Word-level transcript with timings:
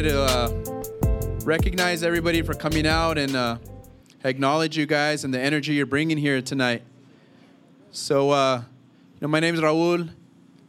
wanted 0.00 0.12
to 0.12 0.22
uh, 0.22 1.44
recognize 1.44 2.02
everybody 2.02 2.40
for 2.40 2.54
coming 2.54 2.86
out 2.86 3.18
and 3.18 3.36
uh, 3.36 3.58
acknowledge 4.24 4.74
you 4.74 4.86
guys 4.86 5.24
and 5.24 5.34
the 5.34 5.38
energy 5.38 5.74
you're 5.74 5.84
bringing 5.84 6.16
here 6.16 6.40
tonight. 6.40 6.82
So, 7.90 8.30
uh, 8.30 8.62
you 8.62 9.18
know, 9.20 9.28
my 9.28 9.40
name 9.40 9.54
is 9.54 9.60
Raul. 9.60 10.08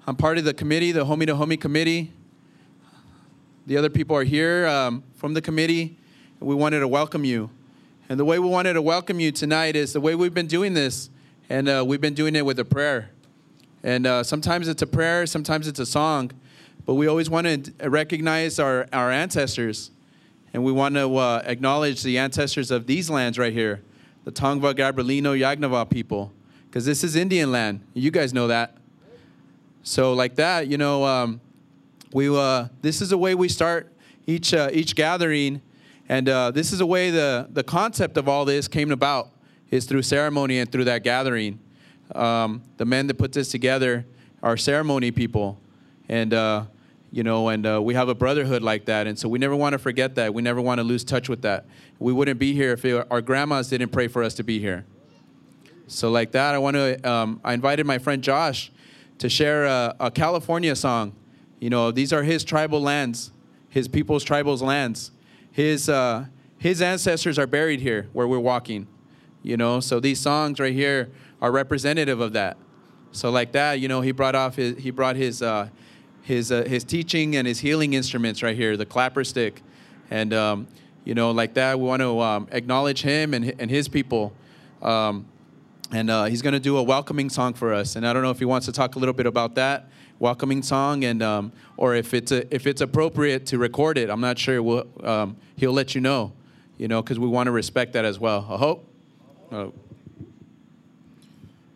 I'm 0.05 0.17
part 0.17 0.37
of 0.37 0.43
the 0.43 0.53
committee, 0.53 0.91
the 0.91 1.05
Homie 1.05 1.27
to 1.27 1.35
Homie 1.35 1.57
committee. 1.57 2.11
The 3.67 3.77
other 3.77 3.89
people 3.89 4.17
are 4.17 4.25
here 4.25 4.67
um, 4.67 5.01
from 5.15 5.33
the 5.33 5.41
committee, 5.41 5.97
and 6.41 6.49
we 6.49 6.53
wanted 6.53 6.81
to 6.81 6.89
welcome 6.89 7.23
you. 7.23 7.49
And 8.09 8.19
the 8.19 8.25
way 8.25 8.37
we 8.37 8.49
wanted 8.49 8.73
to 8.73 8.81
welcome 8.81 9.21
you 9.21 9.31
tonight 9.31 9.77
is 9.77 9.93
the 9.93 10.01
way 10.01 10.13
we've 10.13 10.33
been 10.33 10.47
doing 10.47 10.73
this, 10.73 11.09
and 11.49 11.69
uh, 11.69 11.85
we've 11.87 12.01
been 12.01 12.15
doing 12.15 12.35
it 12.35 12.45
with 12.45 12.59
a 12.59 12.65
prayer. 12.65 13.11
And 13.81 14.05
uh, 14.05 14.23
sometimes 14.23 14.67
it's 14.67 14.81
a 14.81 14.87
prayer, 14.87 15.25
sometimes 15.25 15.69
it's 15.69 15.79
a 15.79 15.85
song, 15.85 16.31
but 16.85 16.95
we 16.95 17.07
always 17.07 17.29
want 17.29 17.47
to 17.47 17.89
recognize 17.89 18.59
our, 18.59 18.87
our 18.91 19.11
ancestors. 19.11 19.91
And 20.53 20.63
we 20.63 20.71
want 20.71 20.95
to 20.95 21.15
uh, 21.15 21.41
acknowledge 21.45 22.03
the 22.03 22.17
ancestors 22.17 22.71
of 22.71 22.85
these 22.85 23.09
lands 23.09 23.37
right 23.37 23.53
here, 23.53 23.81
the 24.25 24.31
Tongva, 24.31 24.73
Gabrielino, 24.73 25.37
Yagnava 25.37 25.89
people, 25.89 26.33
because 26.65 26.85
this 26.85 27.03
is 27.03 27.15
Indian 27.15 27.51
land. 27.51 27.81
You 27.93 28.11
guys 28.11 28.33
know 28.33 28.47
that. 28.47 28.75
So, 29.83 30.13
like 30.13 30.35
that, 30.35 30.67
you 30.67 30.77
know, 30.77 31.05
um, 31.05 31.41
we 32.13 32.27
uh, 32.35 32.67
this 32.81 33.01
is 33.01 33.11
a 33.11 33.17
way 33.17 33.33
we 33.33 33.47
start 33.47 33.91
each 34.27 34.53
uh, 34.53 34.69
each 34.71 34.95
gathering, 34.95 35.61
and 36.09 36.27
uh, 36.29 36.51
this 36.51 36.71
is 36.71 36.81
a 36.81 36.85
way 36.85 37.09
the 37.09 37.47
the 37.51 37.63
concept 37.63 38.17
of 38.17 38.27
all 38.27 38.45
this 38.45 38.67
came 38.67 38.91
about 38.91 39.29
is 39.71 39.85
through 39.85 40.01
ceremony 40.01 40.59
and 40.59 40.71
through 40.71 40.83
that 40.83 41.03
gathering. 41.03 41.59
Um, 42.13 42.61
the 42.77 42.85
men 42.85 43.07
that 43.07 43.15
put 43.15 43.31
this 43.31 43.49
together 43.49 44.05
are 44.43 44.57
ceremony 44.57 45.11
people, 45.11 45.57
and 46.11 46.33
uh, 46.33 46.65
you 47.11 47.23
know, 47.23 47.49
and 47.49 47.65
uh, 47.65 47.81
we 47.81 47.95
have 47.95 48.09
a 48.09 48.15
brotherhood 48.15 48.61
like 48.61 48.85
that, 48.85 49.07
and 49.07 49.17
so 49.17 49.27
we 49.27 49.39
never 49.39 49.55
want 49.55 49.73
to 49.73 49.79
forget 49.79 50.15
that. 50.15 50.33
We 50.33 50.41
never 50.41 50.61
want 50.61 50.79
to 50.79 50.83
lose 50.83 51.03
touch 51.03 51.27
with 51.27 51.41
that. 51.41 51.65
We 51.99 52.13
wouldn't 52.13 52.39
be 52.39 52.53
here 52.53 52.73
if 52.73 52.85
it, 52.85 53.07
our 53.09 53.21
grandmas 53.21 53.69
didn't 53.69 53.89
pray 53.89 54.07
for 54.07 54.21
us 54.21 54.35
to 54.35 54.43
be 54.43 54.59
here. 54.59 54.85
So, 55.87 56.11
like 56.11 56.31
that, 56.31 56.53
I 56.53 56.57
want 56.59 56.75
to. 56.75 57.09
Um, 57.09 57.41
I 57.43 57.53
invited 57.53 57.85
my 57.85 57.97
friend 57.97 58.21
Josh 58.21 58.71
to 59.17 59.29
share 59.29 59.65
a, 59.65 59.95
a 59.99 60.11
California 60.11 60.75
song. 60.75 61.15
You 61.59 61.69
know, 61.69 61.91
these 61.91 62.13
are 62.13 62.23
his 62.23 62.43
tribal 62.43 62.81
lands, 62.81 63.31
his 63.69 63.87
people's 63.87 64.23
tribal 64.23 64.55
lands. 64.57 65.11
His 65.51 65.89
uh, 65.89 66.25
his 66.57 66.81
ancestors 66.81 67.39
are 67.39 67.47
buried 67.47 67.79
here 67.79 68.07
where 68.13 68.27
we're 68.27 68.39
walking. 68.39 68.87
You 69.43 69.57
know, 69.57 69.79
so 69.79 69.99
these 69.99 70.19
songs 70.19 70.59
right 70.59 70.73
here 70.73 71.09
are 71.41 71.51
representative 71.51 72.19
of 72.19 72.33
that. 72.33 72.57
So 73.11 73.29
like 73.31 73.53
that, 73.53 73.79
you 73.79 73.87
know, 73.87 74.01
he 74.01 74.11
brought 74.11 74.35
off 74.35 74.55
his 74.55 74.77
he 74.77 74.91
brought 74.91 75.15
his 75.15 75.41
uh, 75.41 75.69
his 76.21 76.51
uh, 76.51 76.63
his 76.63 76.83
teaching 76.83 77.35
and 77.35 77.47
his 77.47 77.59
healing 77.59 77.93
instruments 77.93 78.43
right 78.43 78.55
here, 78.55 78.77
the 78.77 78.85
clapper 78.85 79.23
stick, 79.23 79.61
and 80.09 80.33
um, 80.33 80.67
you 81.03 81.15
know, 81.15 81.31
like 81.31 81.53
that, 81.55 81.79
we 81.79 81.85
want 81.85 82.01
to 82.01 82.19
um, 82.19 82.47
acknowledge 82.51 83.01
him 83.01 83.33
and 83.33 83.53
and 83.59 83.69
his 83.69 83.87
people. 83.87 84.33
Um, 84.81 85.25
and 85.91 86.09
uh, 86.09 86.25
he's 86.25 86.41
going 86.41 86.53
to 86.53 86.59
do 86.59 86.77
a 86.77 86.83
welcoming 86.83 87.29
song 87.29 87.53
for 87.53 87.73
us. 87.73 87.97
And 87.97 88.07
I 88.07 88.13
don't 88.13 88.23
know 88.23 88.31
if 88.31 88.39
he 88.39 88.45
wants 88.45 88.65
to 88.67 88.71
talk 88.71 88.95
a 88.95 88.99
little 88.99 89.13
bit 89.13 89.25
about 89.25 89.55
that 89.55 89.89
welcoming 90.19 90.61
song, 90.61 91.03
and 91.03 91.21
um, 91.21 91.51
or 91.77 91.95
if 91.95 92.13
it's 92.13 92.31
a, 92.31 92.53
if 92.53 92.67
it's 92.67 92.79
appropriate 92.79 93.45
to 93.47 93.57
record 93.57 93.97
it. 93.97 94.09
I'm 94.09 94.21
not 94.21 94.37
sure. 94.39 94.61
We'll, 94.63 94.87
um, 95.03 95.35
he'll 95.57 95.73
let 95.73 95.95
you 95.95 96.01
know, 96.01 96.31
you 96.77 96.87
know, 96.87 97.01
because 97.01 97.19
we 97.19 97.27
want 97.27 97.47
to 97.47 97.51
respect 97.51 97.93
that 97.93 98.05
as 98.05 98.19
well. 98.19 98.47
I 98.49 98.57
hope. 98.57 98.87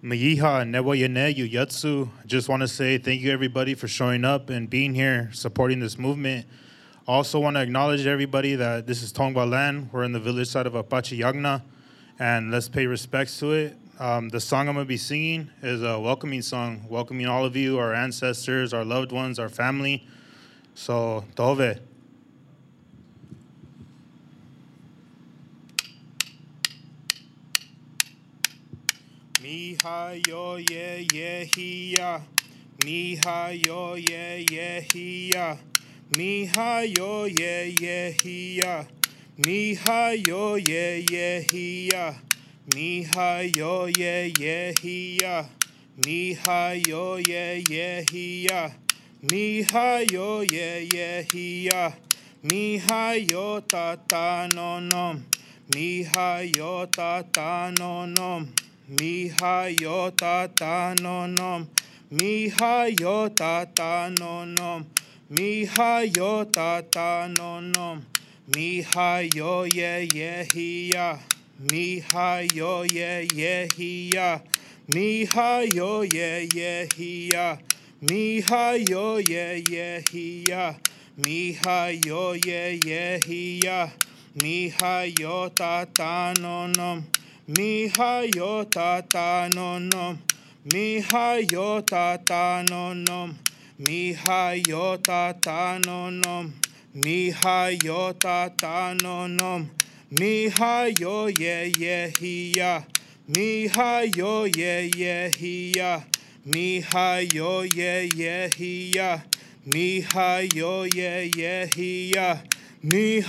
Oh. 0.06 0.10
Mayiha 0.10 0.64
Newayane 0.70 1.36
Yuyatsu. 1.36 2.10
Just 2.26 2.48
want 2.48 2.62
to 2.62 2.68
say 2.68 2.98
thank 2.98 3.22
you 3.22 3.32
everybody 3.32 3.74
for 3.74 3.88
showing 3.88 4.24
up 4.24 4.50
and 4.50 4.70
being 4.70 4.94
here, 4.94 5.30
supporting 5.34 5.80
this 5.80 5.98
movement. 5.98 6.46
Also 7.08 7.40
want 7.40 7.56
to 7.56 7.62
acknowledge 7.62 8.06
everybody 8.06 8.56
that 8.56 8.88
this 8.88 9.02
is 9.02 9.12
Tongva 9.12 9.50
land. 9.50 9.90
We're 9.92 10.04
in 10.04 10.12
the 10.12 10.20
village 10.20 10.48
side 10.48 10.68
of 10.68 10.76
Apache 10.76 11.20
Yagna, 11.20 11.62
and 12.20 12.52
let's 12.52 12.70
pay 12.70 12.86
respects 12.88 13.40
to 13.40 13.54
it. 13.54 13.78
Um, 14.00 14.30
the 14.30 14.40
song 14.40 14.68
I'm 14.68 14.76
to 14.76 14.86
be 14.86 14.98
singing 14.98 15.50
is 15.62 15.82
a 15.82 16.00
welcoming 16.00 16.42
song, 16.42 16.86
welcoming 16.90 17.28
all 17.28 17.46
of 17.46 17.56
you, 17.56 17.80
our 17.80 17.94
ancestors, 17.94 18.74
our 18.74 18.84
loved 18.84 19.12
ones, 19.12 19.40
our 19.40 19.50
family. 19.50 20.08
So, 20.74 21.24
Tove. 21.36 21.80
Ni 29.76 29.82
ha 29.84 30.14
yo 30.26 30.56
yeah 30.56 31.04
yeah 31.14 31.44
he 31.44 31.96
ya. 31.98 32.22
Ni 32.86 33.20
ha 33.26 33.50
yo 33.50 33.96
yeah 33.96 34.38
yeah 34.50 34.80
he 34.80 35.32
ya. 35.34 35.58
Ni 36.18 36.46
ha 36.46 36.80
yo 36.80 37.26
yeah 37.26 37.64
yeah 37.82 38.10
he 38.10 38.56
ya. 38.56 38.86
Ni 39.38 39.76
ha 39.76 40.12
yo 40.12 40.56
yeah 40.56 40.96
yeah 41.12 41.40
he 41.40 41.90
ya. 41.92 42.14
Ni 42.74 43.04
ha 43.04 43.42
yo 43.42 43.88
yeah 43.88 44.32
yeah 44.40 44.72
he 44.82 45.18
ya. 45.22 45.44
Ni 46.06 46.34
ha 46.36 46.72
yo 46.88 47.18
ye 47.18 47.62
ye 47.70 48.06
he 48.10 48.48
ya. 48.48 48.70
Ni 49.30 49.62
ha 49.64 50.00
yo 50.10 50.40
ye 50.40 50.88
ye 50.94 51.26
he 51.30 51.66
ya. 51.68 51.92
Ni 52.44 52.78
ha 52.78 53.12
yo 53.12 53.60
ta 53.60 53.98
ta 54.08 54.48
no 54.56 54.80
no. 54.80 55.16
Ni 55.74 56.04
ha 56.04 56.40
yo 56.40 56.86
ta 56.86 57.24
ta 57.24 57.72
no 57.78 58.06
no. 58.06 58.48
Mi 58.88 59.30
ha 59.30 59.66
yo 59.66 60.12
ta 60.12 60.46
ta 60.46 60.94
no 61.02 61.26
nom. 61.26 61.68
Mi 62.12 62.50
ha 62.50 62.86
yo 62.86 63.30
ta 63.30 63.66
ta 63.66 64.10
no 64.10 64.46
nom. 64.46 64.86
Mi 65.28 65.66
ha 65.66 66.02
yo 66.02 66.44
ta 66.44 66.82
ta 66.82 67.28
no 67.36 67.62
nom. 67.62 68.06
Mi 68.56 68.84
ha 68.84 69.24
yo 69.34 69.64
ye 69.64 70.08
ye 70.14 70.46
hi 70.54 70.92
ya. 70.94 71.18
Mi 71.72 72.00
ha 72.00 72.46
yo 72.54 72.84
ye 72.84 73.28
ye 73.34 73.68
hi 73.76 74.12
ya. 74.14 74.40
Mi 74.94 75.26
ha 75.26 75.66
yo 75.66 76.04
ye 76.04 76.48
ye 76.54 76.88
hi 76.96 77.30
ya. 77.34 77.58
Mi 78.02 78.42
ha 78.42 78.78
yo 78.78 79.18
ye 79.18 79.64
ye 79.68 80.04
hi 80.12 80.44
ya. 80.48 80.76
Mi 81.18 81.54
ha 81.54 81.88
yo 81.88 82.34
ye 82.34 82.80
ye 82.86 83.20
hi 83.26 83.60
ya. 83.64 83.90
Mi 84.36 84.70
ta 84.70 85.86
ta 85.86 86.34
no 86.40 86.68
nom. 86.68 87.04
Mi 87.48 87.88
hayota 87.90 89.08
ta 89.08 89.48
no 89.54 89.78
nom. 89.78 90.18
Mi 90.74 91.00
hayota 91.00 92.18
ta 92.26 92.64
no 92.68 92.92
nom. 92.92 93.38
Mi 93.78 94.16
hayota 94.16 95.40
ta 95.40 95.78
no. 96.10 96.52
Mi 96.96 97.30
ta 98.58 98.96
no 99.00 99.28
nom. 99.28 99.70
Mi 100.10 100.50
hayo 100.50 101.30
ye 101.40 101.72
ye 101.78 102.12
hiya. 102.20 102.84
Mi 103.28 103.68
hayo 103.68 104.48
ye 104.58 104.90
ye 104.98 105.30
hiya. 105.30 106.04
Mi 106.46 106.82
hayo 106.82 107.64
ye 107.64 108.10
ye 108.16 108.50
Mihayo 108.58 109.22
Mi 109.68 110.02
hayo 110.02 110.86
ye 110.96 111.32
ye 111.38 111.70
hiya. 111.76 112.42
Mi 112.82 113.22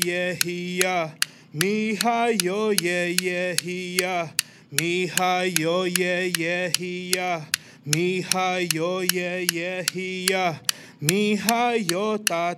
ye 0.00 0.34
ye. 0.40 1.25
Mi 1.58 1.94
ha 1.94 2.28
Mihayo 2.28 2.76
ye 2.84 3.16
yehiya. 3.16 4.28
Mihayo 4.72 5.86
ye 5.88 6.30
yehiya. 6.36 7.46
Mihayo 7.86 9.00
ye 9.00 9.46
yehiya. 9.46 10.60
Mihayo 11.00 12.18
ta 12.22 12.52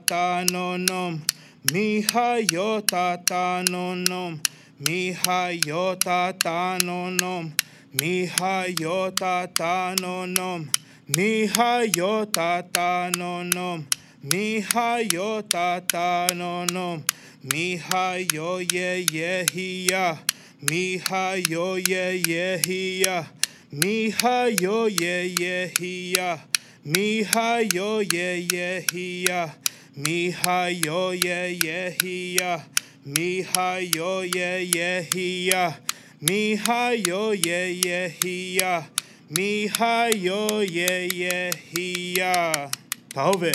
Mihayo 1.72 2.82
tatanonom. 2.82 4.40
Mihayo 4.82 5.94
tatanonom. 5.94 7.52
Mihayo 7.94 9.10
tatanonom. 9.14 10.68
ta 11.08 12.26
tatanonom. 12.26 13.86
Mihayo 14.24 15.42
tatanonom. 15.42 17.04
Miha 17.44 18.18
yo 18.32 18.58
ye 18.58 19.06
ye 19.12 19.46
hiya. 19.52 20.18
Miha 20.60 21.48
yo 21.48 21.76
ye 21.76 22.20
ye 22.26 22.58
hiya. 22.58 23.26
Miha 23.72 24.60
yo 24.60 24.86
ye 24.86 25.34
ye 25.38 25.72
hiya. 25.78 26.40
Miha 26.84 27.72
yo 27.72 28.00
ye 28.00 28.46
ye 28.50 28.84
hiya. 28.90 29.54
Miha 29.96 30.84
yo 30.84 31.12
ye 31.12 31.58
ye 31.62 31.96
hiya. 32.02 32.64
Miha 33.06 33.94
yo 33.94 34.22
ye 34.22 34.64
ye 34.74 35.02
hiya. 35.12 35.76
Miha 36.20 37.06
yo 37.06 37.30
ye 37.30 37.72
ye 37.72 38.08
hiya. 38.20 38.84
Miha 39.30 40.10
yo 40.10 40.60
ye 40.60 41.08
ye 41.12 41.52
hiya. 41.70 42.68
Tahove. 43.14 43.52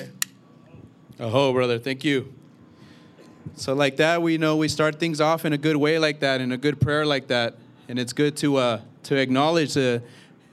Oh, 1.20 1.52
brother, 1.52 1.80
thank 1.80 2.06
you. 2.06 2.34
So 3.56 3.74
like 3.74 3.98
that, 3.98 4.22
we 4.22 4.38
know 4.38 4.58
we 4.58 4.68
start 4.68 5.00
things 5.00 5.22
off 5.22 5.46
in 5.46 5.54
a 5.54 5.58
good 5.58 5.76
way 5.76 6.00
like 6.00 6.20
that, 6.22 6.42
in 6.42 6.52
a 6.52 6.58
good 6.58 6.82
prayer 6.82 7.06
like 7.06 7.28
that, 7.28 7.56
and 7.88 8.00
it's 8.00 8.14
good 8.14 8.36
to 8.38 8.58
uh, 8.58 8.82
to 9.04 9.16
acknowledge 9.16 9.76
the 9.76 10.02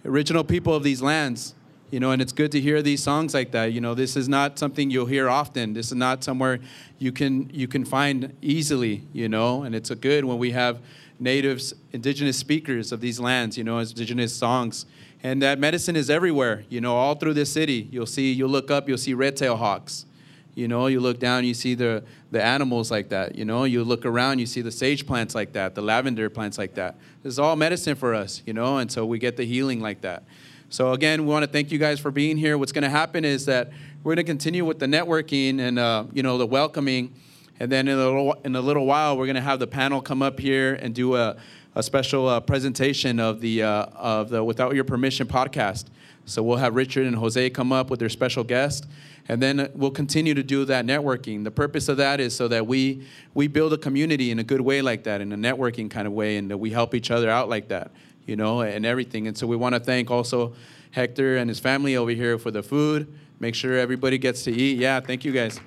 original 0.05 0.45
people 0.45 0.75
of 0.75 0.83
these 0.83 1.01
lands. 1.01 1.55
You 1.91 1.99
know, 1.99 2.13
and 2.13 2.23
it's 2.23 2.33
good 2.33 2.53
to 2.53 2.61
hear 2.61 2.83
these 2.83 3.03
songs 3.03 3.35
like 3.35 3.51
that. 3.51 3.73
You 3.73 3.81
know, 3.81 3.95
this 3.95 4.17
is 4.17 4.29
not 4.29 4.61
something 4.61 4.91
you'll 4.93 5.07
hear 5.07 5.29
often. 5.29 5.73
This 5.73 5.87
is 5.87 5.97
not 5.97 6.23
somewhere 6.23 6.61
you 6.99 7.11
can 7.11 7.51
you 7.53 7.67
can 7.67 7.85
find 7.85 8.33
easily. 8.43 9.03
You 9.13 9.29
know, 9.29 9.65
and 9.65 9.75
it's 9.75 9.91
a 9.91 9.97
good 9.97 10.25
when 10.25 10.39
we 10.39 10.53
have 10.53 10.79
natives, 11.19 11.75
indigenous 11.93 12.37
speakers 12.37 12.93
of 12.93 13.01
these 13.01 13.19
lands. 13.19 13.59
You 13.59 13.65
know, 13.65 13.79
indigenous 13.79 14.35
songs, 14.35 14.87
and 15.23 15.43
that 15.43 15.59
medicine 15.59 15.97
is 15.97 16.11
everywhere. 16.11 16.65
You 16.69 16.81
know, 16.81 16.95
all 16.95 17.15
through 17.17 17.35
this 17.35 17.53
city. 17.53 17.89
You'll 17.91 18.07
see. 18.07 18.33
You'll 18.33 18.51
look 18.51 18.71
up. 18.71 18.89
You'll 18.89 18.99
see 18.99 19.15
red-tailed 19.15 19.59
hawks. 19.59 20.07
You 20.55 20.69
know, 20.69 20.87
you 20.87 21.01
look 21.01 21.19
down, 21.19 21.45
you 21.45 21.55
see 21.55 21.75
the, 21.75 22.03
the 22.31 22.43
animals 22.43 22.91
like 22.91 23.09
that. 23.11 23.37
You 23.37 23.45
know, 23.45 23.65
you 23.65 23.85
look 23.85 24.05
around, 24.05 24.39
you 24.39 24.47
see 24.47 24.61
the 24.61 24.73
sage 24.73 25.07
plants 25.07 25.35
like 25.35 25.53
that, 25.53 25.75
the 25.75 25.83
lavender 25.83 26.29
plants 26.29 26.59
like 26.59 26.75
that. 26.75 26.97
This 27.23 27.33
is 27.33 27.39
all 27.39 27.57
medicine 27.57 27.95
for 27.95 28.15
us, 28.15 28.43
you 28.47 28.53
know, 28.53 28.79
and 28.79 28.91
so 28.91 29.07
we 29.07 29.19
get 29.19 29.37
the 29.37 29.45
healing 29.45 29.81
like 29.81 30.01
that. 30.03 30.25
So 30.73 30.93
again, 30.93 31.23
we 31.23 31.33
want 31.33 31.45
to 31.45 31.51
thank 31.51 31.73
you 31.73 31.79
guys 31.79 31.99
for 31.99 32.13
being 32.13 32.37
here. 32.37 32.57
What's 32.57 32.71
going 32.71 32.85
to 32.85 32.91
happen 32.91 33.25
is 33.25 33.47
that 33.47 33.73
we're 34.05 34.15
going 34.15 34.25
to 34.25 34.31
continue 34.31 34.65
with 34.65 34.79
the 34.79 34.87
networking 34.87 35.59
and 35.59 35.79
uh, 35.79 36.05
you 36.13 36.23
know 36.23 36.39
the 36.39 36.47
welcoming, 36.47 37.13
and 37.59 37.73
then 37.73 37.89
in 37.89 37.99
a 37.99 38.05
little 38.05 38.35
in 38.45 38.55
a 38.55 38.61
little 38.61 38.87
while 38.87 39.19
we're 39.19 39.27
going 39.27 39.35
to 39.35 39.43
have 39.43 39.59
the 39.59 39.67
panel 39.67 40.01
come 40.01 40.23
up 40.23 40.39
here 40.39 40.75
and 40.75 40.95
do 40.95 41.17
a, 41.17 41.37
a 41.75 41.83
special 41.83 42.29
uh, 42.29 42.39
presentation 42.39 43.19
of 43.19 43.41
the 43.41 43.65
uh, 43.65 43.87
of 43.97 44.31
the 44.31 44.45
Without 44.45 44.75
Your 44.77 44.85
Permission 44.85 45.27
podcast. 45.27 45.87
So 46.25 46.41
we'll 46.41 46.59
have 46.59 46.77
Richard 46.77 47.07
and 47.07 47.17
Jose 47.17 47.51
come 47.51 47.73
up 47.73 47.91
with 47.91 47.99
their 47.99 48.09
special 48.09 48.45
guest, 48.45 48.87
and 49.31 49.43
then 49.43 49.71
we'll 49.75 49.91
continue 49.91 50.35
to 50.35 50.43
do 50.43 50.65
that 50.67 50.85
networking. 50.85 51.45
The 51.45 51.51
purpose 51.51 51.89
of 51.89 51.97
that 51.99 52.21
is 52.21 52.35
so 52.35 52.49
that 52.49 52.67
we 52.67 53.07
we 53.35 53.47
build 53.47 53.73
a 53.73 53.79
community 53.79 54.31
in 54.31 54.39
a 54.39 54.45
good 54.45 54.61
way 54.61 54.83
like 54.83 55.05
that, 55.05 55.21
in 55.21 55.33
a 55.33 55.37
networking 55.37 55.91
kind 55.91 56.07
of 56.07 56.13
way, 56.13 56.37
and 56.37 56.51
that 56.51 56.59
we 56.59 56.71
help 56.71 56.95
each 56.95 57.11
other 57.11 57.31
out 57.31 57.49
like 57.49 57.69
that 57.69 57.93
you 58.31 58.37
know, 58.37 58.61
and 58.61 58.87
everything. 58.87 59.27
And 59.27 59.37
so 59.37 59.47
we 59.47 59.57
want 59.57 59.75
to 59.75 59.81
thank 59.81 60.09
also 60.09 60.55
Hector 60.93 61.37
and 61.37 61.51
his 61.51 61.59
family 61.59 61.97
over 61.97 62.13
here 62.13 62.39
for 62.39 62.53
the 62.53 62.63
food. 62.63 63.13
Make 63.41 63.57
sure 63.57 63.77
everybody 63.77 64.19
gets 64.19 64.45
to 64.45 64.53
eat. 64.53 64.79
Yeah, 64.79 65.01
thank 65.01 65.25
you 65.25 65.33
guys. 65.33 65.59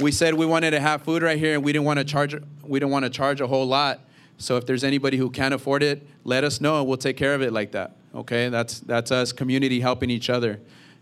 We 0.00 0.10
said 0.10 0.34
we 0.34 0.44
wanted 0.44 0.72
to 0.72 0.80
have 0.80 1.02
food 1.02 1.22
right 1.22 1.38
here, 1.38 1.54
and 1.54 1.64
we 1.64 1.72
didn't 1.72 1.84
want 1.84 2.00
to 2.00 2.04
charge. 2.04 2.34
We 2.62 2.80
didn't 2.80 2.92
want 2.92 3.04
to 3.04 3.10
charge 3.10 3.40
a 3.40 3.46
whole 3.46 3.66
lot. 3.66 4.00
So 4.38 4.56
if 4.56 4.66
there's 4.66 4.82
anybody 4.82 5.16
who 5.16 5.30
can't 5.30 5.54
afford 5.54 5.84
it, 5.84 6.06
let 6.24 6.42
us 6.42 6.60
know. 6.60 6.82
We'll 6.82 6.96
take 6.96 7.16
care 7.16 7.34
of 7.34 7.40
it 7.40 7.52
like 7.52 7.72
that. 7.72 7.96
Okay, 8.14 8.48
that's 8.48 8.80
that's 8.80 9.12
us 9.12 9.32
community 9.32 9.80
helping 9.80 10.10
each 10.10 10.30
other, 10.30 10.60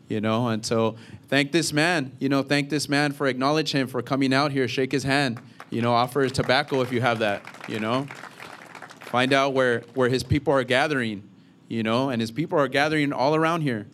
you 0.08 0.20
know. 0.20 0.48
And 0.48 0.64
so 0.64 0.96
thank 1.28 1.52
this 1.52 1.72
man. 1.72 2.12
You 2.18 2.28
know, 2.28 2.42
thank 2.42 2.70
this 2.70 2.88
man 2.88 3.12
for 3.12 3.26
acknowledge 3.26 3.72
him 3.72 3.86
for 3.86 4.02
coming 4.02 4.32
out 4.32 4.52
here. 4.52 4.68
Shake 4.68 4.92
his 4.92 5.04
hand. 5.04 5.40
You 5.70 5.82
know, 5.82 5.92
offer 5.92 6.22
his 6.22 6.32
tobacco 6.32 6.80
if 6.82 6.92
you 6.92 7.00
have 7.00 7.18
that. 7.20 7.42
You 7.68 7.80
know. 7.80 8.06
Find 9.14 9.32
out 9.32 9.54
where, 9.54 9.84
where 9.94 10.08
his 10.08 10.24
people 10.24 10.52
are 10.52 10.64
gathering, 10.64 11.22
you 11.68 11.84
know, 11.84 12.10
and 12.10 12.20
his 12.20 12.32
people 12.32 12.58
are 12.58 12.66
gathering 12.66 13.12
all 13.12 13.36
around 13.36 13.60
here, 13.60 13.86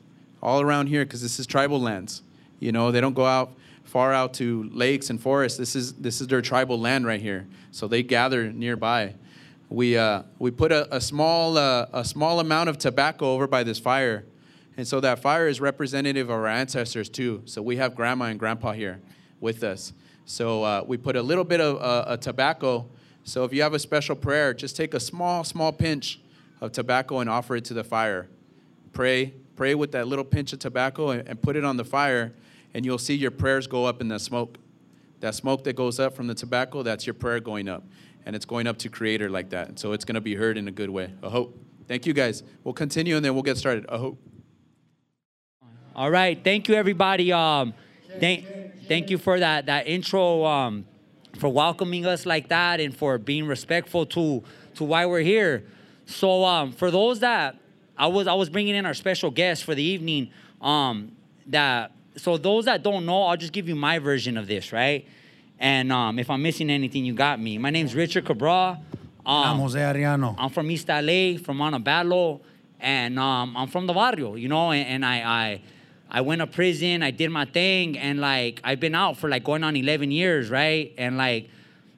all 0.42 0.62
around 0.62 0.86
here, 0.86 1.04
because 1.04 1.20
this 1.20 1.38
is 1.38 1.46
tribal 1.46 1.78
lands. 1.78 2.22
You 2.58 2.72
know, 2.72 2.90
they 2.90 3.02
don't 3.02 3.12
go 3.12 3.26
out 3.26 3.52
far 3.84 4.14
out 4.14 4.32
to 4.34 4.70
lakes 4.72 5.10
and 5.10 5.20
forests. 5.20 5.58
This 5.58 5.76
is 5.76 5.92
this 5.94 6.20
is 6.22 6.28
their 6.28 6.40
tribal 6.40 6.80
land 6.80 7.04
right 7.04 7.20
here. 7.20 7.46
So 7.70 7.86
they 7.86 8.02
gather 8.02 8.50
nearby. 8.50 9.14
We 9.68 9.98
uh, 9.98 10.22
we 10.38 10.50
put 10.50 10.72
a, 10.72 10.94
a 10.94 11.00
small 11.00 11.58
uh, 11.58 11.86
a 11.92 12.04
small 12.04 12.40
amount 12.40 12.70
of 12.70 12.78
tobacco 12.78 13.34
over 13.34 13.46
by 13.46 13.62
this 13.62 13.78
fire, 13.78 14.24
and 14.76 14.86
so 14.86 15.00
that 15.00 15.20
fire 15.20 15.48
is 15.48 15.60
representative 15.60 16.28
of 16.28 16.36
our 16.36 16.46
ancestors 16.46 17.08
too. 17.08 17.42
So 17.44 17.60
we 17.62 17.76
have 17.76 17.94
grandma 17.94 18.26
and 18.26 18.38
grandpa 18.38 18.72
here 18.72 19.00
with 19.40 19.62
us. 19.62 19.92
So 20.24 20.62
uh, 20.62 20.84
we 20.86 20.96
put 20.96 21.16
a 21.16 21.22
little 21.22 21.44
bit 21.44 21.60
of 21.60 21.80
uh, 21.82 22.12
a 22.12 22.16
tobacco 22.16 22.88
so 23.24 23.44
if 23.44 23.52
you 23.52 23.62
have 23.62 23.74
a 23.74 23.78
special 23.78 24.16
prayer, 24.16 24.54
just 24.54 24.76
take 24.76 24.94
a 24.94 25.00
small, 25.00 25.44
small 25.44 25.72
pinch 25.72 26.20
of 26.60 26.72
tobacco 26.72 27.20
and 27.20 27.28
offer 27.28 27.56
it 27.56 27.64
to 27.66 27.74
the 27.74 27.84
fire. 27.84 28.28
Pray, 28.92 29.34
pray 29.56 29.74
with 29.74 29.92
that 29.92 30.08
little 30.08 30.24
pinch 30.24 30.52
of 30.52 30.58
tobacco 30.58 31.10
and, 31.10 31.28
and 31.28 31.40
put 31.40 31.56
it 31.56 31.64
on 31.64 31.76
the 31.76 31.84
fire, 31.84 32.32
and 32.74 32.84
you'll 32.84 32.98
see 32.98 33.14
your 33.14 33.30
prayers 33.30 33.66
go 33.66 33.84
up 33.84 34.00
in 34.00 34.08
the 34.08 34.18
smoke. 34.18 34.58
That 35.20 35.34
smoke 35.34 35.64
that 35.64 35.76
goes 35.76 36.00
up 36.00 36.16
from 36.16 36.26
the 36.26 36.34
tobacco, 36.34 36.82
that's 36.82 37.06
your 37.06 37.14
prayer 37.14 37.40
going 37.40 37.68
up. 37.68 37.84
And 38.26 38.36
it's 38.36 38.44
going 38.44 38.66
up 38.66 38.78
to 38.78 38.88
Creator 38.88 39.30
like 39.30 39.50
that. 39.50 39.78
So 39.78 39.92
it's 39.92 40.04
going 40.04 40.14
to 40.14 40.20
be 40.20 40.34
heard 40.34 40.58
in 40.58 40.68
a 40.68 40.72
good 40.72 40.90
way. 40.90 41.12
I 41.22 41.28
hope. 41.28 41.58
Thank 41.88 42.06
you 42.06 42.12
guys. 42.12 42.42
We'll 42.64 42.74
continue 42.74 43.16
and 43.16 43.24
then 43.24 43.34
we'll 43.34 43.42
get 43.42 43.56
started. 43.56 43.86
I 43.88 43.96
hope. 43.96 44.18
All 45.94 46.10
right. 46.10 46.42
Thank 46.42 46.68
you, 46.68 46.74
everybody. 46.74 47.32
Um, 47.32 47.74
thank, 48.18 48.46
thank 48.86 49.10
you 49.10 49.18
for 49.18 49.38
that, 49.38 49.66
that 49.66 49.86
intro. 49.86 50.44
Um, 50.44 50.84
for 51.38 51.48
welcoming 51.48 52.06
us 52.06 52.26
like 52.26 52.48
that 52.48 52.80
and 52.80 52.96
for 52.96 53.18
being 53.18 53.46
respectful 53.46 54.04
to 54.06 54.42
to 54.74 54.84
why 54.84 55.06
we're 55.06 55.20
here. 55.20 55.64
So 56.06 56.44
um, 56.44 56.72
for 56.72 56.90
those 56.90 57.20
that 57.20 57.56
I 57.96 58.06
was 58.06 58.26
I 58.26 58.34
was 58.34 58.50
bringing 58.50 58.74
in 58.74 58.86
our 58.86 58.94
special 58.94 59.30
guest 59.30 59.64
for 59.64 59.74
the 59.74 59.82
evening. 59.82 60.30
Um, 60.60 61.12
that 61.46 61.92
so 62.16 62.36
those 62.36 62.66
that 62.66 62.82
don't 62.82 63.06
know, 63.06 63.24
I'll 63.24 63.36
just 63.36 63.52
give 63.52 63.68
you 63.68 63.74
my 63.74 63.98
version 63.98 64.36
of 64.36 64.46
this, 64.46 64.72
right? 64.72 65.06
And 65.58 65.92
um, 65.92 66.18
if 66.18 66.30
I'm 66.30 66.42
missing 66.42 66.70
anything, 66.70 67.04
you 67.04 67.14
got 67.14 67.40
me. 67.40 67.58
My 67.58 67.70
name's 67.70 67.94
Richard 67.94 68.24
Cabral. 68.24 68.82
Um, 69.26 69.44
I'm 69.44 69.58
Jose 69.58 69.78
Ariano. 69.78 70.34
I'm 70.38 70.50
from 70.50 70.70
East 70.70 70.88
LA, 70.88 71.36
from 71.38 71.58
Montebello, 71.58 72.40
and 72.80 73.18
um, 73.18 73.56
I'm 73.56 73.68
from 73.68 73.86
the 73.86 73.92
barrio, 73.92 74.34
you 74.34 74.48
know, 74.48 74.72
and, 74.72 74.86
and 74.86 75.04
I, 75.04 75.16
I 75.18 75.62
I 76.10 76.20
went 76.22 76.40
to 76.40 76.46
prison, 76.46 77.02
I 77.02 77.10
did 77.10 77.30
my 77.30 77.44
thing, 77.44 77.96
and 77.98 78.20
like 78.20 78.60
I've 78.64 78.80
been 78.80 78.94
out 78.94 79.16
for 79.16 79.28
like 79.28 79.44
going 79.44 79.62
on 79.62 79.76
11 79.76 80.10
years, 80.10 80.50
right? 80.50 80.92
And 80.98 81.16
like 81.16 81.48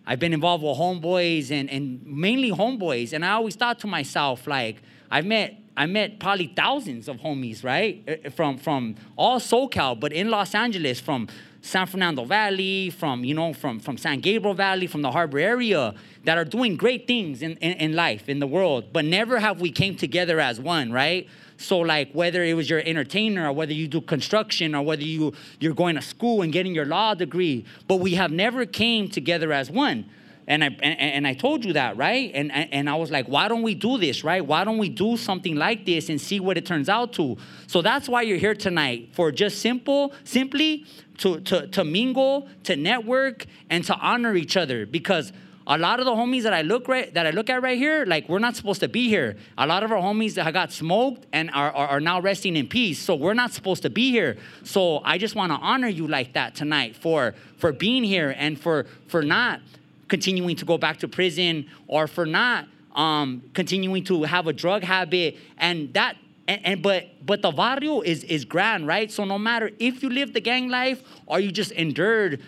I've 0.06 0.18
been 0.18 0.32
involved 0.32 0.64
with 0.64 0.76
homeboys 0.76 1.50
and, 1.50 1.70
and 1.70 2.04
mainly 2.04 2.50
homeboys. 2.50 3.12
And 3.12 3.24
I 3.24 3.32
always 3.32 3.54
thought 3.54 3.78
to 3.80 3.86
myself, 3.86 4.46
like, 4.46 4.82
I've 5.10 5.26
met 5.26 5.58
I 5.74 5.86
met 5.86 6.20
probably 6.20 6.52
thousands 6.54 7.08
of 7.08 7.16
homies, 7.18 7.64
right? 7.64 8.02
Uh, 8.06 8.28
uh, 8.28 8.30
from 8.30 8.58
from 8.58 8.96
all 9.16 9.40
SoCal, 9.40 9.98
but 9.98 10.12
in 10.12 10.30
Los 10.30 10.54
Angeles, 10.54 11.00
from 11.00 11.28
San 11.62 11.86
Fernando 11.86 12.24
Valley, 12.24 12.90
from 12.90 13.24
you 13.24 13.34
know, 13.34 13.54
from 13.54 13.80
from 13.80 13.96
San 13.96 14.20
Gabriel 14.20 14.54
Valley, 14.54 14.86
from 14.86 15.00
the 15.00 15.10
harbor 15.10 15.38
area, 15.38 15.94
that 16.24 16.36
are 16.36 16.44
doing 16.44 16.76
great 16.76 17.06
things 17.06 17.40
in, 17.40 17.52
in, 17.56 17.72
in 17.78 17.96
life, 17.96 18.28
in 18.28 18.38
the 18.38 18.46
world, 18.46 18.92
but 18.92 19.04
never 19.06 19.38
have 19.38 19.62
we 19.62 19.70
came 19.70 19.96
together 19.96 20.40
as 20.40 20.60
one, 20.60 20.92
right? 20.92 21.26
So 21.62 21.78
like 21.78 22.12
whether 22.12 22.42
it 22.42 22.54
was 22.54 22.68
your 22.68 22.80
entertainer 22.80 23.48
or 23.48 23.52
whether 23.52 23.72
you 23.72 23.88
do 23.88 24.00
construction 24.00 24.74
or 24.74 24.82
whether 24.82 25.02
you 25.02 25.32
you're 25.60 25.74
going 25.74 25.96
to 25.96 26.02
school 26.02 26.42
and 26.42 26.52
getting 26.52 26.74
your 26.74 26.86
law 26.86 27.14
degree, 27.14 27.64
but 27.88 27.96
we 27.96 28.14
have 28.14 28.32
never 28.32 28.66
came 28.66 29.08
together 29.08 29.52
as 29.52 29.70
one. 29.70 30.10
And 30.48 30.64
I 30.64 30.66
and, 30.82 31.00
and 31.00 31.26
I 31.26 31.34
told 31.34 31.64
you 31.64 31.74
that, 31.74 31.96
right? 31.96 32.30
And 32.34 32.50
and 32.52 32.90
I 32.90 32.96
was 32.96 33.10
like, 33.10 33.26
why 33.26 33.46
don't 33.48 33.62
we 33.62 33.74
do 33.74 33.96
this, 33.96 34.24
right? 34.24 34.44
Why 34.44 34.64
don't 34.64 34.78
we 34.78 34.88
do 34.88 35.16
something 35.16 35.54
like 35.54 35.86
this 35.86 36.08
and 36.08 36.20
see 36.20 36.40
what 36.40 36.58
it 36.58 36.66
turns 36.66 36.88
out 36.88 37.12
to? 37.14 37.36
So 37.68 37.80
that's 37.80 38.08
why 38.08 38.22
you're 38.22 38.38
here 38.38 38.54
tonight 38.54 39.10
for 39.12 39.30
just 39.30 39.60
simple, 39.60 40.12
simply 40.24 40.84
to 41.18 41.40
to 41.42 41.68
to 41.68 41.84
mingle, 41.84 42.48
to 42.64 42.74
network, 42.74 43.46
and 43.70 43.84
to 43.84 43.94
honor 43.96 44.34
each 44.34 44.56
other 44.56 44.84
because 44.84 45.32
a 45.66 45.78
lot 45.78 46.00
of 46.00 46.06
the 46.06 46.12
homies 46.12 46.42
that 46.42 46.52
I 46.52 46.62
look 46.62 46.88
right 46.88 47.12
that 47.14 47.26
I 47.26 47.30
look 47.30 47.48
at 47.48 47.62
right 47.62 47.78
here, 47.78 48.04
like 48.04 48.28
we're 48.28 48.38
not 48.38 48.56
supposed 48.56 48.80
to 48.80 48.88
be 48.88 49.08
here. 49.08 49.36
A 49.58 49.66
lot 49.66 49.82
of 49.82 49.92
our 49.92 49.98
homies 49.98 50.34
that 50.34 50.52
got 50.52 50.72
smoked 50.72 51.26
and 51.32 51.50
are, 51.50 51.70
are, 51.70 51.88
are 51.88 52.00
now 52.00 52.20
resting 52.20 52.56
in 52.56 52.68
peace. 52.68 52.98
So 52.98 53.14
we're 53.14 53.34
not 53.34 53.52
supposed 53.52 53.82
to 53.82 53.90
be 53.90 54.10
here. 54.10 54.36
So 54.64 55.00
I 55.04 55.18
just 55.18 55.34
want 55.34 55.52
to 55.52 55.58
honor 55.58 55.88
you 55.88 56.08
like 56.08 56.32
that 56.32 56.54
tonight 56.54 56.96
for 56.96 57.34
for 57.58 57.72
being 57.72 58.04
here 58.04 58.34
and 58.36 58.60
for 58.60 58.86
for 59.06 59.22
not 59.22 59.60
continuing 60.08 60.56
to 60.56 60.64
go 60.64 60.76
back 60.76 60.98
to 60.98 61.08
prison 61.08 61.66
or 61.86 62.06
for 62.06 62.26
not 62.26 62.66
um, 62.94 63.42
continuing 63.54 64.04
to 64.04 64.24
have 64.24 64.46
a 64.46 64.52
drug 64.52 64.82
habit 64.82 65.36
and 65.58 65.94
that 65.94 66.16
and, 66.48 66.66
and, 66.66 66.82
but 66.82 67.24
but 67.24 67.40
the 67.40 67.50
barrio 67.50 68.00
is 68.00 68.24
is 68.24 68.44
grand 68.44 68.86
right 68.86 69.10
so 69.10 69.24
no 69.24 69.38
matter 69.38 69.70
if 69.78 70.02
you 70.02 70.10
live 70.10 70.32
the 70.34 70.40
gang 70.40 70.68
life 70.68 71.02
or 71.26 71.40
you 71.40 71.50
just 71.50 71.70
endured 71.72 72.42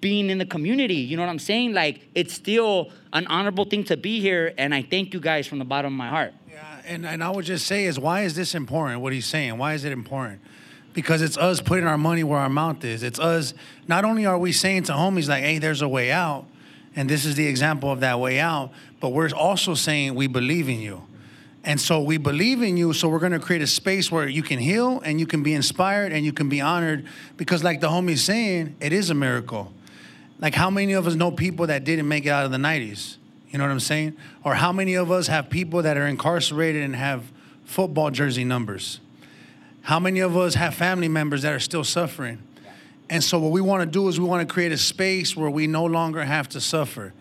being 0.00 0.30
in 0.30 0.38
the 0.38 0.46
community. 0.46 0.96
You 0.96 1.16
know 1.16 1.22
what 1.22 1.30
I'm 1.30 1.38
saying? 1.38 1.72
Like 1.72 2.08
it's 2.14 2.34
still 2.34 2.90
an 3.12 3.26
honorable 3.26 3.64
thing 3.64 3.84
to 3.84 3.96
be 3.96 4.20
here, 4.20 4.54
and 4.58 4.74
I 4.74 4.82
thank 4.82 5.14
you 5.14 5.20
guys 5.20 5.46
from 5.46 5.58
the 5.58 5.64
bottom 5.64 5.92
of 5.92 5.96
my 5.96 6.08
heart. 6.08 6.34
Yeah, 6.50 6.80
and, 6.86 7.06
and 7.06 7.22
I 7.22 7.30
would 7.30 7.44
just 7.44 7.66
say 7.66 7.84
is 7.84 7.98
why 7.98 8.22
is 8.22 8.34
this 8.34 8.54
important? 8.54 9.00
What 9.00 9.12
he's 9.12 9.26
saying? 9.26 9.58
Why 9.58 9.74
is 9.74 9.84
it 9.84 9.92
important? 9.92 10.40
Because 10.94 11.22
it's 11.22 11.36
us 11.36 11.60
putting 11.60 11.86
our 11.86 11.98
money 11.98 12.24
where 12.24 12.38
our 12.38 12.48
mouth 12.48 12.84
is. 12.84 13.02
It's 13.02 13.20
us. 13.20 13.54
Not 13.86 14.04
only 14.04 14.26
are 14.26 14.38
we 14.38 14.52
saying 14.52 14.84
to 14.84 14.92
homies 14.92 15.28
like, 15.28 15.42
"Hey, 15.42 15.58
there's 15.58 15.82
a 15.82 15.88
way 15.88 16.10
out," 16.10 16.46
and 16.96 17.08
this 17.08 17.24
is 17.24 17.34
the 17.34 17.46
example 17.46 17.90
of 17.90 18.00
that 18.00 18.20
way 18.20 18.40
out, 18.40 18.72
but 19.00 19.10
we're 19.10 19.30
also 19.30 19.74
saying 19.74 20.14
we 20.14 20.26
believe 20.26 20.68
in 20.68 20.80
you. 20.80 21.02
And 21.64 21.80
so 21.80 22.00
we 22.00 22.16
believe 22.16 22.62
in 22.62 22.76
you, 22.76 22.92
so 22.92 23.08
we're 23.08 23.18
gonna 23.18 23.38
create 23.38 23.62
a 23.62 23.66
space 23.66 24.10
where 24.10 24.26
you 24.26 24.42
can 24.42 24.58
heal 24.58 25.00
and 25.04 25.20
you 25.20 25.26
can 25.26 25.42
be 25.42 25.54
inspired 25.54 26.12
and 26.12 26.24
you 26.24 26.32
can 26.32 26.48
be 26.48 26.60
honored. 26.60 27.06
Because, 27.36 27.62
like 27.62 27.80
the 27.80 27.88
homie's 27.88 28.24
saying, 28.24 28.76
it 28.80 28.92
is 28.92 29.10
a 29.10 29.14
miracle. 29.14 29.72
Like, 30.40 30.54
how 30.54 30.70
many 30.70 30.92
of 30.92 31.06
us 31.06 31.14
know 31.14 31.30
people 31.30 31.66
that 31.66 31.84
didn't 31.84 32.06
make 32.06 32.26
it 32.26 32.30
out 32.30 32.44
of 32.44 32.50
the 32.50 32.58
90s? 32.58 33.16
You 33.50 33.58
know 33.58 33.64
what 33.64 33.70
I'm 33.70 33.80
saying? 33.80 34.16
Or 34.44 34.54
how 34.54 34.72
many 34.72 34.94
of 34.94 35.10
us 35.10 35.26
have 35.26 35.50
people 35.50 35.82
that 35.82 35.96
are 35.96 36.06
incarcerated 36.06 36.82
and 36.82 36.94
have 36.94 37.24
football 37.64 38.10
jersey 38.10 38.44
numbers? 38.44 39.00
How 39.82 39.98
many 39.98 40.20
of 40.20 40.36
us 40.36 40.54
have 40.54 40.74
family 40.74 41.08
members 41.08 41.42
that 41.42 41.52
are 41.52 41.60
still 41.60 41.84
suffering? 41.84 42.42
And 43.10 43.24
so, 43.24 43.38
what 43.38 43.52
we 43.52 43.62
want 43.62 43.80
to 43.80 43.86
do 43.86 44.08
is 44.08 44.20
we 44.20 44.26
want 44.26 44.46
to 44.46 44.52
create 44.52 44.70
a 44.70 44.76
space 44.78 45.34
where 45.34 45.50
we 45.50 45.66
no 45.66 45.84
longer 45.86 46.22
have 46.22 46.48
to 46.50 46.60
suffer 46.60 47.14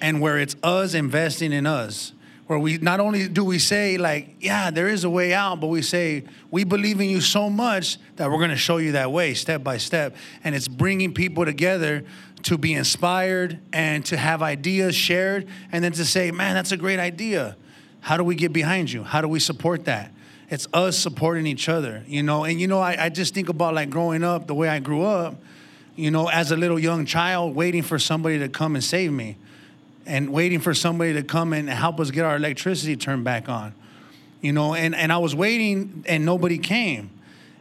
and 0.00 0.20
where 0.20 0.38
it's 0.38 0.56
us 0.62 0.94
investing 0.94 1.52
in 1.52 1.66
us, 1.66 2.12
where 2.48 2.58
we 2.58 2.78
not 2.78 2.98
only 2.98 3.28
do 3.28 3.44
we 3.44 3.60
say 3.60 3.96
like, 3.96 4.34
yeah, 4.40 4.72
there 4.72 4.88
is 4.88 5.04
a 5.04 5.10
way 5.10 5.32
out, 5.32 5.60
but 5.60 5.68
we 5.68 5.82
say 5.82 6.24
we 6.50 6.64
believe 6.64 7.00
in 7.00 7.08
you 7.08 7.20
so 7.20 7.48
much 7.48 7.96
that 8.16 8.28
we're 8.28 8.38
going 8.38 8.50
to 8.50 8.56
show 8.56 8.78
you 8.78 8.92
that 8.92 9.12
way 9.12 9.34
step 9.34 9.62
by 9.62 9.76
step, 9.76 10.16
and 10.42 10.54
it's 10.54 10.66
bringing 10.66 11.14
people 11.14 11.44
together 11.44 12.04
to 12.44 12.58
be 12.58 12.74
inspired 12.74 13.58
and 13.72 14.04
to 14.06 14.16
have 14.16 14.42
ideas 14.42 14.94
shared, 14.94 15.46
and 15.72 15.82
then 15.84 15.92
to 15.92 16.04
say, 16.04 16.30
man, 16.30 16.54
that's 16.54 16.72
a 16.72 16.76
great 16.76 16.98
idea. 16.98 17.56
How 18.00 18.16
do 18.16 18.24
we 18.24 18.34
get 18.34 18.52
behind 18.52 18.90
you? 18.90 19.02
How 19.02 19.20
do 19.20 19.28
we 19.28 19.40
support 19.40 19.84
that? 19.84 20.12
It's 20.48 20.66
us 20.72 20.98
supporting 20.98 21.46
each 21.46 21.68
other, 21.68 22.02
you 22.06 22.22
know. 22.22 22.44
And 22.44 22.60
you 22.60 22.66
know, 22.66 22.80
I, 22.80 23.04
I 23.04 23.08
just 23.08 23.34
think 23.34 23.48
about 23.48 23.74
like 23.74 23.90
growing 23.90 24.24
up, 24.24 24.46
the 24.46 24.54
way 24.54 24.68
I 24.68 24.80
grew 24.80 25.02
up, 25.02 25.36
you 25.94 26.10
know, 26.10 26.28
as 26.28 26.50
a 26.50 26.56
little 26.56 26.78
young 26.78 27.06
child, 27.06 27.54
waiting 27.54 27.82
for 27.82 27.98
somebody 27.98 28.38
to 28.40 28.48
come 28.48 28.74
and 28.74 28.82
save 28.82 29.12
me 29.12 29.36
and 30.06 30.32
waiting 30.32 30.58
for 30.58 30.74
somebody 30.74 31.12
to 31.12 31.22
come 31.22 31.52
and 31.52 31.68
help 31.68 32.00
us 32.00 32.10
get 32.10 32.24
our 32.24 32.36
electricity 32.36 32.96
turned 32.96 33.22
back 33.22 33.48
on. 33.48 33.74
You 34.40 34.52
know, 34.52 34.74
and, 34.74 34.94
and 34.94 35.12
I 35.12 35.18
was 35.18 35.34
waiting 35.34 36.04
and 36.08 36.24
nobody 36.24 36.58
came. 36.58 37.10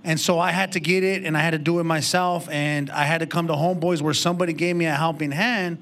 And 0.04 0.20
so 0.20 0.40
I 0.40 0.52
had 0.52 0.72
to 0.74 0.80
get 0.80 1.04
it 1.04 1.26
and 1.26 1.38
I 1.38 1.42
had 1.42 1.52
to 1.52 1.58
do 1.58 1.80
it 1.80 1.84
myself. 1.84 2.48
And 2.50 2.90
I 2.90 3.04
had 3.04 3.20
to 3.20 3.28
come 3.28 3.48
to 3.48 3.54
Homeboys 3.54 4.02
where 4.02 4.14
somebody 4.14 4.54
gave 4.54 4.76
me 4.76 4.86
a 4.86 4.96
helping 4.96 5.32
hand. 5.32 5.78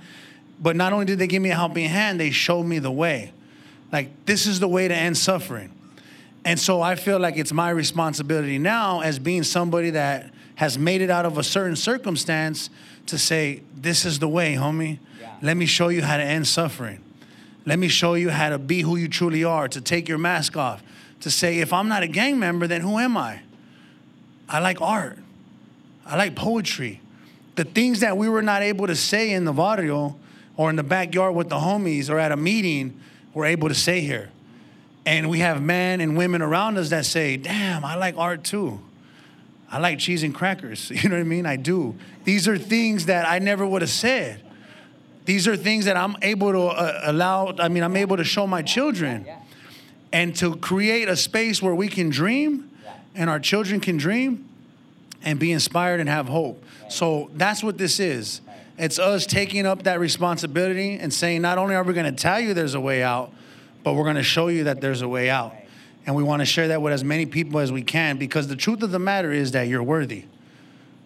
But 0.60 0.76
not 0.76 0.92
only 0.92 1.06
did 1.06 1.20
they 1.20 1.28
give 1.28 1.42
me 1.42 1.52
a 1.52 1.56
helping 1.56 1.88
hand, 1.88 2.20
they 2.20 2.32
showed 2.32 2.64
me 2.64 2.80
the 2.80 2.92
way. 2.92 3.32
Like, 3.92 4.10
this 4.26 4.48
is 4.48 4.60
the 4.60 4.68
way 4.68 4.88
to 4.88 4.96
end 4.96 5.18
suffering. 5.18 5.72
And 6.44 6.60
so 6.60 6.82
I 6.82 6.96
feel 6.96 7.20
like 7.20 7.38
it's 7.38 7.54
my 7.54 7.70
responsibility 7.70 8.58
now 8.58 9.02
as 9.02 9.20
being 9.20 9.44
somebody 9.44 9.92
that 9.92 10.32
has 10.56 10.78
made 10.78 11.02
it 11.02 11.10
out 11.10 11.26
of 11.26 11.38
a 11.38 11.44
certain 11.44 11.76
circumstance 11.76 12.70
to 13.06 13.18
say, 13.18 13.62
this 13.76 14.06
is 14.06 14.20
the 14.20 14.28
way, 14.28 14.56
homie. 14.56 14.98
Yeah. 15.20 15.36
Let 15.42 15.58
me 15.58 15.66
show 15.66 15.90
you 15.90 16.02
how 16.02 16.18
to 16.18 16.24
end 16.24 16.48
suffering. 16.48 17.00
Let 17.66 17.80
me 17.80 17.90
show 17.90 18.16
you 18.16 18.30
how 18.30 18.50
to 18.50 18.58
be 18.58 18.82
who 18.82 18.96
you 18.96 19.08
truly 19.08 19.44
are, 19.44 19.68
to 19.68 19.82
take 19.82 20.08
your 20.08 20.18
mask 20.18 20.58
off, 20.58 20.82
to 21.20 21.30
say, 21.30 21.60
if 21.60 21.74
I'm 21.74 21.88
not 21.88 22.02
a 22.02 22.08
gang 22.08 22.40
member, 22.40 22.66
then 22.66 22.82
who 22.82 22.98
am 22.98 23.18
I? 23.18 23.42
I 24.50 24.60
like 24.60 24.82
art. 24.82 25.18
I 26.06 26.16
like 26.16 26.36
poetry. 26.36 27.02
The 27.56 27.64
things 27.64 28.00
that 28.00 28.18
we 28.18 28.30
were 28.30 28.42
not 28.42 28.62
able 28.62 28.88
to 28.88 28.96
say 28.96 29.32
in 29.32 29.46
the 29.46 29.52
barrio 29.52 30.16
or 30.56 30.70
in 30.70 30.76
the 30.76 30.84
backyard 30.84 31.36
with 31.36 31.50
the 31.50 31.58
homies 31.58 32.10
or 32.10 32.20
at 32.20 32.32
a 32.32 32.38
meeting, 32.38 33.00
we're 33.34 33.46
able 33.46 33.68
to 33.68 33.76
say 33.76 34.02
here. 34.02 34.30
And 35.06 35.30
we 35.30 35.40
have 35.40 35.62
men 35.62 36.02
and 36.02 36.18
women 36.18 36.42
around 36.42 36.78
us 36.78 36.90
that 36.90 37.06
say, 37.06 37.38
damn, 37.38 37.84
I 37.84 37.96
like 37.96 38.18
art 38.18 38.44
too. 38.44 38.80
I 39.70 39.80
like 39.80 40.00
cheese 40.00 40.24
and 40.24 40.34
crackers. 40.34 40.90
You 40.96 41.10
know 41.10 41.16
what 41.16 41.22
I 41.22 41.26
mean? 41.26 41.46
I 41.46 41.56
do. 41.56 41.96
These 42.24 42.48
are 42.48 42.58
things 42.58 43.06
that 43.08 43.28
I 43.28 43.40
never 43.40 43.66
would 43.66 43.82
have 43.82 43.92
said. 43.92 44.42
These 45.26 45.48
are 45.48 45.58
things 45.58 45.86
that 45.86 45.98
I'm 45.98 46.16
able 46.22 46.54
to 46.54 46.62
uh, 46.68 47.02
allow, 47.04 47.54
I 47.60 47.68
mean, 47.68 47.84
I'm 47.84 47.98
able 47.98 48.16
to 48.18 48.24
show 48.24 48.48
my 48.48 48.62
children. 48.62 49.26
And 50.14 50.34
to 50.38 50.56
create 50.56 51.10
a 51.10 51.18
space 51.18 51.62
where 51.62 51.76
we 51.76 51.90
can 51.90 52.10
dream 52.10 52.70
and 53.18 53.30
our 53.30 53.40
children 53.40 53.82
can 53.82 53.98
dream 53.98 54.48
and 55.24 55.40
be 55.40 55.52
inspired 55.52 56.00
and 56.00 56.08
have 56.08 56.28
hope. 56.28 56.64
So 56.90 57.30
that's 57.34 57.64
what 57.64 57.78
this 57.78 58.00
is. 58.00 58.42
It's 58.78 59.00
us 59.00 59.26
taking 59.26 59.66
up 59.66 59.84
that 59.84 60.00
responsibility 60.00 60.94
and 60.94 61.12
saying, 61.12 61.42
not 61.42 61.58
only 61.58 61.76
are 61.76 61.84
we 61.84 61.94
going 61.94 62.14
to 62.14 62.18
tell 62.18 62.40
you 62.40 62.54
there's 62.54 62.76
a 62.76 62.80
way 62.80 63.02
out, 63.02 63.34
but 63.84 63.96
we're 63.96 64.04
going 64.04 64.18
to 64.18 64.24
show 64.24 64.48
you 64.50 64.66
that 64.66 64.82
there's 64.82 65.02
a 65.02 65.08
way 65.08 65.30
out. 65.30 65.56
And 66.06 66.16
we 66.16 66.24
want 66.24 66.42
to 66.42 66.46
share 66.46 66.70
that 66.70 66.82
with 66.82 66.94
as 66.94 67.04
many 67.04 67.26
people 67.26 67.60
as 67.60 67.72
we 67.72 67.82
can 67.82 68.18
because 68.18 68.48
the 68.48 68.56
truth 68.56 68.84
of 68.84 68.92
the 68.92 69.00
matter 69.00 69.32
is 69.32 69.52
that 69.52 69.68
you're 69.68 69.84
worthy 69.84 70.26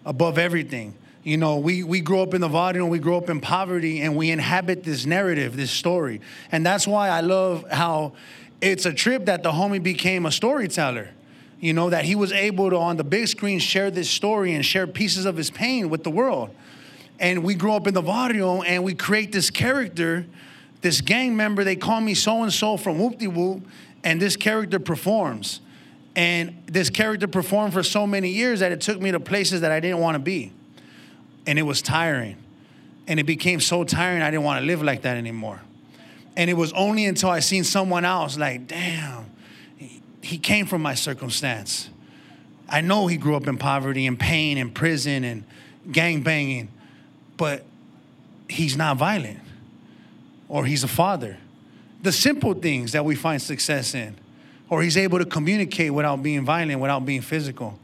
above 0.04 0.38
everything. 0.38 0.94
You 1.24 1.38
know, 1.38 1.56
we, 1.58 1.82
we 1.82 2.00
grow 2.00 2.22
up 2.22 2.34
in 2.34 2.40
the 2.40 2.48
and 2.48 2.90
we 2.90 2.98
grow 2.98 3.16
up 3.16 3.30
in 3.30 3.40
poverty 3.40 4.00
and 4.02 4.16
we 4.16 4.30
inhabit 4.30 4.84
this 4.84 5.06
narrative, 5.06 5.56
this 5.56 5.70
story. 5.70 6.20
And 6.50 6.66
that's 6.66 6.86
why 6.86 7.08
I 7.08 7.20
love 7.20 7.64
how 7.70 8.12
it's 8.60 8.84
a 8.84 8.92
trip 8.92 9.24
that 9.26 9.42
the 9.42 9.52
homie 9.52 9.82
became 9.82 10.26
a 10.26 10.32
storyteller. 10.32 11.10
You 11.62 11.72
know, 11.72 11.88
that 11.88 12.04
he 12.04 12.14
was 12.14 12.32
able 12.32 12.68
to, 12.68 12.76
on 12.76 12.96
the 12.98 13.04
big 13.04 13.28
screen, 13.28 13.58
share 13.58 13.90
this 13.90 14.10
story 14.10 14.52
and 14.52 14.66
share 14.66 14.86
pieces 14.86 15.24
of 15.24 15.36
his 15.36 15.50
pain 15.50 15.88
with 15.88 16.02
the 16.02 16.10
world. 16.10 16.50
And 17.18 17.42
we 17.42 17.54
grow 17.54 17.76
up 17.76 17.86
in 17.86 17.94
the 17.94 18.02
barrio 18.02 18.62
and 18.62 18.82
we 18.82 18.94
create 18.94 19.32
this 19.32 19.48
character, 19.48 20.26
this 20.80 21.00
gang 21.00 21.36
member, 21.36 21.62
they 21.62 21.76
call 21.76 22.00
me 22.00 22.14
so 22.14 22.42
and 22.42 22.52
so 22.52 22.76
from 22.76 22.98
Whoop 22.98 23.22
Whoop, 23.22 23.62
and 24.02 24.20
this 24.20 24.36
character 24.36 24.78
performs. 24.78 25.60
And 26.16 26.62
this 26.66 26.90
character 26.90 27.28
performed 27.28 27.72
for 27.72 27.82
so 27.82 28.06
many 28.06 28.28
years 28.28 28.60
that 28.60 28.72
it 28.72 28.80
took 28.80 29.00
me 29.00 29.12
to 29.12 29.20
places 29.20 29.62
that 29.62 29.70
I 29.70 29.80
didn't 29.80 30.00
want 30.00 30.16
to 30.16 30.18
be 30.18 30.52
and 31.46 31.58
it 31.58 31.62
was 31.62 31.82
tiring. 31.82 32.36
And 33.06 33.18
it 33.18 33.24
became 33.24 33.60
so 33.60 33.84
tiring, 33.84 34.22
I 34.22 34.30
didn't 34.30 34.44
want 34.44 34.60
to 34.60 34.66
live 34.66 34.82
like 34.82 35.02
that 35.02 35.16
anymore. 35.16 35.60
And 36.36 36.48
it 36.48 36.54
was 36.54 36.72
only 36.72 37.04
until 37.06 37.30
I 37.30 37.40
seen 37.40 37.64
someone 37.64 38.04
else, 38.04 38.38
like, 38.38 38.66
damn, 38.68 39.26
he 40.22 40.38
came 40.38 40.66
from 40.66 40.82
my 40.82 40.94
circumstance. 40.94 41.90
I 42.68 42.80
know 42.80 43.06
he 43.06 43.16
grew 43.16 43.36
up 43.36 43.46
in 43.46 43.58
poverty 43.58 44.06
and 44.06 44.18
pain 44.18 44.56
and 44.56 44.74
prison 44.74 45.24
and 45.24 45.44
gang 45.90 46.22
banging, 46.22 46.68
but 47.36 47.64
he's 48.48 48.76
not 48.76 48.96
violent 48.96 49.40
or 50.48 50.64
he's 50.64 50.84
a 50.84 50.88
father. 50.88 51.38
The 52.02 52.12
simple 52.12 52.54
things 52.54 52.92
that 52.92 53.04
we 53.04 53.14
find 53.14 53.40
success 53.40 53.94
in, 53.94 54.16
or 54.70 54.82
he's 54.82 54.96
able 54.96 55.18
to 55.18 55.24
communicate 55.24 55.92
without 55.92 56.22
being 56.22 56.44
violent, 56.44 56.80
without 56.80 57.04
being 57.04 57.20
physical 57.20 57.78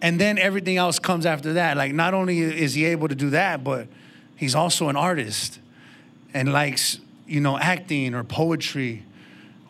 and 0.00 0.20
then 0.20 0.38
everything 0.38 0.76
else 0.76 0.98
comes 0.98 1.26
after 1.26 1.54
that. 1.54 1.76
Like 1.76 1.92
not 1.92 2.14
only 2.14 2.40
is 2.40 2.74
he 2.74 2.84
able 2.86 3.08
to 3.08 3.14
do 3.14 3.30
that, 3.30 3.64
but 3.64 3.88
he's 4.36 4.54
also 4.54 4.88
an 4.88 4.96
artist 4.96 5.58
and 6.32 6.52
likes, 6.52 6.98
you 7.26 7.40
know, 7.40 7.58
acting 7.58 8.14
or 8.14 8.24
poetry 8.24 9.04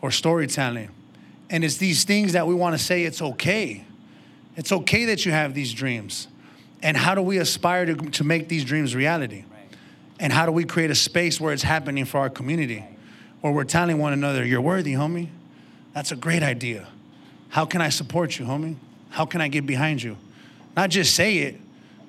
or 0.02 0.10
storytelling. 0.10 0.90
And 1.50 1.64
it's 1.64 1.76
these 1.76 2.04
things 2.04 2.32
that 2.32 2.46
we 2.46 2.54
want 2.54 2.76
to 2.76 2.82
say 2.82 3.04
it's 3.04 3.22
okay. 3.22 3.84
It's 4.56 4.72
okay 4.72 5.06
that 5.06 5.24
you 5.24 5.32
have 5.32 5.54
these 5.54 5.72
dreams. 5.72 6.28
And 6.82 6.96
how 6.96 7.14
do 7.14 7.22
we 7.22 7.38
aspire 7.38 7.86
to, 7.86 7.94
to 7.94 8.24
make 8.24 8.48
these 8.48 8.64
dreams 8.64 8.94
reality? 8.94 9.44
And 10.20 10.32
how 10.32 10.46
do 10.46 10.52
we 10.52 10.64
create 10.64 10.90
a 10.90 10.94
space 10.94 11.40
where 11.40 11.52
it's 11.52 11.62
happening 11.62 12.04
for 12.04 12.18
our 12.18 12.30
community? 12.30 12.84
Where 13.40 13.52
we're 13.52 13.64
telling 13.64 13.98
one 13.98 14.12
another, 14.12 14.44
you're 14.44 14.60
worthy, 14.60 14.92
homie. 14.94 15.28
That's 15.94 16.12
a 16.12 16.16
great 16.16 16.42
idea. 16.42 16.88
How 17.50 17.64
can 17.64 17.80
I 17.80 17.88
support 17.88 18.38
you, 18.38 18.44
homie? 18.44 18.76
How 19.10 19.24
can 19.24 19.40
I 19.40 19.48
get 19.48 19.64
behind 19.64 20.02
you? 20.02 20.16
Not 20.76 20.90
just 20.90 21.14
say 21.14 21.38
it, 21.38 21.60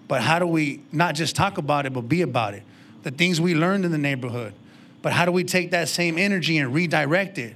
but 0.08 0.22
how 0.22 0.40
do 0.40 0.48
we 0.48 0.82
not 0.92 1.16
just 1.16 1.36
talk 1.36 1.58
about 1.58 1.86
it, 1.86 1.94
but 1.94 2.02
be 2.02 2.24
about 2.24 2.56
it? 2.56 2.64
The 3.04 3.12
things 3.12 3.40
we 3.40 3.56
learned 3.56 3.86
in 3.86 3.92
the 3.92 3.98
neighborhood. 3.98 4.54
But 5.02 5.14
how 5.14 5.26
do 5.26 5.32
we 5.32 5.44
take 5.44 5.72
that 5.72 5.88
same 5.88 6.18
energy 6.18 6.58
and 6.58 6.74
redirect 6.74 7.38
it 7.38 7.56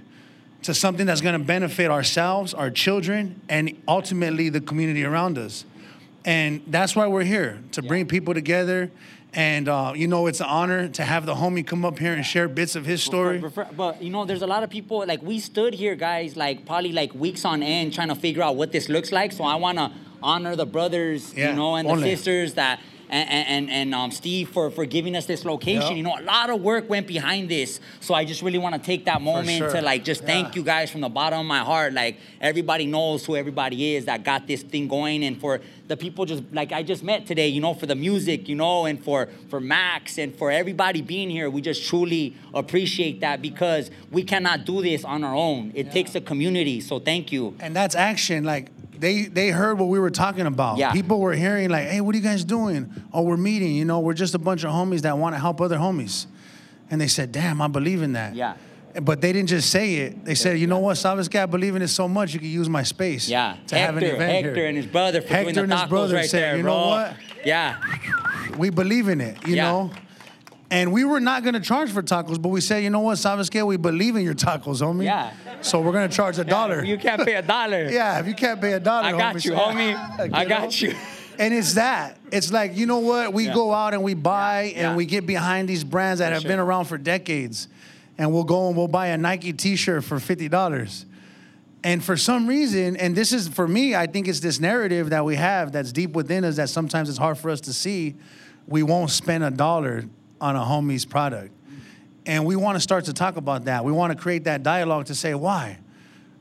to 0.63 0.73
something 0.73 1.05
that's 1.05 1.21
gonna 1.21 1.39
benefit 1.39 1.91
ourselves, 1.91 2.53
our 2.53 2.69
children, 2.71 3.41
and 3.49 3.77
ultimately 3.87 4.49
the 4.49 4.61
community 4.61 5.03
around 5.03 5.37
us? 5.37 5.65
And 6.25 6.61
that's 6.67 6.95
why 6.95 7.07
we're 7.07 7.23
here 7.25 7.59
to 7.73 7.81
bring 7.81 8.05
people 8.07 8.33
together. 8.33 8.89
And 9.33 9.67
uh, 9.67 9.93
you 9.95 10.07
know, 10.07 10.27
it's 10.27 10.39
an 10.39 10.45
honor 10.47 10.87
to 10.89 11.03
have 11.03 11.25
the 11.25 11.33
homie 11.35 11.65
come 11.65 11.83
up 11.83 11.97
here 11.99 12.13
and 12.13 12.25
share 12.25 12.47
bits 12.47 12.75
of 12.75 12.85
his 12.85 13.01
story. 13.03 13.39
But, 13.39 13.55
but, 13.55 13.75
but, 13.77 14.01
you 14.01 14.09
know, 14.11 14.25
there's 14.25 14.43
a 14.43 14.47
lot 14.47 14.63
of 14.63 14.69
people 14.69 15.03
like 15.07 15.21
we 15.23 15.39
stood 15.39 15.73
here, 15.73 15.95
guys, 15.95 16.35
like 16.37 16.65
probably 16.65 16.91
like 16.91 17.13
weeks 17.15 17.43
on 17.43 17.63
end 17.63 17.93
trying 17.93 18.09
to 18.09 18.15
figure 18.15 18.43
out 18.43 18.55
what 18.55 18.71
this 18.71 18.89
looks 18.89 19.11
like. 19.11 19.31
So 19.31 19.43
I 19.43 19.55
wanna 19.55 19.91
honor 20.21 20.55
the 20.55 20.65
brothers, 20.67 21.33
Yeah, 21.33 21.49
you 21.49 21.55
know, 21.55 21.75
and 21.75 21.87
only. 21.87 22.03
the 22.09 22.15
sisters 22.15 22.53
that 22.53 22.79
and 23.13 23.47
and, 23.47 23.69
and 23.69 23.95
um, 23.95 24.11
Steve 24.11 24.49
for 24.49 24.71
for 24.71 24.85
giving 24.85 25.15
us 25.15 25.25
this 25.25 25.45
location. 25.45 25.89
Yep. 25.89 25.97
You 25.97 26.03
know, 26.03 26.17
a 26.17 26.23
lot 26.23 26.49
of 26.49 26.61
work 26.61 26.89
went 26.89 27.07
behind 27.07 27.49
this. 27.49 27.79
So 27.99 28.13
I 28.13 28.25
just 28.25 28.41
really 28.41 28.57
want 28.57 28.75
to 28.75 28.81
take 28.81 29.05
that 29.05 29.21
moment 29.21 29.57
sure. 29.59 29.71
to 29.71 29.81
like 29.81 30.03
just 30.03 30.23
thank 30.23 30.55
you 30.55 30.63
guys 30.63 30.89
from 30.89 31.01
the 31.01 31.09
bottom 31.09 31.39
of 31.39 31.45
my 31.45 31.59
heart. 31.59 31.93
Like 31.93 32.17
everybody 32.41 32.87
knows 32.87 33.25
who 33.25 33.35
everybody 33.35 33.95
is 33.95 34.05
that 34.05 34.23
got 34.23 34.47
this 34.47 34.63
thing 34.63 34.87
going, 34.87 35.23
and 35.23 35.39
for 35.39 35.61
the 35.87 35.95
people 35.95 36.25
just 36.25 36.43
like 36.51 36.71
I 36.71 36.81
just 36.81 37.03
met 37.03 37.27
today, 37.27 37.47
you 37.47 37.61
know, 37.61 37.73
for 37.73 37.85
the 37.85 37.95
music, 37.95 38.49
you 38.49 38.55
know, 38.55 38.85
and 38.85 39.03
for 39.03 39.29
for 39.49 39.59
Max 39.59 40.17
and 40.17 40.35
for 40.35 40.49
everybody 40.49 41.01
being 41.01 41.29
here, 41.29 41.49
we 41.49 41.61
just 41.61 41.87
truly 41.87 42.35
appreciate 42.53 43.19
that 43.21 43.41
because 43.41 43.91
we 44.11 44.23
cannot 44.23 44.65
do 44.65 44.81
this 44.81 45.03
on 45.03 45.23
our 45.23 45.35
own. 45.35 45.71
It 45.75 45.91
takes 45.91 46.15
a 46.15 46.21
community. 46.21 46.81
So 46.81 46.99
thank 46.99 47.31
you. 47.31 47.55
And 47.59 47.75
that's 47.75 47.95
action. 47.95 48.43
Like 48.43 48.69
they 48.99 49.23
they 49.25 49.49
heard 49.49 49.79
what 49.79 49.89
we 49.89 49.99
were 49.99 50.09
talking 50.09 50.45
about. 50.45 50.77
Yeah. 50.77 50.91
People 50.91 51.19
were 51.19 51.33
hearing 51.33 51.69
like, 51.69 51.87
"Hey, 51.87 52.01
what 52.01 52.13
are 52.15 52.17
you 52.17 52.23
guys 52.23 52.43
doing?" 52.43 52.89
Oh, 53.13 53.21
we're 53.23 53.37
meeting. 53.37 53.75
You 53.75 53.85
know, 53.85 53.99
we're 53.99 54.13
just 54.13 54.33
a 54.35 54.39
bunch 54.39 54.63
of 54.63 54.71
homies 54.71 55.01
that 55.01 55.17
want 55.17 55.35
to 55.35 55.39
help 55.39 55.59
other 55.61 55.77
homies. 55.77 56.25
And 56.91 56.99
they 57.01 57.07
said, 57.07 57.31
"Damn, 57.31 57.61
I 57.61 57.67
believe 57.67 58.01
in 58.01 58.13
that." 58.13 58.35
Yeah. 58.35 58.55
But 59.01 59.21
they 59.21 59.33
didn't 59.33 59.49
just 59.49 59.71
say 59.71 59.95
it. 59.95 60.23
They 60.23 60.35
said, 60.35 60.59
"You 60.59 60.67
know 60.67 60.77
what, 60.79 60.97
Savas 60.97 61.33
I 61.35 61.45
believe 61.47 61.75
in 61.75 61.81
it 61.81 61.87
so 61.87 62.07
much. 62.07 62.33
You 62.35 62.39
could 62.39 62.49
use 62.49 62.69
my 62.69 62.83
space." 62.83 63.27
Yeah, 63.27 63.55
To 63.67 63.75
Hector, 63.75 63.77
have 63.77 63.97
an 63.97 64.03
event 64.03 64.31
Hector 64.31 64.53
here. 64.55 64.67
and 64.67 64.77
his 64.77 64.85
brother 64.85 65.21
for 65.21 65.27
Hector 65.29 65.51
doing 65.53 65.71
and 65.71 65.79
his 65.79 65.89
brother 65.89 66.15
right 66.15 66.29
said, 66.29 66.43
there, 66.43 66.57
"You 66.57 66.63
bro. 66.63 66.73
know 66.79 66.87
what? 66.89 67.13
Yeah, 67.43 67.75
We 68.57 68.69
believe 68.69 69.07
in 69.07 69.19
it. 69.21 69.37
You 69.47 69.55
Yeah. 69.55 69.63
know." 69.71 69.91
And 70.73 70.91
we 70.91 71.05
were 71.05 71.19
not 71.19 71.43
gonna 71.43 71.59
charge 71.59 71.91
for 71.91 72.01
tacos, 72.01 72.41
but 72.41 72.49
we 72.49 72.59
said, 72.59 72.83
you 72.83 72.89
know 72.89 73.01
what, 73.01 73.19
Savas 73.19 73.63
we 73.67 73.77
believe 73.77 74.15
in 74.15 74.23
your 74.23 74.33
tacos, 74.33 74.81
homie. 74.81 75.03
Yeah. 75.05 75.31
So 75.61 75.79
we're 75.79 75.91
gonna 75.91 76.09
charge 76.09 76.39
a 76.39 76.43
dollar. 76.43 76.83
You 76.83 76.97
can't 76.97 77.23
pay 77.23 77.35
a 77.35 77.43
dollar. 77.43 77.87
Yeah, 77.91 78.19
if 78.19 78.25
you 78.27 78.33
can't 78.33 78.59
pay 78.59 78.73
a 78.73 78.79
dollar, 78.79 79.09
I 79.09 79.11
got 79.11 79.35
homie, 79.35 79.45
you, 79.45 79.51
say- 79.51 79.55
homie. 79.55 80.33
I 80.33 80.45
got 80.45 80.81
you. 80.81 80.95
And 81.37 81.53
it's 81.53 81.75
that. 81.75 82.17
It's 82.31 82.51
like, 82.51 82.75
you 82.75 82.87
know 82.87 82.99
what? 82.99 83.33
We 83.33 83.45
Yeah. 83.45 83.53
go 83.53 83.71
out 83.71 83.93
and 83.93 84.01
we 84.01 84.15
buy 84.15 84.73
Yeah. 84.75 84.87
and 84.87 84.97
we 84.97 85.05
get 85.05 85.27
behind 85.27 85.69
these 85.69 85.83
brands 85.83 86.19
that 86.19 86.33
have 86.33 86.41
sure. 86.41 86.49
been 86.49 86.59
around 86.59 86.85
for 86.85 86.97
decades. 86.97 87.67
and 88.17 88.31
we'll 88.33 88.43
go 88.43 88.67
and 88.67 88.75
we'll 88.77 88.87
buy 88.87 89.07
a 89.07 89.17
Nike 89.17 89.53
T-shirt 89.53 90.03
for 90.03 90.19
fifty 90.19 90.47
dollars. 90.49 91.05
And 91.83 92.03
for 92.03 92.17
some 92.17 92.47
reason, 92.47 92.95
and 92.97 93.15
this 93.15 93.31
is 93.31 93.47
for 93.47 93.67
me, 93.67 93.93
I 93.95 94.07
think 94.07 94.27
it's 94.27 94.39
this 94.39 94.59
narrative 94.59 95.11
that 95.11 95.23
we 95.25 95.35
have 95.35 95.71
that's 95.71 95.91
deep 95.91 96.13
within 96.13 96.43
us 96.45 96.55
that 96.55 96.69
sometimes 96.69 97.09
it's 97.09 97.17
hard 97.19 97.37
for 97.37 97.51
us 97.51 97.61
to 97.61 97.73
see. 97.73 98.15
We 98.67 98.81
won't 98.81 99.11
spend 99.11 99.43
a 99.43 99.51
dollar 99.51 100.05
on 100.43 100.57
a 100.57 100.59
homie's 100.59 101.05
product. 101.05 101.55
And 102.25 102.45
we 102.45 102.57
want 102.57 102.75
to 102.75 102.81
start 102.81 103.05
to 103.05 103.13
talk 103.13 103.37
about 103.37 103.65
that. 103.65 103.85
We 103.85 103.93
want 103.93 104.11
to 104.11 104.21
create 104.21 104.43
that 104.43 104.61
dialogue 104.61 105.05
to 105.05 105.15
say, 105.15 105.33
why? 105.33 105.79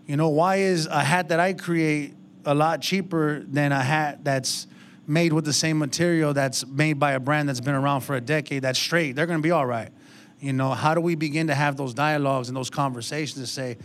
You 0.07 0.17
know, 0.17 0.29
why 0.29 0.57
is 0.57 0.87
a 0.87 1.05
hat 1.05 1.29
that 1.29 1.39
I 1.39 1.53
create 1.53 2.15
a 2.45 2.53
lot 2.53 2.83
cheaper 2.83 3.45
than 3.45 3.71
a 3.71 3.81
hat 3.81 4.25
that's 4.25 4.67
made 5.07 5.33
with 5.33 5.45
the 5.45 5.53
same 5.53 5.79
material 5.79 6.35
that's 6.35 6.67
made 6.67 6.95
by 6.95 7.13
a 7.13 7.21
brand 7.21 7.49
that's 7.49 7.61
been 7.61 7.77
around 7.77 8.01
for 8.01 8.17
a 8.17 8.21
decade 8.21 8.63
that's 8.63 8.79
straight? 8.79 9.15
They're 9.15 9.27
going 9.27 9.39
to 9.39 9.43
be 9.43 9.53
all 9.53 9.67
right. 9.67 9.91
You 10.41 10.53
know, 10.53 10.71
how 10.71 10.95
do 10.95 11.01
we 11.01 11.15
begin 11.15 11.47
to 11.47 11.55
have 11.55 11.77
those 11.77 11.95
dialogues 11.95 12.49
and 12.49 12.57
those 12.57 12.71
conversations 12.71 13.41
to 13.41 13.47
say, 13.47 13.77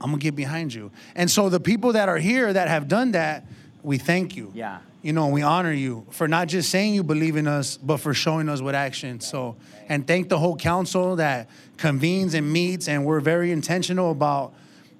I'm 0.00 0.10
gonna 0.10 0.20
get 0.20 0.36
behind 0.36 0.72
you. 0.72 0.92
And 1.16 1.28
so 1.28 1.48
the 1.48 1.58
people 1.58 1.94
that 1.94 2.08
are 2.08 2.18
here 2.18 2.52
that 2.52 2.68
have 2.68 2.86
done 2.86 3.12
that, 3.12 3.46
we 3.86 3.98
thank 3.98 4.36
you. 4.36 4.50
Yeah. 4.52 4.78
You 5.02 5.12
know, 5.12 5.28
we 5.28 5.42
honor 5.42 5.72
you 5.72 6.04
for 6.10 6.26
not 6.26 6.48
just 6.48 6.70
saying 6.70 6.94
you 6.94 7.04
believe 7.04 7.36
in 7.36 7.46
us, 7.46 7.76
but 7.76 7.98
for 7.98 8.12
showing 8.12 8.48
us 8.48 8.60
with 8.60 8.74
action. 8.74 9.20
So, 9.20 9.54
and 9.88 10.04
thank 10.04 10.28
the 10.28 10.36
whole 10.38 10.56
council 10.56 11.14
that 11.16 11.48
convenes 11.76 12.34
and 12.34 12.52
meets, 12.52 12.88
and 12.88 13.06
we're 13.06 13.20
very 13.20 13.52
intentional 13.52 14.10
about 14.10 14.52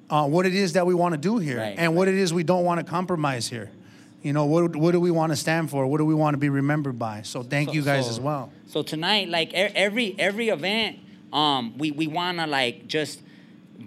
uh, 0.09 0.29
what 0.29 0.47
it 0.47 0.55
is 0.55 0.75
that 0.75 0.87
we 0.87 0.95
want 0.95 1.15
to 1.15 1.19
do 1.21 1.39
here 1.39 1.59
Right. 1.59 1.75
and 1.77 1.97
what 1.97 2.07
it 2.07 2.15
is 2.15 2.33
we 2.33 2.45
don't 2.45 2.65
want 2.65 2.79
to 2.79 2.87
compromise 2.89 3.49
here. 3.49 3.73
You 4.23 4.33
know, 4.33 4.45
what, 4.45 4.77
what 4.77 4.93
do 4.93 5.01
we 5.01 5.11
want 5.11 5.33
to 5.33 5.37
stand 5.37 5.69
for? 5.69 5.85
What 5.89 5.99
do 5.99 6.05
we 6.05 6.15
want 6.15 6.35
to 6.35 6.39
be 6.39 6.49
remembered 6.49 6.97
by? 6.97 7.23
So, 7.23 7.43
thank 7.43 7.71
So- 7.71 7.75
you 7.75 7.83
guys 7.83 8.05
so- 8.05 8.11
as 8.13 8.21
well. 8.21 8.53
So 8.69 8.83
tonight, 8.83 9.29
like 9.29 9.53
every 9.55 10.15
every 10.19 10.49
event, 10.51 10.99
um, 11.33 11.77
we 11.79 11.91
we 11.91 12.07
wanna 12.07 12.47
like 12.47 12.87
just 12.87 13.21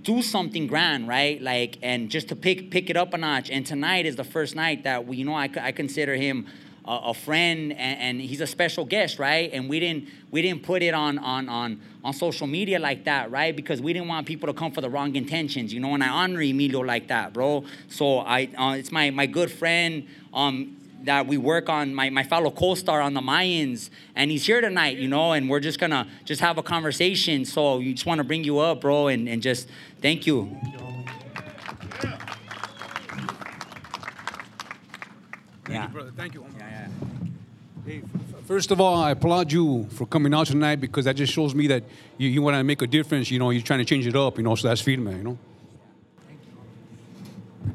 do 0.04 0.22
something 0.22 0.68
grand, 0.68 1.08
right? 1.08 1.42
Like 1.42 1.78
and 1.82 2.10
just 2.10 2.30
to 2.30 2.36
pick 2.36 2.72
pick 2.72 2.90
it 2.90 2.98
up 2.98 3.14
a 3.14 3.18
notch. 3.18 3.50
And 3.50 3.66
tonight 3.66 4.06
is 4.06 4.16
the 4.16 4.24
first 4.24 4.56
night 4.56 4.84
that 4.84 5.06
we, 5.06 5.18
you 5.18 5.26
know, 5.26 5.34
I, 5.34 5.50
I 5.60 5.72
consider 5.72 6.16
him 6.16 6.48
a, 6.86 6.92
a 7.06 7.14
friend 7.14 7.72
and, 7.72 8.00
and 8.00 8.22
he's 8.22 8.42
a 8.42 8.48
special 8.48 8.86
guest, 8.86 9.20
right? 9.20 9.50
And 9.54 9.70
we 9.70 9.80
didn't 9.80 10.10
we 10.32 10.42
didn't 10.42 10.64
put 10.64 10.82
it 10.82 10.94
on 10.94 11.18
on 11.20 11.50
on 11.50 11.82
on 12.04 12.14
social 12.14 12.48
media 12.48 12.80
like 12.80 13.06
that, 13.06 13.32
right? 13.32 13.56
Because 13.56 13.82
we 13.82 13.94
didn't 13.94 14.08
want 14.08 14.26
people 14.26 14.48
to 14.48 14.54
come 14.54 14.72
for 14.72 14.82
the 14.82 14.90
wrong 14.90 15.16
intentions, 15.16 15.74
you 15.74 15.80
know. 15.80 15.94
And 15.94 16.04
I 16.04 16.10
honor 16.10 16.42
Emilio 16.42 16.80
like 16.80 17.08
that, 17.08 17.34
bro. 17.34 17.66
So 17.88 18.20
I 18.20 18.50
uh, 18.58 18.76
it's 18.78 18.92
my 18.92 19.12
my 19.12 19.26
good 19.26 19.52
friend. 19.52 20.08
Um, 20.34 20.79
that 21.04 21.28
we 21.28 21.38
work 21.38 21.70
on 21.70 21.94
my, 21.94 22.10
my 22.10 22.24
fellow 22.24 22.52
co-star 22.52 23.02
on 23.02 23.14
the 23.14 23.22
Mayans 23.22 23.90
and 24.16 24.30
he's 24.32 24.46
here 24.46 24.62
tonight, 24.62 24.98
you 24.98 25.08
know, 25.08 25.32
and 25.32 25.50
we're 25.50 25.60
just 25.60 25.80
gonna 25.80 26.08
just 26.26 26.42
have 26.42 26.58
a 26.58 26.64
conversation. 26.64 27.46
So 27.46 27.80
you 27.80 27.94
just 27.94 28.06
wanna 28.06 28.24
bring 28.24 28.44
you 28.44 28.60
up, 28.60 28.82
bro, 28.82 29.08
and, 29.08 29.28
and 29.30 29.42
just 29.42 29.70
thank 30.02 30.28
you. 30.28 30.58
Yeah. 35.70 35.82
Thank 35.82 35.84
you, 35.84 35.94
brother. 35.94 36.12
Thank 36.18 36.34
you. 36.34 36.46
Yeah, 36.58 36.70
yeah. 36.70 36.88
Hey, 37.86 38.02
first 38.46 38.72
of 38.72 38.82
all, 38.82 39.02
I 39.02 39.12
applaud 39.12 39.52
you 39.52 39.88
for 39.92 40.06
coming 40.06 40.34
out 40.34 40.48
tonight 40.48 40.78
because 40.78 41.06
that 41.06 41.16
just 41.16 41.32
shows 41.32 41.54
me 41.54 41.68
that 41.68 41.84
you, 42.18 42.30
you 42.30 42.42
want 42.42 42.56
to 42.56 42.64
make 42.64 42.82
a 42.82 42.88
difference. 42.88 43.30
You 43.30 43.40
know, 43.40 43.52
you're 43.52 43.62
trying 43.62 43.80
to 43.80 43.86
change 43.86 44.08
it 44.08 44.16
up. 44.16 44.38
You 44.38 44.44
know, 44.44 44.56
so 44.56 44.68
that's 44.68 44.82
firme. 44.82 45.08
You 45.08 45.24
know. 45.24 45.38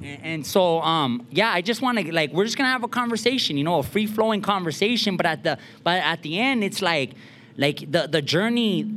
And, 0.03 0.47
so, 0.47 0.81
um, 0.83 1.27
yeah, 1.31 1.51
I 1.51 1.61
just 1.61 1.83
want 1.83 1.99
to 1.99 2.13
like 2.13 2.33
we're 2.33 2.45
just 2.45 2.57
gonna 2.57 2.71
have 2.71 2.85
a 2.85 2.89
conversation, 2.89 3.57
you 3.57 3.65
know, 3.65 3.79
a 3.79 3.83
free 3.83 4.07
flowing 4.07 4.43
conversation. 4.43 5.17
But 5.17 5.27
at 5.27 5.43
the 5.43 5.59
but 5.83 6.03
at 6.03 6.23
the 6.23 6.39
end, 6.39 6.65
it's 6.65 6.83
like 6.83 7.13
like 7.57 7.91
the 7.91 8.07
the 8.07 8.23
journey, 8.23 8.91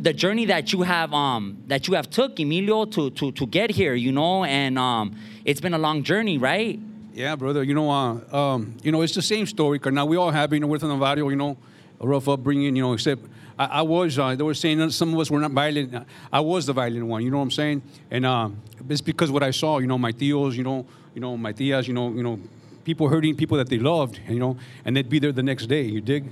the 0.00 0.12
journey 0.12 0.46
that 0.46 0.72
you 0.72 0.82
have 0.82 1.12
um 1.12 1.62
that 1.68 1.88
you 1.88 1.94
have 1.94 2.10
took 2.10 2.38
Emilio 2.38 2.84
to 2.86 3.10
to 3.10 3.32
to 3.32 3.46
get 3.46 3.70
here, 3.70 3.94
you 3.94 4.12
know, 4.12 4.44
and 4.44 4.78
um 4.78 5.16
it's 5.44 5.60
been 5.60 5.74
a 5.74 5.78
long 5.78 6.02
journey, 6.02 6.38
right? 6.38 6.78
Yeah, 7.12 7.36
brother. 7.36 7.62
You 7.62 7.74
know, 7.74 7.90
uh, 7.90 8.36
um, 8.36 8.76
you 8.82 8.92
know, 8.92 9.02
it's 9.02 9.14
the 9.14 9.22
same 9.22 9.46
story. 9.46 9.78
Cause 9.78 9.92
now 9.92 10.06
we 10.06 10.16
all 10.16 10.30
have, 10.30 10.52
you 10.52 10.60
know, 10.60 10.66
we're 10.66 10.78
from 10.78 10.90
you 11.00 11.36
know, 11.36 11.56
a 12.00 12.06
rough 12.06 12.28
upbringing. 12.28 12.76
You 12.76 12.82
know, 12.82 12.92
except 12.92 13.22
I, 13.60 13.66
I 13.66 13.82
was. 13.82 14.18
Uh, 14.18 14.34
they 14.34 14.42
were 14.42 14.54
saying 14.54 14.88
some 14.90 15.12
of 15.12 15.20
us 15.20 15.30
were 15.30 15.38
not 15.38 15.50
violent. 15.50 15.94
I 16.32 16.40
was 16.40 16.64
the 16.64 16.72
violent 16.72 17.04
one. 17.04 17.22
You 17.22 17.30
know 17.30 17.36
what 17.36 17.44
I'm 17.44 17.50
saying? 17.50 17.82
And 18.10 18.24
um, 18.24 18.62
it's 18.88 19.02
because 19.02 19.30
what 19.30 19.42
I 19.42 19.50
saw. 19.50 19.78
You 19.78 19.86
know, 19.86 19.98
my 19.98 20.12
tios. 20.12 20.54
You 20.54 20.64
know, 20.64 20.86
you 21.14 21.20
know, 21.20 21.36
my 21.36 21.52
tias. 21.52 21.86
You 21.86 21.92
know, 21.92 22.10
you 22.10 22.22
know, 22.22 22.40
people 22.84 23.08
hurting 23.08 23.36
people 23.36 23.58
that 23.58 23.68
they 23.68 23.78
loved. 23.78 24.18
You 24.26 24.38
know, 24.38 24.56
and 24.86 24.96
they'd 24.96 25.10
be 25.10 25.18
there 25.18 25.32
the 25.32 25.42
next 25.42 25.66
day. 25.66 25.82
You 25.82 26.00
dig? 26.00 26.24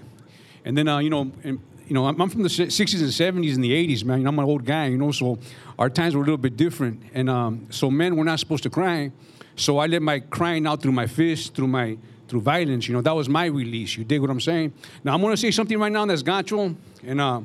And 0.65 0.77
then, 0.77 0.89
uh, 0.89 0.99
you 0.99 1.11
know, 1.11 1.31
and, 1.45 1.61
you 1.87 1.95
know, 1.95 2.07
I'm 2.07 2.21
I'm 2.21 2.31
from 2.31 2.43
the 2.43 2.49
60s 2.49 3.01
and 3.01 3.45
70s 3.45 3.55
and 3.55 3.63
the 3.63 3.73
80s, 3.73 4.05
man. 4.05 4.19
You 4.19 4.25
know, 4.25 4.31
I'm 4.31 4.39
an 4.39 4.47
old 4.47 4.65
guy, 4.65 4.87
you 4.87 4.97
know, 4.97 5.13
so 5.13 5.39
our 5.79 5.91
times 5.91 6.17
were 6.17 6.23
a 6.23 6.25
little 6.25 6.39
bit 6.39 6.57
different. 6.57 7.03
And 7.13 7.29
um, 7.29 7.67
so 7.69 7.91
men 7.91 8.17
were 8.17 8.25
not 8.25 8.41
supposed 8.41 8.63
to 8.63 8.71
cry. 8.71 9.13
So 9.55 9.79
I 9.79 9.87
let 9.87 10.01
my 10.01 10.21
crying 10.21 10.67
out 10.67 10.81
through 10.81 10.93
my 10.93 11.07
fists, 11.07 11.51
through 11.51 11.69
my 11.69 11.99
through 12.29 12.43
violence. 12.43 12.87
You 12.89 12.95
know, 12.95 13.01
that 13.01 13.15
was 13.15 13.29
my 13.29 13.47
release. 13.47 13.97
You 13.97 14.05
dig 14.05 14.21
what 14.21 14.31
I'm 14.31 14.41
saying? 14.41 14.73
Now 15.05 15.15
I'm 15.15 15.21
gonna 15.21 15.37
say 15.37 15.51
something 15.51 15.79
right 15.79 15.93
now 15.93 16.07
that's 16.07 16.23
gancho, 16.23 16.77
and 17.05 17.21
uh, 17.21 17.41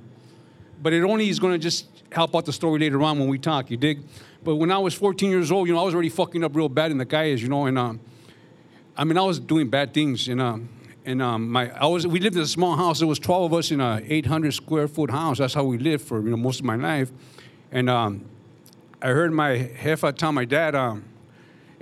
but 0.82 0.93
it 0.93 1.04
only 1.04 1.30
is 1.30 1.39
gonna 1.39 1.58
just 1.58 1.88
help 2.12 2.36
out 2.36 2.46
the 2.46 2.54
story 2.54 2.80
later 2.80 3.02
on 3.02 3.19
when 3.19 3.28
we 3.28 3.38
talk. 3.38 3.72
You 3.72 3.78
dig? 3.78 4.02
But 4.43 4.56
when 4.56 4.72
I 4.72 4.78
was 4.78 4.93
14 4.93 5.30
years 5.30 5.52
old, 5.52 5.67
you 5.67 5.74
know, 5.74 5.80
I 5.80 5.84
was 5.84 5.93
already 5.93 6.10
fucking 6.10 6.43
up 6.43 6.56
real 6.56 6.69
bad 6.69 6.91
in 6.91 6.98
the 6.98 7.06
calles, 7.06 7.41
you 7.41 7.48
know, 7.48 7.65
and 7.65 7.80
um, 7.80 8.00
I 8.96 9.06
mean, 9.06 9.17
I 9.17 9.22
was 9.22 9.39
doing 9.39 9.69
bad 9.69 9.93
things, 9.93 10.28
and 10.28 10.41
um, 10.41 10.69
and 11.06 11.22
um, 11.22 11.50
my 11.50 11.72
I 11.72 11.88
was 11.88 12.06
we 12.06 12.19
lived 12.19 12.36
in 12.36 12.41
a 12.41 12.48
small 12.48 12.76
house. 12.76 13.00
There 13.00 13.08
was 13.08 13.19
12 13.19 13.52
of 13.52 13.58
us 13.58 13.72
in 13.72 13.82
a 13.82 14.02
800 14.06 14.54
square 14.54 14.88
foot 14.88 15.10
house. 15.10 15.39
That's 15.39 15.54
how 15.54 15.63
we 15.63 15.78
lived 15.78 16.06
for 16.06 16.22
you 16.22 16.30
know 16.30 16.38
most 16.38 16.60
of 16.60 16.65
my 16.65 16.76
life, 16.76 17.12
and 17.72 17.89
um, 17.89 18.26
I 19.02 19.08
heard 19.08 19.34
my 19.34 19.72
jefa 19.82 20.15
tell 20.15 20.32
my 20.32 20.46
dad, 20.46 20.76
um, 20.76 21.04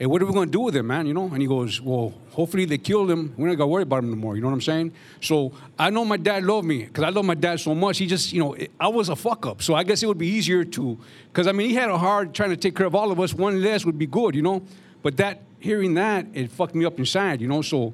"Hey, 0.01 0.07
what 0.07 0.19
are 0.19 0.25
we 0.25 0.33
gonna 0.33 0.49
do 0.49 0.61
with 0.61 0.75
him, 0.75 0.87
man?" 0.87 1.05
You 1.05 1.13
know, 1.13 1.29
and 1.31 1.39
he 1.39 1.47
goes, 1.47 1.79
"Well, 1.79 2.11
hopefully 2.31 2.65
they 2.65 2.79
killed 2.79 3.11
him. 3.11 3.35
We're 3.37 3.49
not 3.49 3.57
gonna 3.59 3.67
worry 3.67 3.83
about 3.83 3.99
him 3.99 4.11
anymore." 4.11 4.35
You 4.35 4.41
know 4.41 4.47
what 4.47 4.55
I'm 4.55 4.61
saying? 4.61 4.93
So 5.21 5.51
I 5.77 5.91
know 5.91 6.03
my 6.03 6.17
dad 6.17 6.43
loved 6.43 6.65
me 6.65 6.85
because 6.85 7.03
I 7.03 7.09
love 7.09 7.23
my 7.23 7.35
dad 7.35 7.59
so 7.59 7.75
much. 7.75 7.99
He 7.99 8.07
just, 8.07 8.33
you 8.33 8.39
know, 8.39 8.55
I 8.79 8.87
was 8.87 9.09
a 9.09 9.15
fuck 9.15 9.45
up, 9.45 9.61
so 9.61 9.75
I 9.75 9.83
guess 9.83 10.01
it 10.01 10.07
would 10.07 10.17
be 10.17 10.31
easier 10.37 10.63
to, 10.63 10.97
because 11.31 11.45
I 11.45 11.51
mean, 11.51 11.69
he 11.69 11.75
had 11.75 11.89
a 11.91 11.99
hard 11.99 12.33
trying 12.33 12.49
to 12.49 12.57
take 12.57 12.75
care 12.75 12.87
of 12.87 12.95
all 12.95 13.11
of 13.11 13.19
us. 13.19 13.31
One 13.31 13.61
less 13.61 13.85
would 13.85 13.99
be 13.99 14.07
good, 14.07 14.33
you 14.33 14.41
know. 14.41 14.63
But 15.03 15.17
that 15.17 15.43
hearing 15.59 15.93
that, 15.93 16.25
it 16.33 16.49
fucked 16.49 16.73
me 16.73 16.83
up 16.83 16.97
inside, 16.97 17.39
you 17.39 17.47
know. 17.47 17.61
So 17.61 17.93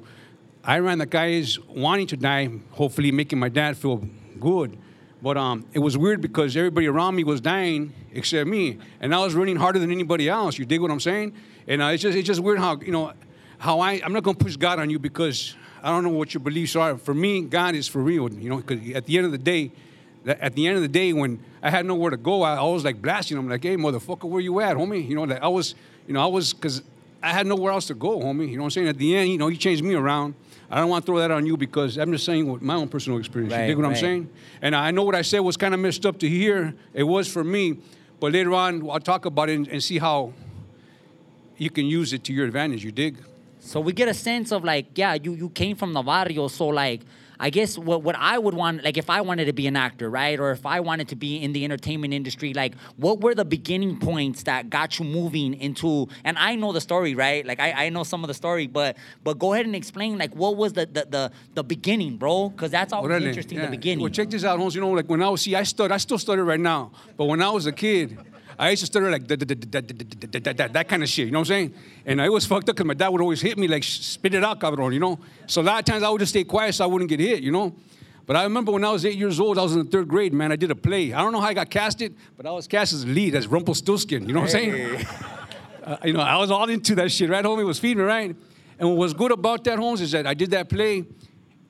I 0.64 0.78
ran 0.78 0.96
the 0.96 1.06
guys 1.06 1.58
wanting 1.68 2.06
to 2.06 2.16
die, 2.16 2.48
hopefully 2.70 3.12
making 3.12 3.38
my 3.38 3.50
dad 3.50 3.76
feel 3.76 4.02
good. 4.40 4.78
But 5.20 5.36
um, 5.36 5.66
it 5.72 5.80
was 5.80 5.98
weird 5.98 6.20
because 6.20 6.56
everybody 6.56 6.86
around 6.86 7.16
me 7.16 7.24
was 7.24 7.40
dying 7.40 7.92
except 8.12 8.48
me, 8.48 8.78
and 9.00 9.14
I 9.14 9.18
was 9.18 9.34
running 9.34 9.56
harder 9.56 9.78
than 9.78 9.90
anybody 9.90 10.28
else. 10.28 10.58
You 10.58 10.64
dig 10.64 10.80
what 10.80 10.90
I'm 10.90 11.00
saying? 11.00 11.34
And 11.68 11.82
uh, 11.82 11.86
it's 11.86 12.02
just 12.02 12.16
it's 12.16 12.26
just 12.26 12.40
weird 12.40 12.58
how 12.58 12.80
you 12.80 12.90
know 12.90 13.12
how 13.58 13.78
I 13.80 14.00
I'm 14.02 14.12
not 14.12 14.22
gonna 14.22 14.38
push 14.38 14.56
God 14.56 14.80
on 14.80 14.88
you 14.88 14.98
because 14.98 15.54
I 15.82 15.90
don't 15.90 16.02
know 16.02 16.10
what 16.10 16.32
your 16.32 16.40
beliefs 16.40 16.74
are. 16.74 16.96
For 16.96 17.14
me, 17.14 17.42
God 17.42 17.74
is 17.74 17.86
for 17.86 18.02
real. 18.02 18.32
You 18.32 18.48
know, 18.48 18.56
because 18.56 18.90
at 18.92 19.06
the 19.06 19.18
end 19.18 19.26
of 19.26 19.32
the 19.32 19.38
day, 19.38 19.70
at 20.26 20.54
the 20.54 20.66
end 20.66 20.76
of 20.76 20.82
the 20.82 20.88
day, 20.88 21.12
when 21.12 21.38
I 21.62 21.70
had 21.70 21.84
nowhere 21.84 22.10
to 22.10 22.16
go, 22.16 22.42
I, 22.42 22.54
I 22.54 22.62
was 22.62 22.84
like 22.84 23.00
blasting 23.02 23.36
him, 23.36 23.48
like, 23.48 23.62
"Hey, 23.62 23.76
motherfucker, 23.76 24.28
where 24.28 24.40
you 24.40 24.58
at, 24.60 24.76
homie?" 24.76 25.06
You 25.06 25.14
know, 25.14 25.24
like 25.24 25.42
I 25.42 25.48
was, 25.48 25.74
you 26.06 26.14
know, 26.14 26.22
I 26.22 26.26
was 26.26 26.54
because 26.54 26.82
I 27.22 27.32
had 27.32 27.46
nowhere 27.46 27.72
else 27.72 27.86
to 27.88 27.94
go, 27.94 28.18
homie. 28.18 28.48
You 28.48 28.56
know 28.56 28.62
what 28.62 28.66
I'm 28.66 28.70
saying? 28.70 28.88
At 28.88 28.98
the 28.98 29.14
end, 29.14 29.30
you 29.30 29.36
know, 29.38 29.48
he 29.48 29.58
changed 29.58 29.84
me 29.84 29.94
around. 29.94 30.34
I 30.70 30.80
don't 30.80 30.88
want 30.88 31.04
to 31.04 31.12
throw 31.12 31.18
that 31.18 31.30
on 31.30 31.46
you 31.46 31.56
because 31.56 31.96
I'm 31.98 32.12
just 32.12 32.24
saying 32.24 32.46
what 32.46 32.62
my 32.62 32.74
own 32.74 32.88
personal 32.88 33.18
experience. 33.18 33.52
Right, 33.52 33.62
you 33.62 33.68
dig 33.68 33.76
what 33.76 33.86
I'm 33.86 33.94
saying? 33.96 34.30
And 34.62 34.74
I 34.74 34.90
know 34.90 35.02
what 35.02 35.14
I 35.14 35.22
said 35.22 35.40
was 35.40 35.56
kind 35.56 35.74
of 35.74 35.80
messed 35.80 36.06
up 36.06 36.18
to 36.20 36.28
hear. 36.28 36.74
It 36.94 37.04
was 37.04 37.30
for 37.30 37.44
me, 37.44 37.78
but 38.20 38.32
later 38.32 38.54
on, 38.54 38.88
I'll 38.88 39.00
talk 39.00 39.26
about 39.26 39.48
it 39.50 39.54
and, 39.54 39.68
and 39.68 39.82
see 39.82 39.98
how 39.98 40.32
you 41.58 41.70
can 41.70 41.86
use 41.86 42.12
it 42.12 42.24
to 42.24 42.32
your 42.32 42.46
advantage. 42.46 42.84
You 42.84 42.92
dig? 42.92 43.16
So 43.60 43.80
we 43.80 43.92
get 43.92 44.08
a 44.08 44.14
sense 44.14 44.52
of 44.52 44.64
like, 44.64 44.86
yeah, 44.96 45.14
you 45.14 45.34
you 45.34 45.50
came 45.50 45.76
from 45.76 45.92
the 45.92 46.02
barrio, 46.02 46.48
so 46.48 46.68
like 46.68 47.02
I 47.40 47.50
guess 47.50 47.78
what, 47.78 48.02
what 48.02 48.16
I 48.16 48.38
would 48.38 48.54
want, 48.54 48.82
like 48.82 48.96
if 48.96 49.08
I 49.08 49.20
wanted 49.20 49.44
to 49.44 49.52
be 49.52 49.66
an 49.66 49.76
actor, 49.76 50.10
right? 50.10 50.38
Or 50.40 50.50
if 50.50 50.66
I 50.66 50.80
wanted 50.80 51.08
to 51.08 51.16
be 51.16 51.36
in 51.36 51.52
the 51.52 51.64
entertainment 51.64 52.12
industry, 52.12 52.52
like 52.52 52.74
what 52.96 53.20
were 53.20 53.34
the 53.34 53.44
beginning 53.44 53.98
points 54.00 54.42
that 54.44 54.70
got 54.70 54.98
you 54.98 55.04
moving 55.04 55.54
into, 55.54 56.08
and 56.24 56.36
I 56.38 56.56
know 56.56 56.72
the 56.72 56.80
story, 56.80 57.14
right? 57.14 57.46
Like 57.46 57.60
I, 57.60 57.86
I 57.86 57.88
know 57.90 58.02
some 58.02 58.24
of 58.24 58.28
the 58.28 58.34
story, 58.34 58.66
but 58.66 58.96
but 59.22 59.38
go 59.38 59.52
ahead 59.52 59.66
and 59.66 59.76
explain 59.76 60.18
like 60.18 60.34
what 60.34 60.56
was 60.56 60.72
the 60.72 60.86
the 60.86 61.06
the, 61.08 61.32
the 61.54 61.64
beginning, 61.64 62.16
bro? 62.16 62.48
Because 62.48 62.70
that's 62.70 62.92
always 62.92 63.10
Órale, 63.10 63.28
interesting, 63.28 63.58
yeah. 63.58 63.66
the 63.66 63.70
beginning. 63.70 64.02
Well, 64.02 64.12
check 64.12 64.30
this 64.30 64.44
out, 64.44 64.58
Holmes. 64.58 64.74
You 64.74 64.80
know, 64.80 64.90
like 64.90 65.08
when 65.08 65.22
I 65.22 65.28
was, 65.28 65.42
see, 65.42 65.54
I 65.54 65.62
stutter, 65.62 65.94
I 65.94 65.98
still 65.98 66.18
stutter 66.18 66.44
right 66.44 66.60
now. 66.60 66.90
But 67.16 67.26
when 67.26 67.40
I 67.40 67.50
was 67.50 67.66
a 67.66 67.72
kid, 67.72 68.18
I 68.58 68.70
used 68.70 68.80
to 68.80 68.86
stutter 68.86 69.10
like 69.10 69.28
that 69.28 70.86
kind 70.88 71.02
of 71.02 71.08
shit, 71.08 71.26
you 71.26 71.32
know 71.32 71.38
what 71.38 71.42
I'm 71.42 71.70
saying? 71.70 71.74
And 72.06 72.20
I 72.20 72.28
was 72.28 72.44
fucked 72.44 72.68
up 72.68 72.74
because 72.74 72.86
my 72.86 72.94
dad 72.94 73.08
would 73.08 73.20
always 73.20 73.40
hit 73.40 73.56
me 73.56 73.68
like, 73.68 73.84
spit 73.84 74.34
it 74.34 74.42
out, 74.42 74.58
cabrón, 74.58 74.92
you 74.92 74.98
know? 74.98 75.20
So 75.46 75.60
a 75.60 75.62
lot 75.62 75.78
of 75.78 75.84
times 75.84 76.02
I 76.02 76.08
would 76.08 76.18
just 76.18 76.30
stay 76.30 76.42
quiet 76.42 76.74
so 76.74 76.84
I 76.84 76.86
wouldn't 76.88 77.08
get 77.08 77.20
hit, 77.20 77.42
you 77.42 77.52
know? 77.52 77.74
But 78.26 78.36
I 78.36 78.42
remember 78.42 78.72
when 78.72 78.84
I 78.84 78.90
was 78.90 79.06
eight 79.06 79.16
years 79.16 79.38
old, 79.38 79.58
I 79.58 79.62
was 79.62 79.74
in 79.74 79.84
the 79.84 79.90
third 79.90 80.08
grade, 80.08 80.34
man. 80.34 80.52
I 80.52 80.56
did 80.56 80.70
a 80.70 80.74
play. 80.74 81.14
I 81.14 81.22
don't 81.22 81.32
know 81.32 81.40
how 81.40 81.46
I 81.46 81.54
got 81.54 81.70
casted, 81.70 82.14
but 82.36 82.46
I 82.46 82.50
was 82.50 82.66
cast 82.66 82.92
as 82.92 83.06
lead, 83.06 83.34
as 83.34 83.46
Rumpelstiltskin. 83.46 84.26
You 84.28 84.34
know 84.34 84.40
what 84.40 84.54
I'm 84.54 84.70
saying? 84.70 85.06
uh, 85.84 85.96
you 86.04 86.12
know, 86.12 86.20
I 86.20 86.36
was 86.36 86.50
all 86.50 86.68
into 86.68 86.94
that 86.96 87.10
shit, 87.10 87.30
right, 87.30 87.44
homie? 87.44 87.64
Was 87.64 87.78
feeding 87.78 87.98
me, 87.98 88.04
right? 88.04 88.36
And 88.78 88.88
what 88.88 88.98
was 88.98 89.14
good 89.14 89.30
about 89.30 89.64
that, 89.64 89.78
Holmes, 89.78 90.00
is 90.00 90.12
that 90.12 90.26
I 90.26 90.34
did 90.34 90.50
that 90.50 90.68
play, 90.68 91.04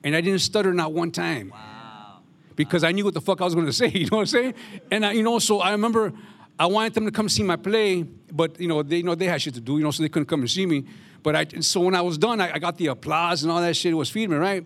and 0.03 0.15
I 0.15 0.21
didn't 0.21 0.39
stutter 0.39 0.73
not 0.73 0.91
one 0.91 1.11
time. 1.11 1.51
Wow. 1.51 2.19
Because 2.55 2.83
I 2.83 2.91
knew 2.91 3.05
what 3.05 3.13
the 3.13 3.21
fuck 3.21 3.39
I 3.41 3.45
was 3.45 3.55
going 3.55 3.65
to 3.73 3.73
say. 3.73 3.87
You 3.87 4.07
know 4.07 4.17
what 4.17 4.21
I'm 4.21 4.27
saying? 4.27 4.53
And 4.91 5.05
I, 5.05 5.13
you 5.13 5.23
know, 5.23 5.39
so 5.39 5.61
I 5.61 5.71
remember 5.71 6.13
I 6.59 6.65
wanted 6.65 6.93
them 6.93 7.05
to 7.05 7.11
come 7.11 7.29
see 7.29 7.41
my 7.41 7.55
play, 7.55 8.03
but 8.03 8.59
you 8.59 8.67
know 8.67 8.83
they 8.83 8.97
you 8.97 9.03
know 9.03 9.15
they 9.15 9.25
had 9.25 9.41
shit 9.41 9.53
to 9.53 9.61
do, 9.61 9.77
you 9.77 9.83
know, 9.83 9.91
so 9.91 10.03
they 10.03 10.09
couldn't 10.09 10.27
come 10.27 10.41
and 10.41 10.51
see 10.51 10.65
me. 10.65 10.83
But 11.23 11.35
I 11.35 11.45
so 11.61 11.79
when 11.79 11.95
I 11.95 12.01
was 12.01 12.17
done, 12.17 12.41
I, 12.41 12.55
I 12.55 12.59
got 12.59 12.77
the 12.77 12.87
applause 12.87 13.43
and 13.43 13.51
all 13.51 13.61
that 13.61 13.75
shit. 13.77 13.93
It 13.93 13.95
was 13.95 14.09
feeding 14.09 14.31
me, 14.31 14.35
right? 14.35 14.65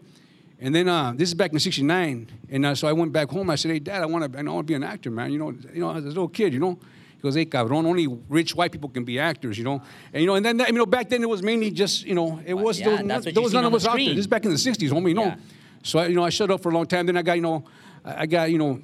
And 0.60 0.74
then 0.74 0.90
uh, 0.90 1.14
this 1.16 1.30
is 1.30 1.36
back 1.36 1.54
in 1.54 1.60
'69, 1.60 2.32
and 2.50 2.66
uh, 2.66 2.74
so 2.74 2.88
I 2.88 2.94
went 2.94 3.12
back 3.12 3.30
home. 3.30 3.50
I 3.52 3.56
said, 3.56 3.72
"Hey, 3.72 3.80
Dad, 3.80 4.02
I 4.02 4.08
want 4.08 4.32
to, 4.32 4.40
I 4.40 4.42
want 4.42 4.66
to 4.66 4.72
be 4.72 4.74
an 4.74 4.84
actor, 4.84 5.12
man. 5.12 5.32
You 5.32 5.38
know, 5.38 5.52
you 5.74 5.82
know, 5.82 5.92
as 5.92 6.04
a 6.04 6.08
little 6.08 6.28
kid, 6.28 6.54
you 6.54 6.60
know." 6.60 6.80
He 7.16 7.22
goes, 7.22 7.36
"Hey, 7.36 7.46
cabrón, 7.46 7.86
only 7.86 8.08
rich 8.28 8.56
white 8.56 8.72
people 8.72 8.90
can 8.90 9.04
be 9.04 9.20
actors, 9.20 9.58
you 9.58 9.64
know." 9.64 9.82
And 10.14 10.22
you 10.22 10.28
know, 10.28 10.36
and 10.36 10.46
then 10.46 10.58
that, 10.58 10.70
you 10.70 10.76
know, 10.76 10.86
back 10.88 11.10
then 11.10 11.22
it 11.22 11.30
was 11.30 11.44
mainly 11.44 11.70
just, 11.70 12.06
you 12.06 12.16
know, 12.16 12.42
it 12.46 12.54
was 12.56 12.80
yeah, 12.80 12.86
there 12.86 12.98
was, 12.98 13.08
that's 13.08 13.34
there 13.36 13.44
was 13.44 13.54
none 13.54 13.66
of 13.66 13.74
us 13.74 13.84
the 13.84 13.90
out 13.92 13.98
there. 13.98 14.10
This 14.10 14.20
is 14.20 14.28
back 14.28 14.46
in 14.46 14.52
the 14.52 14.58
'60s, 14.58 14.90
homie, 14.90 15.10
you 15.10 15.14
know. 15.16 15.26
Yeah. 15.26 15.36
So 15.84 16.00
I, 16.00 16.08
you 16.08 16.16
know, 16.16 16.24
I 16.24 16.30
shut 16.30 16.50
up 16.50 16.62
for 16.62 16.70
a 16.70 16.74
long 16.74 16.88
time. 16.88 17.06
Then 17.06 17.18
I 17.18 17.22
got, 17.22 17.34
you 17.34 17.42
know, 17.42 17.66
I 18.04 18.22
I 18.22 18.26
got, 18.26 18.50
you 18.50 18.58
know, 18.58 18.82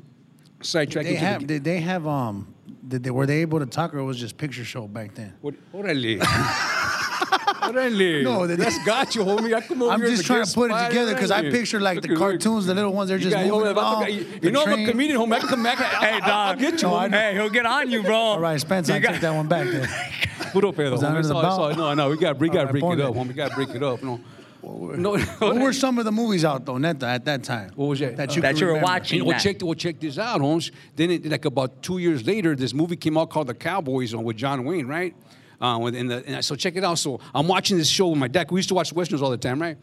sidetracked. 0.62 1.08
They 1.08 1.16
have. 1.16 1.42
the, 1.42 1.48
Did 1.48 1.64
they 1.64 1.80
have? 1.80 2.06
Um. 2.06 2.54
Did 2.90 3.04
they 3.04 3.12
were 3.12 3.26
they 3.28 3.42
able 3.42 3.60
to 3.60 3.66
talk 3.68 3.94
or 3.94 4.00
it 4.00 4.04
was 4.04 4.20
just 4.20 4.36
picture 4.38 4.66
show 4.66 4.88
back 4.88 5.14
then? 5.16 5.34
What, 5.42 5.54
órale. 5.74 6.20
órale. 6.20 8.24
No, 8.24 8.48
they- 8.48 8.56
that's 8.56 8.84
got 8.84 9.14
you, 9.16 9.24
homie. 9.24 9.54
I 9.54 9.62
come 9.62 9.84
over 9.84 9.92
I'm 9.92 10.02
here 10.02 10.10
just 10.10 10.26
trying 10.26 10.44
to 10.44 10.52
put 10.54 10.72
it 10.72 10.88
together 10.88 11.14
because 11.14 11.30
I 11.30 11.44
picture 11.52 11.80
like 11.80 12.02
the 12.02 12.16
cartoons, 12.16 12.66
the 12.66 12.74
little 12.74 12.92
ones. 12.94 13.10
They're 13.10 13.20
just 13.20 13.36
moving 13.38 13.68
along. 13.68 14.10
you 14.10 14.24
the 14.24 14.40
you 14.48 14.52
know, 14.52 14.64
I'm 14.64 14.72
a 14.72 14.76
train. 14.76 14.88
comedian, 14.90 15.20
homie. 15.20 15.36
I 15.36 15.40
can 15.40 15.50
come 15.50 15.64
back. 15.64 15.78
Hey, 16.00 16.20
I'll, 16.20 16.34
I'll 16.34 16.50
dog. 16.54 16.60
get 16.60 16.82
you. 16.82 16.88
No, 16.88 16.96
I 16.96 17.08
homie. 17.08 17.12
know. 17.12 17.18
Hey, 17.20 17.34
he'll 17.36 17.50
get 17.50 17.66
on 17.68 17.92
you, 17.92 18.02
bro. 18.02 18.16
All 18.16 18.40
right, 18.40 18.60
Spence, 18.60 18.90
I 18.90 19.00
take 19.00 19.22
that 19.22 19.36
one 19.36 19.48
back 19.48 19.68
then. 19.68 19.88
Puro 20.52 20.72
pedo, 20.72 21.00
that 21.00 21.00
homie. 21.00 21.04
under 21.06 21.20
It's 21.20 21.28
the 21.28 21.36
all- 21.36 21.42
it's 21.46 21.50
all- 21.52 21.68
belt? 21.68 21.78
No, 21.78 21.94
no, 21.94 22.10
we 22.10 22.18
got 22.18 22.40
we 22.40 22.50
got 22.50 22.62
to 22.62 22.66
right, 22.74 22.82
break 22.82 22.94
it 22.94 23.02
up, 23.02 23.14
homie. 23.14 23.28
We 23.28 23.34
got 23.36 23.50
to 23.52 23.56
break 23.56 23.70
it 23.70 23.84
up. 23.84 24.02
No, 24.02 24.20
no. 24.64 25.18
What 25.18 25.58
were 25.60 25.74
some 25.74 25.98
of 26.00 26.06
the 26.06 26.12
movies 26.12 26.44
out 26.46 26.66
though, 26.66 26.78
Neta, 26.78 27.06
at 27.08 27.26
that 27.26 27.44
time? 27.44 27.72
What 27.76 27.88
was 27.88 28.00
that? 28.00 28.18
That 28.18 28.36
you, 28.36 28.42
That 28.42 28.60
you 28.60 28.68
were 28.68 28.80
watching. 28.80 29.18
You 29.18 29.24
know, 29.24 29.28
well, 29.30 29.38
that. 29.38 29.44
check, 29.44 29.58
well, 29.62 29.74
check 29.74 30.00
this 30.00 30.18
out, 30.18 30.42
Holmes. 30.42 30.72
Then, 30.96 31.12
it, 31.12 31.26
like 31.26 31.46
about 31.46 31.82
two 31.82 31.98
years 32.00 32.26
later, 32.26 32.56
this 32.56 32.74
movie 32.74 32.96
came 32.96 33.18
out 33.18 33.30
called 33.30 33.48
The 33.48 33.54
Cowboys 33.54 34.16
with 34.16 34.38
John 34.38 34.66
Wayne, 34.66 34.88
right? 34.88 35.16
Uh, 35.62 35.78
with- 35.82 35.96
and, 35.96 36.10
the, 36.12 36.24
and 36.26 36.36
I- 36.38 36.42
so 36.42 36.56
check 36.56 36.76
it 36.76 36.84
out. 36.84 37.00
So 37.00 37.20
I'm 37.34 37.48
watching 37.48 37.78
this 37.78 37.90
show 37.90 38.10
with 38.10 38.20
my 38.20 38.28
dad. 38.28 38.50
We 38.52 38.60
used 38.60 38.70
to 38.70 38.76
watch 38.76 38.92
westerns 38.94 39.22
all 39.22 39.30
the 39.32 39.38
time, 39.38 39.62
right? 39.62 39.78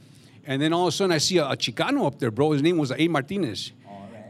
And 0.44 0.62
then 0.62 0.72
all 0.72 0.82
of 0.86 0.88
a 0.88 0.96
sudden, 0.96 1.12
I 1.12 1.18
see 1.18 1.38
a, 1.38 1.46
a 1.46 1.56
Chicano 1.56 2.06
up 2.06 2.18
there, 2.18 2.30
bro. 2.30 2.52
His 2.52 2.62
name 2.62 2.78
was 2.78 2.92
A. 2.92 3.08
Martinez. 3.08 3.72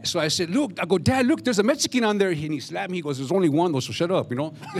So 0.07 0.19
I 0.19 0.29
said, 0.29 0.49
look, 0.49 0.79
I 0.81 0.85
go, 0.85 0.97
Dad, 0.97 1.25
look, 1.25 1.43
there's 1.43 1.59
a 1.59 1.63
Mexican 1.63 2.03
on 2.03 2.17
there. 2.17 2.29
And 2.29 2.37
he 2.37 2.59
slapped 2.59 2.89
me. 2.89 2.97
He 2.97 3.01
goes, 3.01 3.17
there's 3.17 3.31
only 3.31 3.49
one, 3.49 3.71
though, 3.71 3.79
so 3.81 3.91
shut 3.91 4.09
up, 4.11 4.29
you 4.31 4.37
know? 4.37 4.51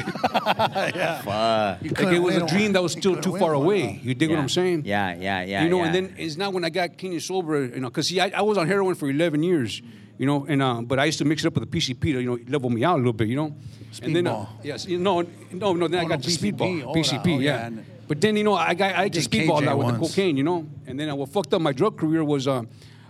Fuck. 0.72 1.84
You 1.84 1.90
like 1.92 2.14
it 2.16 2.20
was 2.20 2.36
a 2.38 2.42
on- 2.42 2.48
dream 2.48 2.74
that 2.74 2.82
was 2.82 2.94
still 2.94 3.16
too 3.20 3.38
far 3.38 3.56
on 3.56 3.64
away. 3.64 3.84
it. 4.02 4.04
You 4.04 4.14
dig 4.16 4.30
yeah. 4.30 4.36
what 4.36 4.42
I'm 4.42 4.50
saying? 4.50 4.84
Yeah, 4.86 5.16
yeah, 5.16 5.44
yeah. 5.44 5.64
you 5.64 5.70
know, 5.70 5.80
yeah. 5.80 5.86
and 5.88 5.96
then 5.96 6.16
it's 6.18 6.38
not 6.38 6.54
when 6.54 6.64
I 6.64 6.70
got 6.70 6.98
clean 6.98 7.14
and 7.14 7.22
sober, 7.22 7.66
you 7.66 7.80
know, 7.80 7.90
because 7.90 8.08
see, 8.08 8.20
I, 8.20 8.30
I 8.30 8.42
was 8.42 8.58
on 8.58 8.68
heroin 8.68 8.96
for 8.96 9.10
11 9.10 9.44
years, 9.44 9.82
you 10.18 10.26
know, 10.26 10.46
and 10.48 10.62
uh, 10.62 10.82
but 10.82 11.00
I 11.00 11.06
used 11.06 11.20
to 11.20 11.26
mix 11.26 11.44
it 11.44 11.48
up 11.48 11.56
with 11.56 11.70
the 11.70 11.78
PCP 11.78 12.02
to, 12.02 12.22
you 12.22 12.24
know, 12.38 12.40
level 12.48 12.70
me 12.70 12.84
out 12.84 12.96
a 12.96 12.98
little 12.98 13.14
bit, 13.14 13.28
you 13.28 13.36
know. 13.36 13.54
and 14.02 14.16
then, 14.16 14.28
uh, 14.28 14.46
yes, 14.64 14.86
you 14.86 14.98
know, 14.98 15.22
no, 15.52 15.74
no, 15.74 15.88
then 15.88 16.00
Oh, 16.02 16.06
I 16.06 16.10
got 16.10 16.20
no, 16.20 16.26
the 16.26 16.32
PCP. 16.32 16.58
speedball, 16.58 16.84
Oh, 16.86 16.94
PCP, 16.94 17.36
oh, 17.36 17.40
yeah. 17.40 17.70
yeah. 17.70 17.82
But 18.08 18.22
then, 18.22 18.38
you 18.38 18.44
know, 18.46 18.54
I 18.54 18.74
got 18.74 18.96
I 18.96 19.10
just 19.10 19.30
did 19.30 19.48
speedball 19.48 19.62
KJ 19.62 19.68
out 19.68 19.78
with 19.80 19.88
the 19.88 20.00
cocaine, 20.08 20.38
you 20.38 20.44
know, 20.44 20.66
and 20.88 21.00
then 21.00 21.10
uh, 21.10 21.16
what 21.16 21.30
fucked 21.30 21.54
up 21.54 21.62
my 21.62 21.74
drug 21.74 21.98
career 21.98 22.24
was 22.24 22.48
uh, 22.48 22.64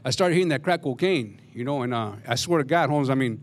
I 0.04 0.10
started 0.10 0.34
hitting 0.36 0.50
that 0.50 0.64
crack 0.64 0.82
cocaine, 0.82 1.40
you 1.58 1.66
know, 1.66 1.82
and 1.82 1.94
uh, 1.94 2.14
I 2.28 2.36
swear 2.36 2.60
to 2.60 2.64
God, 2.64 2.90
Holmes, 2.90 3.10
I 3.10 3.16
mean. 3.16 3.42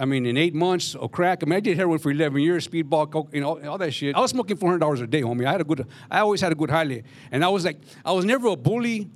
I 0.00 0.04
mean, 0.04 0.26
in 0.26 0.36
eight 0.36 0.54
months 0.54 0.94
of 0.94 1.10
crack, 1.10 1.40
I 1.42 1.46
mean, 1.46 1.56
I 1.56 1.58
did 1.58 1.76
heroin 1.76 1.98
for 1.98 2.12
11 2.12 2.40
years, 2.40 2.68
speedball, 2.68 3.10
coke, 3.10 3.30
you 3.32 3.40
know, 3.40 3.60
all 3.68 3.78
that 3.78 3.90
shit. 3.90 4.14
I 4.14 4.20
was 4.20 4.30
smoking 4.30 4.56
$400 4.56 5.02
a 5.02 5.06
day, 5.08 5.22
homie. 5.22 5.44
I 5.44 5.50
had 5.50 5.60
a 5.60 5.64
good, 5.64 5.88
I 6.08 6.20
always 6.20 6.40
had 6.40 6.52
a 6.52 6.54
good 6.54 6.70
highlight. 6.70 7.04
And 7.32 7.44
I 7.44 7.48
was 7.48 7.64
like, 7.64 7.78
I 8.04 8.12
was 8.12 8.24
never 8.24 8.46
a 8.46 8.54
bully, 8.54 9.10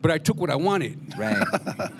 but 0.00 0.10
I 0.10 0.16
took 0.16 0.38
what 0.38 0.48
I 0.48 0.56
wanted. 0.56 1.18
right. 1.18 1.46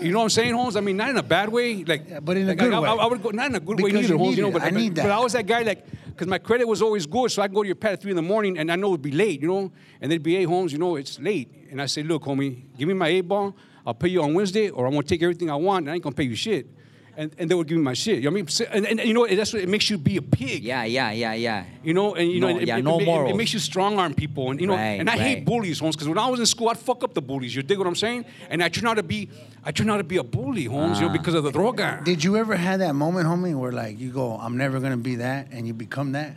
You 0.00 0.10
know 0.12 0.18
what 0.18 0.24
I'm 0.24 0.30
saying, 0.30 0.54
Holmes? 0.54 0.76
I 0.76 0.80
mean, 0.80 0.96
not 0.96 1.10
in 1.10 1.16
a 1.16 1.22
bad 1.22 1.48
way, 1.48 1.82
like, 1.84 2.08
Yeah, 2.08 2.20
but 2.20 2.36
in 2.36 2.44
a 2.44 2.48
like, 2.48 2.58
good 2.58 2.72
I, 2.72 2.80
way. 2.80 2.88
I, 2.88 2.94
I 2.94 3.06
would 3.06 3.22
go, 3.22 3.30
not 3.30 3.48
in 3.48 3.54
a 3.54 3.60
good 3.60 3.80
way 3.80 3.90
Because 3.90 4.02
neither, 4.02 4.14
you 4.14 4.18
Holmes. 4.18 4.36
You 4.36 4.42
know, 4.42 4.50
but, 4.50 4.62
I 4.62 4.70
but, 4.70 4.74
need 4.74 4.94
but. 4.94 5.06
I 5.10 5.18
was 5.18 5.32
that 5.32 5.46
guy, 5.46 5.62
like, 5.62 5.86
because 6.06 6.26
my 6.26 6.38
credit 6.38 6.66
was 6.68 6.82
always 6.82 7.06
good, 7.06 7.30
so 7.30 7.40
I 7.40 7.46
can 7.46 7.54
go 7.54 7.62
to 7.62 7.66
your 7.66 7.76
pad 7.76 7.94
at 7.94 8.02
three 8.02 8.10
in 8.10 8.16
the 8.16 8.22
morning, 8.22 8.58
and 8.58 8.70
I 8.70 8.76
know 8.76 8.88
it'd 8.88 9.02
be 9.02 9.12
late, 9.12 9.40
you 9.40 9.48
know, 9.48 9.72
and 10.00 10.10
they'd 10.12 10.22
be, 10.22 10.34
hey, 10.34 10.44
Holmes, 10.44 10.72
you 10.72 10.78
know, 10.78 10.96
it's 10.96 11.18
late, 11.18 11.48
and 11.70 11.80
I 11.80 11.86
say, 11.86 12.02
look, 12.02 12.24
homie, 12.24 12.62
give 12.76 12.88
me 12.88 12.94
my 12.94 13.08
A 13.08 13.20
ball, 13.22 13.56
I'll 13.86 13.94
pay 13.94 14.08
you 14.08 14.22
on 14.22 14.34
Wednesday, 14.34 14.70
or 14.70 14.86
I'm 14.86 14.92
gonna 14.92 15.02
take 15.02 15.22
everything 15.22 15.50
I 15.50 15.56
want, 15.56 15.84
and 15.84 15.90
I 15.90 15.94
ain't 15.94 16.02
gonna 16.02 16.14
pay 16.14 16.24
you 16.24 16.36
shit. 16.36 16.66
And, 17.14 17.30
and 17.36 17.50
they 17.50 17.54
would 17.54 17.66
give 17.68 17.76
me 17.76 17.82
my 17.84 17.92
shit. 17.92 18.16
You 18.16 18.22
know 18.22 18.30
what 18.30 18.34
I 18.36 18.40
mean? 18.40 18.48
So- 18.48 18.64
And, 18.72 18.86
and, 18.86 19.00
you 19.00 19.12
know, 19.12 19.26
that's 19.26 19.52
what 19.52 19.60
it 19.62 19.68
makes 19.68 19.90
you 19.90 19.98
be 19.98 20.16
a 20.16 20.22
pig. 20.22 20.64
Yeah, 20.64 20.84
yeah, 20.84 21.10
yeah, 21.12 21.34
yeah. 21.34 21.64
You 21.84 21.92
know, 21.92 22.14
and 22.14 22.30
you 22.32 22.40
know, 22.40 22.48
No, 22.50 22.58
it, 22.58 22.66
yeah, 22.66 22.78
it, 22.78 22.84
no 22.84 22.98
it- 22.98 23.02
it- 23.02 23.04
morals. 23.04 23.30
it 23.32 23.36
makes 23.36 23.52
you 23.52 23.58
strong 23.58 23.98
arm 23.98 24.14
people, 24.14 24.50
and 24.50 24.58
you 24.58 24.66
know, 24.66 24.72
Right, 24.76 24.98
and 24.98 25.10
I 25.10 25.18
hate 25.18 25.44
bullies, 25.44 25.78
Holmes, 25.78 25.94
because 25.94 26.08
when 26.08 26.16
I 26.16 26.26
was 26.28 26.40
in 26.40 26.46
school, 26.46 26.70
I'd 26.70 26.78
fuck 26.78 27.04
up 27.04 27.12
the 27.12 27.20
bullies. 27.20 27.54
You 27.54 27.62
dig 27.62 27.76
what 27.76 27.86
I'm 27.86 27.94
saying? 27.96 28.24
And 28.48 28.62
I 28.64 28.70
turned 28.70 28.88
out 28.88 28.94
to 28.94 29.02
be, 29.02 29.28
I 29.62 29.72
turned 29.72 29.90
out 29.90 29.98
to 29.98 30.04
be 30.04 30.16
a 30.16 30.24
bully, 30.24 30.64
Holmes, 30.64 30.96
Ah. 30.96 31.00
you 31.02 31.06
know, 31.08 31.12
because 31.12 31.34
of 31.34 31.44
the 31.44 31.52
droga. 31.52 32.02
Did 32.02 32.24
you 32.24 32.36
ever 32.38 32.56
have 32.56 32.78
that 32.78 32.94
moment, 32.94 33.26
homie, 33.26 33.54
where 33.54 33.72
like 33.72 33.98
you 34.00 34.10
go, 34.10 34.38
I'm 34.40 34.56
never 34.56 34.80
gonna 34.80 34.96
be 34.96 35.16
that, 35.16 35.48
and 35.52 35.66
you 35.66 35.74
become 35.74 36.12
that, 36.12 36.34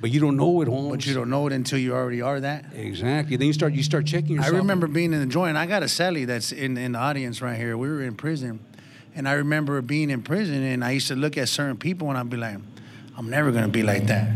But 0.00 0.10
you 0.10 0.20
don't 0.20 0.36
know 0.36 0.60
it, 0.60 0.68
Holmes. 0.68 0.90
but 0.90 1.06
you 1.06 1.14
don't 1.14 1.30
know 1.30 1.46
it 1.46 1.52
until 1.52 1.78
you 1.78 1.94
already 1.94 2.20
are 2.20 2.40
that? 2.40 2.66
Exactly. 2.74 3.36
Then 3.36 3.46
you 3.46 3.52
start, 3.52 3.72
you 3.72 3.82
start 3.82 4.06
checking 4.06 4.36
yourself. 4.36 4.54
I 4.54 4.58
remember 4.58 4.86
being 4.86 5.12
in 5.12 5.20
the 5.20 5.26
joint. 5.26 5.56
I 5.56 5.66
got 5.66 5.82
a 5.82 5.88
Sally 5.88 6.24
that's 6.24 6.52
in, 6.52 6.76
in 6.76 6.92
the 6.92 6.98
audience 6.98 7.40
right 7.40 7.56
here. 7.56 7.76
We 7.78 7.88
were 7.88 8.02
in 8.02 8.14
prison. 8.14 8.60
And 9.14 9.28
I 9.28 9.32
remember 9.34 9.80
being 9.80 10.10
in 10.10 10.22
prison 10.22 10.62
and 10.62 10.84
I 10.84 10.90
used 10.90 11.08
to 11.08 11.14
look 11.16 11.38
at 11.38 11.48
certain 11.48 11.76
people 11.76 12.08
and 12.08 12.18
I'd 12.18 12.28
be 12.28 12.36
like, 12.36 12.58
I'm 13.16 13.30
never 13.30 13.52
gonna 13.52 13.68
be 13.68 13.82
like 13.84 14.06
that. 14.08 14.28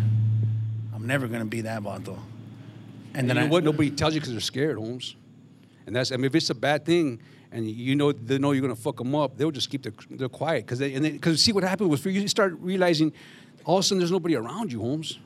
I'm 0.94 1.07
never 1.07 1.27
gonna 1.27 1.44
be 1.44 1.62
that 1.62 1.83
vato. 1.83 2.16
And 2.16 2.18
And 3.14 3.29
then 3.31 3.37
you 3.37 3.42
know 3.42 3.47
I, 3.47 3.51
what? 3.51 3.64
Nobody 3.64 3.90
tells 3.90 4.14
you 4.14 4.21
because 4.21 4.33
they're 4.33 4.40
scared, 4.40 4.79
Holmes. 4.79 5.16
And 5.87 5.97
that's, 5.97 6.12
I 6.12 6.16
mean, 6.16 6.27
if 6.27 6.35
it's 6.35 6.51
a 6.51 6.55
bad 6.55 6.85
thing, 6.85 7.18
and 7.51 7.68
you 7.68 7.97
know 7.97 8.12
they 8.12 8.38
know 8.38 8.53
you're 8.53 8.62
gonna 8.62 8.77
fuck 8.77 8.99
them 8.99 9.14
up, 9.14 9.37
they'll 9.37 9.51
just 9.51 9.71
keep 9.71 9.83
their, 9.83 9.92
they're 10.11 10.29
quiet 10.29 10.66
because 10.66 10.79
they, 10.79 10.94
and 10.94 11.03
because 11.05 11.40
see 11.42 11.53
what 11.53 11.64
happened 11.64 11.90
was 11.90 12.01
for 12.01 12.11
you 12.11 12.29
start 12.29 12.55
realizing, 12.61 13.12
all 13.64 13.79
of 13.79 13.81
a 13.81 13.83
sudden 13.83 13.99
there's 13.99 14.12
nobody 14.12 14.37
around 14.37 14.71
you, 14.71 14.81
Holmes. 14.81 15.18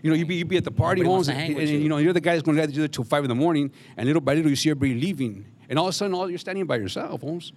Right. 0.00 0.04
You 0.04 0.10
know, 0.10 0.16
you 0.16 0.26
be 0.26 0.34
you 0.36 0.44
be 0.44 0.56
at 0.56 0.64
the 0.64 0.70
party, 0.70 1.02
Nobody 1.02 1.12
wants 1.12 1.28
Holmes, 1.28 1.48
and, 1.50 1.58
and, 1.58 1.68
you. 1.68 1.78
you 1.78 1.88
know 1.88 1.98
you're 1.98 2.12
the 2.12 2.20
guy 2.20 2.32
that's 2.32 2.42
going 2.42 2.56
to 2.56 2.66
do 2.66 2.84
it 2.84 2.92
till 2.92 3.04
five 3.04 3.22
in 3.24 3.28
the 3.28 3.34
morning, 3.34 3.70
and 3.96 4.06
little 4.06 4.22
by 4.22 4.34
little 4.34 4.50
you 4.50 4.56
see 4.56 4.70
everybody 4.70 4.98
leaving, 5.00 5.44
and 5.68 5.78
all 5.78 5.86
of 5.86 5.90
a 5.90 5.92
sudden 5.92 6.14
all 6.14 6.28
you're 6.28 6.38
standing 6.38 6.64
by 6.66 6.76
yourself, 6.76 7.20
Holmes. 7.20 7.52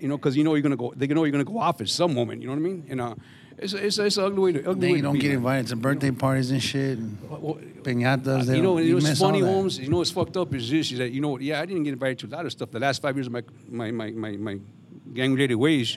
You 0.00 0.08
know, 0.08 0.16
because 0.18 0.36
you 0.36 0.44
know 0.44 0.54
you're 0.54 0.62
gonna 0.62 0.76
go, 0.76 0.92
they 0.96 1.06
know 1.06 1.24
you're 1.24 1.32
gonna 1.32 1.44
go 1.44 1.58
off 1.58 1.80
at 1.80 1.88
some 1.88 2.12
moment. 2.14 2.42
You 2.42 2.48
know 2.48 2.54
what 2.54 2.58
I 2.60 2.62
mean? 2.62 2.86
And 2.88 3.00
uh, 3.00 3.14
it's 3.56 3.72
it's 3.74 3.98
it's 3.98 4.16
an 4.16 4.24
ugly 4.24 4.40
way 4.40 4.52
to 4.60 4.70
ugly 4.70 4.80
then 4.80 4.90
you 4.90 4.96
to 4.96 5.02
don't 5.02 5.12
be, 5.14 5.18
get 5.20 5.28
man. 5.28 5.36
invited 5.36 5.66
to 5.68 5.76
birthday 5.76 6.10
parties 6.10 6.50
and 6.50 6.62
shit 6.62 6.98
and 6.98 7.16
Well, 7.30 7.58
piñatas. 7.82 8.46
you 8.54 8.62
know, 8.62 8.76
don't- 8.76 8.84
you 8.84 8.88
know 8.90 8.94
what's 8.96 9.06
miss 9.06 9.20
all 9.22 9.28
funny, 9.28 9.40
that. 9.42 9.46
Holmes? 9.46 9.78
You 9.78 9.88
know 9.88 9.98
what's 9.98 10.10
fucked 10.10 10.36
up 10.36 10.52
is 10.54 10.68
this: 10.70 10.90
is 10.90 10.98
that 10.98 11.10
you 11.12 11.20
know, 11.20 11.28
what, 11.28 11.42
yeah, 11.42 11.60
I 11.60 11.64
didn't 11.66 11.84
get 11.84 11.92
invited 11.92 12.18
to 12.20 12.26
a 12.26 12.32
lot 12.36 12.44
of 12.46 12.52
stuff 12.52 12.70
the 12.72 12.80
last 12.80 13.00
five 13.02 13.14
years 13.16 13.28
of 13.28 13.32
my 13.32 13.42
my 13.68 13.90
my 13.92 14.10
my, 14.10 14.30
my 14.32 14.58
gang-related 15.12 15.54
ways, 15.54 15.96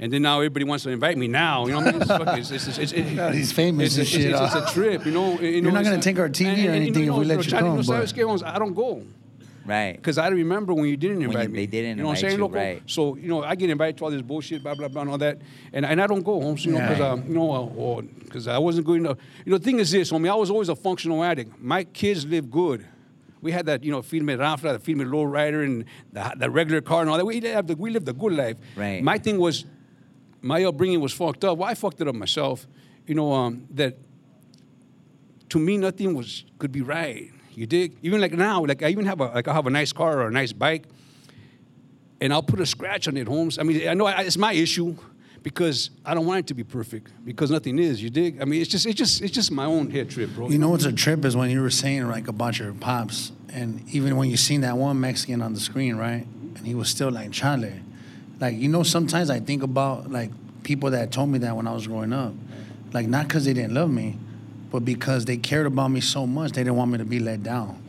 and 0.00 0.12
then 0.12 0.22
now 0.22 0.38
everybody 0.38 0.64
wants 0.64 0.82
to 0.84 0.90
invite 0.90 1.16
me 1.16 1.28
now. 1.28 1.66
You 1.66 1.72
know 1.72 1.78
what 1.80 1.88
I 1.88 1.92
mean? 1.92 2.00
It's, 2.02 2.10
fucking, 2.10 2.38
it's, 2.38 2.50
it's, 2.50 2.78
it's, 2.78 2.92
it's, 2.92 3.10
God, 3.12 3.34
he's 3.40 3.52
famous 3.52 3.86
It's, 3.86 3.94
and 3.96 4.02
it's, 4.02 4.10
shit, 4.10 4.30
it's, 4.32 4.54
it's 4.56 4.70
a 4.70 4.74
trip, 4.74 5.06
you 5.06 5.12
know. 5.12 5.38
You 5.38 5.48
You're 5.48 5.62
know, 5.62 5.70
not 5.70 5.84
gonna 5.84 6.00
take 6.02 6.18
our 6.18 6.28
TV 6.28 6.66
or 6.66 6.70
anything 6.70 7.04
if 7.06 7.14
we 7.14 7.24
let 7.26 7.44
you 7.44 7.50
Charlie, 7.50 7.68
come, 7.68 7.76
know, 7.76 7.82
but- 7.82 8.02
¿sabes 8.02 8.12
qué, 8.14 8.24
Holmes? 8.24 8.42
I 8.42 8.58
don't 8.58 8.74
go. 8.74 9.04
Right. 9.66 9.94
Because 9.94 10.16
I 10.18 10.28
remember 10.28 10.72
when 10.74 10.86
you 10.86 10.96
didn't 10.96 11.20
you- 11.20 11.28
invite 11.28 11.50
me. 11.50 11.58
they 11.58 11.66
didn't 11.66 11.98
you 11.98 12.02
know 12.02 12.08
what 12.08 12.18
I'm 12.18 12.24
invite 12.24 12.30
saying, 12.30 12.38
you, 12.38 12.44
loco? 12.44 12.56
right. 12.56 12.82
So, 12.86 13.14
you 13.16 13.28
know, 13.28 13.44
I 13.44 13.54
get 13.54 13.68
invited 13.70 13.98
to 13.98 14.04
all 14.04 14.10
this 14.10 14.22
bullshit, 14.22 14.62
blah, 14.62 14.74
blah, 14.74 14.88
blah, 14.88 15.02
and 15.02 15.10
all 15.10 15.18
that. 15.18 15.38
And, 15.72 15.84
and 15.84 16.00
I 16.00 16.06
don't 16.06 16.22
go, 16.22 16.40
Holmes, 16.40 16.64
you 16.64 16.72
know, 16.72 16.80
because, 16.80 16.98
Yeah. 16.98 17.08
um, 17.10 17.24
you 17.28 17.34
know, 17.34 18.02
because 18.24 18.48
I 18.48 18.58
wasn't 18.58 18.86
good 18.86 18.96
enough. 19.00 19.18
You 19.44 19.52
know, 19.52 19.58
the 19.58 19.64
thing 19.64 19.78
is 19.78 19.90
this, 19.90 20.10
homie, 20.10 20.30
I 20.30 20.34
was 20.34 20.50
always 20.50 20.70
a 20.70 20.76
functional 20.76 21.22
addict. 21.22 21.60
My 21.60 21.84
kids 21.84 22.24
live 22.26 22.50
good. 22.50 22.86
We 23.42 23.52
had 23.52 23.66
that, 23.66 23.84
you 23.84 23.90
know, 23.92 24.02
Firme 24.02 24.36
Rafra, 24.36 24.72
the 24.72 24.78
Firme 24.78 25.10
Low 25.10 25.24
Rider, 25.24 25.62
and 25.62 25.84
the, 26.12 26.32
the 26.36 26.50
regular 26.50 26.80
car 26.80 27.02
and 27.02 27.10
all 27.10 27.16
that. 27.18 27.24
We 27.24 27.40
lived, 27.40 27.68
the, 27.68 27.76
we 27.76 27.90
lived 27.90 28.08
a 28.08 28.12
good 28.12 28.32
life. 28.32 28.56
Right. 28.76 29.02
My 29.02 29.18
thing 29.18 29.38
was, 29.38 29.66
my 30.42 30.64
upbringing 30.64 31.00
was 31.00 31.12
fucked 31.12 31.44
up. 31.44 31.58
Well, 31.58 31.68
I 31.68 31.74
fucked 31.74 32.00
it 32.00 32.08
up 32.08 32.14
myself. 32.14 32.66
You 33.06 33.14
know, 33.14 33.32
um, 33.32 33.66
that 33.74 33.98
to 35.50 35.58
me 35.58 35.76
nothing 35.76 36.14
was 36.14 36.44
could 36.58 36.72
be 36.72 36.82
right. 36.82 37.30
You 37.54 37.66
dig? 37.66 37.96
Even 38.02 38.20
like 38.20 38.32
now, 38.32 38.64
like 38.64 38.82
I 38.82 38.88
even 38.88 39.06
have 39.06 39.20
a 39.20 39.26
like 39.26 39.48
I 39.48 39.52
have 39.52 39.66
a 39.66 39.70
nice 39.70 39.92
car 39.92 40.20
or 40.20 40.28
a 40.28 40.30
nice 40.30 40.52
bike, 40.52 40.86
and 42.20 42.32
I'll 42.32 42.42
put 42.42 42.60
a 42.60 42.66
scratch 42.66 43.08
on 43.08 43.16
it, 43.16 43.26
Holmes. 43.26 43.58
I 43.58 43.62
mean, 43.64 43.88
I 43.88 43.94
know 43.94 44.06
I- 44.06 44.22
it's 44.22 44.38
my 44.38 44.52
issue 44.52 44.96
because 45.42 45.90
I 46.04 46.14
don't 46.14 46.26
want 46.26 46.40
it 46.40 46.46
to 46.48 46.54
be 46.54 46.64
perfect 46.64 47.12
because 47.24 47.50
nothing 47.50 47.78
is. 47.78 48.02
You 48.02 48.10
dig? 48.10 48.40
I 48.40 48.44
mean, 48.44 48.60
it's 48.60 48.70
just 48.70 48.86
it's 48.86 48.94
just 48.96 49.20
it's 49.22 49.32
just 49.32 49.50
my 49.50 49.64
own 49.64 49.90
head 49.90 50.08
trip, 50.10 50.30
bro. 50.34 50.48
You 50.48 50.58
know 50.58 50.68
what's 50.70 50.84
a 50.84 50.92
trip 50.92 51.24
is 51.24 51.36
when 51.36 51.50
you 51.50 51.60
were 51.60 51.70
saying 51.70 52.06
like 52.08 52.28
about 52.28 52.58
your 52.58 52.72
pops, 52.72 53.32
and 53.52 53.82
even 53.90 54.16
when 54.16 54.30
you 54.30 54.36
seen 54.36 54.60
that 54.60 54.76
one 54.76 55.00
Mexican 55.00 55.42
on 55.42 55.52
the 55.54 55.60
screen, 55.60 55.96
right? 55.96 56.26
And 56.56 56.66
he 56.66 56.74
was 56.74 56.88
still 56.88 57.10
like 57.10 57.32
Chale. 57.32 57.72
Like 58.40 58.56
you 58.56 58.68
know, 58.68 58.82
sometimes 58.82 59.30
I 59.30 59.38
think 59.38 59.62
about 59.62 60.10
like 60.10 60.30
people 60.62 60.90
that 60.90 61.12
told 61.12 61.28
me 61.28 61.38
that 61.40 61.54
when 61.54 61.66
I 61.66 61.72
was 61.72 61.86
growing 61.86 62.12
up, 62.12 62.32
like 62.92 63.06
not 63.06 63.28
because 63.28 63.44
they 63.44 63.52
didn't 63.52 63.74
love 63.74 63.90
me, 63.90 64.16
but 64.70 64.84
because 64.84 65.26
they 65.26 65.36
cared 65.36 65.66
about 65.66 65.90
me 65.90 66.00
so 66.00 66.26
much, 66.26 66.52
they 66.52 66.62
didn't 66.64 66.76
want 66.76 66.90
me 66.90 66.98
to 66.98 67.04
be 67.04 67.18
let 67.18 67.42
down. 67.42 67.82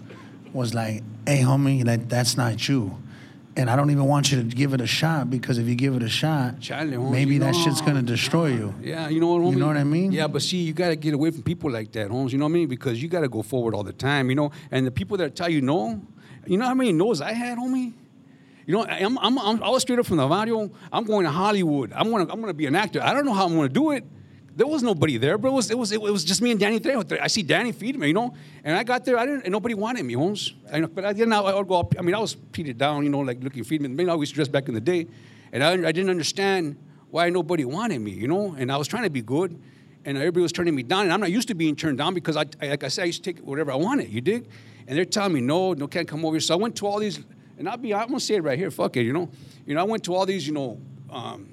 Was 0.54 0.74
like, 0.74 1.04
hey 1.26 1.40
homie, 1.40 1.86
like 1.86 2.10
that's 2.10 2.36
not 2.36 2.68
you. 2.68 2.98
And 3.56 3.70
I 3.70 3.76
don't 3.76 3.92
even 3.92 4.06
want 4.06 4.32
you 4.32 4.38
to 4.42 4.44
give 4.44 4.74
it 4.74 4.80
a 4.80 4.88
shot 4.88 5.30
because 5.30 5.58
if 5.58 5.68
you 5.68 5.76
give 5.76 5.96
it 5.96 6.04
a 6.04 6.10
shot, 6.10 6.56
homie, 6.60 7.12
maybe 7.12 7.38
that 7.38 7.54
no. 7.54 7.64
shit's 7.64 7.82
gonna 7.82 8.02
destroy 8.02 8.48
you. 8.48 8.74
Yeah, 8.82 9.08
you 9.08 9.22
know 9.22 9.28
what, 9.28 9.42
homie? 9.42 9.54
You 9.54 9.60
know 9.60 9.68
what 9.68 9.78
I 9.78 9.84
mean? 9.86 10.12
Yeah, 10.12 10.28
but 10.28 10.42
see, 10.42 10.58
you 10.58 10.74
got 10.74 10.90
to 10.90 10.96
get 10.98 11.14
away 11.14 11.32
from 11.32 11.44
people 11.44 11.72
like 11.72 11.92
that, 11.94 12.10
Holmes. 12.10 12.34
You 12.34 12.40
know 12.40 12.46
what 12.46 12.52
I 12.52 12.54
mean? 12.54 12.68
Because 12.68 13.02
you 13.02 13.08
got 13.10 13.22
to 13.22 13.30
go 13.30 13.42
forward 13.42 13.74
all 13.74 13.84
the 13.84 13.94
time, 13.94 14.30
you 14.30 14.36
know? 14.36 14.52
And 14.72 14.88
the 14.88 14.92
people 14.92 15.18
that 15.18 15.36
tell 15.36 15.50
you 15.50 15.62
no, 15.62 16.02
you 16.46 16.58
know 16.58 16.66
how 16.66 16.74
many 16.74 16.94
no's 16.94 17.22
I 17.22 17.34
had, 17.34 17.58
homie? 17.58 17.94
You 18.66 18.76
know, 18.76 18.86
I'm, 18.86 19.18
I'm, 19.18 19.40
I'm, 19.40 19.64
I 19.64 19.70
was 19.70 19.82
straight 19.82 20.00
up 20.00 20.06
from 20.06 20.18
the 20.18 20.28
barrio. 20.28 20.70
I'm 20.92 21.04
going 21.04 21.26
to 21.26 21.32
Hollywood. 21.32 21.92
I'm 21.94 22.10
going 22.10 22.26
to, 22.26 22.32
I'm 22.32 22.40
going 22.40 22.52
to 22.52 22.58
be 22.58 22.68
an 22.68 22.76
actor. 22.76 23.02
I 23.02 23.14
don't 23.14 23.26
know 23.26 23.34
how 23.34 23.46
I'm 23.46 23.56
going 23.56 23.68
to 23.68 23.74
do 23.74 23.92
it. 23.92 24.04
There 24.56 24.68
was 24.68 24.84
nobody 24.84 25.18
there, 25.18 25.38
bro. 25.38 25.52
It 25.52 25.56
was, 25.56 25.72
it 25.72 25.78
was, 25.78 25.92
it 25.92 26.02
was 26.02 26.24
just 26.24 26.42
me 26.42 26.52
and 26.52 26.60
Danny 26.60 26.80
Trejo. 26.80 27.20
I 27.20 27.28
see 27.28 27.42
Danny 27.42 27.72
feed 27.72 27.98
me, 27.98 28.08
you 28.08 28.14
know. 28.14 28.36
And 28.64 28.78
I 28.78 28.84
got 28.84 29.06
there, 29.06 29.18
I 29.18 29.26
didn't, 29.26 29.50
nobody 29.50 29.74
wanted 29.74 30.04
me, 30.04 30.14
Holmes. 30.14 30.54
I, 30.72 30.82
but 30.82 31.06
I 31.06 31.14
didn't, 31.14 31.34
I 31.34 31.54
would 31.54 31.68
go 31.68 31.80
up, 31.80 31.96
I 31.98 32.02
mean, 32.02 32.14
I 32.14 32.20
was 32.20 32.36
peated 32.36 32.78
down, 32.78 33.04
you 33.04 33.10
know, 33.10 33.20
like 33.20 33.42
looking 33.42 33.64
feed 33.64 33.82
me. 33.82 33.88
Maybe 33.88 34.10
I 34.10 34.14
was 34.14 34.30
dressed 34.30 34.52
back 34.52 34.68
in 34.68 34.74
the 34.74 34.82
day. 34.82 35.08
And 35.54 35.64
I, 35.64 35.72
I 35.72 35.92
didn't 35.92 36.10
understand 36.10 36.78
why 37.10 37.30
nobody 37.30 37.66
wanted 37.66 38.00
me, 38.00 38.12
you 38.12 38.28
know. 38.28 38.56
And 38.58 38.72
I 38.72 38.78
was 38.78 38.88
trying 38.88 39.04
to 39.04 39.10
be 39.10 39.22
good, 39.22 39.58
and 40.06 40.18
everybody 40.18 40.42
was 40.42 40.52
turning 40.52 40.76
me 40.76 40.84
down. 40.84 41.04
And 41.04 41.14
I'm 41.14 41.22
not 41.22 41.32
used 41.32 41.48
to 41.48 41.56
being 41.56 41.76
turned 41.76 41.98
down 41.98 42.14
because, 42.14 42.36
I, 42.36 42.46
like 42.62 42.84
I 42.84 42.90
said, 42.90 43.04
I 43.04 43.06
used 43.06 43.24
to 43.24 43.34
take 43.34 43.44
whatever 43.44 43.72
I 43.72 43.76
wanted, 43.76 44.10
you 44.10 44.22
dig? 44.22 44.48
And 44.88 44.98
they're 44.98 45.06
telling 45.06 45.34
me, 45.34 45.42
no, 45.42 45.74
no, 45.74 45.88
can't 45.88 46.08
come 46.08 46.26
over 46.26 46.36
here. 46.36 46.42
So 46.42 46.54
I 46.54 46.58
went 46.58 46.76
to 46.78 46.88
all 46.88 47.00
these, 47.00 47.20
and 47.62 47.70
I'll 47.70 47.78
be, 47.78 47.94
I'm 47.94 48.08
gonna 48.08 48.20
say 48.20 48.36
it 48.36 48.44
right 48.44 48.58
here, 48.58 48.72
fuck 48.72 48.98
it, 48.98 49.04
you 49.04 49.14
know. 49.14 49.30
You 49.68 49.76
know, 49.76 49.82
I 49.82 49.84
went 49.84 50.04
to 50.06 50.16
all 50.16 50.26
these, 50.26 50.48
you 50.48 50.54
know, 50.54 50.80
um, 51.12 51.48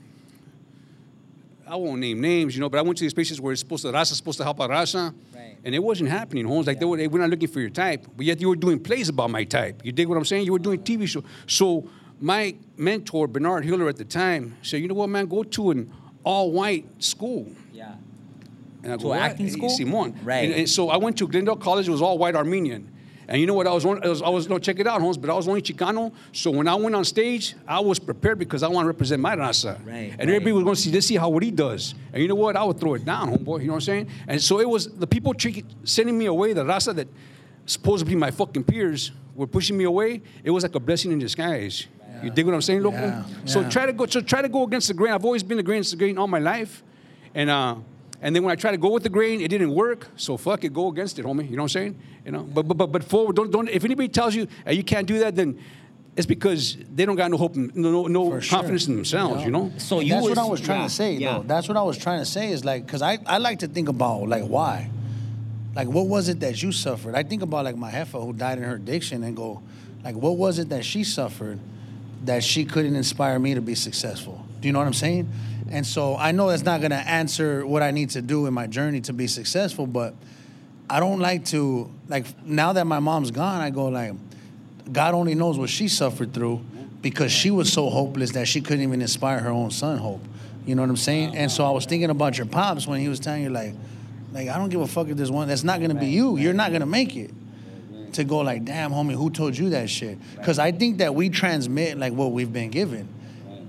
I 1.67 1.77
won't 1.77 2.01
name 2.01 2.19
names, 2.23 2.57
you 2.57 2.63
know, 2.63 2.71
but 2.71 2.79
I 2.79 2.83
went 2.83 2.97
to 2.97 3.05
these 3.05 3.13
places 3.13 3.43
where 3.43 3.53
it's 3.53 3.61
supposed 3.61 3.83
to 3.83 3.93
Raza 3.93 4.15
supposed 4.15 4.39
to 4.39 4.45
help 4.45 4.59
out 4.59 4.71
Raza. 4.71 5.15
Right. 5.35 5.59
And 5.63 5.75
it 5.75 5.81
wasn't 5.81 6.09
happening, 6.09 6.47
Holmes. 6.47 6.67
Like 6.67 6.79
they 6.79 6.87
were, 6.87 6.97
they 6.97 7.09
were 7.09 7.19
not 7.19 7.29
looking 7.29 7.49
for 7.49 7.61
your 7.61 7.69
type, 7.69 8.07
but 8.17 8.25
yet 8.25 8.41
you 8.41 8.49
were 8.49 8.57
doing 8.57 8.81
plays 8.81 9.11
about 9.11 9.29
my 9.29 9.45
type. 9.45 9.83
You 9.85 9.93
dig 9.93 10.09
what 10.09 10.17
I'm 10.17 10.25
saying? 10.25 10.47
You 10.47 10.53
were 10.53 10.59
doing 10.59 10.81
TV 10.81 11.07
show. 11.07 11.23
So 11.47 11.87
my 12.21 12.57
mentor 12.79 13.29
Bernard 13.29 13.67
Hiller 13.67 13.87
at 13.87 13.97
the 13.97 14.07
time 14.07 14.57
said, 14.63 14.81
"You 14.81 14.89
know 14.89 14.95
what, 14.95 15.11
man? 15.11 15.27
Go 15.27 15.43
to 15.43 15.71
an 15.73 15.93
all-white 16.25 16.87
school." 17.05 17.53
Yeah. 17.71 17.97
And 18.83 18.95
I 18.95 18.97
To 18.97 19.03
go, 19.03 19.13
an 19.13 19.19
"What?" 19.19 19.31
acting 19.31 19.51
school? 19.51 19.69
"Simon." 19.69 20.19
Right. 20.25 20.47
And, 20.47 20.55
and 20.55 20.71
so 20.71 20.89
I 20.89 20.97
went 20.97 21.19
to 21.19 21.29
Glendale 21.29 21.57
College. 21.57 21.87
It 21.87 21.91
was 21.91 22.01
all 22.01 22.17
white 22.17 22.35
Armenian. 22.35 22.95
And 23.29 23.39
you 23.39 23.47
know 23.47 23.53
what? 23.53 23.67
I 23.67 23.73
was, 23.75 23.85
on, 23.85 24.03
I 24.03 24.09
was, 24.09 24.23
I 24.23 24.29
was 24.31 24.49
no, 24.49 24.59
check 24.59 24.79
it 24.79 24.87
out, 24.87 25.03
Holmes, 25.03 25.19
but 25.19 25.29
I 25.29 25.35
was 25.35 25.47
only 25.47 25.61
Chicano. 25.61 26.13
So 26.33 26.51
when 26.51 26.67
I 26.67 26.75
went 26.75 26.95
on 26.97 27.05
stage, 27.05 27.55
I 27.67 27.79
was 27.79 27.99
prepared 27.99 28.39
because 28.39 28.63
I 28.63 28.69
want 28.69 28.85
to 28.85 28.89
represent 28.89 29.21
my 29.21 29.37
raza. 29.37 29.85
Right, 29.87 30.15
And 30.19 30.31
everybody 30.31 30.53
was 30.53 30.65
going 30.65 30.77
to 30.77 30.81
see, 30.81 30.91
let's 30.91 31.07
see 31.07 31.17
how 31.17 31.29
what 31.29 31.43
he 31.43 31.51
does. 31.51 31.95
And 32.13 32.23
you 32.23 32.29
know 32.29 32.35
what? 32.35 32.57
I 32.57 32.65
would 32.65 32.81
throw 32.81 32.95
it 32.95 33.05
down, 33.05 33.31
homeboy. 33.31 33.61
You 33.61 33.67
know 33.67 33.75
what 33.75 33.77
I'm 33.77 33.81
saying? 33.83 34.09
And 34.27 34.43
so 34.43 34.61
it 34.61 34.69
was 34.69 34.89
the 34.89 35.07
people 35.07 35.35
sending 35.85 36.17
me 36.17 36.25
away, 36.25 36.55
the 36.55 36.65
raza 36.65 36.95
that 36.95 37.09
supposedly 37.67 38.15
my 38.15 38.31
fucking 38.31 38.65
peers 38.65 39.13
were 39.35 39.47
pushing 39.47 39.77
me 39.77 39.85
away. 39.85 40.23
It 40.43 40.51
was 40.51 40.63
like 40.63 40.75
a 40.75 40.81
blessing 40.81 41.13
in 41.13 41.19
disguise. 41.19 41.87
You 42.23 42.31
dig 42.31 42.47
what 42.47 42.55
I'm 42.55 42.63
saying, 42.63 42.83
loco? 42.83 42.97
Yeah, 42.97 43.25
So 43.45 43.61
yeah. 43.61 43.69
try 43.69 43.87
to 43.87 43.93
go. 43.93 44.07
So 44.07 44.21
try 44.21 44.43
to 44.43 44.49
go 44.49 44.65
against 44.65 44.89
the 44.89 44.95
grain. 44.95 45.13
I've 45.13 45.25
always 45.25 45.43
been 45.45 45.61
against 45.61 45.93
the 45.93 45.97
grain 45.97 46.19
all 46.19 46.27
my 46.27 46.41
life, 46.41 46.83
and 47.35 47.49
uh, 47.49 47.77
and 48.21 48.35
then 48.35 48.43
when 48.43 48.53
I 48.53 48.57
try 48.57 48.71
to 48.71 48.79
go 48.79 48.91
with 48.91 49.03
the 49.03 49.09
grain, 49.09 49.41
it 49.41 49.49
didn't 49.49 49.73
work. 49.73 50.09
So 50.17 50.37
fuck 50.37 50.65
it, 50.65 50.73
go 50.73 50.89
against 50.89 51.19
it, 51.19 51.25
homie. 51.25 51.49
You 51.49 51.57
know 51.57 51.63
what 51.63 51.77
I'm 51.77 51.81
saying? 51.81 52.03
You 52.25 52.33
know. 52.33 52.43
But 52.43 52.67
but 52.69 52.77
but, 52.77 52.93
but 52.93 53.05
forward. 53.05 53.37
Don't 53.37 53.51
don't. 53.51 53.69
If 53.69 53.85
anybody 53.85 54.09
tells 54.09 54.35
you 54.35 54.49
hey, 54.65 54.75
you 54.75 54.83
can't 54.83 55.07
do 55.07 55.21
that, 55.21 55.37
then 55.37 55.59
it's 56.17 56.27
because 56.27 56.77
they 56.93 57.07
don't 57.07 57.15
got 57.15 57.31
no 57.31 57.37
hope, 57.37 57.55
no 57.55 57.91
no, 57.93 58.07
no 58.09 58.31
For 58.31 58.41
sure. 58.41 58.59
confidence 58.59 58.89
in 58.89 58.97
themselves. 58.97 59.45
You 59.45 59.53
know. 59.53 59.73
So 59.79 60.01
you 60.01 60.15
That's 60.15 60.25
was, 60.25 60.37
what 60.37 60.39
I 60.39 60.51
was 60.51 60.61
trying 60.61 60.81
yeah, 60.81 60.89
to 60.89 60.93
say, 60.93 61.13
yeah. 61.13 61.33
though. 61.35 61.43
That's 61.45 61.69
what 61.69 61.77
I 61.77 61.83
was 61.83 61.97
trying 61.97 62.19
to 62.19 62.27
say 62.27 62.51
is 62.51 62.65
like, 62.65 62.85
because 62.85 63.03
I, 63.03 63.19
I 63.25 63.39
like 63.39 63.61
to 63.61 63.69
think 63.69 63.89
about, 63.89 64.29
like, 64.29 64.43
why? 64.43 64.91
Like, 65.77 65.87
what 65.87 66.09
was 66.09 66.29
it 66.29 66.41
that 66.41 66.61
you 66.61 66.73
suffered? 66.73 67.15
I 67.15 67.23
think 67.23 67.43
about, 67.43 67.65
like, 67.65 67.77
my 67.77 67.89
heifer 67.89 68.19
who 68.19 68.33
died 68.33 68.59
in 68.59 68.65
her 68.65 68.75
addiction 68.75 69.23
and 69.23 69.37
go, 69.37 69.63
like, 70.03 70.17
what 70.17 70.37
was 70.37 70.59
it 70.59 70.71
that 70.71 70.85
she 70.85 71.05
suffered 71.05 71.61
that 72.25 72.43
she 72.43 72.65
couldn't 72.65 72.97
inspire 72.97 73.39
me 73.39 73.55
to 73.55 73.61
be 73.61 73.77
successful? 73.77 74.45
Do 74.61 74.67
you 74.67 74.73
know 74.73 74.81
what 74.81 74.89
I'm 74.89 74.95
saying? 74.95 75.31
And 75.71 75.87
so 75.87 76.17
I 76.17 76.33
know 76.33 76.49
that's 76.49 76.63
not 76.63 76.81
going 76.81 76.91
to 76.93 76.97
answer 76.97 77.67
what 77.67 77.83
I 77.83 77.91
need 77.91 78.11
to 78.11 78.23
do 78.23 78.47
in 78.47 78.55
my 78.55 78.67
journey 78.67 79.01
to 79.03 79.13
be 79.13 79.27
successful, 79.27 79.87
but 79.87 80.15
I 80.89 81.01
don't 81.01 81.21
like 81.21 81.45
to, 81.47 81.91
like, 82.09 82.27
now 82.45 82.73
that 82.73 82.87
my 82.87 82.99
mom's 82.99 83.31
gone, 83.31 83.61
I 83.61 83.71
go, 83.71 83.89
like, 83.89 84.15
God 84.91 85.15
only 85.15 85.35
knows 85.35 85.59
what 85.59 85.69
she 85.69 85.89
suffered 85.89 86.33
through 86.33 86.65
because 87.03 87.31
she 87.31 87.51
was 87.51 87.71
so 87.73 87.91
hopeless 87.91 88.33
that 88.33 88.49
she 88.49 88.61
couldn't 88.61 88.83
even 88.83 89.03
inspire 89.03 89.39
her 89.41 89.51
own 89.51 89.71
son 89.71 89.99
hope. 89.99 90.23
You 90.65 90.75
know 90.75 90.83
what 90.83 90.91
I'm 90.91 90.97
saying? 90.97 91.37
And 91.37 91.51
so 91.51 91.65
I 91.65 91.71
was 91.71 91.87
thinking 91.87 92.11
about 92.11 92.37
your 92.37 92.47
pops 92.47 92.87
when 92.87 93.01
he 93.01 93.09
was 93.09 93.21
telling 93.21 93.43
you 93.43 93.51
like, 93.51 93.75
like 94.33 94.49
I 94.49 94.57
don't 94.59 94.69
give 94.69 94.81
a 94.81 94.87
fuck 94.87 95.09
if 95.09 95.17
there's 95.17 95.31
one 95.31 95.49
that's 95.49 95.65
not 95.65 95.81
gonna 95.81 95.95
be 95.95 96.09
you. 96.09 96.37
You're 96.37 96.53
not 96.53 96.73
gonna 96.73 96.87
make 96.87 97.17
it. 97.17 97.31
To 98.15 98.25
go 98.25 98.39
like, 98.39 98.65
damn, 98.65 98.91
homie, 98.91 99.15
who 99.15 99.31
told 99.31 99.57
you 99.57 99.71
that 99.71 99.91
shit? 99.91 100.19
Because 100.37 100.59
I 100.59 100.73
think 100.73 100.99
that 100.99 101.15
we 101.15 101.29
transmit 101.29 101.99
like 101.99 102.13
what 102.15 102.33
we've 102.33 102.53
been 102.53 102.71
given 102.71 103.09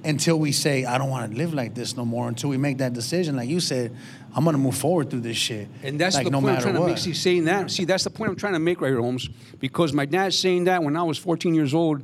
until 0.10 0.39
we 0.39 0.52
say, 0.52 0.86
I 0.86 0.98
don't 0.98 1.10
want 1.10 1.32
to 1.32 1.38
live 1.38 1.54
like 1.54 1.76
this 1.76 1.95
no 1.95 2.04
more. 2.04 2.28
Until 2.28 2.50
we 2.50 2.58
make 2.58 2.80
that 2.80 2.93
decision, 2.93 3.36
like 3.36 3.48
you 3.48 3.60
said, 3.60 3.95
I'm 4.36 4.43
gonna 4.43 4.58
move 4.58 4.76
forward 4.76 5.10
through 5.10 5.22
this 5.22 5.38
shit. 5.38 5.67
And 5.84 6.00
that's 6.00 6.15
like, 6.15 6.26
the 6.26 6.32
no 6.32 6.41
point 6.41 6.56
I'm 6.56 6.62
trying 6.62 6.76
what. 6.76 6.88
to 6.88 6.93
make. 6.93 6.98
See, 6.98 7.13
saying 7.13 7.45
that. 7.45 7.69
See, 7.69 7.86
that's 7.86 8.04
the 8.04 8.10
point 8.10 8.32
I'm 8.32 8.36
trying 8.36 8.54
to 8.54 8.60
make 8.60 8.82
right 8.82 8.89
here, 8.89 9.02
Holmes. 9.02 9.30
Because 9.60 9.93
my 9.93 10.06
dad 10.06 10.34
saying 10.34 10.63
that 10.65 10.84
when 10.84 10.95
I 10.95 11.04
was 11.04 11.17
14 11.17 11.54
years 11.54 11.74
old, 11.74 12.04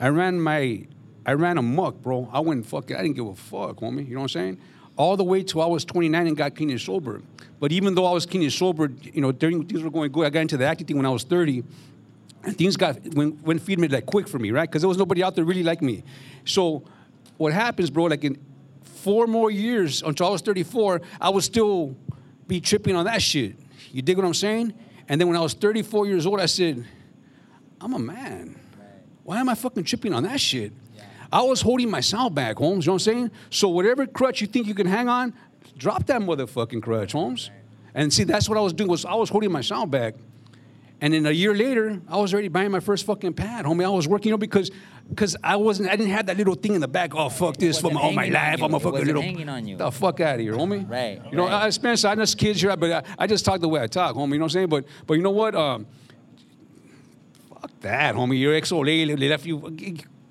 I 0.00 0.08
ran 0.08 0.40
my, 0.40 0.84
I 1.24 1.32
ran 1.32 1.56
amok, 1.58 2.02
bro. 2.02 2.28
I 2.32 2.40
went 2.40 2.66
fuck 2.66 2.90
it. 2.90 2.96
I 2.96 3.02
didn't 3.02 3.16
give 3.16 3.26
a 3.26 3.34
fuck, 3.34 3.76
homie. 3.76 4.06
You 4.06 4.14
know 4.14 4.20
what 4.20 4.24
I'm 4.24 4.28
saying? 4.28 4.58
All 4.96 5.16
the 5.16 5.24
way 5.24 5.42
till 5.42 5.62
I 5.62 5.66
was 5.66 5.84
29 5.84 6.26
and 6.26 6.36
got 6.36 6.54
clean 6.54 6.70
and 6.70 6.80
sober. 6.80 7.22
But 7.60 7.72
even 7.72 7.94
though 7.94 8.06
I 8.06 8.12
was 8.12 8.26
clean 8.26 8.42
and 8.42 8.52
sober, 8.52 8.90
you 9.02 9.20
know, 9.20 9.32
during 9.32 9.64
things 9.64 9.82
were 9.82 9.90
going 9.90 10.10
good. 10.10 10.26
I 10.26 10.30
got 10.30 10.40
into 10.40 10.56
the 10.56 10.66
acting 10.66 10.86
thing 10.86 10.96
when 10.96 11.06
I 11.06 11.10
was 11.10 11.22
30. 11.22 11.64
And 12.44 12.58
things 12.58 12.76
got 12.76 13.00
when 13.14 13.30
when 13.42 13.58
feed 13.58 13.78
me 13.78 13.88
like 13.88 14.06
quick 14.06 14.28
for 14.28 14.38
me, 14.38 14.50
right? 14.50 14.68
Because 14.68 14.82
there 14.82 14.88
was 14.88 14.98
nobody 14.98 15.22
out 15.22 15.34
there 15.34 15.44
really 15.44 15.62
like 15.62 15.80
me. 15.80 16.02
So 16.44 16.84
what 17.36 17.52
happens, 17.52 17.90
bro? 17.90 18.04
Like 18.04 18.24
in 18.24 18.38
four 18.82 19.26
more 19.26 19.50
years 19.50 20.02
until 20.02 20.26
I 20.26 20.30
was 20.30 20.42
34, 20.42 21.00
I 21.20 21.28
would 21.28 21.44
still 21.44 21.96
be 22.46 22.60
tripping 22.60 22.96
on 22.96 23.04
that 23.04 23.22
shit. 23.22 23.56
You 23.92 24.02
dig 24.02 24.16
what 24.16 24.26
I'm 24.26 24.34
saying? 24.34 24.74
And 25.08 25.20
then 25.20 25.28
when 25.28 25.36
I 25.36 25.40
was 25.40 25.54
34 25.54 26.06
years 26.06 26.26
old, 26.26 26.40
I 26.40 26.46
said, 26.46 26.84
I'm 27.80 27.92
a 27.94 27.98
man. 27.98 28.58
Why 29.22 29.40
am 29.40 29.48
I 29.48 29.54
fucking 29.54 29.84
tripping 29.84 30.12
on 30.12 30.22
that 30.24 30.40
shit? 30.40 30.72
I 31.32 31.42
was 31.42 31.60
holding 31.60 31.90
myself 31.90 32.34
back, 32.34 32.56
Holmes. 32.56 32.86
You 32.86 32.90
know 32.90 32.94
what 32.94 33.06
I'm 33.06 33.12
saying? 33.12 33.30
So 33.50 33.68
whatever 33.68 34.06
crutch 34.06 34.40
you 34.40 34.46
think 34.46 34.66
you 34.66 34.74
can 34.74 34.86
hang 34.86 35.08
on, 35.08 35.34
drop 35.76 36.06
that 36.06 36.20
motherfucking 36.20 36.82
crutch, 36.82 37.12
Holmes. 37.12 37.50
And 37.94 38.12
see, 38.12 38.24
that's 38.24 38.48
what 38.48 38.56
I 38.58 38.60
was 38.60 38.72
doing. 38.72 38.88
Was 38.88 39.04
I 39.04 39.14
was 39.14 39.30
holding 39.30 39.52
myself 39.52 39.90
back. 39.90 40.14
And 41.04 41.12
then 41.12 41.26
a 41.26 41.30
year 41.30 41.54
later, 41.54 42.00
I 42.08 42.16
was 42.16 42.32
already 42.32 42.48
buying 42.48 42.70
my 42.70 42.80
first 42.80 43.04
fucking 43.04 43.34
pad, 43.34 43.66
homie. 43.66 43.84
I 43.84 43.90
was 43.90 44.08
working, 44.08 44.28
you 44.28 44.32
know, 44.32 44.38
because 44.38 44.70
because 45.10 45.36
I 45.44 45.56
wasn't, 45.56 45.90
I 45.90 45.96
didn't 45.96 46.12
have 46.12 46.24
that 46.26 46.38
little 46.38 46.54
thing 46.54 46.72
in 46.72 46.80
the 46.80 46.88
back. 46.88 47.14
Oh 47.14 47.28
fuck 47.28 47.58
this 47.58 47.78
for 47.78 47.90
my, 47.90 48.00
all 48.00 48.12
my 48.12 48.28
life. 48.28 48.62
I'm 48.62 48.72
a 48.72 48.80
fucking 48.80 49.04
little. 49.04 49.20
hanging 49.20 49.50
on 49.50 49.66
you. 49.68 49.76
The 49.76 49.92
fuck 49.92 50.20
out 50.20 50.36
of 50.36 50.40
here, 50.40 50.54
homie. 50.54 50.88
Right, 50.88 51.20
You 51.30 51.36
know, 51.36 51.44
right. 51.44 51.64
I 51.64 51.70
Spencer, 51.70 52.08
I 52.08 52.14
know 52.14 52.24
kids 52.24 52.62
here, 52.62 52.74
but 52.74 52.90
I, 52.90 53.02
I 53.18 53.26
just 53.26 53.44
talk 53.44 53.60
the 53.60 53.68
way 53.68 53.82
I 53.82 53.86
talk, 53.86 54.16
homie. 54.16 54.32
You 54.32 54.38
know 54.38 54.44
what 54.44 54.44
I'm 54.44 54.48
saying? 54.48 54.68
But 54.70 54.86
but 55.06 55.14
you 55.14 55.22
know 55.22 55.30
what? 55.30 55.54
Um, 55.54 55.86
fuck 57.50 57.70
that, 57.80 58.14
homie. 58.14 58.40
Your 58.40 58.54
ex 58.54 58.72
old 58.72 58.86
lady 58.86 59.14
left 59.14 59.44
you. 59.44 59.58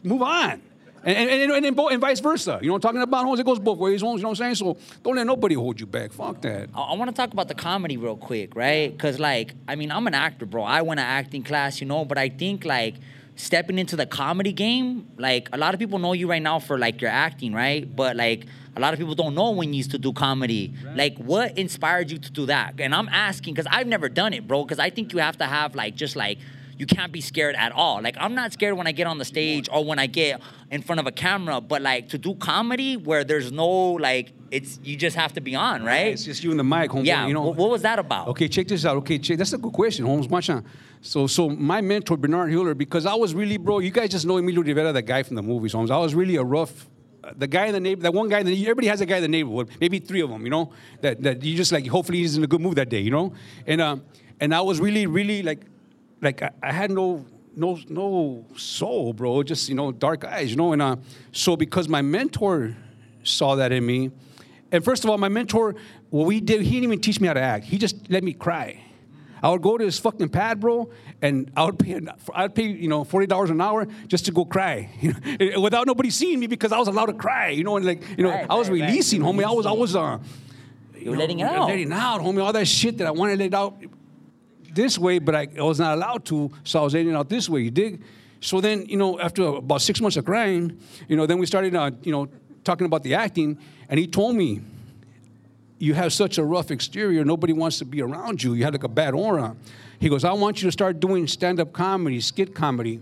Move 0.02 0.24
on. 0.24 0.60
And, 1.06 1.18
and, 1.18 1.52
and, 1.52 1.66
and, 1.66 1.78
and, 1.78 2.02
vice 2.02 2.22
versa. 2.22 2.60
You 2.62 2.70
know 2.70 2.76
I'm 2.76 2.82
talking 2.82 3.02
about, 3.02 3.26
Holmes? 3.26 3.40
It 3.40 3.46
goes 3.46 3.60
both 3.60 3.78
ways, 3.78 4.02
Holmes. 4.02 4.20
You 4.20 4.24
know 4.24 4.30
what 4.30 4.40
I'm 4.40 4.56
saying? 4.56 4.56
So 4.56 4.78
don't 5.04 5.16
let 5.16 5.28
nobody 5.28 5.56
hold 5.56 5.80
you 5.80 5.86
back. 5.86 6.14
Fuck 6.14 6.42
that. 6.42 6.70
I, 6.74 6.82
I 6.82 6.96
want 6.96 7.10
to 7.10 7.16
talk 7.16 7.34
about 7.34 7.50
the 7.50 7.56
comedy 7.56 7.98
real 7.98 8.16
quick, 8.16 8.56
right? 8.56 8.90
Because, 8.90 9.20
like, 9.20 9.54
I 9.68 9.76
mean, 9.76 9.92
I'm 9.92 10.08
an 10.08 10.14
actor, 10.14 10.46
bro. 10.46 10.64
I 10.64 10.82
went 10.82 11.00
to 11.00 11.06
acting 11.06 11.44
class, 11.44 11.82
you 11.82 11.88
know, 11.88 12.06
but 12.06 12.18
I 12.18 12.30
think, 12.30 12.64
like, 12.64 12.96
stepping 13.36 13.80
into 13.80 13.96
the 13.96 14.06
comedy 14.06 14.54
game, 14.54 15.10
like, 15.18 15.50
a 15.52 15.58
lot 15.58 15.74
of 15.74 15.80
people 15.80 16.00
know 16.00 16.14
you 16.14 16.30
right 16.30 16.42
now 16.42 16.60
for, 16.60 16.78
like, 16.78 17.02
your 17.02 17.12
acting, 17.12 17.54
right? 17.54 17.94
But, 17.94 18.16
like, 18.16 18.46
a 18.76 18.80
lot 18.80 18.94
of 18.94 19.00
people 19.00 19.16
don't 19.16 19.36
know 19.36 19.52
when 19.52 19.74
you 19.74 19.78
used 19.78 19.92
to 19.92 19.98
do 19.98 20.14
comedy. 20.14 20.74
Like, 20.96 21.18
what 21.18 21.58
inspired 21.58 22.12
you 22.12 22.18
to 22.18 22.32
do 22.32 22.46
that? 22.46 22.76
And 22.80 22.96
I'm 22.96 23.10
asking, 23.10 23.56
because 23.56 23.70
I've 23.70 23.88
never 23.88 24.08
done 24.08 24.34
it, 24.34 24.48
bro, 24.48 24.64
because 24.64 24.80
I 24.80 24.90
think 24.90 25.14
you 25.14 25.20
have 25.20 25.38
to 25.40 25.46
have, 25.46 25.76
like, 25.76 25.96
just, 25.96 26.16
like, 26.16 26.38
you 26.78 26.86
can't 26.86 27.12
be 27.12 27.22
scared 27.22 27.56
at 27.56 27.72
all. 27.72 28.02
Like 28.02 28.16
I'm 28.20 28.36
not 28.36 28.54
scared 28.54 28.76
when 28.76 28.88
I 28.88 28.92
get 28.92 29.08
on 29.08 29.18
the 29.18 29.26
stage 29.26 29.70
or 29.72 29.84
when 29.84 30.00
I 30.00 30.08
get 30.08 30.42
in 30.72 30.82
front 30.82 31.00
of 31.00 31.08
a 31.08 31.12
camera, 31.12 31.62
but 31.62 31.82
like 31.82 32.10
to 32.10 32.18
do 32.18 32.36
comedy 32.36 32.98
where 32.98 33.24
there's 33.24 33.52
no 33.52 33.70
like 33.94 34.34
it's 34.52 34.80
you 34.84 34.96
just 34.96 35.16
have 35.16 35.34
to 35.34 35.42
be 35.42 35.56
on, 35.56 35.84
right? 35.84 36.08
It's 36.08 36.26
just 36.26 36.44
you 36.44 36.52
and 36.52 36.60
the 36.60 36.64
mic, 36.64 36.92
homeboy. 36.92 37.06
Yeah. 37.06 37.28
You 37.28 37.34
know, 37.34 37.42
what, 37.42 37.56
what 37.58 37.70
was 37.70 37.82
that 37.82 38.00
about? 38.00 38.28
Okay, 38.30 38.48
check 38.48 38.68
this 38.68 38.86
out. 38.86 38.98
Okay, 38.98 39.18
check. 39.18 39.38
That's 39.38 39.54
a 39.54 39.58
good 39.58 39.74
question, 39.74 40.06
Holmes. 40.06 40.28
Out. 40.50 40.64
So, 41.02 41.28
so 41.28 41.50
my 41.50 41.82
mentor 41.82 42.18
Bernard 42.18 42.52
Hiller, 42.52 42.74
because 42.74 43.06
I 43.06 43.14
was 43.16 43.34
really, 43.34 43.58
bro. 43.58 43.80
You 43.80 43.92
guys 43.92 44.10
just 44.10 44.26
know 44.26 44.38
Emilio 44.38 44.62
Rivera, 44.62 44.94
the 44.94 45.02
guy 45.02 45.24
from 45.24 45.36
the 45.36 45.42
movies, 45.42 45.74
Holmes. 45.74 45.92
I 45.92 45.98
was 45.98 46.16
really 46.16 46.36
a 46.36 46.44
rough. 46.44 46.88
The 47.36 47.48
guy 47.48 47.68
in 47.68 47.74
the 47.74 47.80
neighborhood, 47.80 48.04
that 48.04 48.14
one 48.14 48.28
guy 48.28 48.40
in 48.40 48.46
the 48.46 48.62
everybody 48.64 48.88
has 48.88 49.00
a 49.00 49.06
guy 49.06 49.16
in 49.16 49.22
the 49.22 49.30
neighborhood, 49.30 49.70
maybe 49.80 50.00
three 50.00 50.22
of 50.22 50.30
them, 50.30 50.44
you 50.44 50.50
know, 50.50 50.74
that, 51.00 51.22
that 51.24 51.42
you 51.42 51.56
just 51.56 51.72
like, 51.72 51.88
hopefully 51.88 52.18
he's 52.18 52.36
in 52.36 52.44
a 52.44 52.48
good 52.48 52.60
mood 52.60 52.76
that 52.76 52.90
day, 52.90 53.00
you 53.00 53.12
know? 53.12 53.34
And, 53.66 53.80
um, 53.80 54.04
and 54.42 54.54
I 54.54 54.60
was 54.60 54.82
really, 54.82 55.08
really 55.08 55.42
like, 55.42 55.62
like 56.24 56.42
I, 56.42 56.52
I 56.62 56.72
had 56.72 56.90
no, 56.92 57.26
no, 57.56 57.78
no 57.90 58.46
soul, 58.58 59.14
bro, 59.14 59.44
just, 59.44 59.70
you 59.70 59.76
know, 59.76 59.92
dark 59.92 60.24
eyes, 60.26 60.50
you 60.50 60.56
know? 60.56 60.74
And 60.74 60.82
uh, 60.82 60.96
so 61.32 61.56
because 61.56 61.88
my 61.88 62.02
mentor 62.02 62.76
saw 63.24 63.56
that 63.56 63.72
in 63.72 63.86
me, 63.86 64.12
and 64.72 64.84
first 64.84 65.04
of 65.04 65.10
all, 65.10 65.18
my 65.18 65.30
mentor, 65.30 65.76
what 66.10 66.26
we 66.26 66.40
did, 66.40 66.62
he 66.62 66.72
didn't 66.72 66.84
even 66.86 67.02
teach 67.02 67.20
me 67.22 67.28
how 67.28 67.34
to 67.34 67.42
act. 67.42 67.66
He 67.66 67.78
just 67.78 68.10
let 68.10 68.24
me 68.24 68.34
cry. 68.34 68.82
I 69.44 69.50
would 69.50 69.62
go 69.62 69.78
to 69.78 69.84
his 69.84 70.00
fucking 70.00 70.30
pad, 70.30 70.62
bro, 70.62 70.90
and 71.22 71.52
I 71.58 71.66
would 71.66 71.78
pay, 71.78 72.00
I'd 72.34 72.56
pay, 72.56 72.64
you 72.68 72.88
know, 72.88 73.04
forty 73.04 73.28
dollars 73.28 73.50
an 73.50 73.60
hour 73.60 73.86
just 74.08 74.26
to 74.28 74.32
go 74.32 74.46
cry, 74.46 74.90
you 75.02 75.14
know, 75.52 75.60
without 75.60 75.86
nobody 75.86 76.10
seeing 76.12 76.40
me 76.40 76.48
because 76.48 76.72
I 76.72 76.80
was 76.80 76.88
allowed 76.88 77.08
to 77.08 77.14
cry, 77.14 77.50
you 77.50 77.66
know, 77.66 77.76
and 77.76 77.86
like, 77.86 78.02
you 78.18 78.24
know, 78.24 78.30
Right, 78.30 78.48
I 78.50 78.56
was 78.56 78.70
right, 78.70 78.80
right. 78.80 78.90
releasing, 78.90 79.22
You're 79.22 79.34
homie. 79.34 79.44
I 79.44 79.52
was, 79.52 79.66
I 79.66 79.72
was, 79.74 79.98
uh, 79.98 80.18
You 80.98 81.12
were 81.12 81.18
letting 81.18 81.40
it 81.40 81.44
out. 81.44 81.68
letting 81.68 81.92
out, 81.92 82.22
homie. 82.22 82.42
All 82.42 82.54
that 82.54 82.66
shit 82.70 82.98
that 83.00 83.08
I 83.08 83.12
wanted 83.12 83.36
to 83.38 83.44
let 83.44 83.54
out 83.54 83.76
this 84.74 84.98
way, 84.98 85.20
but 85.20 85.36
I, 85.36 85.48
was 85.58 85.80
not 85.80 85.96
allowed 85.96 86.26
to, 86.26 86.52
so 86.64 86.80
I 86.80 86.84
was 86.84 86.96
it 86.96 87.08
out 87.14 87.30
this 87.30 87.50
way. 87.50 87.62
You 87.62 87.72
dig? 87.72 88.02
So 88.42 88.60
then, 88.60 88.86
you 88.88 88.98
know, 88.98 89.20
after 89.20 89.44
about 89.44 89.82
six 89.82 90.02
months 90.02 90.18
of 90.18 90.26
crying, 90.26 90.78
you 91.08 91.16
know, 91.16 91.26
then 91.26 91.38
we 91.38 91.46
started, 91.46 91.76
uh, 91.76 91.92
you 92.02 92.12
know, 92.12 92.28
talking 92.64 92.86
about 92.86 93.04
the 93.04 93.16
acting, 93.16 93.58
and 93.90 94.00
he 94.00 94.08
told 94.08 94.36
me, 94.36 94.62
you 95.80 95.94
have 95.94 96.14
such 96.14 96.38
a 96.38 96.44
rough 96.44 96.72
exterior, 96.72 97.26
nobody 97.26 97.54
wants 97.54 97.78
to 97.80 97.86
be 97.86 98.02
around 98.02 98.42
you. 98.42 98.54
You 98.54 98.64
have 98.64 98.74
like 98.74 98.84
a 98.84 98.90
bad 98.90 99.14
aura. 99.14 99.56
He 100.00 100.10
goes, 100.10 100.24
I 100.24 100.32
want 100.34 100.62
you 100.62 100.68
to 100.68 100.72
start 100.72 101.00
doing 101.00 101.28
stand-up 101.28 101.74
comedy, 101.74 102.20
skit 102.22 102.56
comedy, 102.56 103.02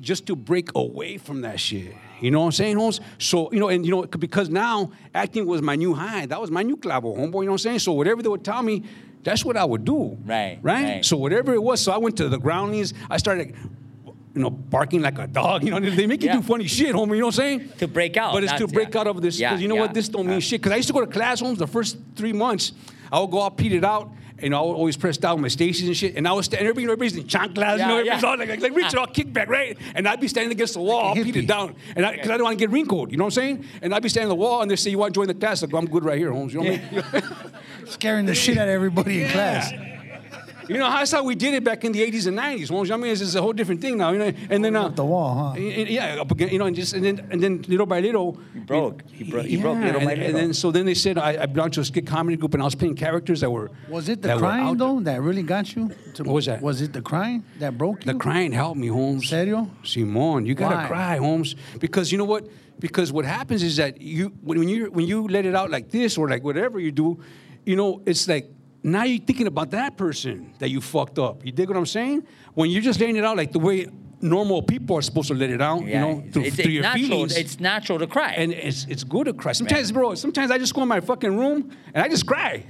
just 0.00 0.26
to 0.26 0.36
break 0.36 0.70
away 0.74 1.16
from 1.16 1.40
that 1.42 1.58
shit. 1.58 1.94
You 2.20 2.30
know 2.30 2.40
what 2.40 2.46
I'm 2.46 2.52
saying, 2.52 2.76
Holmes? 2.76 3.00
So, 3.18 3.50
you 3.52 3.58
know, 3.58 3.68
and 3.68 3.84
you 3.84 3.90
know, 3.90 4.02
because 4.02 4.48
now 4.48 4.90
acting 5.14 5.46
was 5.46 5.60
my 5.60 5.76
new 5.76 5.94
high. 5.94 6.26
That 6.26 6.40
was 6.40 6.50
my 6.50 6.62
new 6.62 6.76
clavo, 6.76 7.16
homeboy, 7.16 7.18
you 7.18 7.28
know 7.30 7.32
what 7.32 7.52
I'm 7.52 7.58
saying? 7.58 7.78
So 7.80 7.92
whatever 7.92 8.22
they 8.22 8.28
would 8.28 8.44
tell 8.44 8.62
me, 8.62 8.84
that's 9.26 9.44
what 9.44 9.56
I 9.56 9.64
would 9.64 9.84
do. 9.84 10.16
Right, 10.24 10.58
Right? 10.62 10.84
right. 10.84 11.04
So 11.04 11.16
whatever 11.16 11.52
it 11.52 11.62
was, 11.62 11.80
so 11.80 11.90
I 11.92 11.98
went 11.98 12.16
to 12.18 12.28
the 12.28 12.38
groundlings, 12.38 12.94
I 13.10 13.16
started 13.18 13.54
you 14.34 14.42
know, 14.42 14.50
barking 14.50 15.00
like 15.02 15.18
a 15.18 15.26
dog. 15.26 15.64
You 15.64 15.70
know, 15.70 15.80
they 15.80 16.06
make 16.06 16.22
you 16.22 16.28
Yeah. 16.28 16.36
do 16.36 16.42
funny 16.42 16.66
shit, 16.66 16.94
homie. 16.94 17.14
You 17.14 17.20
know 17.20 17.26
what 17.26 17.38
I'm 17.38 17.58
saying? 17.58 17.72
To 17.78 17.88
break 17.88 18.16
out, 18.18 18.34
But 18.34 18.44
it's 18.44 18.52
to 18.52 18.68
break 18.68 18.92
yeah. 18.94 19.00
out 19.00 19.06
of 19.06 19.20
this. 19.22 19.36
Because 19.38 19.52
Yeah, 19.52 19.58
you 19.62 19.66
know 19.68 19.76
what? 19.76 19.94
This 19.94 20.08
don't 20.10 20.26
mean 20.26 20.40
shit. 20.40 20.60
Because 20.60 20.72
I 20.72 20.76
used 20.76 20.88
to 20.88 20.92
go 20.92 21.00
to 21.00 21.06
class, 21.06 21.40
homes 21.40 21.58
the 21.58 21.66
first 21.66 21.96
three 22.14 22.34
months. 22.34 22.72
I 23.10 23.18
would 23.18 23.30
go 23.30 23.42
out, 23.42 23.56
peed 23.56 23.72
it 23.72 23.82
out, 23.84 24.10
and 24.38 24.54
I 24.54 24.60
would 24.60 24.74
always 24.74 24.96
press 24.96 25.16
down 25.16 25.40
my 25.40 25.48
stations 25.48 25.88
and 25.88 25.96
shit. 25.96 26.16
And 26.16 26.26
I 26.28 26.32
was 26.32 26.46
standing, 26.46 26.68
everybody, 26.68 26.84
everybody's 26.92 27.16
in 27.16 27.24
chanclas, 27.24 27.74
you 27.74 27.78
Yeah, 27.80 27.86
know, 27.88 27.96
everybody's 27.98 28.22
yeah. 28.22 28.28
all 28.28 28.38
like, 28.38 28.48
like, 28.48 28.60
like 28.60 28.74
Richard, 28.76 28.98
all 28.98 29.06
kickback, 29.06 29.48
right? 29.48 29.78
And 29.94 30.06
I'd 30.06 30.20
be 30.20 30.28
standing 30.28 30.52
against 30.52 30.74
the 30.74 30.80
wall, 30.80 31.00
I'll 31.06 31.14
Like 31.14 31.18
a 31.18 31.24
peed 31.24 31.36
it 31.36 31.46
down. 31.46 31.74
And 31.94 32.04
I, 32.04 32.12
because 32.12 32.30
I 32.30 32.36
don't 32.36 32.44
want 32.44 32.58
to 32.58 32.62
get 32.62 32.70
wrinkled, 32.70 33.10
you 33.12 33.16
know 33.16 33.24
what 33.24 33.38
I'm 33.38 33.42
saying? 33.42 33.64
And 33.82 33.94
I'd 33.94 34.02
be 34.02 34.08
standing 34.08 34.30
on 34.30 34.36
the 34.38 34.42
wall, 34.42 34.62
and 34.62 34.70
they 34.70 34.76
say, 34.76 34.90
You 34.90 34.98
want 34.98 35.14
to 35.14 35.18
join 35.18 35.28
the 35.28 35.34
class? 35.34 35.62
I 35.62 35.66
go, 35.66 35.78
I'm 35.78 35.86
good 35.86 36.04
right 36.04 36.18
here, 36.18 36.32
Holmes. 36.32 36.52
You 36.54 36.62
know 36.62 36.70
what 36.72 37.14
I 37.14 37.20
mean? 37.20 37.22
Scaring 37.86 38.26
the 38.26 38.34
shit 38.34 38.58
out 38.58 38.68
of 38.68 38.74
everybody 38.74 39.22
in 39.24 39.30
class. 39.30 39.72
You 40.68 40.78
know, 40.78 40.88
that's 40.90 41.12
how 41.12 41.22
we 41.24 41.34
did 41.34 41.54
it 41.54 41.64
back 41.64 41.84
in 41.84 41.92
the 41.92 42.00
80s 42.10 42.26
and 42.26 42.36
90s. 42.38 42.70
Well, 42.70 42.90
I 42.92 42.96
mean, 42.96 43.12
it's, 43.12 43.20
it's 43.20 43.34
a 43.34 43.42
whole 43.42 43.52
different 43.52 43.80
thing 43.80 43.98
now. 43.98 44.10
You 44.10 44.18
know, 44.18 44.32
and 44.50 44.64
then 44.64 44.74
uh, 44.76 44.86
Up 44.86 44.96
the 44.96 45.04
wall, 45.04 45.34
huh? 45.34 45.52
y- 45.56 45.74
y- 45.78 45.86
Yeah, 45.88 46.20
up 46.20 46.30
again, 46.30 46.48
you 46.48 46.58
know, 46.58 46.66
and 46.66 46.74
just 46.76 46.92
and 46.94 47.04
then 47.04 47.26
and 47.30 47.42
then 47.42 47.62
little 47.68 47.86
by 47.86 48.00
little, 48.00 48.38
He 48.54 48.60
broke. 48.60 49.02
He 49.10 49.24
broke. 49.24 49.46
He 49.46 49.56
broke 49.56 49.78
little 49.78 50.00
and, 50.00 50.04
by 50.06 50.12
and 50.14 50.34
then 50.36 50.52
so 50.54 50.70
then 50.70 50.86
they 50.86 50.94
said 50.94 51.18
I, 51.18 51.42
I 51.42 51.46
belonged 51.46 51.74
to 51.74 51.80
a 51.80 51.84
skit 51.84 52.06
comedy 52.06 52.36
group 52.36 52.54
and 52.54 52.62
I 52.62 52.66
was 52.66 52.74
playing 52.74 52.96
characters 52.96 53.40
that 53.42 53.50
were 53.50 53.70
Was 53.88 54.08
it 54.08 54.22
the 54.22 54.28
that 54.28 54.38
crying 54.38 54.76
though 54.76 55.00
that 55.00 55.20
really 55.22 55.42
got 55.42 55.74
you? 55.76 55.90
To, 56.14 56.22
What 56.24 56.34
was 56.34 56.46
that? 56.46 56.60
Was 56.62 56.80
it 56.82 56.92
the 56.92 57.02
crying 57.02 57.44
that 57.60 57.76
broke 57.78 58.04
you? 58.04 58.12
The 58.12 58.18
crying 58.18 58.52
helped 58.52 58.78
me, 58.80 58.88
Holmes. 58.88 59.28
Serio? 59.28 59.70
Simon, 59.84 60.46
you 60.46 60.54
gotta 60.54 60.76
Why? 60.76 60.86
cry, 60.86 61.16
Holmes, 61.16 61.54
because 61.78 62.10
you 62.12 62.18
know 62.18 62.24
what? 62.24 62.46
Because 62.78 63.12
what 63.12 63.24
happens 63.24 63.62
is 63.62 63.76
that 63.76 64.00
you 64.02 64.32
when 64.42 64.58
when 64.58 64.68
you 64.68 64.90
when 64.90 65.06
you 65.06 65.26
let 65.28 65.46
it 65.46 65.54
out 65.54 65.70
like 65.70 65.90
this 65.90 66.18
or 66.18 66.28
like 66.28 66.42
whatever 66.44 66.78
you 66.80 66.92
do, 66.92 67.18
you 67.64 67.76
know, 67.76 68.02
it's 68.04 68.28
like 68.28 68.50
now 68.86 69.02
you're 69.02 69.24
thinking 69.24 69.48
about 69.48 69.72
that 69.72 69.96
person 69.96 70.54
that 70.60 70.70
you 70.70 70.80
fucked 70.80 71.18
up. 71.18 71.44
You 71.44 71.52
dig 71.52 71.68
what 71.68 71.76
I'm 71.76 71.86
saying? 71.86 72.24
When 72.54 72.70
you're 72.70 72.82
just 72.82 73.00
letting 73.00 73.16
it 73.16 73.24
out 73.24 73.36
like 73.36 73.52
the 73.52 73.58
way 73.58 73.88
normal 74.20 74.62
people 74.62 74.96
are 74.96 75.02
supposed 75.02 75.28
to 75.28 75.34
let 75.34 75.50
it 75.50 75.60
out, 75.60 75.84
you 75.84 75.94
know, 75.94 76.24
through, 76.32 76.42
it's, 76.44 76.56
through 76.56 76.64
it's 76.64 76.72
your 76.72 76.82
natural. 76.82 77.08
feelings. 77.08 77.36
It's 77.36 77.60
natural 77.60 77.98
to 77.98 78.06
cry. 78.06 78.32
and 78.32 78.52
it's 78.52 78.86
it's 78.86 79.02
good 79.02 79.26
to 79.26 79.32
cry. 79.32 79.52
Sometimes, 79.52 79.90
bro, 79.90 80.14
sometimes 80.14 80.50
I 80.52 80.58
just 80.58 80.72
go 80.72 80.82
in 80.82 80.88
my 80.88 81.00
fucking 81.00 81.36
room 81.36 81.76
and 81.92 82.04
I 82.04 82.08
just 82.08 82.26
cry. 82.26 82.64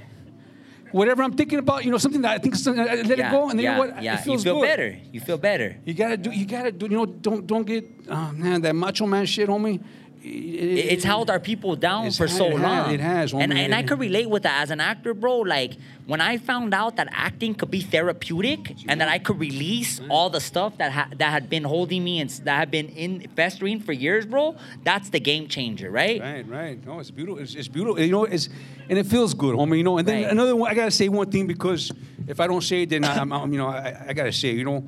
Whatever 0.91 1.21
I'm 1.21 1.33
thinking 1.33 1.59
about, 1.59 1.85
you 1.85 1.91
know, 1.91 1.97
something 1.97 2.21
that 2.21 2.31
I 2.31 2.37
think, 2.39 2.55
I 2.65 2.95
let 2.95 3.19
it 3.19 3.29
go, 3.29 3.49
and 3.49 3.59
then 3.59 3.65
yeah, 3.65 3.75
you 3.75 3.87
know 3.87 3.93
what? 3.93 4.03
Yeah, 4.03 4.13
it 4.13 4.23
feels 4.23 4.43
you 4.43 4.51
feel 4.51 4.61
good. 4.61 4.67
better. 4.67 4.99
You 5.11 5.19
feel 5.19 5.37
better. 5.37 5.77
You 5.83 5.93
gotta 5.93 6.17
do. 6.17 6.31
You 6.31 6.45
gotta 6.45 6.71
do. 6.71 6.85
You 6.85 6.97
know, 6.97 7.05
don't 7.05 7.45
don't 7.45 7.67
get. 7.67 7.85
Oh 8.09 8.31
man, 8.31 8.61
that 8.61 8.73
macho 8.73 9.05
man 9.05 9.25
shit, 9.25 9.49
homie. 9.49 9.83
It- 10.23 10.91
It's 10.93 11.03
held 11.03 11.29
our 11.29 11.39
people 11.39 11.75
down 11.75 12.11
for 12.11 12.27
so 12.27 12.47
it 12.47 12.51
has- 12.53 12.61
long. 12.61 12.93
it 12.93 12.99
has, 12.99 13.33
and 13.33 13.53
and 13.53 13.73
I 13.75 13.83
could 13.83 13.99
relate 13.99 14.29
with 14.29 14.43
that 14.43 14.61
as 14.63 14.71
an 14.71 14.79
actor, 14.81 15.13
bro. 15.13 15.39
Like 15.39 15.73
when 16.05 16.21
I 16.21 16.37
found 16.37 16.73
out 16.73 16.95
that 16.97 17.07
acting 17.11 17.53
could 17.55 17.69
be 17.71 17.81
therapeutic 17.81 18.75
and 18.87 18.99
that 19.01 19.07
I 19.09 19.19
could 19.19 19.39
release 19.39 20.01
all 20.09 20.29
the 20.29 20.39
stuff 20.39 20.77
that 20.77 20.91
ha- 20.91 21.09
that 21.17 21.29
had 21.31 21.49
been 21.49 21.63
holding 21.63 22.03
me 22.03 22.19
and 22.19 22.29
that 22.45 22.57
had 22.57 22.71
been 22.71 22.89
in 22.89 23.27
festering 23.35 23.79
for 23.79 23.93
years, 23.93 24.25
bro. 24.25 24.55
That's 24.83 25.09
the 25.09 25.19
game 25.19 25.47
changer, 25.47 25.89
right? 25.91 26.19
Right, 26.19 26.47
right. 26.47 26.85
No, 26.85 26.99
it's 26.99 27.11
beautiful. 27.11 27.41
It's, 27.41 27.55
it's 27.55 27.67
beautiful. 27.67 27.99
You 28.01 28.11
know, 28.11 28.23
it's 28.25 28.49
and 28.89 28.97
it 28.97 29.05
feels 29.05 29.33
good, 29.33 29.55
homie. 29.55 29.77
You 29.77 29.83
know, 29.83 29.97
and 29.97 30.07
then 30.07 30.23
Right. 30.23 30.31
another 30.31 30.55
one. 30.55 30.71
I 30.71 30.73
gotta 30.73 30.91
say 30.91 31.09
one 31.09 31.29
thing 31.29 31.47
because 31.47 31.91
if 32.27 32.39
I 32.39 32.47
don't 32.47 32.63
say 32.63 32.83
it, 32.83 32.89
then 32.89 33.03
I, 33.05 33.17
I'm, 33.19 33.31
I'm, 33.31 33.51
you 33.53 33.59
know, 33.59 33.67
I, 33.67 34.05
I 34.09 34.13
gotta 34.13 34.31
say, 34.33 34.51
you 34.51 34.63
know, 34.65 34.83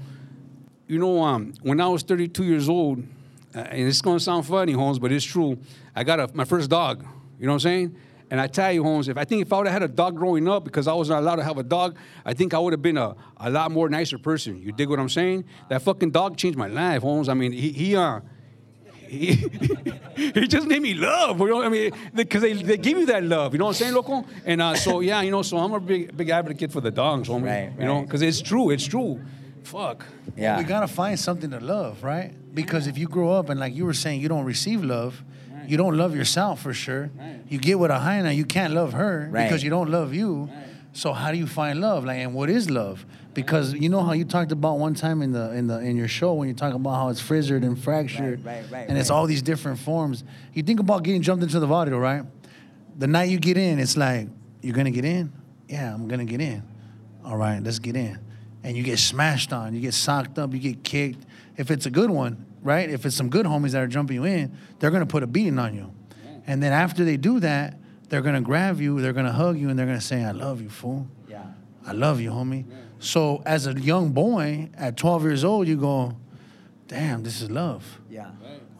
you 0.88 0.98
know, 0.98 1.22
um, 1.24 1.54
when 1.62 1.80
I 1.80 1.88
was 1.88 2.02
32 2.04 2.44
years 2.44 2.68
old, 2.68 3.04
uh, 3.56 3.60
and 3.60 3.88
it's 3.88 4.02
gonna 4.02 4.20
sound 4.20 4.46
funny, 4.46 4.74
Holmes, 4.74 5.00
but 5.00 5.12
it's 5.12 5.26
true. 5.26 5.58
I 5.96 6.04
got 6.04 6.20
a, 6.20 6.30
my 6.34 6.46
first 6.46 6.70
dog. 6.70 7.06
You 7.40 7.46
know 7.46 7.54
what 7.54 7.56
I'm 7.56 7.60
saying? 7.62 7.96
And 8.32 8.40
I 8.40 8.48
tell 8.48 8.72
you, 8.72 8.84
Holmes, 8.84 9.08
if 9.08 9.18
I 9.18 9.26
think 9.26 9.42
if 9.42 9.52
I 9.52 9.58
would 9.58 9.68
have 9.68 9.82
had 9.82 9.90
a 9.90 9.94
dog 9.94 10.16
growing 10.16 10.48
up 10.48 10.64
because 10.64 10.88
I 10.88 10.94
wasn't 10.94 11.20
allowed 11.20 11.38
to 11.38 11.44
have 11.44 11.58
a 11.58 11.64
dog, 11.64 11.98
I 12.24 12.34
think 12.34 12.54
I 12.54 12.60
would 12.60 12.74
have 12.74 12.82
been 12.82 12.98
a, 12.98 13.16
a 13.38 13.50
lot 13.50 13.72
more 13.72 13.90
nicer 13.90 14.20
person. 14.20 14.62
You 14.62 14.72
dig 14.72 14.88
what 14.88 15.00
I'm 15.00 15.10
saying? 15.10 15.46
That 15.70 15.82
fucking 15.82 16.12
dog 16.12 16.38
changed 16.38 16.58
my 16.58 16.68
life, 16.68 17.02
Holmes. 17.02 17.28
I 17.28 17.34
mean, 17.34 17.52
he, 17.52 17.72
he 17.72 17.96
uh, 17.96 18.20
he, 19.10 19.34
he 20.16 20.48
just 20.48 20.68
made 20.68 20.84
me 20.84 20.94
love. 20.94 21.40
You 21.40 21.48
know, 21.48 21.64
I 21.64 21.70
mean, 21.70 21.92
because 22.14 22.44
they, 22.44 22.54
they 22.54 22.78
give 22.78 23.00
you 23.00 23.08
that 23.08 23.24
love. 23.24 23.54
You 23.54 23.60
know 23.60 23.66
what 23.66 23.72
I'm 23.72 23.76
saying, 23.76 23.94
loco? 23.96 24.24
And 24.46 24.62
uh, 24.62 24.76
so 24.76 25.00
yeah, 25.00 25.22
you 25.22 25.32
know, 25.32 25.42
so 25.42 25.58
I'm 25.58 25.74
a 25.74 25.80
big 25.80 26.16
big 26.16 26.30
advocate 26.30 26.72
for 26.72 26.82
the 26.82 26.92
dogs, 26.92 27.28
homie. 27.28 27.46
Right, 27.48 27.74
You 27.80 27.86
know, 27.86 28.02
because 28.04 28.22
it's 28.22 28.42
true. 28.42 28.70
It's 28.70 28.86
true. 28.86 29.20
Fuck. 29.69 30.05
Yeah. 30.36 30.58
We 30.58 30.63
gotta 30.63 30.88
find 30.88 31.19
something 31.19 31.51
to 31.51 31.60
love, 31.60 32.03
right? 32.03 32.34
Because 32.55 32.88
if 32.88 32.97
you 32.97 33.08
grow 33.08 33.32
up 33.32 33.49
and 33.49 33.60
like 33.60 33.75
you 33.75 33.86
were 33.86 33.93
saying, 33.93 34.19
you 34.21 34.27
don't 34.27 34.45
receive 34.45 34.84
love, 34.84 35.23
you 35.67 35.77
don't 35.77 35.95
love 35.95 36.15
yourself 36.15 36.62
for 36.62 36.73
sure. 36.73 37.12
You 37.47 37.60
get 37.60 37.77
with 37.77 37.91
a 37.91 37.99
hyena, 37.99 38.32
you 38.32 38.45
can't 38.45 38.73
love 38.73 38.93
her 38.93 39.29
Right. 39.32 39.43
because 39.43 39.63
you 39.63 39.69
don't 39.69 39.89
love 39.91 40.13
you. 40.13 40.49
So 40.93 41.13
how 41.13 41.32
do 41.32 41.38
you 41.38 41.45
find 41.45 41.79
love? 41.82 42.03
Like, 42.03 42.17
and 42.17 42.34
what 42.34 42.49
is 42.49 42.67
love? 42.69 43.05
Because 43.36 43.73
you 43.73 43.89
know 43.89 44.01
how 44.01 44.13
you 44.13 44.25
talked 44.25 44.51
about 44.51 44.79
one 44.79 44.95
time 44.95 45.21
in 45.21 45.32
the 45.34 45.51
in 45.53 45.67
the 45.67 45.77
in 45.79 45.95
your 45.95 46.08
show 46.08 46.34
when 46.34 46.47
you 46.47 46.55
talk 46.55 46.73
about 46.73 46.95
how 46.95 47.10
it's 47.10 47.21
frizzered 47.21 47.63
and 47.63 47.77
fractured, 47.77 48.43
Right, 48.43 48.63
right, 48.63 48.71
right, 48.71 48.89
and 48.89 48.97
it's 48.97 49.12
all 49.12 49.27
these 49.27 49.43
different 49.43 49.77
forms. 49.77 50.23
You 50.53 50.63
think 50.63 50.79
about 50.79 51.03
getting 51.03 51.21
jumped 51.21 51.43
into 51.43 51.60
the 51.60 51.67
vaudeville, 51.67 51.99
right? 51.99 52.23
The 52.97 53.05
night 53.08 53.29
you 53.29 53.38
get 53.39 53.55
in, 53.55 53.77
it's 53.79 53.95
like 53.95 54.27
you're 54.63 54.75
gonna 54.75 54.89
get 54.91 55.05
in. 55.05 55.32
Yeah, 55.69 55.93
I'm 55.93 56.08
gonna 56.08 56.25
get 56.25 56.41
in. 56.41 56.63
All 57.23 57.38
right, 57.38 57.62
let's 57.63 57.77
get 57.79 57.95
in. 57.95 58.17
And 58.63 58.76
you 58.76 58.84
get 58.84 59.00
smashed 59.00 59.54
on, 59.54 59.74
you 59.74 59.82
get 59.82 59.93
socked 59.93 60.38
up, 60.38 60.54
you 60.54 60.60
get 60.60 60.84
kicked. 60.84 61.26
If 61.58 61.72
it's 61.72 61.86
a 61.86 61.89
good 61.89 62.10
one, 62.10 62.45
right? 62.62 62.89
If 62.89 63.06
it's 63.06 63.15
some 63.15 63.30
good 63.30 63.45
homies 63.45 63.72
that 63.72 63.82
are 63.82 63.88
jumping 63.88 64.15
you 64.15 64.26
in, 64.26 64.58
they're 64.80 64.91
gonna 64.91 65.06
put 65.06 65.24
a 65.24 65.28
beating 65.28 65.60
on 65.60 65.74
you. 65.74 65.93
And 66.45 66.62
then 66.62 66.74
after 66.74 67.06
they 67.06 67.17
do 67.17 67.39
that, 67.39 67.78
they're 68.10 68.22
gonna 68.22 68.41
grab 68.41 68.82
you, 68.82 69.02
they're 69.02 69.13
gonna 69.13 69.32
hug 69.32 69.58
you, 69.58 69.69
and 69.69 69.78
they're 69.78 69.86
gonna 69.86 70.02
say, 70.02 70.24
I 70.24 70.32
love 70.32 70.62
you, 70.62 70.69
fool. 70.69 71.08
Yeah. 71.28 71.45
I 71.86 71.93
love 71.93 72.19
you, 72.19 72.32
homie. 72.32 72.65
So 73.00 73.41
as 73.45 73.67
a 73.67 73.74
young 73.74 74.12
boy 74.12 74.69
at 74.76 74.98
12 74.98 75.24
years 75.24 75.43
old, 75.43 75.67
you 75.67 75.78
go, 75.78 76.17
damn, 76.88 77.24
this 77.24 77.41
is 77.41 77.50
love. 77.50 78.00
Yeah. 78.10 78.32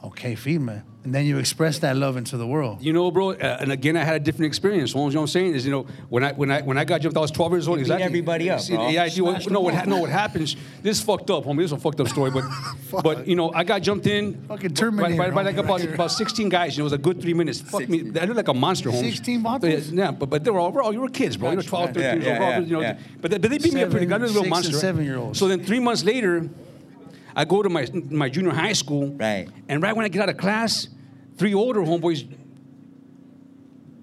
Okay, 0.04 0.36
feed 0.36 0.62
me. 0.62 0.76
And 1.04 1.16
then 1.16 1.26
you 1.26 1.38
express 1.40 1.80
that 1.80 1.96
love 1.96 2.18
into 2.18 2.36
the 2.38 2.46
world. 2.46 2.82
You 2.82 2.92
know, 2.94 3.10
bro, 3.10 3.32
uh, 3.32 3.58
and 3.62 3.72
again, 3.72 3.96
I 3.98 4.04
had 4.04 4.16
a 4.18 4.20
different 4.20 4.48
experience. 4.48 4.92
Holmes, 4.94 5.14
you 5.14 5.16
know 5.16 5.22
what 5.22 5.30
I'm 5.30 5.32
saying? 5.32 5.56
Is, 5.56 5.66
you 5.66 5.72
know, 5.72 5.86
when 6.10 6.24
I 6.26 6.34
when 6.34 6.52
I 6.52 6.62
when 6.62 6.78
I 6.78 6.84
got 6.84 7.00
jumped, 7.02 7.18
I 7.18 7.22
was 7.22 7.32
12 7.32 7.52
years 7.54 7.68
old. 7.70 7.80
You 7.80 7.86
beat 7.86 7.92
exactly. 7.94 8.06
everybody 8.06 8.50
up, 8.50 8.60
See, 8.60 8.76
bro. 8.76 8.90
Yeah, 8.90 9.04
I 9.04 9.10
do. 9.10 9.16
Smashed 9.24 9.50
No, 9.50 9.62
what, 9.62 9.76
all. 9.76 9.86
no, 9.86 9.98
what 10.00 10.10
happens? 10.10 10.56
This 10.82 10.98
is 11.00 11.04
fucked 11.04 11.30
up, 11.32 11.46
homie. 11.46 11.58
This 11.58 11.68
is 11.68 11.72
a 11.74 11.78
fucked 11.78 12.02
up 12.02 12.10
story, 12.10 12.32
but 12.32 12.44
but 13.04 13.28
you 13.28 13.36
know, 13.38 13.52
I 13.54 13.64
got 13.64 13.82
jumped 13.82 14.08
in. 14.08 14.42
Fucking 14.48 14.70
by, 14.70 14.76
Terminator, 14.76 15.18
by, 15.18 15.30
by 15.32 15.42
like 15.44 15.56
homie, 15.56 15.60
about 15.60 15.72
right 15.80 15.82
here. 15.82 15.94
about 15.96 16.12
16 16.12 16.50
guys. 16.50 16.74
And 16.74 16.80
it 16.82 16.84
was 16.84 16.94
a 16.94 16.98
good 16.98 17.22
three 17.22 17.34
minutes. 17.34 17.62
Fuck 17.62 17.88
me, 17.88 18.00
I 18.20 18.26
looked 18.26 18.36
like 18.38 18.48
a 18.50 18.54
monster, 18.54 18.92
Holmes. 18.92 19.06
16 19.06 19.42
bottles? 19.42 19.92
Yeah, 19.92 20.12
but 20.12 20.30
but 20.30 20.44
they 20.44 20.52
were 20.52 20.60
all, 20.60 20.72
bro, 20.72 20.92
you 20.92 21.00
were 21.02 21.10
kids, 21.10 21.38
bro. 21.38 21.52
You 21.52 21.58
were 21.58 21.64
12, 21.64 21.94
13 21.94 22.02
Yeah, 22.02 22.14
years 22.14 22.26
old. 22.26 22.26
yeah, 22.34 22.38
bro, 22.38 22.50
yeah, 22.50 22.60
you 22.60 22.74
know, 22.74 22.82
yeah. 22.82 23.00
But, 23.22 23.32
they, 23.32 23.38
but 23.38 23.50
they 23.52 23.58
beat 23.58 23.74
me 23.74 23.84
up 23.84 23.90
pretty 23.92 24.06
good. 24.06 24.20
I 24.22 24.24
was 24.26 24.36
a 24.36 24.42
little 24.42 24.44
Seven, 24.50 24.64
six 24.64 24.68
and 24.68 24.74
monster. 24.74 24.88
seven-year-olds. 24.88 25.40
So 25.40 25.48
then 25.48 25.64
three 25.64 25.80
months 25.80 26.04
later, 26.04 26.50
I 27.40 27.46
go 27.46 27.63
to 27.63 27.69
my 27.69 27.87
my 28.10 28.27
junior 28.27 28.52
high 28.52 28.73
school. 28.73 29.13
Right. 29.13 29.48
And 29.69 29.81
right 29.81 29.96
when 29.96 30.04
I 30.04 30.10
get 30.10 30.21
out 30.21 30.27
of 30.27 30.35
class, 30.35 30.90
three 31.37 31.54
older 31.54 31.79
homeboys 31.79 32.27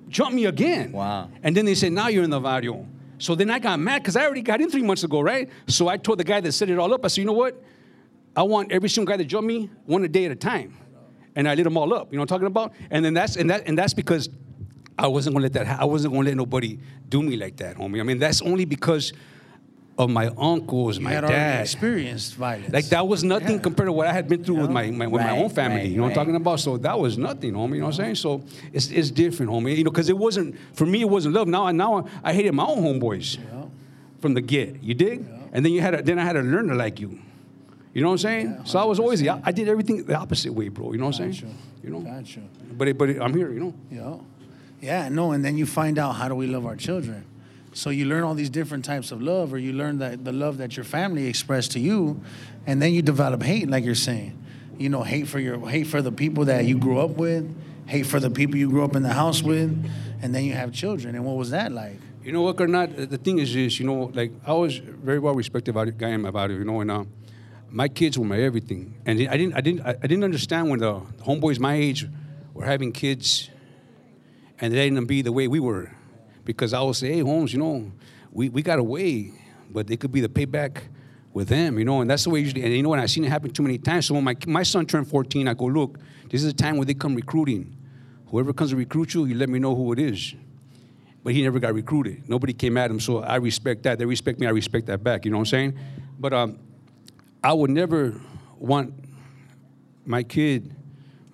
jump 0.08 0.34
me 0.34 0.46
again. 0.46 0.92
Wow. 0.92 1.28
And 1.42 1.54
then 1.54 1.66
they 1.66 1.74
say, 1.74 1.90
now 1.90 2.08
you're 2.08 2.24
in 2.24 2.30
the 2.30 2.40
barrio. 2.40 2.86
So 3.18 3.34
then 3.34 3.50
I 3.50 3.58
got 3.58 3.78
mad 3.78 4.02
because 4.02 4.16
I 4.16 4.24
already 4.24 4.40
got 4.40 4.62
in 4.62 4.70
three 4.70 4.82
months 4.82 5.04
ago, 5.04 5.20
right? 5.20 5.50
So 5.66 5.86
I 5.86 5.98
told 5.98 6.18
the 6.18 6.24
guy 6.24 6.40
that 6.40 6.52
set 6.52 6.70
it 6.70 6.78
all 6.78 6.94
up, 6.94 7.04
I 7.04 7.08
said, 7.08 7.18
you 7.18 7.26
know 7.26 7.34
what? 7.34 7.62
I 8.34 8.42
want 8.42 8.72
every 8.72 8.88
single 8.88 9.12
guy 9.12 9.18
that 9.18 9.26
jumped 9.26 9.48
me 9.48 9.68
one 9.84 10.02
a 10.02 10.08
day 10.08 10.24
at 10.24 10.30
a 10.30 10.36
time. 10.36 10.74
And 11.34 11.46
I 11.46 11.54
lit 11.54 11.64
them 11.64 11.76
all 11.76 11.92
up. 11.92 12.10
You 12.10 12.16
know 12.16 12.22
what 12.22 12.32
I'm 12.32 12.38
talking 12.38 12.46
about? 12.46 12.72
And 12.90 13.04
then 13.04 13.12
that's 13.12 13.36
and 13.36 13.50
that 13.50 13.68
and 13.68 13.76
that's 13.76 13.92
because 13.92 14.30
I 14.98 15.08
wasn't 15.08 15.34
gonna 15.34 15.42
let 15.42 15.52
that 15.52 15.66
ha- 15.66 15.78
I 15.80 15.84
wasn't 15.84 16.14
gonna 16.14 16.26
let 16.26 16.38
nobody 16.38 16.78
do 17.10 17.22
me 17.22 17.36
like 17.36 17.58
that, 17.58 17.76
homie. 17.76 18.00
I 18.00 18.02
mean, 18.02 18.18
that's 18.18 18.40
only 18.40 18.64
because 18.64 19.12
of 19.98 20.10
my 20.10 20.26
uncles, 20.36 20.98
You 20.98 21.04
my 21.04 21.12
had 21.12 21.26
dad. 21.26 21.60
experienced 21.62 22.34
violence. 22.34 22.70
Like 22.72 22.84
that 22.90 23.08
was 23.08 23.24
nothing 23.24 23.52
Yeah. 23.56 23.58
compared 23.62 23.86
to 23.88 23.92
what 23.92 24.06
I 24.06 24.12
had 24.12 24.28
been 24.28 24.44
through 24.44 24.56
with 24.60 24.70
my, 24.70 24.90
my 24.90 25.06
with 25.06 25.22
my 25.22 25.30
own 25.38 25.48
family. 25.48 25.78
right, 25.78 25.86
you 25.88 25.96
know 25.96 26.02
what 26.02 26.08
I'm 26.10 26.14
talking 26.14 26.36
about? 26.36 26.60
So 26.60 26.76
that 26.78 26.98
was 26.98 27.16
nothing, 27.16 27.52
homie. 27.54 27.74
You 27.76 27.80
know 27.80 27.86
what 27.86 27.98
I'm 27.98 28.04
saying? 28.04 28.14
So 28.16 28.42
it's, 28.74 28.90
it's 28.90 29.10
different, 29.10 29.50
homie. 29.50 29.74
You 29.76 29.84
know, 29.84 29.90
because 29.90 30.10
it 30.10 30.18
wasn't 30.18 30.54
for 30.74 30.84
me. 30.84 31.00
It 31.00 31.08
wasn't 31.08 31.34
love. 31.34 31.48
Now 31.48 31.70
now 31.70 32.06
I 32.22 32.32
hated 32.34 32.52
my 32.52 32.64
own 32.66 32.82
homeboys 32.82 33.38
from 34.20 34.34
the 34.34 34.40
get. 34.42 34.82
You 34.82 34.94
dig? 34.94 35.24
And 35.52 35.64
then 35.64 35.72
you 35.72 35.80
had 35.80 35.92
to, 35.92 36.02
then 36.02 36.18
I 36.18 36.24
had 36.24 36.34
to 36.34 36.42
learn 36.42 36.68
to 36.68 36.74
like 36.74 37.00
you. 37.00 37.18
You 37.94 38.02
know 38.02 38.08
what 38.08 38.14
I'm 38.14 38.18
saying? 38.18 38.60
so 38.64 38.78
I 38.78 38.84
was 38.84 38.98
always 39.00 39.20
the, 39.20 39.30
I 39.30 39.52
did 39.52 39.68
everything 39.70 40.04
the 40.04 40.16
opposite 40.18 40.52
way, 40.52 40.68
bro. 40.68 40.92
You 40.92 40.98
know 40.98 41.06
what 41.06 41.18
I'm 41.18 41.28
Gotcha. 41.30 41.40
saying? 41.40 41.58
You 41.82 41.90
know. 41.90 42.00
Gotcha. 42.00 42.40
But 42.76 42.88
it, 42.88 42.98
but 42.98 43.08
it, 43.08 43.22
I'm 43.22 43.32
here. 43.32 43.50
You 43.50 43.60
know. 43.60 43.74
Yeah. 43.90 44.16
Yeah, 44.82 45.08
no, 45.08 45.32
and 45.32 45.42
then 45.42 45.56
you 45.56 45.64
find 45.64 45.98
out 45.98 46.12
how 46.16 46.28
do 46.28 46.34
we 46.34 46.46
love 46.46 46.66
our 46.66 46.76
children. 46.76 47.24
So 47.76 47.90
you 47.90 48.06
learn 48.06 48.24
all 48.24 48.32
these 48.32 48.48
different 48.48 48.86
types 48.86 49.12
of 49.12 49.20
love, 49.20 49.52
or 49.52 49.58
you 49.58 49.74
learn 49.74 49.98
that 49.98 50.24
the 50.24 50.32
love 50.32 50.56
that 50.58 50.78
your 50.78 50.84
family 50.84 51.26
expressed 51.26 51.72
to 51.72 51.78
you, 51.78 52.22
and 52.66 52.80
then 52.80 52.94
you 52.94 53.02
develop 53.02 53.42
hate, 53.42 53.68
like 53.68 53.84
you're 53.84 53.94
saying. 53.94 54.42
You 54.78 54.88
know, 54.88 55.02
hate 55.02 55.28
for 55.28 55.38
your 55.38 55.68
hate 55.68 55.86
for 55.86 56.00
the 56.00 56.10
people 56.10 56.46
that 56.46 56.64
you 56.64 56.78
grew 56.78 56.98
up 56.98 57.10
with, 57.10 57.44
hate 57.86 58.06
for 58.06 58.18
the 58.18 58.30
people 58.30 58.56
you 58.56 58.70
grew 58.70 58.82
up 58.82 58.96
in 58.96 59.02
the 59.02 59.12
house 59.12 59.42
with, 59.42 59.70
and 60.22 60.34
then 60.34 60.44
you 60.44 60.54
have 60.54 60.72
children. 60.72 61.14
And 61.16 61.26
what 61.26 61.36
was 61.36 61.50
that 61.50 61.70
like? 61.70 61.98
You 62.24 62.32
know 62.32 62.40
what, 62.40 62.56
Karnat? 62.56 63.10
The 63.10 63.18
thing 63.18 63.40
is 63.40 63.52
this, 63.52 63.78
you 63.78 63.84
know, 63.84 64.10
like 64.14 64.32
I 64.46 64.54
was 64.54 64.78
very 64.78 65.18
well 65.18 65.34
respected 65.34 65.72
about 65.72 65.98
guy 65.98 66.08
in 66.08 66.22
my 66.22 66.30
body, 66.30 66.54
you 66.54 66.64
know, 66.64 66.80
and 66.80 66.90
uh, 66.90 67.04
my 67.68 67.88
kids 67.88 68.16
were 68.18 68.24
my 68.24 68.40
everything, 68.40 68.94
and 69.04 69.20
I 69.28 69.36
didn't, 69.36 69.54
I 69.54 69.60
didn't, 69.60 69.86
I 69.86 69.92
didn't 69.92 70.24
understand 70.24 70.70
when 70.70 70.78
the 70.80 71.00
homeboys 71.26 71.58
my 71.58 71.74
age 71.74 72.08
were 72.54 72.64
having 72.64 72.92
kids, 72.92 73.50
and 74.62 74.72
they 74.72 74.88
didn't 74.88 75.04
be 75.04 75.20
the 75.20 75.32
way 75.32 75.46
we 75.46 75.60
were, 75.60 75.92
because 76.46 76.72
I 76.72 76.80
would 76.80 76.96
say, 76.96 77.12
hey, 77.12 77.20
Holmes, 77.20 77.52
you 77.52 77.58
know, 77.58 77.92
we, 78.32 78.48
we 78.48 78.62
got 78.62 78.78
away, 78.78 79.32
but 79.70 79.90
it 79.90 80.00
could 80.00 80.12
be 80.12 80.20
the 80.20 80.28
payback 80.28 80.78
with 81.34 81.48
them, 81.48 81.78
you 81.78 81.84
know, 81.84 82.00
and 82.00 82.10
that's 82.10 82.24
the 82.24 82.30
way 82.30 82.40
usually. 82.40 82.62
And 82.62 82.72
you 82.72 82.82
know, 82.82 82.94
and 82.94 83.02
I've 83.02 83.10
seen 83.10 83.24
it 83.24 83.28
happen 83.28 83.50
too 83.50 83.62
many 83.62 83.76
times. 83.76 84.06
So 84.06 84.14
when 84.14 84.24
my 84.24 84.34
my 84.46 84.62
son 84.62 84.86
turned 84.86 85.08
14, 85.08 85.48
I 85.48 85.52
go, 85.52 85.66
look, 85.66 85.98
this 86.30 86.42
is 86.42 86.50
a 86.50 86.54
time 86.54 86.78
where 86.78 86.86
they 86.86 86.94
come 86.94 87.14
recruiting. 87.14 87.76
Whoever 88.28 88.54
comes 88.54 88.70
to 88.70 88.76
recruit 88.76 89.12
you, 89.12 89.26
you 89.26 89.34
let 89.34 89.50
me 89.50 89.58
know 89.58 89.74
who 89.74 89.92
it 89.92 89.98
is 89.98 90.34
but 91.26 91.34
he 91.34 91.42
never 91.42 91.58
got 91.58 91.74
recruited. 91.74 92.22
Nobody 92.28 92.52
came 92.52 92.76
at 92.76 92.88
him, 92.88 93.00
so 93.00 93.18
I 93.18 93.34
respect 93.34 93.82
that. 93.82 93.98
They 93.98 94.04
respect 94.04 94.38
me, 94.38 94.46
I 94.46 94.50
respect 94.50 94.86
that 94.86 95.02
back. 95.02 95.24
You 95.24 95.32
know 95.32 95.38
what 95.38 95.40
I'm 95.40 95.46
saying? 95.46 95.78
But 96.20 96.32
um, 96.32 96.56
I 97.42 97.52
would 97.52 97.68
never 97.68 98.20
want 98.60 98.94
my 100.04 100.22
kid, 100.22 100.72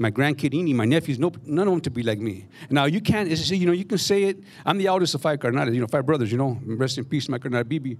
my 0.02 0.10
grandkid, 0.10 0.58
any, 0.58 0.74
my 0.74 0.84
nephews, 0.84 1.18
no, 1.18 1.32
none 1.46 1.66
of 1.68 1.72
them 1.72 1.80
to 1.80 1.90
be 1.90 2.02
like 2.02 2.18
me. 2.18 2.46
Now 2.68 2.84
you 2.84 3.00
can't, 3.00 3.30
you 3.50 3.66
know, 3.66 3.72
you 3.72 3.84
can 3.84 3.98
say 3.98 4.24
it. 4.24 4.38
I'm 4.66 4.76
the 4.76 4.88
eldest 4.88 5.14
of 5.14 5.22
five 5.22 5.38
carnadas, 5.38 5.74
you 5.74 5.80
know, 5.80 5.86
five 5.86 6.04
brothers. 6.04 6.30
You 6.30 6.38
know, 6.38 6.58
rest 6.66 6.98
in 6.98 7.04
peace, 7.04 7.28
my 7.28 7.38
carnada 7.38 7.66
Bibi. 7.66 7.96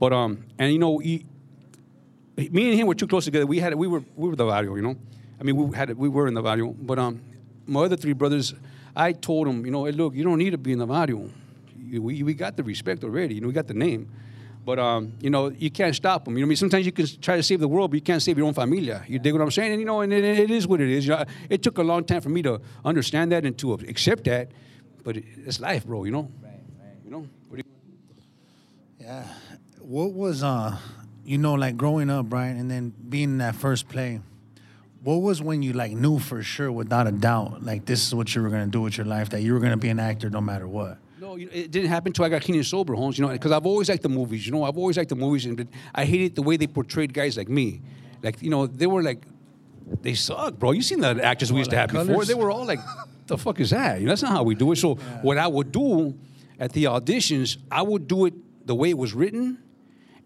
But 0.00 0.12
um, 0.12 0.44
and 0.58 0.72
you 0.72 0.78
know, 0.78 0.98
he, 0.98 1.24
me 2.36 2.70
and 2.70 2.80
him 2.80 2.86
were 2.86 2.94
too 2.94 3.06
close 3.06 3.26
together. 3.26 3.46
We 3.46 3.60
had, 3.60 3.74
we 3.74 3.86
were, 3.86 4.02
we 4.16 4.28
were 4.28 4.36
the 4.36 4.46
barrio, 4.46 4.74
you 4.74 4.82
know. 4.82 4.96
I 5.40 5.44
mean, 5.44 5.56
we 5.56 5.76
had, 5.76 5.96
we 5.96 6.08
were 6.08 6.26
in 6.26 6.34
the 6.34 6.42
barrio. 6.42 6.68
But 6.72 6.98
um, 6.98 7.20
my 7.66 7.82
other 7.82 7.96
three 7.96 8.12
brothers, 8.12 8.54
I 8.96 9.12
told 9.12 9.46
them, 9.46 9.64
you 9.64 9.70
know, 9.70 9.84
hey, 9.84 9.92
look, 9.92 10.14
you 10.14 10.24
don't 10.24 10.38
need 10.38 10.50
to 10.50 10.58
be 10.58 10.72
in 10.72 10.78
the 10.78 10.86
barrio. 10.86 11.30
We, 11.92 12.22
we 12.22 12.34
got 12.34 12.56
the 12.56 12.64
respect 12.64 13.04
already. 13.04 13.36
You 13.36 13.40
know, 13.42 13.46
we 13.48 13.52
got 13.52 13.68
the 13.68 13.74
name. 13.74 14.10
But 14.64 14.78
um, 14.78 15.12
you 15.20 15.30
know, 15.30 15.48
you 15.50 15.70
can't 15.70 15.94
stop 15.94 16.24
them. 16.24 16.34
You 16.34 16.40
know, 16.40 16.46
what 16.46 16.48
I 16.48 16.50
mean, 16.50 16.56
sometimes 16.56 16.86
you 16.86 16.92
can 16.92 17.06
try 17.20 17.36
to 17.36 17.42
save 17.42 17.60
the 17.60 17.68
world, 17.68 17.90
but 17.90 17.96
you 17.96 18.02
can't 18.02 18.22
save 18.22 18.38
your 18.38 18.46
own 18.46 18.54
familia. 18.54 19.04
You 19.06 19.18
dig 19.18 19.32
what 19.32 19.42
I'm 19.42 19.50
saying? 19.50 19.72
And 19.72 19.80
you 19.80 19.86
know, 19.86 20.00
and 20.00 20.12
it, 20.12 20.24
it 20.24 20.50
is 20.50 20.66
what 20.66 20.80
it 20.80 20.88
is. 20.88 21.06
You 21.06 21.16
know, 21.16 21.24
it 21.50 21.62
took 21.62 21.78
a 21.78 21.82
long 21.82 22.04
time 22.04 22.22
for 22.22 22.30
me 22.30 22.42
to 22.42 22.60
understand 22.84 23.32
that 23.32 23.44
and 23.44 23.56
to 23.58 23.74
accept 23.74 24.24
that. 24.24 24.50
But 25.02 25.18
it, 25.18 25.24
it's 25.44 25.60
life, 25.60 25.84
bro. 25.84 26.04
You 26.04 26.12
know. 26.12 26.30
You 27.04 27.10
know. 27.10 27.28
What 27.48 27.58
you, 27.58 27.64
Yeah. 29.00 29.26
What 29.80 30.12
was 30.12 30.42
uh 30.42 30.78
you 31.26 31.36
know 31.36 31.54
like 31.54 31.76
growing 31.76 32.08
up, 32.08 32.32
right, 32.32 32.48
and 32.48 32.70
then 32.70 32.94
being 33.08 33.24
in 33.24 33.38
that 33.38 33.54
first 33.54 33.88
play, 33.88 34.20
what 35.02 35.16
was 35.16 35.42
when 35.42 35.62
you 35.62 35.74
like 35.74 35.92
knew 35.92 36.18
for 36.18 36.42
sure 36.42 36.72
without 36.72 37.06
a 37.06 37.12
doubt 37.12 37.62
like 37.62 37.84
this 37.84 38.06
is 38.06 38.14
what 38.14 38.34
you 38.34 38.40
were 38.40 38.48
gonna 38.48 38.66
do 38.66 38.80
with 38.80 38.96
your 38.96 39.06
life, 39.06 39.28
that 39.30 39.42
you 39.42 39.52
were 39.52 39.60
gonna 39.60 39.76
be 39.76 39.90
an 39.90 40.00
actor 40.00 40.30
no 40.30 40.40
matter 40.40 40.66
what? 40.66 40.96
You 41.36 41.46
know, 41.46 41.52
it 41.52 41.70
didn't 41.70 41.88
happen 41.90 42.10
until 42.10 42.24
I 42.24 42.28
got 42.28 42.42
clean 42.42 42.56
and 42.56 42.66
sober, 42.66 42.94
Holmes. 42.94 43.18
You 43.18 43.26
know, 43.26 43.32
because 43.32 43.52
I've 43.52 43.66
always 43.66 43.88
liked 43.88 44.02
the 44.02 44.08
movies. 44.08 44.46
You 44.46 44.52
know, 44.52 44.64
I've 44.64 44.76
always 44.76 44.96
liked 44.96 45.10
the 45.10 45.16
movies, 45.16 45.46
and 45.46 45.56
but 45.56 45.68
I 45.94 46.04
hated 46.04 46.34
the 46.34 46.42
way 46.42 46.56
they 46.56 46.66
portrayed 46.66 47.12
guys 47.12 47.36
like 47.36 47.48
me. 47.48 47.82
Like, 48.22 48.40
you 48.42 48.50
know, 48.50 48.66
they 48.66 48.86
were 48.86 49.02
like, 49.02 49.22
they 50.00 50.14
suck, 50.14 50.58
bro. 50.58 50.72
You 50.72 50.82
seen 50.82 51.00
the 51.00 51.22
actors 51.22 51.52
we 51.52 51.58
used 51.58 51.70
to 51.70 51.76
have 51.76 51.90
before? 51.90 52.24
They 52.24 52.34
were 52.34 52.50
all 52.50 52.64
like, 52.64 52.80
the 53.26 53.36
fuck 53.36 53.60
is 53.60 53.70
that? 53.70 54.00
You 54.00 54.06
know, 54.06 54.12
that's 54.12 54.22
not 54.22 54.32
how 54.32 54.42
we 54.42 54.54
do 54.54 54.72
it. 54.72 54.76
So 54.76 54.94
what 55.22 55.36
I 55.38 55.46
would 55.46 55.72
do 55.72 56.18
at 56.58 56.72
the 56.72 56.84
auditions, 56.84 57.58
I 57.70 57.82
would 57.82 58.08
do 58.08 58.26
it 58.26 58.34
the 58.66 58.74
way 58.74 58.90
it 58.90 58.98
was 58.98 59.12
written, 59.12 59.58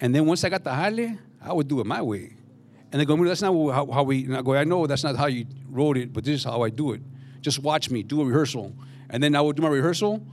and 0.01 0.15
then 0.15 0.27
once 0.27 0.45
I 0.45 0.49
got 0.49 0.63
the 0.63 0.71
jale, 0.71 1.19
I 1.43 1.53
would 1.53 1.67
do 1.67 1.81
it 1.81 1.87
my 1.87 2.03
way. 2.03 2.35
And 2.93 3.01
they 3.01 3.05
go, 3.05 3.23
that's 3.25 3.43
not 3.43 3.53
how, 3.53 3.87
how 3.91 4.03
we. 4.03 4.25
And 4.25 4.37
I 4.37 4.43
go, 4.43 4.55
I 4.55 4.65
know 4.65 4.87
that's 4.87 5.05
not 5.05 5.17
how 5.17 5.27
you 5.27 5.45
wrote 5.69 5.97
it, 5.97 6.13
but 6.13 6.25
this 6.25 6.37
is 6.37 6.45
how 6.45 6.63
I 6.63 6.71
do 6.71 6.93
it. 6.93 7.03
Just 7.41 7.59
watch 7.59 7.91
me 7.91 8.03
do 8.03 8.21
a 8.21 8.25
rehearsal, 8.25 8.75
and 9.11 9.23
then 9.23 9.35
I 9.35 9.41
would 9.41 9.57
do 9.57 9.63
my 9.63 9.69
rehearsal, 9.69 10.25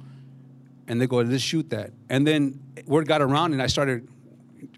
and 0.88 1.02
they 1.02 1.08
go, 1.08 1.18
let's 1.18 1.44
shoot 1.44 1.70
that. 1.70 1.92
And 2.10 2.26
then 2.26 2.60
word 2.86 3.08
got 3.08 3.22
around, 3.22 3.54
and 3.54 3.62
I 3.62 3.68
started. 3.68 4.08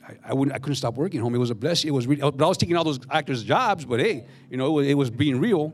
I, 0.05 0.15
I 0.29 0.33
wouldn't. 0.33 0.55
I 0.55 0.59
couldn't 0.59 0.75
stop 0.75 0.95
working, 0.95 1.19
home. 1.19 1.35
It 1.35 1.39
was 1.39 1.49
a 1.49 1.55
blessing. 1.55 1.89
It 1.89 1.91
was. 1.91 2.07
Really, 2.07 2.21
but 2.21 2.41
I 2.41 2.47
was 2.47 2.57
taking 2.57 2.75
all 2.75 2.83
those 2.83 2.99
actors' 3.09 3.43
jobs. 3.43 3.85
But 3.85 3.99
hey, 3.99 4.25
you 4.49 4.57
know, 4.57 4.67
it 4.67 4.71
was, 4.71 4.87
it 4.87 4.93
was 4.95 5.09
being 5.09 5.39
real, 5.39 5.73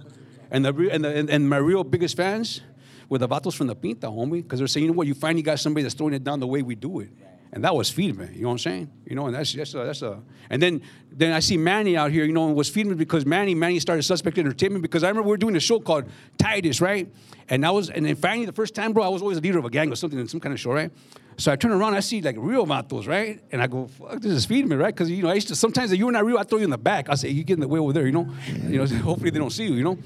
and 0.52 0.66
the 0.66 0.90
and, 0.92 1.04
the, 1.04 1.16
and 1.16 1.30
and 1.30 1.50
my 1.50 1.58
real 1.58 1.84
biggest 1.84 2.18
fans 2.18 2.62
were 3.10 3.18
the 3.18 3.28
vatos 3.28 3.56
from 3.56 3.68
the 3.68 3.76
Pinta, 3.76 4.08
homie, 4.08 4.42
because 4.42 4.60
they're 4.60 4.68
saying, 4.68 4.86
you 4.86 4.92
know 4.92 4.98
what, 4.98 5.08
you 5.08 5.14
finally 5.14 5.42
got 5.42 5.60
somebody 5.60 5.84
that's 5.84 5.94
throwing 5.94 6.14
it 6.14 6.24
down 6.24 6.40
the 6.40 6.48
way 6.48 6.62
we 6.62 6.76
do 6.76 7.00
it. 7.00 7.10
And 7.54 7.64
that 7.64 7.76
was 7.76 7.92
Feedman, 7.92 8.36
you 8.36 8.42
know 8.42 8.48
what 8.48 8.54
I'm 8.54 8.58
saying? 8.58 8.92
You 9.06 9.16
know, 9.16 9.28
and 9.28 9.36
that's 9.36 9.54
that's 9.54 9.76
a, 9.76 9.78
that's 9.86 10.02
a. 10.02 10.20
And 10.50 10.60
then 10.60 10.82
then 11.12 11.32
I 11.32 11.40
see 11.40 11.56
Manny 11.56 11.96
out 11.96 12.10
here, 12.10 12.26
you 12.26 12.34
know, 12.34 12.48
and 12.48 12.56
was 12.56 12.68
Feedman 12.70 12.98
because 12.98 13.28
Manny 13.28 13.54
Manny 13.54 13.80
started 13.80 14.02
Suspect 14.02 14.40
Entertainment 14.40 14.82
because 14.82 15.04
I 15.04 15.10
remember 15.10 15.28
we 15.28 15.34
were 15.34 15.38
doing 15.38 15.56
a 15.56 15.60
show 15.60 15.80
called 15.80 16.06
Titus, 16.40 16.82
right? 16.82 17.08
And 17.50 17.64
I 17.64 17.70
was 17.70 17.92
and 17.92 18.08
then 18.08 18.16
finally 18.16 18.48
the 18.48 18.54
first 18.54 18.74
time, 18.74 18.92
bro, 18.92 19.04
I 19.04 19.08
was 19.10 19.22
always 19.22 19.38
a 19.38 19.42
leader 19.42 19.60
of 19.60 19.66
a 19.66 19.70
gang 19.70 19.92
or 19.92 19.96
something 19.96 20.18
in 20.18 20.28
some 20.28 20.40
kind 20.40 20.52
of 20.52 20.60
show, 20.60 20.72
right? 20.72 20.92
So 21.38 21.52
I 21.52 21.56
turn 21.56 21.72
around, 21.72 21.94
I 21.94 22.00
see 22.00 22.22
like 22.22 22.38
real 22.40 22.66
matos, 22.66 23.06
right? 23.06 23.40
And 23.52 23.62
I 23.62 23.68
go, 23.68 23.86
fuck, 23.86 24.20
this 24.20 24.32
is 24.32 24.48
Feedman, 24.48 24.82
right? 24.82 24.94
Because 24.94 25.12
you 25.12 25.22
know, 25.22 25.30
I 25.30 25.36
used 25.36 25.50
to 25.50 25.56
sometimes 25.56 25.92
if 25.92 26.00
you 26.00 26.08
were 26.08 26.12
not 26.12 26.26
real, 26.26 26.40
I 26.40 26.44
throw 26.44 26.58
you 26.58 26.64
in 26.64 26.72
the 26.72 26.78
back. 26.80 27.08
I 27.08 27.14
say, 27.14 27.30
you 27.30 27.44
get 27.44 27.54
in 27.54 27.60
the 27.60 27.68
way 27.68 27.80
over 27.80 27.94
there, 27.94 28.08
you 28.08 28.14
know, 28.14 28.28
you 28.48 28.80
know. 28.80 28.86
hopefully 29.04 29.30
they 29.30 29.38
don't 29.38 29.52
see 29.52 29.66
you, 29.66 29.76
you 29.76 29.84
know. 29.84 30.00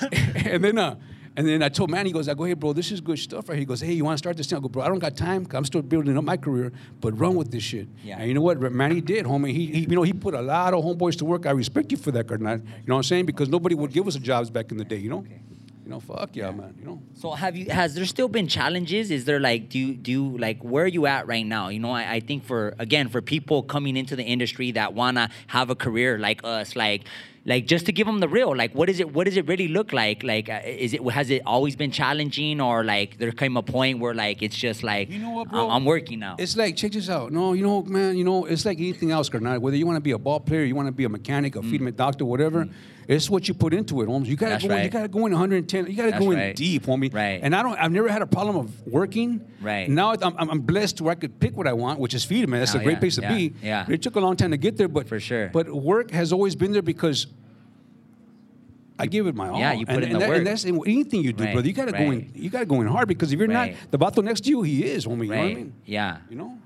and 0.36 0.62
then 0.62 0.78
uh, 0.78 0.94
and 1.36 1.48
then 1.48 1.62
I 1.62 1.68
told 1.68 1.90
Manny, 1.90 2.10
he 2.10 2.12
goes, 2.12 2.28
I 2.28 2.34
go, 2.34 2.44
hey, 2.44 2.54
bro, 2.54 2.72
this 2.72 2.92
is 2.92 3.00
good 3.00 3.18
stuff 3.18 3.48
right 3.48 3.56
here. 3.56 3.60
He 3.60 3.66
goes, 3.66 3.80
hey, 3.80 3.92
you 3.92 4.04
want 4.04 4.14
to 4.14 4.18
start 4.18 4.36
this 4.36 4.46
thing? 4.46 4.58
I 4.58 4.60
go, 4.60 4.68
bro, 4.68 4.84
I 4.84 4.88
don't 4.88 5.00
got 5.00 5.16
time. 5.16 5.46
I'm 5.52 5.64
still 5.64 5.82
building 5.82 6.16
up 6.16 6.22
my 6.22 6.36
career, 6.36 6.72
but 7.00 7.18
run 7.18 7.34
with 7.34 7.50
this 7.50 7.62
shit. 7.64 7.88
Yeah. 8.04 8.18
And 8.18 8.28
you 8.28 8.34
know 8.34 8.40
what? 8.40 8.60
Manny 8.72 9.00
did, 9.00 9.26
homie. 9.26 9.50
He, 9.50 9.66
he, 9.66 9.80
you 9.80 9.96
know, 9.96 10.02
he 10.02 10.12
put 10.12 10.34
a 10.34 10.42
lot 10.42 10.74
of 10.74 10.84
homeboys 10.84 11.16
to 11.18 11.24
work. 11.24 11.46
I 11.46 11.50
respect 11.50 11.90
you 11.90 11.98
for 11.98 12.12
that, 12.12 12.28
Cardinal. 12.28 12.58
You 12.58 12.62
know 12.86 12.94
what 12.94 12.98
I'm 12.98 13.02
saying? 13.02 13.26
Because 13.26 13.48
nobody 13.48 13.74
would 13.74 13.92
give 13.92 14.06
us 14.06 14.14
jobs 14.16 14.48
back 14.48 14.70
in 14.70 14.76
the 14.76 14.84
day, 14.84 14.98
you 14.98 15.10
know? 15.10 15.24
You 15.84 15.90
know, 15.90 16.00
fuck 16.00 16.34
yeah, 16.34 16.50
man, 16.50 16.74
you 16.78 16.86
know? 16.86 17.02
So 17.12 17.32
have 17.32 17.56
you 17.56 17.70
has 17.70 17.94
there 17.94 18.06
still 18.06 18.28
been 18.28 18.48
challenges? 18.48 19.10
Is 19.10 19.26
there 19.26 19.38
like 19.38 19.68
do 19.68 19.78
you 19.78 19.94
do 19.94 20.10
you 20.10 20.38
like 20.38 20.64
where 20.64 20.84
are 20.84 20.88
you 20.88 21.04
at 21.04 21.26
right 21.26 21.44
now? 21.44 21.68
You 21.68 21.78
know, 21.78 21.90
I, 21.90 22.12
I 22.14 22.20
think 22.20 22.44
for 22.44 22.74
again 22.78 23.08
for 23.10 23.20
people 23.20 23.62
coming 23.62 23.98
into 23.98 24.16
the 24.16 24.22
industry 24.22 24.70
that 24.72 24.94
wanna 24.94 25.28
have 25.48 25.68
a 25.68 25.74
career 25.74 26.18
like 26.18 26.40
us, 26.42 26.74
like 26.74 27.02
like 27.46 27.66
just 27.66 27.84
to 27.86 27.92
give 27.92 28.06
them 28.06 28.20
the 28.20 28.28
real, 28.28 28.56
like 28.56 28.74
what 28.74 28.88
is 28.88 29.00
it? 29.00 29.12
What 29.12 29.24
does 29.24 29.36
it 29.36 29.46
really 29.46 29.68
look 29.68 29.92
like? 29.92 30.22
Like 30.22 30.48
uh, 30.48 30.60
is 30.64 30.94
it 30.94 31.02
has 31.10 31.30
it 31.30 31.42
always 31.44 31.76
been 31.76 31.90
challenging 31.90 32.60
or 32.60 32.84
like 32.84 33.18
there 33.18 33.32
came 33.32 33.56
a 33.56 33.62
point 33.62 33.98
where 33.98 34.14
like 34.14 34.42
it's 34.42 34.56
just 34.56 34.82
like 34.82 35.10
You 35.10 35.18
know 35.18 35.30
what, 35.30 35.48
I'm, 35.48 35.50
bro? 35.50 35.70
I'm 35.70 35.84
working 35.84 36.20
now. 36.20 36.36
It's 36.38 36.56
like, 36.56 36.76
check 36.76 36.92
this 36.92 37.10
out. 37.10 37.32
No, 37.32 37.52
you 37.52 37.62
know, 37.62 37.82
man, 37.82 38.16
you 38.16 38.24
know, 38.24 38.46
it's 38.46 38.64
like 38.64 38.78
anything 38.78 39.10
else, 39.10 39.28
Cardinal. 39.28 39.60
Whether 39.60 39.76
you 39.76 39.86
want 39.86 39.96
to 39.96 40.00
be 40.00 40.12
a 40.12 40.18
ball 40.18 40.40
player, 40.40 40.64
you 40.64 40.74
want 40.74 40.88
to 40.88 40.92
be 40.92 41.04
a 41.04 41.08
mechanic, 41.08 41.56
a 41.56 41.60
feedman 41.60 41.94
doctor, 41.96 42.24
whatever, 42.24 42.66
it's 43.08 43.28
what 43.30 43.46
you 43.48 43.54
put 43.54 43.74
into 43.74 44.00
it, 44.02 44.06
Holmes. 44.06 44.28
You 44.28 44.36
gotta. 44.36 44.52
That's 44.52 44.66
go 44.66 44.74
in, 44.76 44.84
you 44.84 44.90
gotta 44.90 45.08
go 45.08 45.26
in 45.26 45.32
110, 45.32 45.86
you 45.86 45.92
gotta 45.96 46.10
That's 46.12 46.24
go 46.24 46.30
in 46.30 46.38
right. 46.38 46.56
deep, 46.56 46.84
homie. 46.86 47.12
Right. 47.12 47.40
And 47.42 47.54
I 47.54 47.62
don't 47.62 47.76
I've 47.78 47.92
never 47.92 48.08
had 48.08 48.22
a 48.22 48.26
problem 48.26 48.56
of 48.56 48.86
working. 48.86 49.44
Right. 49.60 49.88
Now 49.88 50.12
I'm, 50.20 50.50
I'm 50.50 50.60
blessed 50.60 51.00
where 51.00 51.12
I 51.12 51.14
could 51.14 51.38
pick 51.40 51.56
what 51.56 51.66
I 51.66 51.72
want, 51.72 51.98
which 52.00 52.14
is 52.14 52.24
feedman. 52.24 52.58
That's 52.60 52.74
Oh, 52.74 52.78
a 52.78 52.82
great 52.82 52.94
yeah, 52.94 52.98
place 53.00 53.14
to 53.16 53.22
yeah, 53.22 53.34
be. 53.34 53.54
yeah. 53.62 53.84
But 53.84 53.94
it 53.94 54.02
took 54.02 54.16
a 54.16 54.20
long 54.20 54.36
time 54.36 54.50
to 54.52 54.56
get 54.56 54.76
there, 54.76 54.88
but 54.88 55.08
For 55.08 55.20
sure. 55.20 55.48
But 55.52 55.68
work 55.72 56.10
has 56.10 56.32
always 56.32 56.54
been 56.56 56.72
there 56.72 56.82
because 56.82 57.26
I 58.98 59.06
give 59.06 59.26
it 59.26 59.34
my 59.34 59.48
all. 59.48 59.58
Yeah, 59.58 59.72
you 59.72 59.86
put 59.86 59.96
and, 59.96 60.04
in 60.04 60.10
and 60.10 60.14
the 60.16 60.18
that- 60.20 60.28
work. 60.28 60.38
And 60.38 60.46
that's 60.46 60.64
anything 60.64 61.24
you 61.24 61.32
do, 61.32 61.44
Right, 61.44 61.52
brother. 61.52 61.66
You 61.66 61.74
gotta 61.74 61.92
go 61.92 62.10
in. 62.12 62.30
You 62.34 62.48
gotta 62.48 62.66
go 62.66 62.80
in 62.80 62.86
hard 62.86 63.08
because 63.08 63.32
if 63.32 63.38
you're 63.38 63.48
Right. 63.48 63.72
not, 63.72 63.90
the 63.90 63.98
bato 63.98 64.22
next 64.22 64.42
to 64.42 64.50
you, 64.50 64.62
he 64.62 64.84
is, 64.84 65.04
homie. 65.06 65.24
You 65.24 65.30
know 65.30 65.36
what 65.36 65.44
I 65.44 65.54
mean? 65.54 65.72
Yeah. 65.84 66.18
You 66.30 66.36
know. 66.36 66.58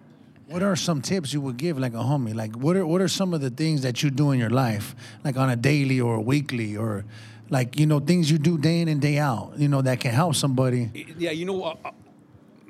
What 0.49 0.63
are 0.63 0.77
some 0.77 1.03
tips 1.03 1.35
you 1.35 1.43
would 1.43 1.59
give 1.59 1.79
like 1.79 1.93
a 1.93 1.99
homie? 1.99 2.35
Like 2.35 2.57
what 2.57 2.75
are 2.75 2.87
what 2.87 3.03
are 3.03 3.09
some 3.09 3.35
of 3.35 3.43
the 3.43 3.51
things 3.51 3.83
that 3.83 4.03
you 4.03 4.09
do 4.09 4.31
in 4.31 4.39
your 4.39 4.49
life, 4.49 4.97
like 5.23 5.37
on 5.37 5.51
a 5.51 5.57
daily 5.57 6.01
or 6.01 6.15
a 6.15 6.21
weekly 6.23 6.75
or 6.75 7.05
like 7.51 7.79
you 7.79 7.85
know 7.85 8.01
things 8.01 8.31
you 8.31 8.39
do 8.39 8.57
day 8.57 8.81
in 8.81 8.89
and 8.89 8.99
day 8.99 9.19
out, 9.19 9.53
you 9.59 9.69
know 9.69 9.83
that 9.83 10.01
can 10.01 10.11
help 10.11 10.35
somebody. 10.35 10.91
Yeah, 11.19 11.33
you 11.33 11.45
know, 11.45 11.65
uh, 11.65 11.77
uh, 11.85 11.91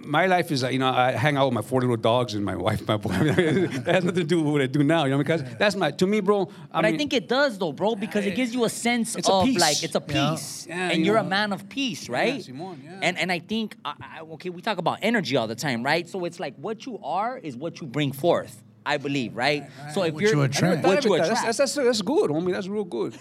my 0.04 0.26
life 0.26 0.50
is, 0.52 0.64
uh, 0.64 0.68
you 0.68 0.78
know, 0.78 0.88
I 0.88 1.12
hang 1.12 1.36
out 1.36 1.46
with 1.46 1.54
my 1.54 1.62
four 1.62 1.80
little 1.80 1.96
dogs 1.96 2.34
and 2.34 2.44
my 2.44 2.56
wife, 2.56 2.86
my 2.86 2.96
boy. 2.96 3.10
that 3.12 3.84
has 3.86 4.04
nothing 4.04 4.14
to 4.14 4.24
do 4.24 4.42
with 4.42 4.52
what 4.52 4.62
I 4.62 4.66
do 4.66 4.82
now, 4.82 5.04
you 5.04 5.10
know, 5.10 5.18
because 5.18 5.42
that's 5.58 5.76
my, 5.76 5.90
to 5.92 6.06
me, 6.06 6.20
bro. 6.20 6.48
I 6.72 6.78
But 6.82 6.84
I 6.86 6.96
think 6.96 7.12
it 7.12 7.28
does 7.28 7.58
though, 7.58 7.72
bro, 7.72 7.94
because 7.94 8.24
it 8.24 8.34
gives 8.34 8.54
you 8.54 8.64
a 8.64 8.68
sense 8.70 9.16
It's 9.16 9.28
a 9.28 9.32
of 9.32 9.44
peace. 9.44 9.60
like 9.60 9.82
it's 9.82 9.94
a 9.96 10.02
Yeah. 10.08 10.30
peace, 10.30 10.66
Yeah, 10.68 10.90
and 10.90 10.98
you 11.00 11.06
you're 11.06 11.16
a 11.16 11.24
man 11.24 11.52
of 11.52 11.68
peace, 11.68 12.08
right? 12.08 12.42
Simon, 12.42 12.80
yeah. 12.84 12.98
And 13.02 13.18
and 13.18 13.30
I 13.32 13.38
think 13.40 13.76
I, 13.84 13.94
I, 14.18 14.20
okay, 14.34 14.50
we 14.50 14.62
talk 14.62 14.78
about 14.78 14.98
energy 15.02 15.36
all 15.36 15.46
the 15.46 15.54
time, 15.56 15.82
right? 15.82 16.08
So 16.08 16.24
it's 16.24 16.38
like 16.40 16.54
what 16.56 16.86
you 16.86 16.98
are 17.02 17.36
is 17.38 17.56
what 17.56 17.80
you 17.80 17.86
bring 17.86 18.12
forth. 18.12 18.62
I 18.86 18.96
believe, 18.96 19.36
right? 19.36 19.68
So 19.92 20.02
if 20.04 20.14
What 20.14 20.22
you're 20.22 20.32
you 20.32 20.42
I 20.42 20.46
attract. 20.46 20.76
never 20.76 20.88
what 20.88 20.94
thought 21.02 21.04
you 21.04 21.14
of 21.14 21.18
it 21.20 21.22
that. 21.24 21.24
attract, 21.32 21.44
That's, 21.46 21.58
that's, 21.58 21.74
that's, 21.74 21.86
that's 21.88 22.02
good, 22.02 22.30
homie. 22.30 22.52
That's 22.52 22.68
real 22.68 22.84
good. 22.84 23.14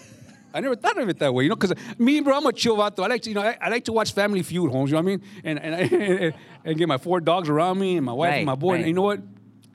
I 0.54 0.60
never 0.60 0.76
thought 0.76 0.98
of 0.98 1.08
it 1.08 1.18
that 1.18 1.32
way, 1.34 1.44
you 1.44 1.50
know, 1.50 1.56
because 1.56 1.74
me, 1.98 2.20
bro, 2.20 2.36
I'm 2.36 2.46
a 2.46 2.52
chill 2.52 2.76
vato. 2.76 3.04
I 3.04 3.08
like 3.08 3.22
to, 3.22 3.28
you 3.30 3.34
know, 3.34 3.42
I, 3.42 3.56
I 3.60 3.68
like 3.68 3.84
to 3.84 3.92
watch 3.92 4.12
Family 4.12 4.42
Feud, 4.42 4.70
Holmes, 4.70 4.90
you 4.90 4.96
know 4.96 5.02
what 5.02 5.12
I 5.12 5.16
mean? 5.16 5.22
And 5.44 5.58
and, 5.60 5.92
and, 5.92 6.34
and 6.64 6.78
get 6.78 6.88
my 6.88 6.98
four 6.98 7.20
dogs 7.20 7.48
around 7.48 7.78
me 7.78 7.96
and 7.96 8.06
my 8.06 8.12
wife 8.12 8.30
Right, 8.30 8.36
and 8.38 8.46
my 8.46 8.54
boy. 8.54 8.72
right. 8.72 8.78
And 8.80 8.88
you 8.88 8.94
know 8.94 9.02
what? 9.02 9.20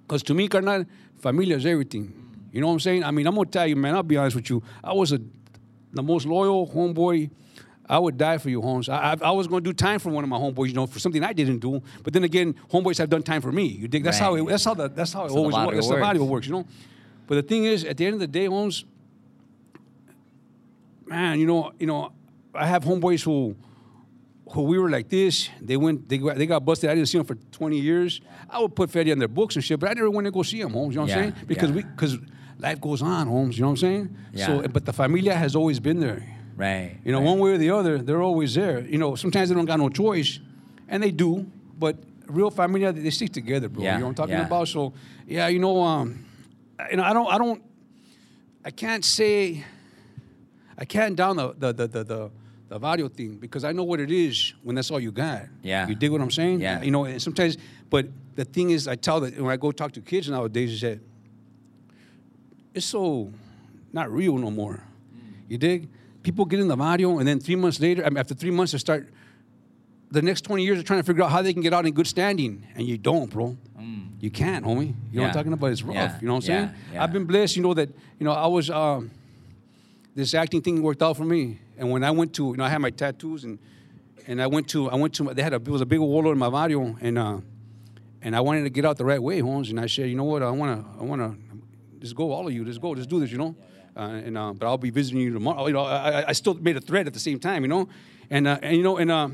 Because 0.01 0.24
to 0.24 0.34
me, 0.34 0.47
carnal, 0.47 0.86
familia 1.19 1.55
is 1.57 1.65
everything. 1.65 2.13
You 2.51 2.61
know 2.61 2.67
what 2.67 2.74
I'm 2.74 2.80
saying? 2.82 3.03
I 3.03 3.11
mean, 3.11 3.26
I'm 3.28 3.34
going 3.36 3.45
to 3.47 3.51
tell 3.51 3.65
you, 3.67 3.76
man, 3.76 3.95
I'll 3.95 4.03
be 4.03 4.17
honest 4.17 4.36
with 4.36 4.49
you. 4.49 4.61
I 4.84 4.93
was 4.93 5.11
a, 5.11 5.19
the 5.91 6.03
most 6.03 6.26
loyal 6.28 6.67
homeboy 6.67 7.30
I 7.89 7.99
would 7.99 8.17
die 8.17 8.38
for 8.38 8.49
you, 8.49 8.61
Holmes. 8.61 8.89
I, 8.89 9.13
I, 9.13 9.17
I 9.24 9.32
was 9.32 9.47
going 9.47 9.63
to 9.63 9.69
do 9.69 9.74
time 9.74 9.99
for 9.99 10.09
one 10.09 10.24
of 10.24 10.30
my 10.30 10.38
homeboys, 10.38 10.67
you 10.67 10.74
know, 10.74 10.86
for 10.88 10.99
something 10.99 11.24
I 11.24 11.34
didn't 11.34 11.59
do. 11.59 11.82
But 12.03 12.13
then 12.13 12.24
again, 12.24 12.55
homeboys 12.71 12.97
have 12.99 13.09
done 13.09 13.24
time 13.24 13.41
for 13.41 13.51
me. 13.51 13.65
You 13.65 13.88
dig? 13.88 14.03
That's 14.03 14.19
how 14.19 14.36
it. 14.36 14.47
That's 14.47 14.63
how 14.65 14.74
the, 14.74 14.88
That's 14.89 15.11
how 15.13 15.26
it 15.26 15.30
So 15.30 15.38
always 15.38 15.55
works. 15.55 15.74
That's 15.76 15.88
the 15.88 15.93
works. 15.93 16.01
lottery 16.01 16.21
works, 16.21 16.47
you 16.47 16.53
know. 16.53 16.65
But 17.28 17.36
the 17.36 17.41
thing 17.43 17.65
is, 17.65 17.84
at 17.86 17.97
the 17.97 18.05
end 18.05 18.13
of 18.15 18.19
the 18.19 18.28
day, 18.28 18.45
Holmes, 18.45 18.86
man, 21.07 21.39
you 21.39 21.45
know, 21.45 21.71
you 21.79 21.87
know, 21.87 22.11
I 22.53 22.65
have 22.67 22.83
homeboys 22.83 23.23
who, 23.23 23.55
who 24.51 24.63
we 24.63 24.77
were 24.77 24.89
like 24.89 25.09
this. 25.09 25.49
They 25.61 25.77
went, 25.77 26.07
they 26.07 26.17
got, 26.17 26.37
they 26.37 26.45
got 26.45 26.63
busted. 26.63 26.89
I 26.89 26.95
didn't 26.95 27.07
see 27.09 27.17
them 27.17 27.25
for 27.25 27.35
20 27.35 27.79
years. 27.79 28.21
I 28.49 28.59
would 28.61 28.75
put 28.75 28.89
Fetty 28.91 29.11
on 29.11 29.19
their 29.19 29.27
books 29.27 29.55
and 29.55 29.63
shit, 29.63 29.79
but 29.79 29.89
I 29.89 29.93
never 29.93 30.09
went 30.09 30.25
to 30.25 30.31
go 30.31 30.43
see 30.43 30.61
them, 30.61 30.73
Holmes. 30.73 30.93
You 30.93 31.01
know 31.01 31.05
what 31.07 31.11
I'm 31.13 31.17
Yeah, 31.25 31.31
saying? 31.31 31.45
Because 31.47 31.69
yeah. 31.69 31.75
we, 31.77 31.83
because 31.83 32.17
life 32.59 32.79
goes 32.79 33.01
on, 33.01 33.27
Holmes. 33.27 33.57
You 33.57 33.61
know 33.63 33.69
what 33.69 33.71
I'm 33.71 33.77
saying? 33.77 34.17
Yeah. 34.33 34.45
So, 34.45 34.67
but 34.67 34.85
the 34.85 34.93
familia 34.93 35.33
has 35.33 35.55
always 35.55 35.79
been 35.79 35.99
there. 35.99 36.27
Right. 36.55 36.97
You 37.03 37.11
know, 37.11 37.19
right. 37.19 37.25
one 37.25 37.39
way 37.39 37.51
or 37.53 37.57
the 37.57 37.71
other, 37.71 37.97
they're 37.97 38.21
always 38.21 38.53
there. 38.53 38.81
You 38.81 38.99
know, 38.99 39.15
sometimes 39.15 39.49
they 39.49 39.55
don't 39.55 39.65
got 39.65 39.79
no 39.79 39.89
choice, 39.89 40.39
and 40.87 41.01
they 41.01 41.11
do. 41.11 41.47
But 41.79 41.97
real 42.27 42.51
familia, 42.51 42.93
they 42.93 43.09
stick 43.09 43.33
together, 43.33 43.69
bro. 43.69 43.83
Yeah, 43.83 43.95
You 43.95 43.99
know 44.01 44.05
what 44.05 44.09
I'm 44.11 44.15
talking 44.15 44.35
yeah. 44.35 44.45
about? 44.45 44.67
So, 44.67 44.93
yeah, 45.27 45.47
you 45.47 45.59
know, 45.59 45.81
um, 45.81 46.25
you 46.91 46.97
know, 46.97 47.03
I 47.03 47.13
don't, 47.13 47.27
I 47.33 47.37
don't, 47.39 47.63
I 48.63 48.69
can't 48.71 49.03
say, 49.03 49.63
I 50.78 50.86
can't 50.86 51.15
down 51.15 51.36
the 51.38 51.53
the 51.57 51.74
the 51.74 51.88
the. 51.88 52.03
the 52.03 52.32
the 52.69 52.80
value 52.80 53.07
thing 53.07 53.36
because 53.36 53.63
I 53.63 53.71
know 53.71 53.84
what 53.84 53.99
it 53.99 54.09
is 54.09 54.53
when 54.63 54.76
that's 54.76 54.89
all 54.89 54.99
you 54.99 55.11
got. 55.11 55.43
Yeah. 55.61 55.88
You 55.88 55.93
dig 55.93 56.09
what 56.11 56.21
I'm 56.21 56.32
saying? 56.32 56.59
Yeah. 56.61 56.82
You 56.82 56.89
know, 56.89 57.03
and 57.03 57.21
sometimes, 57.21 57.55
but 57.91 58.07
the 58.36 58.45
thing 58.45 58.71
is, 58.71 58.88
I 58.88 58.95
tell 58.95 59.19
that 59.19 59.39
when 59.39 59.51
I 59.51 59.57
go 59.57 59.71
talk 59.71 59.91
to 59.91 60.01
kids 60.01 60.28
nowadays, 60.28 60.71
is 60.71 60.82
that 60.82 60.99
it's 62.74 62.86
so 62.88 63.32
not 63.91 64.11
real 64.11 64.38
no 64.38 64.49
more. 64.49 64.82
You 65.47 65.57
dig? 65.59 65.88
People 66.24 66.45
get 66.45 66.59
in 66.61 66.67
the 66.67 66.76
barrio, 66.78 67.19
and 67.19 67.28
then 67.28 67.39
three 67.39 67.55
months 67.57 67.80
later, 67.80 68.03
I 68.03 68.09
mean, 68.09 68.17
after 68.17 68.34
three 68.34 68.49
months, 68.51 68.71
they 68.71 68.78
start. 68.80 69.07
The 70.09 70.21
next 70.21 70.41
20 70.41 70.63
years, 70.63 70.78
they're 70.78 70.84
trying 70.84 70.99
to 71.01 71.05
figure 71.05 71.24
out 71.24 71.32
how 71.32 71.41
they 71.43 71.53
can 71.53 71.61
get 71.61 71.74
out 71.74 71.86
in 71.86 71.93
good 71.93 72.07
standing, 72.07 72.65
and 72.76 72.88
you 72.88 72.97
don't, 72.97 73.30
bro. 73.30 73.57
You 74.19 74.32
can't, 74.32 74.65
homie. 74.65 74.93
You 75.11 75.17
know 75.19 75.21
what 75.24 75.28
I'm 75.28 75.34
talking 75.34 75.53
about? 75.53 75.67
It's 75.74 75.84
rough. 75.84 75.95
Yeah. 75.95 76.17
You 76.21 76.28
know 76.28 76.36
what 76.36 76.45
I'm 76.45 76.49
Yeah. 76.49 76.67
saying? 76.69 76.76
Yeah. 76.93 77.03
I've 77.03 77.11
been 77.11 77.26
blessed. 77.26 77.55
You 77.57 77.61
know 77.61 77.74
that. 77.74 77.89
You 78.19 78.26
know, 78.26 78.32
I 78.32 78.47
was. 78.47 78.69
Um, 78.69 79.11
this 80.16 80.34
acting 80.34 80.61
thing 80.61 80.82
worked 80.82 81.01
out 81.01 81.18
for 81.18 81.26
me, 81.26 81.59
and 81.78 81.89
when 81.89 82.03
I 82.03 82.11
went 82.11 82.34
to, 82.36 82.47
you 82.47 82.57
know, 82.57 82.64
I 82.64 82.70
had 82.70 82.80
my 82.80 82.91
tattoos, 82.91 83.43
and 83.43 83.59
and 84.28 84.41
I 84.41 84.47
went 84.47 84.70
to, 84.70 84.89
I 84.89 84.95
went 84.95 85.14
to, 85.16 85.34
they 85.34 85.43
had 85.43 85.53
a, 85.53 85.57
it 85.57 85.68
was 85.68 85.82
a 85.82 85.86
big 85.86 85.99
wall 85.99 86.32
in 86.32 86.38
my 86.38 86.49
barrio, 86.49 86.95
and 87.01 87.18
uh, 87.18 87.39
and 88.22 88.36
I 88.36 88.41
wanted 88.41 88.64
to 88.64 88.70
get 88.70 88.86
out 88.86 88.97
the 88.97 89.05
right 89.05 89.22
way, 89.22 89.39
Holmes. 89.39 89.70
And 89.70 89.80
I 89.80 89.88
said, 89.88 90.09
you 90.09 90.16
know 90.16 90.24
what, 90.24 90.41
I 90.43 90.49
wanna, 90.51 90.86
I 90.99 91.03
wanna, 91.03 91.36
just 91.99 92.16
go, 92.16 92.32
all 92.32 92.47
of 92.47 92.53
you, 92.53 92.64
let's 92.64 92.78
go, 92.78 92.91
let's 92.91 93.07
do 93.07 93.20
this, 93.20 93.32
you 93.32 93.38
know. 93.38 93.55
Uh, 93.95 94.22
and 94.26 94.38
uh, 94.38 94.53
but 94.53 94.66
I'll 94.66 94.78
be 94.78 94.89
visiting 94.89 95.22
you 95.22 95.34
tomorrow. 95.34 95.68
You 95.68 95.74
know, 95.74 95.82
I, 95.82 96.30
I- 96.30 96.32
still 96.34 96.55
made 96.55 96.78
a 96.78 96.82
threat 96.82 97.05
at 97.05 97.14
the 97.14 97.20
same 97.20 97.39
time, 97.39 97.64
you 97.64 97.68
know. 97.68 97.88
And 98.30 98.47
uh, 98.47 98.57
and 98.61 98.76
you 98.78 98.82
know, 98.84 98.97
and 98.97 99.11
uh, 99.11 99.30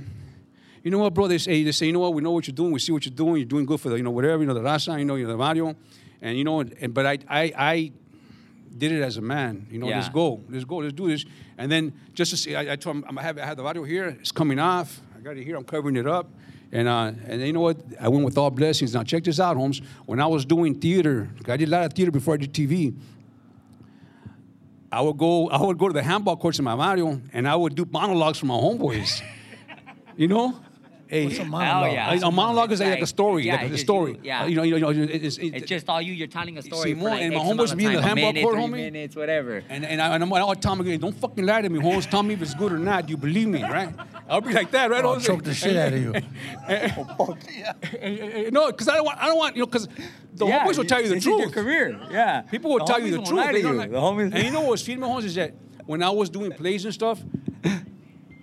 you 0.84 0.92
know 0.92 0.98
what, 1.00 1.14
bro? 1.14 1.28
They 1.28 1.38
say, 1.38 1.64
they 1.64 1.72
say, 1.72 1.86
you 1.86 1.94
know 1.94 2.00
what? 2.00 2.14
We 2.14 2.22
know 2.22 2.32
what 2.32 2.48
you're 2.48 2.56
doing. 2.56 2.72
We 2.72 2.80
see 2.80 2.92
what 2.92 3.06
you're 3.06 3.14
doing. 3.16 3.38
You're 3.38 3.46
doing 3.46 3.66
good 3.66 3.80
for 3.80 3.90
the, 3.90 3.96
you 3.98 4.04
know, 4.04 4.12
whatever, 4.12 4.42
you 4.42 4.48
know, 4.48 4.54
the 4.54 4.62
raza, 4.62 4.98
you 4.98 5.06
know, 5.06 5.16
you're 5.16 5.28
the 5.28 5.38
barrio, 5.38 5.76
and 6.22 6.38
you 6.38 6.44
know, 6.44 6.60
and 6.62 6.94
but 6.94 7.06
I, 7.06 7.20
I, 7.30 7.54
I 7.58 7.92
did 8.78 8.92
it 8.92 9.02
as 9.02 9.18
a 9.18 9.22
man. 9.22 9.68
You 9.72 9.80
know, 9.80 9.88
let's 9.88 10.10
go, 10.10 10.42
let's 10.50 10.66
go, 10.66 10.78
let's 10.78 10.94
do 10.94 11.10
this. 11.10 11.26
And 11.58 11.72
then 11.72 11.94
just 12.14 12.32
to 12.32 12.38
see, 12.38 12.56
I, 12.56 12.74
I 12.74 12.76
told 12.76 12.98
him, 12.98 13.18
I 13.18 13.22
have, 13.22 13.38
I 13.38 13.46
have 13.46 13.58
the 13.58 13.64
audio 13.64 13.84
here. 13.84 14.18
It's 14.20 14.32
coming 14.32 14.60
off. 14.60 15.02
I 15.18 15.22
got 15.22 15.38
it 15.38 15.44
here. 15.44 15.56
I'm 15.56 15.64
covering 15.64 15.96
it 15.96 16.08
up. 16.08 16.28
And 16.72 16.88
uh, 16.88 17.12
and 17.26 17.42
you 17.42 17.52
know 17.52 17.62
what? 17.62 17.78
I 18.00 18.10
went 18.10 18.26
with 18.26 18.38
all 18.38 18.52
blessings. 18.52 18.94
Now 18.94 19.04
check 19.04 19.24
this 19.24 19.40
out, 19.40 19.58
Holmes. 19.58 19.82
When 20.06 20.20
I 20.20 20.28
was 20.28 20.46
doing 20.46 20.80
theater, 20.80 21.30
I 21.48 21.58
did 21.58 21.68
a 21.68 21.72
lot 21.72 21.84
of 21.84 21.94
theater 21.94 22.12
before 22.12 22.36
I 22.36 22.38
did 22.38 22.54
TV. 22.54 22.96
I 24.92 25.02
would 25.02 25.18
go, 25.18 25.50
I 25.50 25.62
would 25.62 25.78
go 25.78 25.88
to 25.88 25.94
the 25.94 26.02
handball 26.02 26.38
courts 26.38 26.58
in 26.60 26.66
my 26.66 26.76
barrio, 26.76 27.22
and 27.34 27.48
I 27.48 27.56
would 27.56 27.76
do 27.76 27.88
monologues 27.92 28.40
for 28.40 28.48
my 28.48 28.56
homeboys. 28.56 29.22
you 30.18 30.28
know? 30.28 30.60
Hey, 31.10 31.26
What's 31.26 31.40
a 31.40 31.44
monologue? 31.44 31.90
Oh, 31.90 31.94
yeah. 31.94 32.20
a 32.22 32.30
monologue 32.32 32.72
is 32.72 32.80
like, 32.82 32.90
Like, 32.92 33.02
a 33.02 33.08
story, 33.08 33.44
yeah, 33.44 33.56
like 33.56 33.72
a 33.72 33.78
story. 33.80 34.12
you- 34.12 34.20
yeah. 34.22 34.44
Uh, 34.44 34.46
you 34.46 34.56
know, 34.58 34.62
you 34.62 34.80
know, 34.80 34.90
it's, 34.92 35.38
it's, 35.38 35.58
It's 35.58 35.66
just 35.66 35.90
all 35.90 36.00
you. 36.00 36.14
You're 36.14 36.28
telling 36.28 36.56
a 36.60 36.62
story. 36.62 36.94
Simón, 36.94 37.00
for 37.00 37.10
like 37.10 37.22
and 37.24 37.34
my 37.34 37.40
X 37.42 37.50
homeboys 37.50 37.72
amount 37.74 37.78
be 37.80 37.86
in 37.86 37.94
the 37.94 38.00
time, 38.02 38.04
a 38.04 38.08
handball 38.10 38.34
minute, 38.34 38.44
court, 38.44 38.56
homie. 38.58 38.72
minutes, 38.72 39.16
whatever. 39.16 39.64
And, 39.70 39.86
and 39.86 40.00
I, 40.04 40.14
and 40.14 40.24
I'm, 40.24 40.32
I'll 40.32 40.54
tell 40.54 40.76
me, 40.76 40.98
don't 41.00 41.16
fucking 41.16 41.44
lie 41.48 41.64
to 41.64 41.70
me, 41.70 41.80
Holmes. 41.80 42.06
Tell 42.06 42.22
me 42.22 42.36
if 42.36 42.44
it's 42.44 42.54
good 42.54 42.72
or 42.74 42.78
not. 42.78 43.08
Do 43.08 43.12
you 43.12 43.18
believe 43.18 43.48
me, 43.48 43.64
right? 43.64 43.90
I'll 44.30 44.40
be 44.42 44.54
like 44.54 44.70
that, 44.70 44.92
right? 44.92 45.04
I'll 45.04 45.14
Holmes? 45.14 45.26
choke 45.26 45.44
the 45.44 45.56
shit 45.56 45.76
out 45.76 45.94
of 45.94 46.00
you. 46.00 46.14
Eh, 46.70 46.90
eh, 46.96 47.04
oh, 47.18 47.36
eh, 48.02 48.50
no, 48.52 48.68
because 48.68 48.88
I 48.88 48.94
don't 48.98 49.06
want, 49.06 49.18
I 49.18 49.26
don't 49.26 49.38
want, 49.38 49.56
you 49.56 49.62
know, 49.64 49.66
because 49.66 49.88
the 50.36 50.46
homeboys 50.46 50.78
will 50.78 50.86
tell 50.86 51.02
you 51.02 51.08
the 51.08 51.16
this 51.16 51.26
is 51.26 51.40
your 51.40 51.50
career. 51.50 52.00
Yeah. 52.12 52.42
People 52.42 52.70
will 52.72 52.86
tell 52.86 53.00
you 53.02 53.10
the 53.18 53.24
truth. 53.24 53.50
to 53.50 53.58
you. 53.58 53.78
The 53.80 53.88
homies. 53.98 54.32
And 54.36 54.44
you 54.44 54.52
know 54.52 54.62
what's 54.62 54.84
feeding 54.84 55.02
me, 55.02 55.08
Holmes, 55.08 55.26
is 55.26 55.34
that 55.34 55.56
when 55.88 56.04
I 56.04 56.12
was 56.12 56.30
doing 56.30 56.52
plays 56.52 56.86
and 56.86 56.94
stuff, 56.94 57.20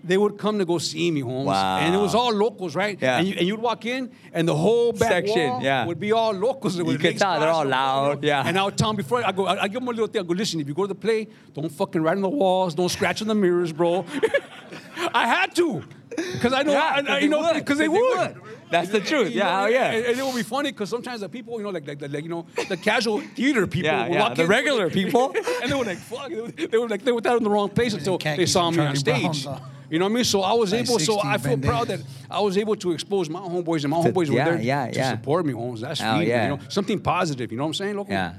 they 0.06 0.16
would 0.16 0.38
come 0.38 0.58
to 0.58 0.64
go 0.64 0.78
see 0.78 1.10
me, 1.10 1.20
Holmes. 1.20 1.46
Wow. 1.46 1.78
And 1.78 1.94
it 1.94 1.98
was 1.98 2.14
all 2.14 2.32
locals, 2.32 2.74
right? 2.74 2.96
Yeah. 3.00 3.18
And, 3.18 3.28
you, 3.28 3.34
and 3.38 3.46
you'd 3.46 3.60
walk 3.60 3.84
in, 3.84 4.10
and 4.32 4.46
the 4.46 4.54
whole 4.56 4.92
back 4.92 5.10
Section, 5.10 5.48
wall 5.50 5.62
yeah. 5.62 5.84
would 5.86 5.98
be 6.00 6.12
all 6.12 6.32
locals. 6.32 6.76
You 6.76 6.98
could 6.98 7.18
tell 7.18 7.38
they're 7.40 7.48
all 7.50 7.64
loud, 7.66 8.22
yeah. 8.24 8.42
And 8.46 8.58
I 8.58 8.64
would 8.64 8.78
tell 8.78 8.88
them 8.88 8.96
before, 8.96 9.24
I 9.26 9.32
go, 9.32 9.46
I, 9.46 9.64
I 9.64 9.68
give 9.68 9.80
them 9.80 9.88
a 9.88 9.90
little 9.90 10.06
thing. 10.06 10.22
I 10.22 10.24
go, 10.24 10.34
listen, 10.34 10.60
if 10.60 10.68
you 10.68 10.74
go 10.74 10.82
to 10.82 10.88
the 10.88 10.94
play, 10.94 11.28
don't 11.54 11.70
fucking 11.70 12.02
write 12.02 12.16
on 12.16 12.22
the 12.22 12.28
walls, 12.28 12.74
don't 12.74 12.88
scratch 12.88 13.20
on 13.22 13.28
the 13.28 13.34
mirrors, 13.34 13.72
bro. 13.72 14.04
I 15.14 15.26
had 15.26 15.54
to. 15.56 15.82
Because 16.10 16.52
I 16.52 16.62
know, 16.62 16.72
Yeah, 16.72 17.02
I, 17.08 17.14
I, 17.14 17.18
you 17.18 17.28
know, 17.28 17.52
because 17.52 17.78
they 17.78 17.84
they 17.84 17.88
would. 17.88 18.18
would. 18.18 18.42
That's 18.70 18.90
the 18.90 19.00
truth. 19.00 19.30
You 19.30 19.38
Yeah, 19.38 19.60
know, 19.60 19.66
yeah. 19.66 19.90
And, 19.92 20.06
and 20.06 20.18
it 20.18 20.24
would 20.24 20.34
be 20.34 20.42
funny 20.42 20.72
because 20.72 20.90
sometimes 20.90 21.20
the 21.20 21.28
people, 21.28 21.56
you 21.58 21.62
know, 21.64 21.70
like, 21.70 21.86
like, 21.86 22.00
like, 22.00 22.22
you 22.24 22.28
know, 22.28 22.46
the 22.68 22.76
casual 22.76 23.20
theater 23.20 23.66
people 23.66 23.90
Yeah, 23.90 24.06
yeah, 24.08 24.20
walk 24.20 24.34
the 24.36 24.42
in, 24.42 24.48
regular 24.48 24.90
people. 24.90 25.34
and 25.62 25.70
they 25.70 25.74
were 25.76 25.84
like, 25.84 25.98
fuck, 25.98 26.28
they 26.28 26.40
were, 26.40 26.48
they 26.48 26.78
were 26.78 26.88
like, 26.88 27.02
they 27.04 27.12
were 27.12 27.20
in 27.36 27.44
the 27.44 27.50
wrong 27.50 27.68
place 27.68 27.94
until 27.94 28.18
they 28.18 28.46
saw 28.46 28.70
me 28.70 28.78
on 28.78 28.96
stage. 28.96 29.46
on. 29.46 29.60
You 29.88 30.00
know 30.00 30.06
what 30.06 30.12
I 30.12 30.14
mean? 30.16 30.24
So 30.24 30.42
I 30.42 30.52
was 30.52 30.70
Size 30.70 30.88
able, 30.90 30.98
so 30.98 31.20
I 31.22 31.38
feel 31.38 31.56
proud 31.58 31.86
that. 31.88 32.00
I 32.28 32.40
was 32.40 32.58
able 32.58 32.74
to 32.74 32.90
expose 32.90 33.30
my 33.30 33.38
homeboys, 33.38 33.84
and 33.84 33.90
my 33.92 34.02
To- 34.02 34.10
homeboys 34.12 34.26
yeah, 34.26 34.32
were 34.44 34.50
there 34.56 34.60
yeah, 34.60 34.88
to 34.90 34.98
yeah. 34.98 35.10
support 35.12 35.46
me, 35.46 35.52
homes. 35.52 35.80
That's 35.80 36.00
Hell 36.00 36.14
feeding, 36.18 36.28
yeah. 36.30 36.42
you 36.50 36.56
know, 36.56 36.62
something 36.68 36.98
positive. 37.00 37.52
You 37.52 37.58
know 37.58 37.64
what 37.64 37.68
I'm 37.68 37.74
saying, 37.74 37.96
local? 37.96 38.12
Yeah. 38.12 38.34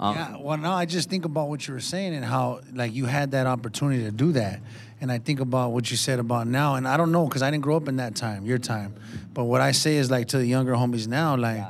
Um, 0.00 0.14
yeah, 0.16 0.36
well, 0.40 0.56
now 0.58 0.74
I 0.74 0.86
just 0.86 1.08
think 1.10 1.24
about 1.24 1.48
what 1.48 1.66
you 1.68 1.74
were 1.74 1.80
saying 1.80 2.14
and 2.14 2.24
how 2.24 2.60
like 2.72 2.92
you 2.94 3.06
had 3.06 3.30
that 3.32 3.46
opportunity 3.46 4.02
to 4.04 4.10
do 4.12 4.32
that, 4.32 4.60
and 5.00 5.12
I 5.12 5.18
think 5.18 5.40
about 5.40 5.72
what 5.72 5.90
you 5.90 5.96
said 5.96 6.18
about 6.18 6.46
now, 6.46 6.74
and 6.74 6.86
I 6.86 6.96
don't 6.96 7.12
know 7.12 7.26
because 7.26 7.42
I 7.42 7.50
didn't 7.50 7.62
grow 7.62 7.76
up 7.76 7.88
in 7.88 7.96
that 7.96 8.14
time, 8.14 8.44
your 8.44 8.58
time, 8.58 8.94
but 9.34 9.44
what 9.44 9.60
I 9.60 9.72
say 9.72 9.96
is 9.96 10.10
like 10.10 10.28
to 10.28 10.38
the 10.38 10.46
younger 10.46 10.72
homies 10.72 11.06
now, 11.06 11.36
like 11.36 11.64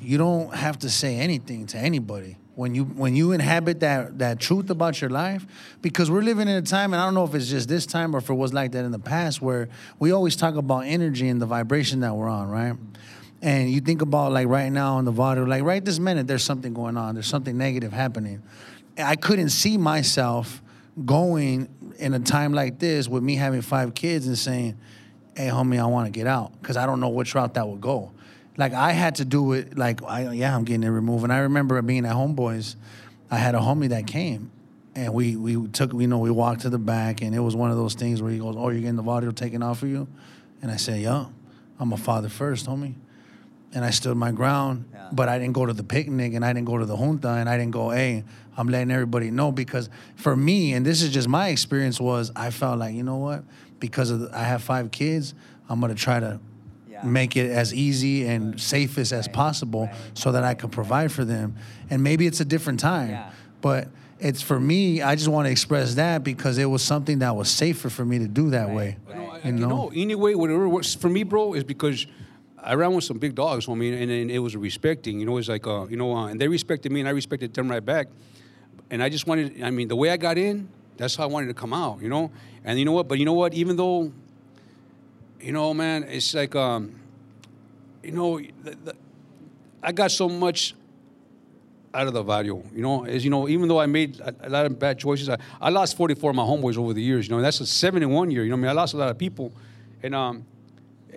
you 0.00 0.18
don't 0.18 0.54
have 0.54 0.78
to 0.80 0.90
say 0.90 1.16
anything 1.16 1.66
to 1.68 1.78
anybody 1.78 2.36
when 2.54 2.74
you 2.74 2.84
when 2.84 3.16
you 3.16 3.32
inhabit 3.32 3.80
that 3.80 4.18
that 4.18 4.38
truth 4.38 4.68
about 4.70 5.00
your 5.00 5.10
life, 5.10 5.46
because 5.80 6.10
we're 6.10 6.22
living 6.22 6.48
in 6.48 6.56
a 6.56 6.62
time, 6.62 6.92
and 6.92 7.00
I 7.00 7.04
don't 7.04 7.14
know 7.14 7.24
if 7.24 7.34
it's 7.34 7.48
just 7.48 7.68
this 7.68 7.86
time 7.86 8.14
or 8.14 8.18
if 8.18 8.28
it 8.28 8.34
was 8.34 8.52
like 8.52 8.72
that 8.72 8.84
in 8.84 8.92
the 8.92 8.98
past, 8.98 9.40
where 9.40 9.68
we 9.98 10.12
always 10.12 10.36
talk 10.36 10.56
about 10.56 10.80
energy 10.80 11.28
and 11.28 11.40
the 11.40 11.46
vibration 11.46 12.00
that 12.00 12.14
we're 12.14 12.28
on, 12.28 12.48
right? 12.48 12.74
And 13.40 13.70
you 13.70 13.80
think 13.80 14.02
about 14.02 14.32
like 14.32 14.46
right 14.46 14.70
now 14.70 14.98
in 14.98 15.04
the 15.04 15.12
water, 15.12 15.46
like 15.48 15.64
right 15.64 15.84
this 15.84 15.98
minute, 15.98 16.26
there's 16.26 16.44
something 16.44 16.74
going 16.74 16.96
on. 16.96 17.14
There's 17.14 17.26
something 17.26 17.56
negative 17.58 17.92
happening. 17.92 18.42
I 18.96 19.16
couldn't 19.16 19.48
see 19.48 19.78
myself 19.78 20.62
going 21.04 21.68
in 22.02 22.14
a 22.14 22.20
time 22.20 22.52
like 22.52 22.78
this 22.78 23.08
with 23.08 23.22
me 23.22 23.36
having 23.36 23.62
five 23.62 23.94
kids 23.94 24.26
and 24.26 24.36
saying, 24.36 24.76
"Hey, 25.36 25.46
homie, 25.46 25.80
I 25.80 25.86
want 25.86 26.06
to 26.06 26.10
get 26.10 26.26
out," 26.26 26.52
because 26.60 26.76
I 26.76 26.84
don't 26.84 27.00
know 27.00 27.08
which 27.08 27.34
route 27.34 27.54
that 27.54 27.66
would 27.68 27.80
go. 27.80 28.10
Like 28.56 28.74
I 28.74 28.92
had 28.92 29.14
to 29.16 29.24
do 29.24 29.52
it. 29.52 29.78
Like 29.78 30.02
I, 30.02 30.32
yeah, 30.32 30.54
I'm 30.54 30.64
getting 30.64 30.82
it 30.82 30.90
removed. 30.90 31.24
And 31.24 31.32
I 31.32 31.38
remember 31.38 31.80
being 31.82 32.04
at 32.04 32.12
Homeboys, 32.12 32.76
I 33.30 33.36
had 33.36 33.54
a 33.54 33.58
homie 33.58 33.88
that 33.90 34.06
came, 34.06 34.50
and 34.94 35.14
we 35.14 35.36
we 35.36 35.68
took 35.68 35.92
you 35.94 36.06
know 36.06 36.18
we 36.18 36.30
walked 36.30 36.62
to 36.62 36.70
the 36.70 36.78
back, 36.78 37.22
and 37.22 37.34
it 37.34 37.40
was 37.40 37.56
one 37.56 37.70
of 37.70 37.76
those 37.76 37.94
things 37.94 38.20
where 38.20 38.32
he 38.32 38.38
goes, 38.38 38.56
"Oh, 38.58 38.68
you're 38.68 38.80
getting 38.80 38.96
the 38.96 39.04
audio 39.04 39.30
taken 39.30 39.62
off 39.62 39.82
of 39.82 39.88
you," 39.88 40.08
and 40.60 40.70
I 40.70 40.76
said, 40.76 41.00
"Yeah, 41.00 41.26
I'm 41.78 41.92
a 41.92 41.96
father 41.96 42.28
first, 42.28 42.66
homie." 42.66 42.94
And 43.74 43.84
I 43.84 43.90
stood 43.90 44.16
my 44.16 44.32
ground. 44.32 44.84
Yeah. 44.92 45.08
But 45.12 45.28
I 45.28 45.38
didn't 45.38 45.54
go 45.54 45.66
to 45.66 45.72
the 45.72 45.84
picnic 45.84 46.34
and 46.34 46.44
I 46.44 46.52
didn't 46.52 46.66
go 46.66 46.78
to 46.78 46.86
the 46.86 46.96
junta 46.96 47.28
and 47.30 47.48
I 47.48 47.56
didn't 47.56 47.72
go, 47.72 47.90
hey, 47.90 48.24
I'm 48.56 48.68
letting 48.68 48.90
everybody 48.90 49.30
know 49.30 49.50
because 49.52 49.88
for 50.16 50.36
me, 50.36 50.72
and 50.74 50.84
this 50.84 51.02
is 51.02 51.10
just 51.10 51.28
my 51.28 51.48
experience, 51.48 52.00
was 52.00 52.30
I 52.36 52.50
felt 52.50 52.78
like 52.78 52.94
you 52.94 53.02
know 53.02 53.16
what, 53.16 53.44
because 53.80 54.10
of 54.10 54.20
the, 54.20 54.30
I 54.36 54.42
have 54.44 54.62
five 54.62 54.90
kids, 54.90 55.34
I'm 55.68 55.80
gonna 55.80 55.94
try 55.94 56.20
to 56.20 56.38
Yeah. 56.90 57.02
make 57.04 57.36
it 57.36 57.50
as 57.50 57.72
easy 57.72 58.26
and 58.26 58.60
safest 58.60 59.12
as 59.12 59.26
possible 59.28 59.88
so 60.14 60.32
that 60.32 60.44
I 60.44 60.54
can 60.54 60.68
provide 60.70 61.10
for 61.10 61.24
them. 61.24 61.56
And 61.90 62.02
maybe 62.02 62.26
it's 62.26 62.40
a 62.40 62.44
different 62.44 62.80
time, 62.80 63.10
Yeah. 63.10 63.30
but. 63.60 63.88
It's 64.24 64.40
for 64.40 64.60
me. 64.60 65.02
I 65.02 65.16
just 65.16 65.26
want 65.26 65.46
to 65.46 65.50
express 65.50 65.96
that 65.96 66.22
because 66.22 66.56
it 66.56 66.66
was 66.66 66.80
something 66.80 67.18
that 67.18 67.34
was 67.34 67.50
safer 67.50 67.90
for 67.90 68.04
me 68.04 68.20
to 68.20 68.28
do 68.28 68.50
that 68.50 68.70
way. 68.70 68.96
You 69.08 69.14
know, 69.16 69.22
You 69.34 69.40
you 69.50 69.52
know? 69.58 69.68
know, 69.68 69.92
anyway, 69.96 70.34
whatever 70.36 70.68
works 70.68 70.94
for 70.94 71.08
me, 71.08 71.24
bro, 71.24 71.54
is 71.54 71.64
because 71.64 72.06
I 72.62 72.74
ran 72.74 72.94
with 72.94 73.04
some 73.04 73.18
big 73.18 73.34
dogs, 73.34 73.66
homie, 73.66 73.92
and, 74.00 74.10
and 74.10 74.30
it 74.30 74.38
was 74.38 74.56
respecting. 74.56 75.18
You 75.18 75.26
know, 75.26 75.36
it's 75.36 75.48
like, 75.48 75.66
uh, 75.66 75.86
you 75.88 75.96
know, 75.96 76.14
uh, 76.14 76.28
and 76.28 76.40
they 76.40 76.48
respected 76.48 76.92
me, 76.92 77.00
and 77.00 77.08
I 77.08 77.12
respected 77.12 77.52
them 77.52 77.68
right 77.68 77.84
back. 77.84 78.08
And 78.90 79.02
I 79.02 79.08
just 79.08 79.26
wanted, 79.26 79.62
I 79.62 79.70
mean, 79.70 79.88
the 79.88 79.96
way 79.96 80.10
I 80.10 80.16
got 80.16 80.38
in, 80.38 80.68
that's 80.96 81.16
how 81.16 81.24
I 81.24 81.26
wanted 81.26 81.48
to 81.48 81.54
come 81.54 81.72
out, 81.72 82.00
you 82.00 82.08
know. 82.08 82.30
And 82.64 82.78
you 82.78 82.84
know 82.84 82.92
what? 82.92 83.08
But 83.08 83.18
you 83.18 83.24
know 83.24 83.32
what? 83.32 83.54
Even 83.54 83.76
though, 83.76 84.12
you 85.40 85.52
know, 85.52 85.74
man, 85.74 86.04
it's 86.04 86.34
like, 86.34 86.54
um, 86.54 86.94
you 88.02 88.12
know, 88.12 88.38
the, 88.38 88.76
the, 88.84 88.94
I 89.82 89.90
got 89.90 90.12
so 90.12 90.28
much 90.28 90.74
out 91.94 92.06
of 92.06 92.12
the 92.12 92.22
barrio. 92.22 92.62
You 92.74 92.82
know, 92.82 93.04
as 93.04 93.24
you 93.24 93.30
know, 93.30 93.48
even 93.48 93.68
though 93.68 93.80
I 93.80 93.86
made 93.86 94.20
a, 94.20 94.34
a 94.42 94.48
lot 94.48 94.66
of 94.66 94.78
bad 94.78 94.98
choices, 94.98 95.28
I, 95.28 95.38
I 95.60 95.70
lost 95.70 95.96
44 95.96 96.30
of 96.30 96.36
my 96.36 96.44
homeboys 96.44 96.76
over 96.76 96.92
the 96.92 97.02
years. 97.02 97.28
You 97.28 97.34
know, 97.36 97.42
that's 97.42 97.60
a 97.60 97.66
seven 97.66 98.02
in 98.02 98.10
one 98.10 98.30
year. 98.30 98.44
You 98.44 98.50
know, 98.50 98.56
I 98.56 98.60
mean, 98.60 98.68
I 98.68 98.72
lost 98.72 98.94
a 98.94 98.96
lot 98.96 99.08
of 99.08 99.18
people, 99.18 99.52
and 100.02 100.14
um, 100.14 100.46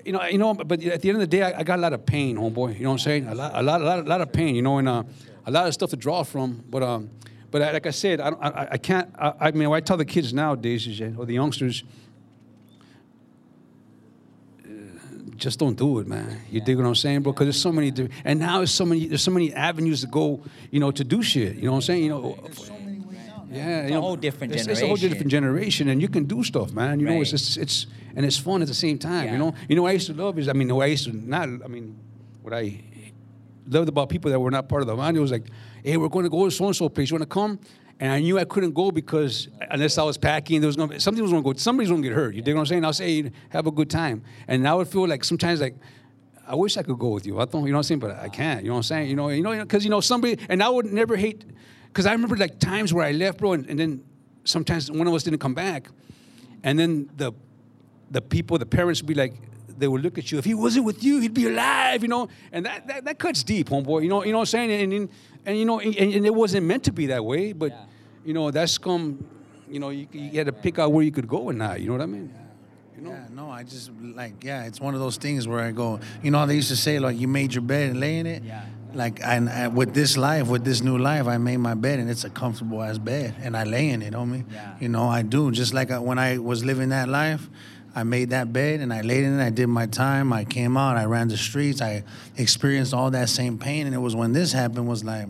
you 0.06 0.12
know, 0.12 0.24
you 0.24 0.38
know, 0.38 0.54
but 0.54 0.84
at 0.84 1.02
the 1.02 1.10
end 1.10 1.16
of 1.16 1.22
the 1.22 1.28
day, 1.28 1.42
I, 1.42 1.60
I 1.60 1.64
got 1.64 1.80
a 1.80 1.82
lot 1.82 1.94
of 1.94 2.06
pain, 2.06 2.38
homeboy. 2.38 2.78
You 2.78 2.84
know 2.84 2.90
what 2.90 2.94
I'm 2.94 3.00
saying? 3.00 3.28
A 3.28 3.34
lot, 3.34 3.52
a 3.56 3.64
lot, 3.64 3.82
a 3.82 3.84
lot, 3.84 4.00
a 4.00 4.04
lot 4.04 4.22
of 4.22 4.32
pain. 4.32 4.56
You 4.56 4.62
know, 4.62 4.78
and 4.78 4.88
uh, 4.88 5.04
a 5.46 5.52
lot 5.52 5.68
of 5.68 5.74
stuff 5.74 5.90
to 5.90 5.98
draw 5.98 6.24
from. 6.24 6.64
But 6.70 6.84
um, 6.84 7.10
but 7.50 7.64
I, 7.64 7.72
like 7.72 7.88
I 7.88 7.92
said, 7.92 8.22
I, 8.22 8.30
I, 8.30 8.68
I 8.74 8.78
can't. 8.78 9.10
I, 9.18 9.34
I 9.40 9.52
mean, 9.52 9.72
I 9.72 9.80
tell 9.80 9.98
the 9.98 10.06
kids 10.06 10.32
nowadays 10.32 10.86
is, 10.86 11.02
or 11.18 11.26
the 11.26 11.34
youngsters, 11.34 11.84
uh, 14.64 14.68
just 15.36 15.58
don't 15.58 15.76
do 15.76 15.98
it, 16.00 16.08
man. 16.08 16.40
You 16.52 16.62
dig 16.62 16.78
what 16.78 16.86
I'm 16.86 16.94
saying, 16.94 17.24
bro? 17.24 17.32
Because 17.32 17.48
there's 17.48 17.62
so 17.62 17.72
many, 17.72 17.92
and 18.24 18.40
now 18.40 18.58
there's 18.58 18.72
so 18.72 18.86
many, 18.86 19.08
there's 19.08 19.24
so 19.24 19.32
many 19.32 19.54
avenues 19.54 20.02
to 20.02 20.08
go, 20.08 20.44
you 20.70 20.80
know, 20.80 20.92
to 20.92 21.04
do 21.04 21.24
shit. 21.24 21.56
You 21.56 21.64
know 21.64 21.72
what 21.72 21.78
I'm 21.78 21.82
saying? 21.82 22.04
You 22.04 22.10
know, 22.10 22.38
yeah, 23.52 23.82
It's 23.82 23.92
a 23.92 23.94
know, 23.94 24.02
whole 24.02 24.16
different 24.16 24.54
it's, 24.54 24.68
It's 24.68 24.82
a 24.82 24.88
whole 24.88 24.96
generation. 24.96 25.10
different 25.10 25.32
generation, 25.32 25.90
and 25.90 26.02
you 26.02 26.08
can 26.08 26.26
do 26.26 26.44
stuff, 26.44 26.72
man. 26.74 27.00
You 27.00 27.08
know, 27.08 27.22
it's 27.22 27.34
it's, 27.34 27.58
it's 27.58 27.88
and 28.16 28.26
it's 28.26 28.38
fun 28.38 28.62
at 28.62 28.68
the 28.68 28.74
same 28.74 28.98
time. 28.98 29.26
Yeah. 29.26 29.32
You 29.34 29.38
know, 29.38 29.56
you 29.70 29.76
know, 29.76 29.84
what 29.84 29.90
I 29.90 29.94
used 29.94 30.08
to 30.08 30.14
love 30.14 30.40
is, 30.40 30.48
I 30.48 30.54
mean, 30.54 30.74
what 30.74 30.84
I 30.84 30.88
used 30.88 31.06
to 31.06 31.14
not, 31.14 31.44
I 31.44 31.68
mean, 31.68 31.98
what 32.42 32.54
I 32.54 32.82
loved 33.68 33.90
about 33.90 34.10
people 34.10 34.32
that 34.32 34.40
were 34.40 34.52
not 34.52 34.70
part 34.70 34.82
of 34.82 34.88
the 34.88 34.96
band, 34.96 35.20
was 35.20 35.32
like, 35.32 35.48
hey, 35.84 35.98
we're 35.98 36.10
going 36.10 36.24
to 36.24 36.30
go 36.30 36.46
to 36.46 36.52
so 36.52 36.66
and 36.66 36.76
so 36.76 36.90
place. 36.90 37.10
You 37.10 37.16
want 37.16 37.30
to 37.30 37.34
come? 37.34 37.60
And 38.00 38.12
I 38.12 38.20
knew 38.20 38.38
I 38.38 38.44
couldn't 38.44 38.74
go 38.74 38.92
because 38.92 39.48
unless 39.72 39.98
I 39.98 40.04
was 40.04 40.18
packing, 40.18 40.60
there 40.60 40.68
was 40.68 40.76
going 40.76 40.90
to 40.90 40.96
be, 40.96 41.00
something 41.00 41.22
was 41.24 41.32
going 41.32 41.44
to 41.44 41.54
go. 41.54 41.58
Somebody's 41.58 41.90
going 41.90 42.02
to 42.02 42.08
get 42.10 42.16
hurt. 42.16 42.36
You 42.36 42.42
dig 42.42 42.54
what 42.54 42.62
I'm 42.62 42.66
saying? 42.66 42.84
I'll 42.86 42.94
say, 42.94 43.24
hey, 43.24 43.32
have 43.50 43.68
a 43.68 43.72
good 43.72 43.90
time, 43.90 44.24
and 44.48 44.68
I 44.68 44.74
would 44.74 44.88
feel 44.88 45.08
like 45.08 45.24
sometimes 45.24 45.62
like. 45.62 45.76
I 46.48 46.54
wish 46.54 46.78
I 46.78 46.84
could 46.84 47.00
go 47.00 47.10
with 47.10 47.26
you. 47.26 47.40
I 47.40 47.46
don't, 47.46 47.66
you 47.66 47.72
know 47.72 47.78
what 47.78 47.80
I'm 47.80 47.84
saying, 47.86 48.02
but 48.02 48.20
I 48.20 48.30
can't. 48.30 48.62
You 48.62 48.68
know 48.68 48.76
what 48.76 48.78
I'm 48.78 48.84
saying? 48.84 49.10
You 49.10 49.16
know, 49.16 49.30
you 49.30 49.42
know, 49.42 49.58
because 49.58 49.84
you 49.84 49.90
know 49.90 50.00
somebody, 50.00 50.38
and 50.48 50.62
I 50.62 50.70
would 50.70 50.86
never 50.94 51.16
hate, 51.16 51.44
because 51.96 52.06
I 52.06 52.12
remember 52.12 52.36
like 52.36 52.60
times 52.60 52.94
where 52.94 53.06
I 53.06 53.14
left, 53.14 53.38
bro, 53.38 53.54
and, 53.54 53.66
and 53.70 53.80
then 53.80 54.04
sometimes 54.44 54.92
one 54.92 55.08
of 55.08 55.14
us 55.14 55.24
didn't 55.24 55.40
come 55.40 55.54
back, 55.54 55.88
and 56.62 56.78
then 56.78 57.10
the 57.16 57.32
the 58.12 58.22
people, 58.22 58.58
the 58.58 58.66
parents 58.66 59.02
would 59.02 59.08
be 59.08 59.14
like, 59.14 59.34
they 59.78 59.88
would 59.88 60.02
look 60.04 60.18
at 60.18 60.30
you. 60.30 60.38
If 60.38 60.44
he 60.44 60.54
wasn't 60.54 60.84
with 60.86 61.06
you, 61.06 61.22
he'd 61.22 61.34
be 61.34 61.48
alive, 61.48 62.02
you 62.02 62.10
know. 62.10 62.28
And 62.52 62.66
that 62.66 62.86
that, 62.88 63.06
that 63.06 63.18
cuts 63.18 63.44
deep, 63.44 63.70
homeboy. 63.70 64.04
You 64.04 64.10
know, 64.10 64.26
you 64.26 64.34
know 64.34 64.40
what 64.40 64.54
I'm 64.54 64.68
saying? 64.68 64.72
And 64.84 64.94
and, 64.94 65.10
and 65.46 65.58
you 65.58 65.64
know, 65.64 65.80
and, 65.80 65.96
and 65.96 66.26
it 66.26 66.36
wasn't 66.36 66.66
meant 66.66 66.84
to 66.84 66.92
be 66.92 67.06
that 67.08 67.24
way. 67.24 67.54
But 67.54 67.72
Yeah. 67.72 67.86
you 68.26 68.34
know, 68.34 68.52
that's 68.52 68.78
come. 68.78 69.26
You 69.70 69.80
know, 69.80 69.90
you, 69.90 70.06
you 70.12 70.38
had 70.38 70.48
to 70.48 70.54
pick 70.54 70.78
out 70.80 70.92
where 70.92 71.04
you 71.04 71.12
could 71.14 71.30
go 71.30 71.48
and 71.50 71.58
not. 71.60 71.80
You 71.80 71.88
know 71.88 71.94
what 71.94 72.02
I 72.02 72.08
mean? 72.08 72.34
Yeah, 73.02 73.28
no, 73.32 73.50
I 73.52 73.64
just 73.64 73.92
like 74.02 74.44
yeah, 74.44 74.66
it's 74.66 74.82
one 74.82 74.94
of 74.96 75.00
those 75.00 75.18
things 75.18 75.48
where 75.48 75.60
I 75.60 75.72
go, 75.72 76.00
you 76.24 76.32
know 76.32 76.40
how 76.40 76.46
they 76.46 76.56
used 76.56 76.70
to 76.70 76.76
say 76.76 77.00
like 77.00 77.18
you 77.18 77.28
made 77.28 77.54
your 77.54 77.62
bed 77.62 77.92
and 77.92 78.00
lay 78.00 78.18
in 78.20 78.26
it. 78.26 78.44
Yeah. 78.44 78.64
Like 78.96 79.20
and 79.22 79.50
I, 79.50 79.68
with 79.68 79.94
this 79.94 80.18
life, 80.18 80.48
with 80.48 80.64
this 80.64 80.82
new 80.82 80.98
life, 80.98 81.28
I 81.28 81.38
made 81.38 81.58
my 81.58 81.74
bed 81.74 82.00
and 82.00 82.10
it's 82.10 82.24
a 82.24 82.30
comfortable 82.30 82.82
ass 82.82 82.98
bed, 82.98 83.36
and 83.42 83.56
I 83.56 83.64
lay 83.64 83.90
in 83.90 84.02
it, 84.02 84.14
homie. 84.14 84.46
Yeah. 84.52 84.76
You 84.80 84.90
know 84.90 85.08
I 85.08 85.22
do. 85.22 85.52
Just 85.52 85.74
like 85.74 85.92
I, 85.92 86.00
when 86.00 86.18
I 86.18 86.38
was 86.38 86.64
living 86.64 86.90
that 86.90 87.10
life, 87.10 87.50
I 87.94 88.04
made 88.04 88.30
that 88.32 88.54
bed 88.54 88.80
and 88.80 88.94
I 88.94 89.02
laid 89.02 89.24
in 89.24 89.40
it. 89.40 89.46
I 89.46 89.50
did 89.50 89.68
my 89.68 89.86
time. 89.86 90.34
I 90.34 90.46
came 90.46 90.78
out. 90.78 90.98
I 90.98 91.06
ran 91.06 91.28
the 91.28 91.38
streets. 91.38 91.82
I 91.82 92.04
experienced 92.38 92.94
all 92.94 93.12
that 93.12 93.30
same 93.30 93.58
pain, 93.58 93.86
and 93.86 93.94
it 93.94 94.00
was 94.00 94.16
when 94.16 94.32
this 94.34 94.54
happened 94.54 94.88
was 94.88 95.04
like, 95.04 95.28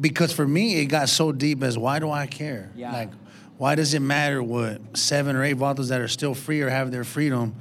because 0.00 0.32
for 0.32 0.46
me 0.46 0.80
it 0.80 0.86
got 0.86 1.08
so 1.08 1.32
deep 1.32 1.62
as 1.62 1.76
why 1.76 1.98
do 1.98 2.10
I 2.10 2.26
care? 2.26 2.72
Yeah. 2.74 2.92
Like 2.92 3.10
why 3.58 3.74
does 3.74 3.94
it 3.94 4.00
matter 4.00 4.42
what 4.42 4.96
seven 4.96 5.36
or 5.36 5.44
eight 5.44 5.56
vatos 5.56 5.90
that 5.90 6.00
are 6.00 6.08
still 6.08 6.34
free 6.34 6.62
or 6.62 6.68
have 6.68 6.90
their 6.90 7.04
freedom 7.04 7.54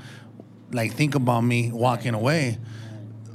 like 0.72 0.93
think 0.93 1.16
about 1.16 1.41
me 1.41 1.72
walking 1.72 2.14
away 2.14 2.57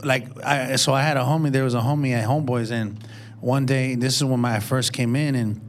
like 0.07 0.43
I 0.45 0.77
so 0.77 0.95
I 0.95 1.03
had 1.03 1.17
a 1.17 1.21
homie 1.21 1.51
there 1.51 1.65
was 1.65 1.75
a 1.75 1.81
homie 1.81 2.13
at 2.13 2.27
Homeboys 2.27 2.71
and 2.71 3.05
one 3.41 3.67
day 3.67 3.97
this 3.97 4.17
is 4.17 4.25
when 4.25 4.41
my, 4.41 4.57
I 4.57 4.61
first 4.61 4.93
came 4.93 5.17
in 5.17 5.35
and 5.35 5.61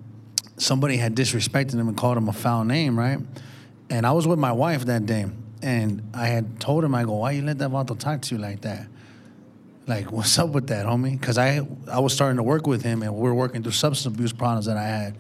somebody 0.58 0.98
had 0.98 1.16
disrespected 1.16 1.74
him 1.74 1.88
and 1.88 1.98
called 1.98 2.18
him 2.18 2.30
a 2.30 2.34
foul 2.34 2.64
name 2.64 2.98
right? 2.98 3.20
And 3.90 4.06
I 4.06 4.12
was 4.12 4.28
with 4.28 4.40
my 4.40 4.52
wife 4.52 4.86
that 4.86 5.06
day 5.06 5.26
and 5.62 6.10
I 6.14 6.28
had 6.28 6.60
told 6.60 6.84
him 6.84 6.94
I 6.94 7.04
go 7.04 7.16
why 7.16 7.32
you 7.32 7.42
let 7.42 7.58
that 7.58 7.72
vato 7.72 7.98
talk 7.98 8.22
to 8.22 8.36
you 8.36 8.40
like 8.40 8.62
that? 8.62 8.88
Like 9.88 10.12
what's 10.12 10.38
up 10.38 10.50
with 10.50 10.68
that 10.68 10.86
homie? 10.86 11.20
Because 11.20 11.38
I 11.38 11.62
I 11.92 12.00
was 12.00 12.14
starting 12.14 12.38
to 12.38 12.44
work 12.44 12.68
with 12.68 12.84
him 12.84 13.02
and 13.02 13.14
we 13.16 13.22
were 13.22 13.36
working 13.36 13.64
through 13.64 13.72
substance 13.72 14.14
abuse 14.14 14.34
problems 14.34 14.68
that 14.68 14.78
I 14.78 14.86
had. 14.86 15.18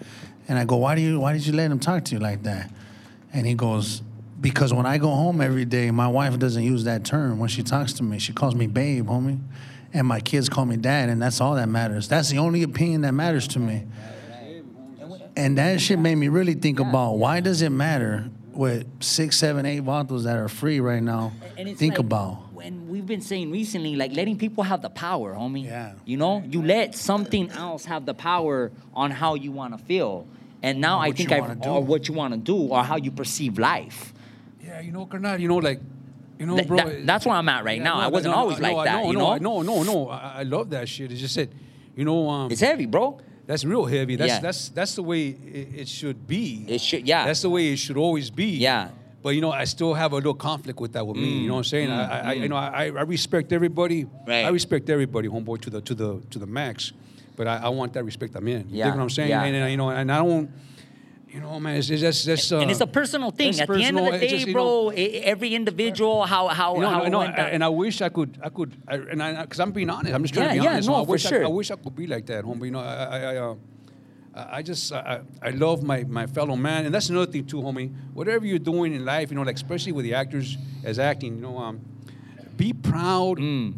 And 0.47 0.59
I 0.59 0.65
go 0.65 0.77
why 0.77 0.95
do 0.95 1.01
you 1.01 1.19
why 1.19 1.33
did 1.33 1.45
you 1.45 1.53
let 1.53 1.71
him 1.71 1.79
talk 1.79 2.05
to 2.05 2.13
you 2.13 2.19
like 2.19 2.43
that? 2.43 2.71
And 3.33 3.47
he 3.47 3.55
goes 3.55 4.03
because 4.39 4.73
when 4.73 4.85
I 4.85 4.97
go 4.97 5.09
home 5.09 5.41
every 5.41 5.65
day 5.65 5.91
my 5.91 6.07
wife 6.07 6.37
doesn't 6.37 6.63
use 6.63 6.83
that 6.85 7.03
term. 7.03 7.39
When 7.39 7.49
she 7.49 7.63
talks 7.63 7.93
to 7.93 8.03
me 8.03 8.19
she 8.19 8.33
calls 8.33 8.55
me 8.55 8.67
babe 8.67 9.07
homie. 9.07 9.39
And 9.93 10.05
my 10.05 10.19
kids 10.19 10.49
call 10.49 10.65
me 10.65 10.77
dad 10.77 11.09
and 11.09 11.21
that's 11.21 11.41
all 11.41 11.55
that 11.55 11.69
matters. 11.69 12.07
That's 12.07 12.29
the 12.29 12.37
only 12.37 12.63
opinion 12.63 13.01
that 13.01 13.13
matters 13.13 13.47
to 13.49 13.59
me. 13.59 13.85
And 15.35 15.57
that 15.57 15.79
shit 15.79 15.99
made 15.99 16.15
me 16.15 16.29
really 16.29 16.55
think 16.55 16.79
about 16.79 17.13
why 17.13 17.39
does 17.39 17.61
it 17.61 17.69
matter 17.69 18.29
with 18.51 18.87
six 19.03 19.37
seven 19.37 19.65
eight 19.65 19.81
bottles 19.81 20.23
that 20.23 20.37
are 20.37 20.49
free 20.49 20.79
right 20.79 21.01
now 21.01 21.31
think 21.55 21.93
like, 21.93 21.99
about? 21.99 22.47
when 22.57 22.89
we've 22.89 23.05
been 23.05 23.21
saying 23.21 23.51
recently, 23.51 23.95
like 23.95 24.11
letting 24.13 24.35
people 24.35 24.63
have 24.63 24.81
the 24.81 24.89
power, 24.89 25.35
homie. 25.35 25.65
Yeah. 25.65 25.93
You 26.05 26.17
know, 26.17 26.43
you 26.49 26.63
let 26.63 26.95
something 26.95 27.51
else 27.51 27.85
have 27.85 28.07
the 28.07 28.15
power 28.15 28.71
on 28.95 29.11
how 29.11 29.35
you 29.35 29.51
want 29.51 29.77
to 29.77 29.85
feel, 29.85 30.27
and 30.63 30.81
now 30.81 30.99
I 30.99 31.11
think 31.11 31.31
I 31.31 31.39
or 31.39 31.83
what 31.83 32.07
you 32.07 32.15
want 32.15 32.33
to 32.33 32.39
do 32.39 32.57
or 32.57 32.83
how 32.83 32.97
you 32.97 33.11
perceive 33.11 33.59
life. 33.59 34.11
Yeah, 34.77 34.85
you 34.85 34.91
know, 34.91 35.05
Carnal, 35.07 35.39
you 35.39 35.47
know, 35.47 35.57
like, 35.57 35.79
you 36.37 36.45
know, 36.45 36.61
bro. 36.63 36.77
that- 36.77 37.05
that's 37.05 37.25
where 37.25 37.35
I'm 37.35 37.49
at 37.49 37.63
right 37.65 37.81
now. 37.81 37.99
I 37.99 38.07
wasn't 38.07 38.35
always 38.35 38.59
like 38.59 38.75
no, 38.75 38.83
that, 38.83 39.03
No, 39.03 39.07
you 39.11 39.17
no, 39.17 39.37
know? 39.37 39.61
no, 39.61 39.83
no, 39.83 39.83
no. 39.83 40.09
I, 40.09 40.35
I 40.39 40.43
love 40.43 40.69
that 40.69 40.87
shit. 40.87 41.11
It's 41.11 41.19
just 41.21 41.35
that, 41.35 41.51
you 41.95 42.05
know, 42.05 42.29
um, 42.29 42.51
It's 42.51 42.61
heavy, 42.61 42.85
bro. 42.85 43.19
That's 43.47 43.63
real 43.65 43.85
heavy. 43.85 44.17
That's 44.17 44.29
Yeah. 44.33 44.39
that's 44.41 44.69
that's 44.69 44.95
the 44.95 45.03
way 45.03 45.29
it, 45.29 45.69
it 45.81 45.87
should 45.87 46.27
be. 46.27 46.65
It 46.67 46.81
should- 46.81 47.07
yeah. 47.07 47.25
That's 47.25 47.41
the 47.41 47.49
way 47.49 47.69
it 47.71 47.77
should 47.77 47.95
always 47.97 48.29
be. 48.29 48.57
Yeah. 48.57 48.89
But 49.23 49.29
you 49.35 49.41
know, 49.41 49.51
I 49.51 49.63
still 49.63 49.93
have 49.93 50.11
a 50.11 50.15
little 50.15 50.33
conflict 50.35 50.79
with 50.79 50.93
that 50.93 51.07
with 51.07 51.15
me. 51.17 51.39
You 51.39 51.47
know 51.47 51.53
what 51.53 51.59
I'm 51.59 51.63
saying? 51.63 51.89
I, 51.89 52.03
I, 52.03 52.29
I, 52.29 52.33
you 52.33 52.49
know, 52.49 52.55
I, 52.57 52.85
I 52.85 53.01
respect 53.03 53.51
everybody. 53.53 54.03
Mm, 54.03 54.27
Right. 54.27 54.45
I 54.45 54.49
respect 54.49 54.89
everybody, 54.89 55.27
homeboy, 55.29 55.61
to 55.61 55.69
the 55.69 55.81
to 55.81 55.95
the 55.95 56.21
to 56.29 56.39
the 56.39 56.45
max. 56.45 56.91
But 57.37 57.47
I, 57.47 57.57
I 57.63 57.69
want 57.69 57.93
that 57.93 58.03
respect 58.03 58.35
I'm 58.35 58.47
in. 58.47 58.69
You 58.69 58.79
Yeah, 58.79 58.85
dig 58.85 58.95
what 58.95 59.01
I'm 59.03 59.09
saying? 59.09 59.29
yeah. 59.29 59.43
And, 59.43 59.55
and, 59.55 59.71
you 59.71 59.77
know, 59.77 59.89
and 59.89 60.11
I 60.11 60.17
don't. 60.17 60.51
You 61.29 61.41
know, 61.41 61.59
man, 61.59 61.75
it's, 61.75 61.89
it's 61.89 62.01
just 62.01 62.25
that's. 62.25 62.51
Uh, 62.51 62.59
and 62.59 62.71
it's 62.71 62.79
a 62.79 62.87
personal 62.87 63.31
thing. 63.31 63.59
At 63.59 63.67
the 63.67 63.83
end 63.83 63.99
of 63.99 64.05
the 64.11 64.17
day, 64.17 64.27
just, 64.29 64.47
know, 64.47 64.53
bro, 64.53 64.91
e- 64.93 65.19
every 65.23 65.53
individual, 65.55 66.23
how 66.25 66.47
how 66.47 66.75
you 66.75 66.81
know, 66.81 66.89
how 66.89 67.03
I 67.03 67.09
know, 67.09 67.19
went 67.19 67.35
down. 67.35 67.49
and 67.49 67.63
I 67.63 67.67
wish 67.69 68.01
I 68.01 68.07
could, 68.09 68.39
I 68.41 68.49
could, 68.49 68.77
I, 68.87 68.95
and 68.95 69.21
I, 69.21 69.41
because 69.41 69.59
I'm 69.59 69.71
being 69.71 69.89
honest, 69.89 70.13
I'm 70.15 70.23
just 70.23 70.33
trying 70.33 70.47
Yeah, 70.47 70.53
to 70.53 70.59
be 70.59 70.63
yeah, 70.63 70.71
honest. 70.71 70.87
no, 70.87 70.95
I 70.95 71.05
for 71.05 71.11
wish 71.11 71.25
I, 71.25 71.29
sure. 71.29 71.43
I 71.45 71.47
wish 71.49 71.69
I 71.71 71.75
could 71.75 71.95
be 71.95 72.07
like 72.07 72.25
that, 72.27 72.45
homie. 72.45 72.65
You 72.65 72.71
know, 72.71 72.79
I, 72.79 72.93
I, 73.03 73.19
I, 73.19 73.37
uh, 73.37 73.55
I 74.35 74.57
I 74.57 74.61
just, 74.61 74.93
I, 74.93 75.21
I 75.43 75.47
I 75.47 75.49
love 75.51 75.83
my, 75.83 76.05
my 76.05 76.27
fellow 76.27 76.55
man, 76.55 76.85
and 76.85 76.95
that's 76.95 77.09
another 77.09 77.29
thing 77.29 77.45
too, 77.45 77.57
homie. 77.57 77.91
Whatever 78.13 78.45
you're 78.45 78.57
doing 78.59 78.93
in 78.93 79.03
life, 79.03 79.29
you 79.29 79.35
know, 79.35 79.41
like 79.43 79.55
especially 79.55 79.91
with 79.91 80.05
the 80.05 80.13
actors 80.13 80.57
as 80.85 80.97
acting, 80.97 81.35
you 81.35 81.41
know, 81.41 81.57
um, 81.57 81.81
be 82.55 82.71
proud 82.71 83.37
Mm. 83.37 83.73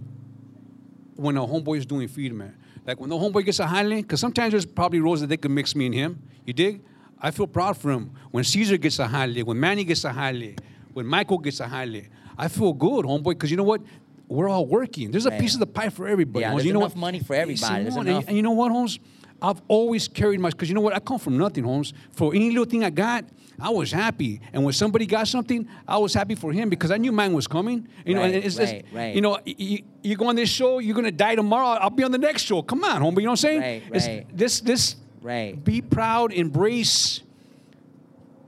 when 1.16 1.36
a 1.36 1.41
homeboy 1.41 1.80
is 1.80 1.86
doing 1.88 2.08
feed, 2.08 2.32
man. 2.34 2.56
Like 2.86 3.00
when 3.00 3.10
the 3.10 3.16
homeboy 3.18 3.43
gets 3.45 3.60
a 3.60 3.66
highlight, 3.68 4.04
because 4.04 4.20
sometimes 4.20 4.52
there's 4.52 4.66
probably 4.68 5.00
roles 5.00 5.22
that 5.22 5.28
they 5.28 5.38
could 5.38 5.52
mix 5.52 5.76
me 5.76 5.88
and 5.88 5.95
him. 5.95 6.22
You 6.45 6.54
dig? 6.54 6.82
I 7.22 7.32
feel 7.32 7.47
proud 7.47 7.78
for 7.78 7.91
him. 7.91 8.11
When 8.32 8.43
Caesar 8.43 8.78
gets 8.78 8.99
a 8.99 9.07
highlight, 9.07 9.45
when 9.45 9.59
Manny 9.59 9.84
gets 9.84 10.03
a 10.05 10.11
highlight, 10.13 10.61
when 10.93 11.05
Michael 11.05 11.38
gets 11.38 11.59
a 11.59 11.67
highlight, 11.67 12.07
I 12.38 12.47
feel 12.47 12.74
good, 12.74 13.05
homeboy, 13.05 13.24
because 13.34 13.51
you 13.51 13.57
know 13.57 13.63
what? 13.63 13.82
We're 14.28 14.47
all 14.47 14.65
working. 14.65 15.11
There's 15.11 15.26
a 15.26 15.30
Right. 15.32 15.39
piece 15.41 15.53
of 15.55 15.59
the 15.59 15.67
pie 15.67 15.89
for 15.89 16.07
everybody. 16.07 16.41
Yeah, 16.41 16.49
Holmes. 16.49 16.59
there's 16.61 16.67
you 16.67 16.74
know 16.74 16.80
enough 16.82 16.91
what? 16.95 16.99
money 17.01 17.20
for 17.20 17.36
everybody. 17.36 17.84
Simone, 17.89 18.07
enough. 18.07 18.20
And, 18.22 18.28
and 18.30 18.38
you 18.38 18.43
know 18.43 18.51
what, 18.51 18.72
Holmes? 18.72 18.99
I've 19.41 19.61
always 19.67 20.07
carried 20.07 20.39
my, 20.39 20.49
because 20.49 20.70
you 20.70 20.76
know 20.76 20.82
what? 20.82 20.93
I 20.95 20.99
come 20.99 21.17
from 21.17 21.38
nothing, 21.38 21.63
Holmes. 21.63 21.93
For 22.11 22.34
any 22.36 22.49
little 22.49 22.65
thing 22.65 22.84
I 22.84 22.89
got, 22.89 23.26
I 23.59 23.70
was 23.70 23.91
happy. 23.91 24.39
And 24.53 24.63
when 24.63 24.74
somebody 24.74 25.05
got 25.05 25.28
something, 25.28 25.67
I 25.88 25.97
was 25.97 26.13
happy 26.13 26.36
for 26.36 26.51
him 26.53 26.70
because 26.70 26.91
I 26.91 26.97
knew 26.97 27.11
mine 27.11 27.34
was 27.34 27.47
coming. 27.47 27.88
You 28.05 28.13
know, 28.15 28.22
Right, 28.22 28.36
and 28.36 28.43
it's, 28.43 28.55
it's- 28.59 28.72
right, 28.72 28.86
right. 28.93 29.15
you 29.15 29.22
know, 29.22 29.39
you, 29.45 29.80
you 30.03 30.15
go 30.15 30.28
on 30.28 30.36
this 30.36 30.49
show, 30.49 30.80
you're 30.80 30.95
gonna 30.95 31.11
die 31.11 31.36
tomorrow. 31.36 31.80
I'll 31.80 31.89
be 31.89 32.03
on 32.03 32.11
the 32.11 32.17
next 32.17 32.43
show. 32.43 32.61
Come 32.61 32.84
on, 32.84 33.01
homie. 33.01 33.17
You 33.17 33.24
know 33.24 33.32
what 33.32 33.32
I'm 33.32 33.36
saying? 33.38 33.59
Right, 33.61 33.84
It's- 33.88 34.07
right. 34.07 34.26
This, 34.38 34.59
this, 34.61 34.95
Right. 35.22 35.61
Be 35.63 35.82
proud, 35.82 36.32
embrace 36.34 37.22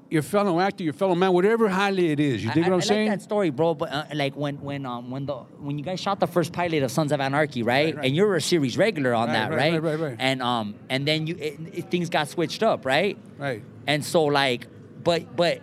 your 0.09 0.21
fellow 0.21 0.59
actor, 0.59 0.83
your 0.83 0.93
fellow 0.93 1.15
man, 1.15 1.31
whatever 1.31 1.69
highly 1.69 2.11
it 2.11 2.19
is. 2.19 2.43
You 2.43 2.51
dig 2.51 2.65
I, 2.65 2.67
what 2.69 2.73
I'm 2.75 2.81
I 2.81 2.83
saying? 2.83 3.09
like 3.09 3.19
that 3.19 3.23
story, 3.23 3.49
bro. 3.49 3.73
But 3.75 3.91
uh, 3.91 4.03
like 4.13 4.35
when 4.35 4.59
when 4.61 4.85
um 4.85 5.09
when 5.09 5.25
the 5.25 5.35
when 5.35 5.77
you 5.77 5.83
guys 5.85 5.99
shot 6.01 6.19
the 6.19 6.27
first 6.27 6.51
pilot 6.51 6.83
of 6.83 6.91
Sons 6.91 7.11
of 7.13 7.21
Anarchy, 7.21 7.63
right? 7.63 7.85
Right, 7.85 7.95
right. 7.95 8.05
And 8.07 8.15
you're 8.15 8.35
a 8.35 8.41
series 8.41 8.77
regular 8.77 9.13
on 9.13 9.27
Right, 9.27 9.33
that, 9.33 9.49
right, 9.51 9.57
right? 9.73 9.81
right, 9.83 9.99
right, 9.99 10.09
right. 10.11 10.15
And 10.19 10.41
um 10.41 10.75
and 10.89 11.07
then 11.07 11.27
you 11.27 11.35
it, 11.39 11.59
it- 11.73 11.91
things 11.91 12.09
got 12.09 12.27
switched 12.27 12.61
up, 12.61 12.85
right? 12.85 13.17
Right. 13.37 13.63
And 13.87 14.03
so 14.03 14.25
like, 14.25 14.67
but 15.03 15.33
but 15.35 15.61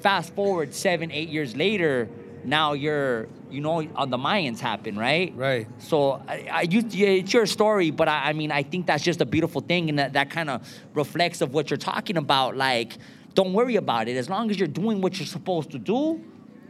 fast 0.00 0.32
forward 0.34 0.74
seven 0.74 1.10
eight 1.10 1.28
years 1.28 1.56
later, 1.56 2.08
now 2.44 2.74
you're 2.74 3.26
you 3.50 3.60
know 3.60 3.86
on 3.96 4.10
the 4.10 4.18
Mayans 4.18 4.58
happen, 4.60 4.96
right? 4.98 5.32
Right. 5.36 5.66
So 5.78 6.22
I, 6.28 6.48
I 6.50 6.60
you, 6.62 6.82
yeah, 6.90 7.08
it's 7.08 7.32
your 7.32 7.46
story, 7.46 7.90
but 7.90 8.08
I, 8.08 8.30
I 8.30 8.32
mean 8.32 8.50
I 8.52 8.62
think 8.62 8.86
that's 8.86 9.02
just 9.04 9.20
a 9.20 9.26
beautiful 9.26 9.60
thing, 9.60 9.88
and 9.88 9.98
that 9.98 10.12
that 10.14 10.30
kind 10.30 10.50
of 10.50 10.68
reflects 10.94 11.40
of 11.40 11.54
what 11.54 11.70
you're 11.70 11.76
talking 11.78 12.16
about. 12.16 12.56
Like, 12.56 12.96
don't 13.34 13.52
worry 13.52 13.76
about 13.76 14.08
it 14.08 14.16
as 14.16 14.28
long 14.28 14.50
as 14.50 14.58
you're 14.58 14.68
doing 14.68 15.00
what 15.00 15.18
you're 15.18 15.26
supposed 15.26 15.70
to 15.70 15.78
do. 15.78 16.20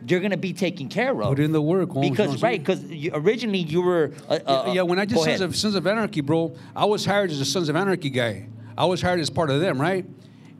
you're 0.06 0.20
gonna 0.20 0.36
be 0.36 0.52
taken 0.52 0.88
care 0.88 1.10
of. 1.22 1.28
Put 1.28 1.40
in 1.40 1.52
the 1.52 1.60
work, 1.62 1.92
Because 1.94 2.42
right, 2.42 2.60
because 2.60 2.82
originally 3.12 3.58
you 3.60 3.82
were. 3.82 4.12
Uh, 4.28 4.38
uh, 4.46 4.72
yeah, 4.74 4.82
when 4.82 4.98
I 4.98 5.04
did 5.04 5.16
Sons 5.16 5.26
ahead. 5.26 5.40
of, 5.42 5.56
Sons 5.56 5.74
of 5.74 5.86
Anarchy, 5.86 6.20
bro, 6.20 6.54
I 6.76 6.84
was 6.84 7.04
hired 7.04 7.30
as 7.30 7.40
a 7.40 7.44
Sons 7.44 7.68
of 7.68 7.74
Anarchy 7.76 8.10
guy. 8.10 8.48
I 8.76 8.84
was 8.84 9.02
hired 9.02 9.18
as 9.18 9.28
part 9.28 9.50
of 9.50 9.60
them, 9.60 9.80
right? 9.80 10.06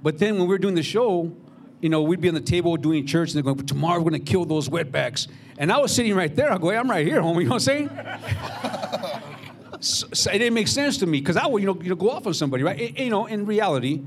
But 0.03 0.19
then 0.19 0.35
when 0.35 0.43
we 0.43 0.49
were 0.49 0.59
doing 0.59 0.75
the 0.75 0.83
show, 0.83 1.33
you 1.81 1.89
know, 1.89 2.03
we'd 2.03 2.21
be 2.21 2.29
on 2.29 2.35
the 2.35 2.41
table 2.41 2.77
doing 2.77 3.07
church, 3.07 3.31
and 3.33 3.37
they're 3.37 3.55
going, 3.55 3.67
tomorrow 3.67 3.99
we're 4.01 4.11
going 4.11 4.25
to 4.25 4.31
kill 4.33 4.45
those 4.45 4.69
wetbacks. 4.69 5.29
And 5.59 5.71
I 5.73 5.79
was 5.79 5.95
sitting 5.95 6.15
right 6.15 6.35
there. 6.35 6.51
I 6.53 6.59
go, 6.59 6.71
hey, 6.71 6.77
I'm 6.77 6.91
right 6.91 7.07
here, 7.07 7.21
homie. 7.21 7.43
You 7.43 7.45
know 7.45 7.51
what 7.51 7.55
I'm 7.55 7.61
saying? 7.61 7.91
so, 9.81 10.07
so 10.13 10.31
it 10.31 10.39
didn't 10.39 10.55
make 10.55 10.69
sense 10.69 10.97
to 10.99 11.07
me 11.07 11.21
because 11.21 11.37
I 11.37 11.47
would, 11.47 11.63
you 11.63 11.67
know, 11.73 11.81
you 11.81 11.91
know, 11.91 11.95
go 11.97 12.11
off 12.11 12.27
on 12.27 12.35
somebody, 12.35 12.63
right? 12.63 12.79
It- 12.79 12.99
you 12.99 13.11
know, 13.11 13.27
in 13.27 13.47
reality. 13.47 14.03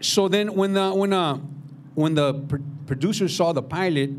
So 0.00 0.28
then 0.28 0.54
when 0.54 0.74
the 0.74 0.92
when 0.92 1.12
uh 1.12 1.36
when 1.94 2.14
the 2.14 2.34
pr- 2.34 2.56
producers 2.86 3.34
saw 3.34 3.52
the 3.52 3.62
pilot, 3.62 4.10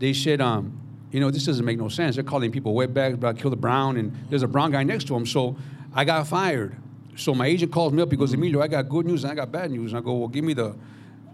they 0.00 0.12
said, 0.12 0.40
um, 0.40 0.78
you 1.12 1.20
know, 1.20 1.30
this 1.30 1.46
doesn't 1.46 1.64
make 1.64 1.78
no 1.78 1.88
sense. 1.88 2.16
They're 2.16 2.24
calling 2.24 2.50
people 2.50 2.74
wetbacks, 2.74 3.20
but 3.20 3.36
I 3.36 3.38
killed 3.40 3.52
a 3.52 3.56
brown, 3.56 3.98
and 3.98 4.12
there's 4.30 4.42
a 4.42 4.48
brown 4.48 4.72
guy 4.72 4.82
next 4.82 5.06
to 5.08 5.14
him. 5.14 5.24
So 5.26 5.56
I 5.94 6.04
got 6.04 6.26
fired. 6.26 6.76
So 7.14 7.34
my 7.34 7.46
agent 7.46 7.70
calls 7.70 7.92
me 7.92 8.02
up. 8.02 8.10
He 8.10 8.16
goes, 8.16 8.32
Emilio, 8.32 8.60
I 8.62 8.68
got 8.68 8.88
good 8.88 9.06
news 9.06 9.22
and 9.22 9.30
I 9.30 9.34
got 9.36 9.52
bad 9.52 9.70
news. 9.70 9.92
And 9.92 9.98
I 9.98 10.02
go, 10.02 10.14
well, 10.14 10.28
give 10.28 10.42
me 10.44 10.54
the 10.54 10.74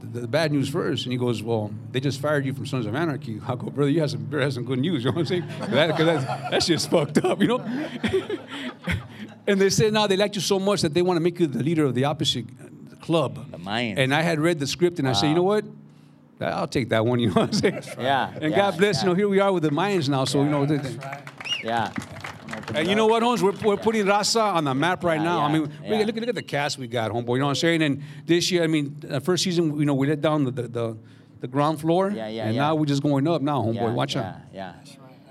the, 0.00 0.20
the 0.20 0.28
bad 0.28 0.52
news 0.52 0.68
first. 0.68 1.04
And 1.04 1.12
he 1.12 1.18
goes, 1.18 1.42
well, 1.42 1.70
they 1.92 2.00
just 2.00 2.20
fired 2.20 2.44
you 2.46 2.52
from 2.54 2.66
Sons 2.66 2.86
of 2.86 2.94
Anarchy. 2.94 3.40
I 3.46 3.54
go, 3.56 3.70
brother, 3.70 3.90
you 3.90 4.00
have 4.00 4.10
some, 4.10 4.30
have 4.32 4.52
some 4.52 4.64
good 4.64 4.78
news. 4.78 5.04
You 5.04 5.10
know 5.10 5.16
what 5.16 5.20
I'm 5.20 5.26
saying? 5.26 5.44
'Cause 5.58 5.70
that, 5.70 5.96
'cause 5.96 6.06
that 6.50 6.62
shit's 6.62 6.86
fucked 6.86 7.18
up, 7.24 7.40
you 7.40 7.48
know? 7.48 7.58
and 9.46 9.60
they 9.60 9.70
said, 9.70 9.92
no, 9.92 10.06
they 10.06 10.16
liked 10.16 10.34
you 10.36 10.40
so 10.42 10.58
much 10.58 10.82
that 10.82 10.94
they 10.94 11.02
want 11.02 11.16
to 11.16 11.20
make 11.20 11.38
you 11.40 11.46
the 11.46 11.62
leader 11.62 11.84
of 11.84 11.94
the 11.94 12.04
opposite 12.04 12.46
club. 13.00 13.50
The 13.50 13.58
Mayans. 13.58 13.98
And 13.98 14.14
I 14.14 14.22
had 14.22 14.38
read 14.40 14.58
the 14.58 14.66
script 14.66 14.98
and 14.98 15.08
I 15.08 15.12
said, 15.12 15.28
you 15.28 15.34
know 15.34 15.42
what? 15.42 15.64
I'll 16.40 16.68
take 16.68 16.88
that 16.90 17.04
one, 17.04 17.18
you 17.18 17.28
know 17.28 17.34
what 17.34 17.48
I'm 17.48 17.52
saying? 17.52 17.82
Yeah, 17.98 18.32
And 18.40 18.50
yeah, 18.52 18.56
God 18.56 18.76
bless, 18.78 18.96
yeah. 18.96 19.02
you 19.02 19.08
know, 19.10 19.14
here 19.14 19.28
we 19.28 19.40
are 19.40 19.52
with 19.52 19.64
the 19.64 19.70
Mayans 19.70 20.08
now, 20.08 20.24
so, 20.24 20.42
you 20.42 20.48
know. 20.48 20.64
they- 20.66 20.96
yeah. 21.64 21.92
and 22.74 22.86
you 22.88 22.94
know 22.94 23.06
what, 23.06 23.22
Holmes? 23.22 23.42
We're, 23.42 23.52
we're 23.64 23.76
putting 23.76 24.04
raza 24.06 24.40
on 24.54 24.64
the 24.64 24.74
map 24.74 25.02
right 25.02 25.18
Yeah, 25.18 25.24
now. 25.24 25.40
I 25.40 25.52
mean, 25.52 25.70
yeah. 25.82 25.90
look, 25.98 26.00
at- 26.00 26.16
look 26.16 26.28
at 26.28 26.34
the 26.36 26.42
cast 26.42 26.78
we 26.78 26.86
got, 26.86 27.10
homeboy. 27.10 27.34
You 27.34 27.38
know 27.40 27.46
what 27.46 27.50
I'm 27.50 27.54
saying? 27.56 27.82
And 27.82 28.02
this 28.24 28.50
year, 28.50 28.62
I 28.62 28.68
mean, 28.68 28.96
the 29.00 29.20
first 29.20 29.42
season, 29.44 29.78
you 29.78 29.84
know, 29.86 29.94
we 29.94 30.06
let 30.06 30.20
down 30.20 30.44
the, 30.44 30.50
the, 30.52 30.62
the, 30.68 30.96
the 31.40 31.48
ground 31.48 31.80
floor. 31.80 32.10
Yeah, 32.10 32.28
yeah, 32.28 32.44
And 32.46 32.54
yeah. 32.54 32.62
now 32.62 32.74
we're 32.76 32.86
just 32.86 33.02
going 33.02 33.26
up 33.26 33.42
now, 33.42 33.62
homeboy. 33.62 33.74
yeah, 33.74 33.92
Watch 33.92 34.14
yeah, 34.14 34.20
out. 34.28 34.36
Yeah. 34.52 34.72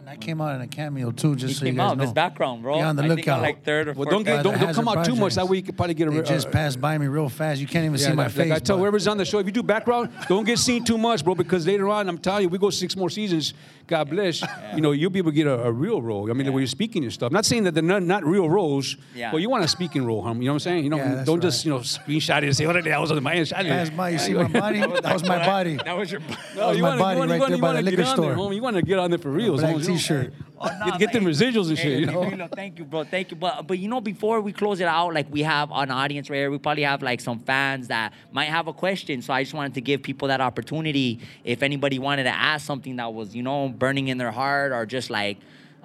And 0.08 0.14
I 0.14 0.26
came 0.26 0.40
out 0.40 0.56
in 0.56 0.62
a 0.62 0.68
cameo 0.68 1.12
too, 1.12 1.36
just 1.36 1.56
He 1.56 1.60
so 1.60 1.66
you 1.66 1.72
came 1.72 1.76
guys 1.80 1.92
out 1.92 1.98
know. 1.98 2.04
his 2.06 2.14
background, 2.14 2.62
bro. 2.64 2.76
Be 2.78 2.82
on 2.82 2.96
the 2.96 3.04
I 3.04 3.08
lookout. 3.08 3.38
on 3.40 3.42
like 3.42 3.66
third 3.66 3.90
or 3.90 3.92
Well, 3.92 4.06
fourth. 4.06 4.10
don't 4.10 4.24
get 4.24 4.42
don't, 4.42 4.58
don't 4.58 4.74
come 4.74 4.88
out 4.88 5.04
too 5.04 5.18
much. 5.18 5.36
That 5.36 5.50
way 5.50 5.58
you 5.58 5.64
could 5.64 5.76
probably 5.76 5.96
get 5.96 6.08
a. 6.08 6.12
They 6.12 6.20
a- 6.20 6.24
just 6.24 6.48
a- 6.48 6.50
passed 6.50 6.80
by 6.80 6.98
me 6.98 7.08
real 7.08 7.28
fast. 7.28 7.60
You 7.60 7.68
can't 7.68 7.84
even 7.84 7.98
see 7.98 8.14
my 8.14 8.24
like, 8.24 8.32
face. 8.32 8.52
I 8.54 8.60
tell 8.60 8.78
whoever's 8.78 9.06
on 9.10 9.18
the 9.18 9.26
show, 9.26 9.40
if 9.40 9.46
you 9.48 9.52
do 9.52 9.64
background, 9.64 10.10
don't 10.30 10.46
get 10.46 10.60
seen 10.60 10.86
too 10.86 10.98
much, 10.98 11.26
bro, 11.26 11.36
because 11.36 11.68
later 11.68 11.90
on, 11.90 12.08
I'm 12.08 12.18
telling 12.20 12.44
you, 12.44 12.48
we 12.50 12.58
go 12.58 12.70
six 12.70 12.96
more 12.96 13.10
seasons, 13.10 13.54
God 13.86 14.10
bless, 14.10 14.42
you 14.74 14.80
know, 14.80 14.92
you'll 14.94 15.10
be 15.10 15.20
able 15.20 15.32
to 15.32 15.36
get 15.36 15.46
a, 15.48 15.64
a 15.64 15.72
real 15.74 16.02
role. 16.02 16.30
I 16.32 16.34
mean, 16.34 16.46
the 16.46 16.54
way 16.54 16.62
you're 16.62 16.68
speaking 16.68 17.04
and 17.04 17.12
stuff. 17.12 17.34
Not 17.34 17.44
saying 17.46 17.66
that 17.66 17.74
they're 17.74 17.84
not, 17.84 18.02
not 18.04 18.24
real 18.24 18.50
roles, 18.50 18.96
Yeah. 19.14 19.32
but 19.34 19.38
you 19.40 19.50
want 19.50 19.66
a 19.66 19.68
speaking 19.68 20.06
role, 20.06 20.24
homie. 20.24 20.38
You 20.40 20.46
know 20.46 20.52
what 20.52 20.54
I'm 20.56 20.60
saying? 20.60 20.84
You 20.86 20.90
know, 20.90 20.98
Yeah, 20.98 21.24
don't 21.26 21.42
just, 21.42 21.66
you 21.66 21.72
know, 21.72 21.80
screenshot 21.80 22.38
it 22.38 22.44
and 22.46 22.56
say, 22.56 22.66
oh, 22.66 22.72
that 22.72 23.02
was 23.02 23.12
on 23.12 23.22
my 23.22 23.44
shot. 23.44 23.66
Pass 23.66 23.90
by, 23.90 24.12
you 24.12 24.20
see 24.20 24.34
my 24.36 24.48
body? 24.48 24.80
That 24.80 25.14
was 25.14 25.24
my 25.24 25.38
body. 25.46 25.76
That 25.84 25.98
was 25.98 26.10
your. 26.14 26.22
No, 26.56 26.70
was 26.70 26.78
you 26.78 26.84
my 26.84 26.90
wanna- 26.92 27.02
body 27.02 27.16
you 27.16 27.20
wanna- 27.20 27.32
right 27.34 27.40
there 27.48 27.56
you 27.58 27.62
by 27.62 27.68
wanna 27.68 27.82
the 27.84 27.92
get 27.92 28.00
liquor 28.00 28.10
on 28.12 28.18
there, 28.22 28.34
store. 28.36 28.46
homie. 28.52 28.56
You 28.56 28.62
want 28.62 28.76
to 28.78 28.82
get 28.84 29.00
on 29.00 29.10
there 29.10 29.20
for 29.20 29.32
real. 29.32 29.58
You 29.98 30.16
know? 30.16 30.22
t-shirt. 30.22 30.34
Oh, 30.60 30.66
nah, 30.66 30.86
Get, 30.92 31.00
get 31.00 31.14
them 31.14 31.26
residuals 31.26 31.70
and 31.70 31.78
Hey, 31.78 31.84
shit. 31.84 32.00
You 32.00 32.06
know? 32.08 32.24
Emilio, 32.24 32.48
thank 32.48 32.80
you, 32.80 32.86
bro. 32.86 33.04
Thank 33.04 33.32
you. 33.32 33.38
But 33.38 33.68
but 33.68 33.78
you 33.78 33.88
know, 33.88 34.02
before 34.02 34.42
we 34.42 34.52
close 34.52 34.80
it 34.80 34.88
out, 34.88 35.14
like 35.14 35.32
we 35.32 35.44
have 35.44 35.70
an 35.72 35.92
audience 35.92 36.30
right 36.30 36.38
here, 36.38 36.52
we 36.52 36.58
probably 36.58 36.84
have 36.84 37.04
like 37.04 37.22
some 37.22 37.40
fans 37.40 37.90
that 37.90 38.14
might 38.32 38.46
have 38.46 38.68
a 38.68 38.74
question. 38.74 39.22
So 39.22 39.34
I 39.34 39.44
just 39.44 39.54
wanted 39.54 39.76
to 39.76 39.82
give 39.82 40.02
people 40.02 40.28
that 40.30 40.42
opportunity. 40.42 41.20
If 41.44 41.62
anybody 41.62 42.00
wanted 42.00 42.24
to 42.24 42.36
ask 42.36 42.66
something 42.66 42.96
that 42.96 43.14
was, 43.14 43.36
you 43.36 43.44
know, 43.44 43.70
burning 43.70 44.08
in 44.08 44.18
their 44.18 44.32
heart 44.32 44.72
or 44.72 44.86
just 44.86 45.10
like 45.10 45.38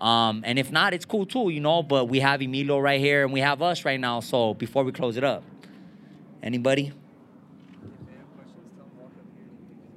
um, 0.02 0.42
and 0.44 0.58
if 0.58 0.72
not, 0.72 0.94
it's 0.94 1.04
cool 1.04 1.26
too, 1.26 1.50
you 1.50 1.60
know. 1.60 1.82
But 1.82 2.06
we 2.06 2.20
have 2.20 2.40
Emilio 2.42 2.78
right 2.78 3.00
here 3.00 3.24
and 3.24 3.32
we 3.32 3.40
have 3.40 3.62
us 3.62 3.84
right 3.84 4.00
now. 4.00 4.20
So 4.20 4.54
before 4.54 4.84
we 4.84 4.92
close 4.92 5.16
it 5.16 5.24
up. 5.24 5.44
Anybody? 6.42 6.92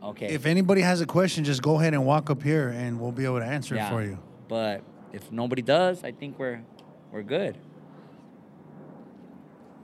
Okay. 0.06 0.28
If 0.28 0.46
anybody 0.46 0.82
has 0.82 1.02
a 1.02 1.06
question, 1.08 1.44
just 1.44 1.64
go 1.64 1.80
ahead 1.80 1.94
and 1.94 2.06
walk 2.06 2.30
up 2.30 2.44
here, 2.44 2.70
and 2.70 3.00
we'll 3.00 3.12
be 3.12 3.26
able 3.26 3.40
to 3.40 3.46
answer 3.46 3.76
it 3.76 3.90
for 3.90 4.04
you. 4.04 4.20
But 4.48 4.84
if 5.12 5.32
nobody 5.32 5.64
does, 5.64 6.04
I 6.04 6.12
think 6.12 6.38
we're 6.38 6.62
we're 7.12 7.24
good. 7.24 7.58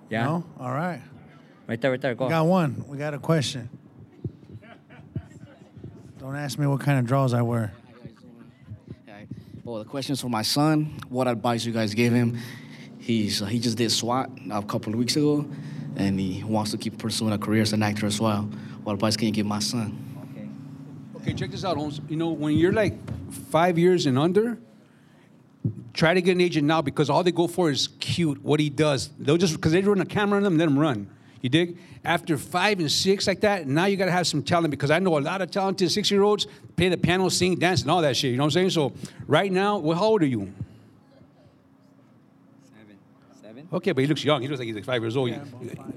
Yeah. 0.09 0.26
No? 0.26 0.45
All 0.59 0.72
right. 0.72 1.01
Right 1.67 1.80
there, 1.80 1.91
right 1.91 2.01
there. 2.01 2.13
Go. 2.13 2.26
We 2.26 2.30
got 2.30 2.45
one. 2.45 2.84
We 2.88 2.97
got 2.97 3.13
a 3.13 3.19
question. 3.19 3.69
Don't 6.19 6.36
ask 6.36 6.59
me 6.59 6.67
what 6.67 6.82
kind 6.82 6.99
of 6.99 7.07
draws 7.07 7.34
I 7.34 7.41
wear. 7.41 7.74
Alright. 9.07 9.28
Well, 9.63 9.80
the 9.80 9.86
question 9.86 10.13
is 10.13 10.22
for 10.22 10.30
my 10.30 10.43
son. 10.43 10.99
What 11.09 11.28
advice 11.28 11.65
you 11.65 11.72
guys 11.72 11.95
gave 11.95 12.11
him? 12.11 12.38
He's 12.99 13.41
uh, 13.41 13.45
he 13.45 13.57
just 13.57 13.78
did 13.78 13.91
SWAT 13.91 14.30
a 14.51 14.61
couple 14.61 14.93
of 14.93 14.99
weeks 14.99 15.15
ago, 15.15 15.49
and 15.95 16.19
he 16.19 16.43
wants 16.43 16.69
to 16.72 16.78
keep 16.78 16.99
pursuing 16.99 17.34
a 17.34 17.39
career 17.39 17.63
as 17.63 17.74
an 17.74 17.82
actor 17.82 18.05
as 18.05 18.19
well. 18.19 18.43
What 18.84 18.93
advice 18.93 19.17
can 19.17 19.28
you 19.28 19.34
give 19.34 19.47
my 19.47 19.59
son? 19.59 20.11
Okay. 21.22 21.34
Check 21.34 21.51
this 21.51 21.63
out, 21.63 21.78
Holmes. 21.78 22.01
You 22.09 22.15
know, 22.15 22.30
when 22.30 22.57
you're 22.57 22.72
like 22.72 22.95
five 23.51 23.78
years 23.78 24.07
and 24.07 24.17
under, 24.17 24.57
try 25.93 26.15
to 26.15 26.22
get 26.22 26.32
an 26.32 26.41
agent 26.41 26.65
now 26.65 26.82
because 26.82 27.11
all 27.11 27.24
they 27.24 27.32
go 27.32 27.47
for 27.47 27.69
is 27.69 27.89
cute, 27.99 28.43
what 28.43 28.59
he 28.59 28.69
does. 28.69 29.09
They'll 29.19 29.38
just, 29.38 29.53
because 29.55 29.72
they 29.72 29.82
run 29.82 30.01
a 30.01 30.05
camera 30.05 30.38
on 30.38 30.43
them, 30.43 30.57
let 30.57 30.65
them 30.65 30.80
run. 30.80 31.07
You 31.41 31.49
dig? 31.49 31.78
After 32.03 32.38
five 32.38 32.80
and 32.80 32.91
six 32.91 33.28
like 33.28 33.41
that, 33.41 33.67
now 33.67 33.86
you 33.86 33.97
got 33.97 34.05
to 34.05 34.11
have 34.11 34.26
some 34.26 34.41
talent 34.41 34.72
because 34.72 34.89
I 34.89 34.97
know 34.97 35.17
a 35.17 35.22
lot 35.22 35.41
of 35.41 35.51
talented 35.51 35.91
six 35.91 36.09
year 36.09 36.24
olds 36.24 36.47
play 36.76 36.89
the 36.89 36.97
piano, 36.97 37.30
sing, 37.30 37.55
dance, 37.55 37.84
and 37.84 37.91
all 37.91 38.01
that 38.01 38.17
shit. 38.17 38.32
You 38.32 38.38
know 38.38 38.43
what 38.43 38.55
I'm 38.55 38.69
saying? 38.69 38.72
So, 38.72 38.93
right 39.28 39.51
now, 39.51 39.78
well, 39.78 39.97
how 39.97 40.05
old 40.05 40.24
are 40.24 40.28
you? 40.28 40.51
Seven. 42.63 42.97
Seven. 43.41 43.61
Okay, 43.74 43.93
but 43.93 44.01
he 44.01 44.07
looks 44.07 44.24
young. 44.24 44.41
He 44.41 44.47
looks 44.49 44.59
like 44.59 44.65
he's 44.67 44.76
like 44.76 44.84
five 44.84 45.01
years 45.01 45.15
old. 45.15 45.32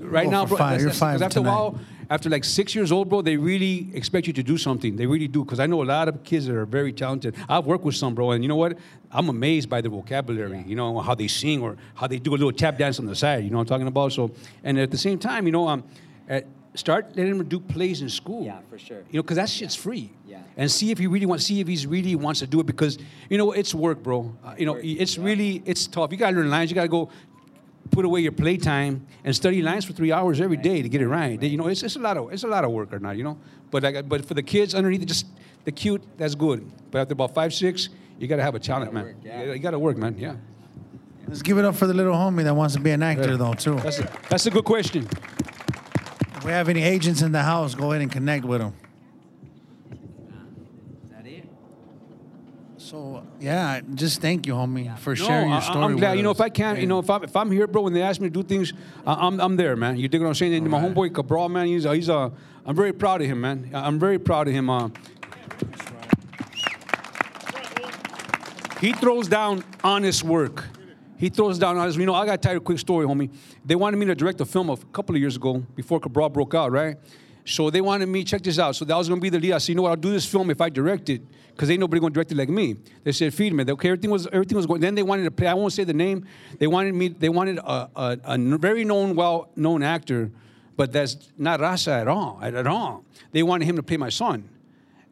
right 0.00 0.28
now, 0.28 0.44
for 0.46 0.50
bro, 0.50 0.58
five. 0.58 0.80
that's- 0.80 0.82
You're 0.82 0.90
that's- 0.90 0.98
'cause 0.98 0.98
five 0.98 1.22
after 1.22 1.40
a 1.40 1.42
while, 1.42 1.78
after 2.08 2.30
like 2.30 2.44
six 2.44 2.74
years 2.74 2.92
old, 2.92 3.08
bro, 3.08 3.20
they 3.20 3.36
really 3.36 3.88
expect 3.94 4.26
you 4.28 4.32
to 4.34 4.42
do 4.42 4.56
something. 4.56 4.94
They 4.94 5.06
really 5.06 5.26
do. 5.26 5.42
Because 5.44 5.58
I 5.58 5.66
know 5.66 5.82
a 5.82 5.84
lot 5.84 6.06
of 6.08 6.22
kids 6.22 6.46
that 6.46 6.54
are 6.54 6.66
very 6.66 6.92
talented. 6.92 7.34
I've 7.48 7.66
worked 7.66 7.84
with 7.84 7.96
some, 7.96 8.14
bro, 8.14 8.30
and 8.30 8.44
you 8.44 8.48
know 8.48 8.56
what? 8.56 8.78
I'm 9.10 9.28
amazed 9.28 9.68
by 9.68 9.80
the 9.80 9.88
vocabulary. 9.88 10.62
You 10.66 10.76
know 10.76 11.00
how 11.00 11.14
they 11.14 11.26
sing 11.28 11.62
or 11.62 11.76
how 11.94 12.06
they 12.06 12.18
do 12.18 12.30
a 12.30 12.36
little 12.38 12.52
tap 12.52 12.78
dance 12.78 12.98
on 13.00 13.06
the 13.06 13.16
side. 13.16 13.42
You 13.44 13.50
know 13.50 13.56
what 13.58 13.62
I'm 13.62 13.66
talking 13.68 13.86
about? 13.88 14.12
So, 14.12 14.30
and 14.62 14.78
at 14.78 14.90
the 14.92 14.98
same 14.98 15.18
time, 15.18 15.46
you 15.46 15.52
know, 15.52 15.66
um, 15.66 15.82
at, 16.28 16.46
start 16.74 17.06
letting 17.16 17.38
them 17.38 17.46
do 17.48 17.58
plays 17.58 18.02
in 18.02 18.08
school. 18.08 18.44
Yeah, 18.44 18.58
for 18.70 18.78
sure. 18.78 18.98
You 19.10 19.18
know, 19.18 19.22
because 19.22 19.36
that 19.36 19.48
shit's 19.48 19.74
free. 19.74 20.10
Yeah. 20.28 20.38
And 20.56 20.70
see 20.70 20.90
if 20.92 20.98
he 20.98 21.06
really 21.08 21.26
wants. 21.26 21.44
See 21.46 21.58
if 21.60 21.66
he's 21.66 21.86
really 21.86 22.14
wants 22.14 22.38
to 22.40 22.46
do 22.46 22.60
it 22.60 22.66
because 22.66 22.98
you 23.30 23.36
know 23.38 23.50
it's 23.52 23.74
work, 23.74 24.02
bro. 24.02 24.32
Uh, 24.44 24.54
you 24.58 24.66
know, 24.66 24.74
it's 24.80 25.18
really 25.18 25.62
it's 25.66 25.86
tough. 25.88 26.12
You 26.12 26.18
gotta 26.18 26.36
learn 26.36 26.50
lines. 26.50 26.70
You 26.70 26.76
gotta 26.76 26.88
go 26.88 27.08
put 27.94 28.04
away 28.04 28.20
your 28.20 28.32
playtime 28.32 29.06
and 29.24 29.34
study 29.34 29.62
lines 29.62 29.84
for 29.84 29.92
three 29.92 30.12
hours 30.12 30.40
every 30.40 30.56
day 30.56 30.82
to 30.82 30.88
get 30.88 31.00
it 31.00 31.08
right. 31.08 31.40
You 31.42 31.56
know, 31.56 31.68
it's, 31.68 31.82
it's 31.82 31.96
a 31.96 32.00
lot 32.00 32.16
of 32.16 32.32
it's 32.32 32.44
a 32.44 32.48
lot 32.48 32.64
of 32.64 32.70
work 32.70 32.92
or 32.92 32.98
not. 32.98 33.16
You 33.16 33.24
know, 33.24 33.38
but 33.70 33.82
like, 33.82 34.08
but 34.08 34.24
for 34.24 34.34
the 34.34 34.42
kids 34.42 34.74
underneath, 34.74 35.02
it, 35.02 35.06
just 35.06 35.26
the 35.64 35.72
cute, 35.72 36.02
that's 36.18 36.34
good. 36.34 36.70
But 36.90 37.02
after 37.02 37.12
about 37.12 37.34
five 37.34 37.54
six, 37.54 37.88
you 38.18 38.26
gotta 38.26 38.42
have 38.42 38.54
a 38.54 38.58
talent, 38.58 38.92
man. 38.92 39.04
work, 39.04 39.16
yeah. 39.24 39.52
You 39.52 39.58
gotta 39.58 39.78
work, 39.78 39.96
man. 39.96 40.18
Yeah. 40.18 40.36
Let's 41.26 41.42
give 41.42 41.56
it 41.58 41.64
up 41.64 41.74
for 41.74 41.86
the 41.86 41.94
little 41.94 42.14
homie 42.14 42.44
that 42.44 42.54
wants 42.54 42.74
to 42.74 42.80
be 42.80 42.90
an 42.90 43.02
actor, 43.02 43.36
though, 43.36 43.54
too. 43.54 43.76
That's 43.76 43.98
a, 43.98 44.12
that's 44.28 44.46
a 44.46 44.50
good 44.50 44.64
question. 44.64 45.08
If 46.36 46.44
we 46.44 46.50
have 46.50 46.68
any 46.68 46.82
agents 46.82 47.22
in 47.22 47.32
the 47.32 47.42
house, 47.42 47.74
go 47.74 47.92
ahead 47.92 48.02
and 48.02 48.12
connect 48.12 48.44
with 48.44 48.60
them. 48.60 48.74
Is 51.02 51.10
that 51.10 51.26
it? 51.26 51.48
So, 52.76 53.26
yeah, 53.44 53.80
just 53.94 54.20
thank 54.22 54.46
you, 54.46 54.54
homie, 54.54 54.96
for 54.98 55.10
No, 55.10 55.14
sharing 55.26 55.50
I- 55.50 55.54
your 55.56 55.60
story. 55.62 55.84
I'm 55.84 55.96
glad. 55.96 56.10
with 56.12 56.16
You 56.18 56.22
know, 56.22 56.30
if 56.30 56.40
I 56.40 56.48
can, 56.48 56.74
not 56.74 56.80
you 56.80 56.86
know, 56.86 56.98
if 56.98 57.10
I'm, 57.10 57.22
if 57.24 57.36
I'm 57.36 57.50
here, 57.50 57.66
bro, 57.66 57.82
when 57.82 57.92
they 57.92 58.02
ask 58.02 58.20
me 58.20 58.28
to 58.28 58.32
do 58.32 58.42
things, 58.42 58.72
I, 59.06 59.26
I'm, 59.26 59.38
I'm 59.40 59.56
there, 59.56 59.76
man. 59.76 59.96
You 59.98 60.08
dig 60.08 60.20
what 60.22 60.28
I'm 60.28 60.34
saying? 60.34 60.54
And 60.54 60.68
my 60.70 60.80
homeboy 60.80 61.12
Cabral, 61.14 61.48
man, 61.50 61.66
he's, 61.66 61.84
a, 61.84 61.94
he's 61.94 62.08
a, 62.08 62.32
I'm 62.64 62.74
very 62.74 62.92
proud 62.92 63.20
of 63.20 63.26
him, 63.28 63.40
man. 63.42 63.70
I- 63.74 63.86
I'm 63.86 63.98
very 63.98 64.18
proud 64.18 64.48
of 64.48 64.54
him. 64.54 64.70
Uh, 64.70 64.88
he 68.80 68.92
throws 68.92 69.28
down 69.28 69.64
honest 69.82 70.22
work. 70.24 70.64
He 71.16 71.28
throws 71.28 71.58
down 71.58 71.76
honest. 71.76 71.98
You 71.98 72.06
know, 72.06 72.14
I 72.14 72.26
got 72.26 72.32
to 72.32 72.38
tell 72.38 72.52
you 72.52 72.58
a 72.58 72.60
quick 72.62 72.78
story, 72.78 73.06
homie. 73.06 73.30
They 73.64 73.76
wanted 73.76 73.96
me 73.98 74.06
to 74.06 74.14
direct 74.14 74.40
a 74.40 74.44
film 74.44 74.68
a 74.70 74.76
couple 74.76 75.14
of 75.14 75.20
years 75.20 75.36
ago 75.36 75.64
before 75.74 76.00
Cabral 76.00 76.28
broke 76.28 76.54
out, 76.54 76.72
right? 76.72 76.96
So 77.46 77.68
they 77.68 77.82
wanted 77.82 78.06
me, 78.06 78.24
check 78.24 78.42
this 78.42 78.58
out. 78.58 78.74
So 78.74 78.84
that 78.86 78.96
was 78.96 79.08
going 79.08 79.20
to 79.20 79.22
be 79.22 79.28
the 79.28 79.38
lead. 79.38 79.52
I 79.52 79.58
said, 79.58 79.68
you 79.70 79.74
know 79.74 79.82
what, 79.82 79.90
I'll 79.90 79.96
do 79.96 80.10
this 80.10 80.24
film 80.24 80.50
if 80.50 80.60
I 80.62 80.70
direct 80.70 81.10
it, 81.10 81.20
because 81.50 81.70
ain't 81.70 81.80
nobody 81.80 82.00
going 82.00 82.12
to 82.12 82.14
direct 82.14 82.32
it 82.32 82.38
like 82.38 82.48
me. 82.48 82.76
They 83.02 83.12
said, 83.12 83.34
feed 83.34 83.52
me. 83.52 83.64
Okay, 83.68 83.88
everything 83.88 84.10
was 84.10 84.26
everything 84.28 84.56
was 84.56 84.66
going. 84.66 84.80
Then 84.80 84.94
they 84.94 85.02
wanted 85.02 85.24
to 85.24 85.30
play. 85.30 85.46
I 85.46 85.54
won't 85.54 85.72
say 85.72 85.84
the 85.84 85.92
name. 85.92 86.26
They 86.58 86.66
wanted 86.66 86.94
me. 86.94 87.08
They 87.08 87.28
wanted 87.28 87.58
a, 87.58 87.90
a, 87.94 88.18
a 88.24 88.38
very 88.58 88.84
known, 88.84 89.14
well-known 89.14 89.82
actor, 89.82 90.30
but 90.76 90.90
that's 90.92 91.16
not 91.36 91.60
raza 91.60 92.00
at 92.00 92.08
all. 92.08 92.38
At, 92.42 92.54
at 92.54 92.66
all. 92.66 93.04
They 93.32 93.42
wanted 93.42 93.66
him 93.66 93.76
to 93.76 93.82
play 93.82 93.98
my 93.98 94.08
son. 94.08 94.48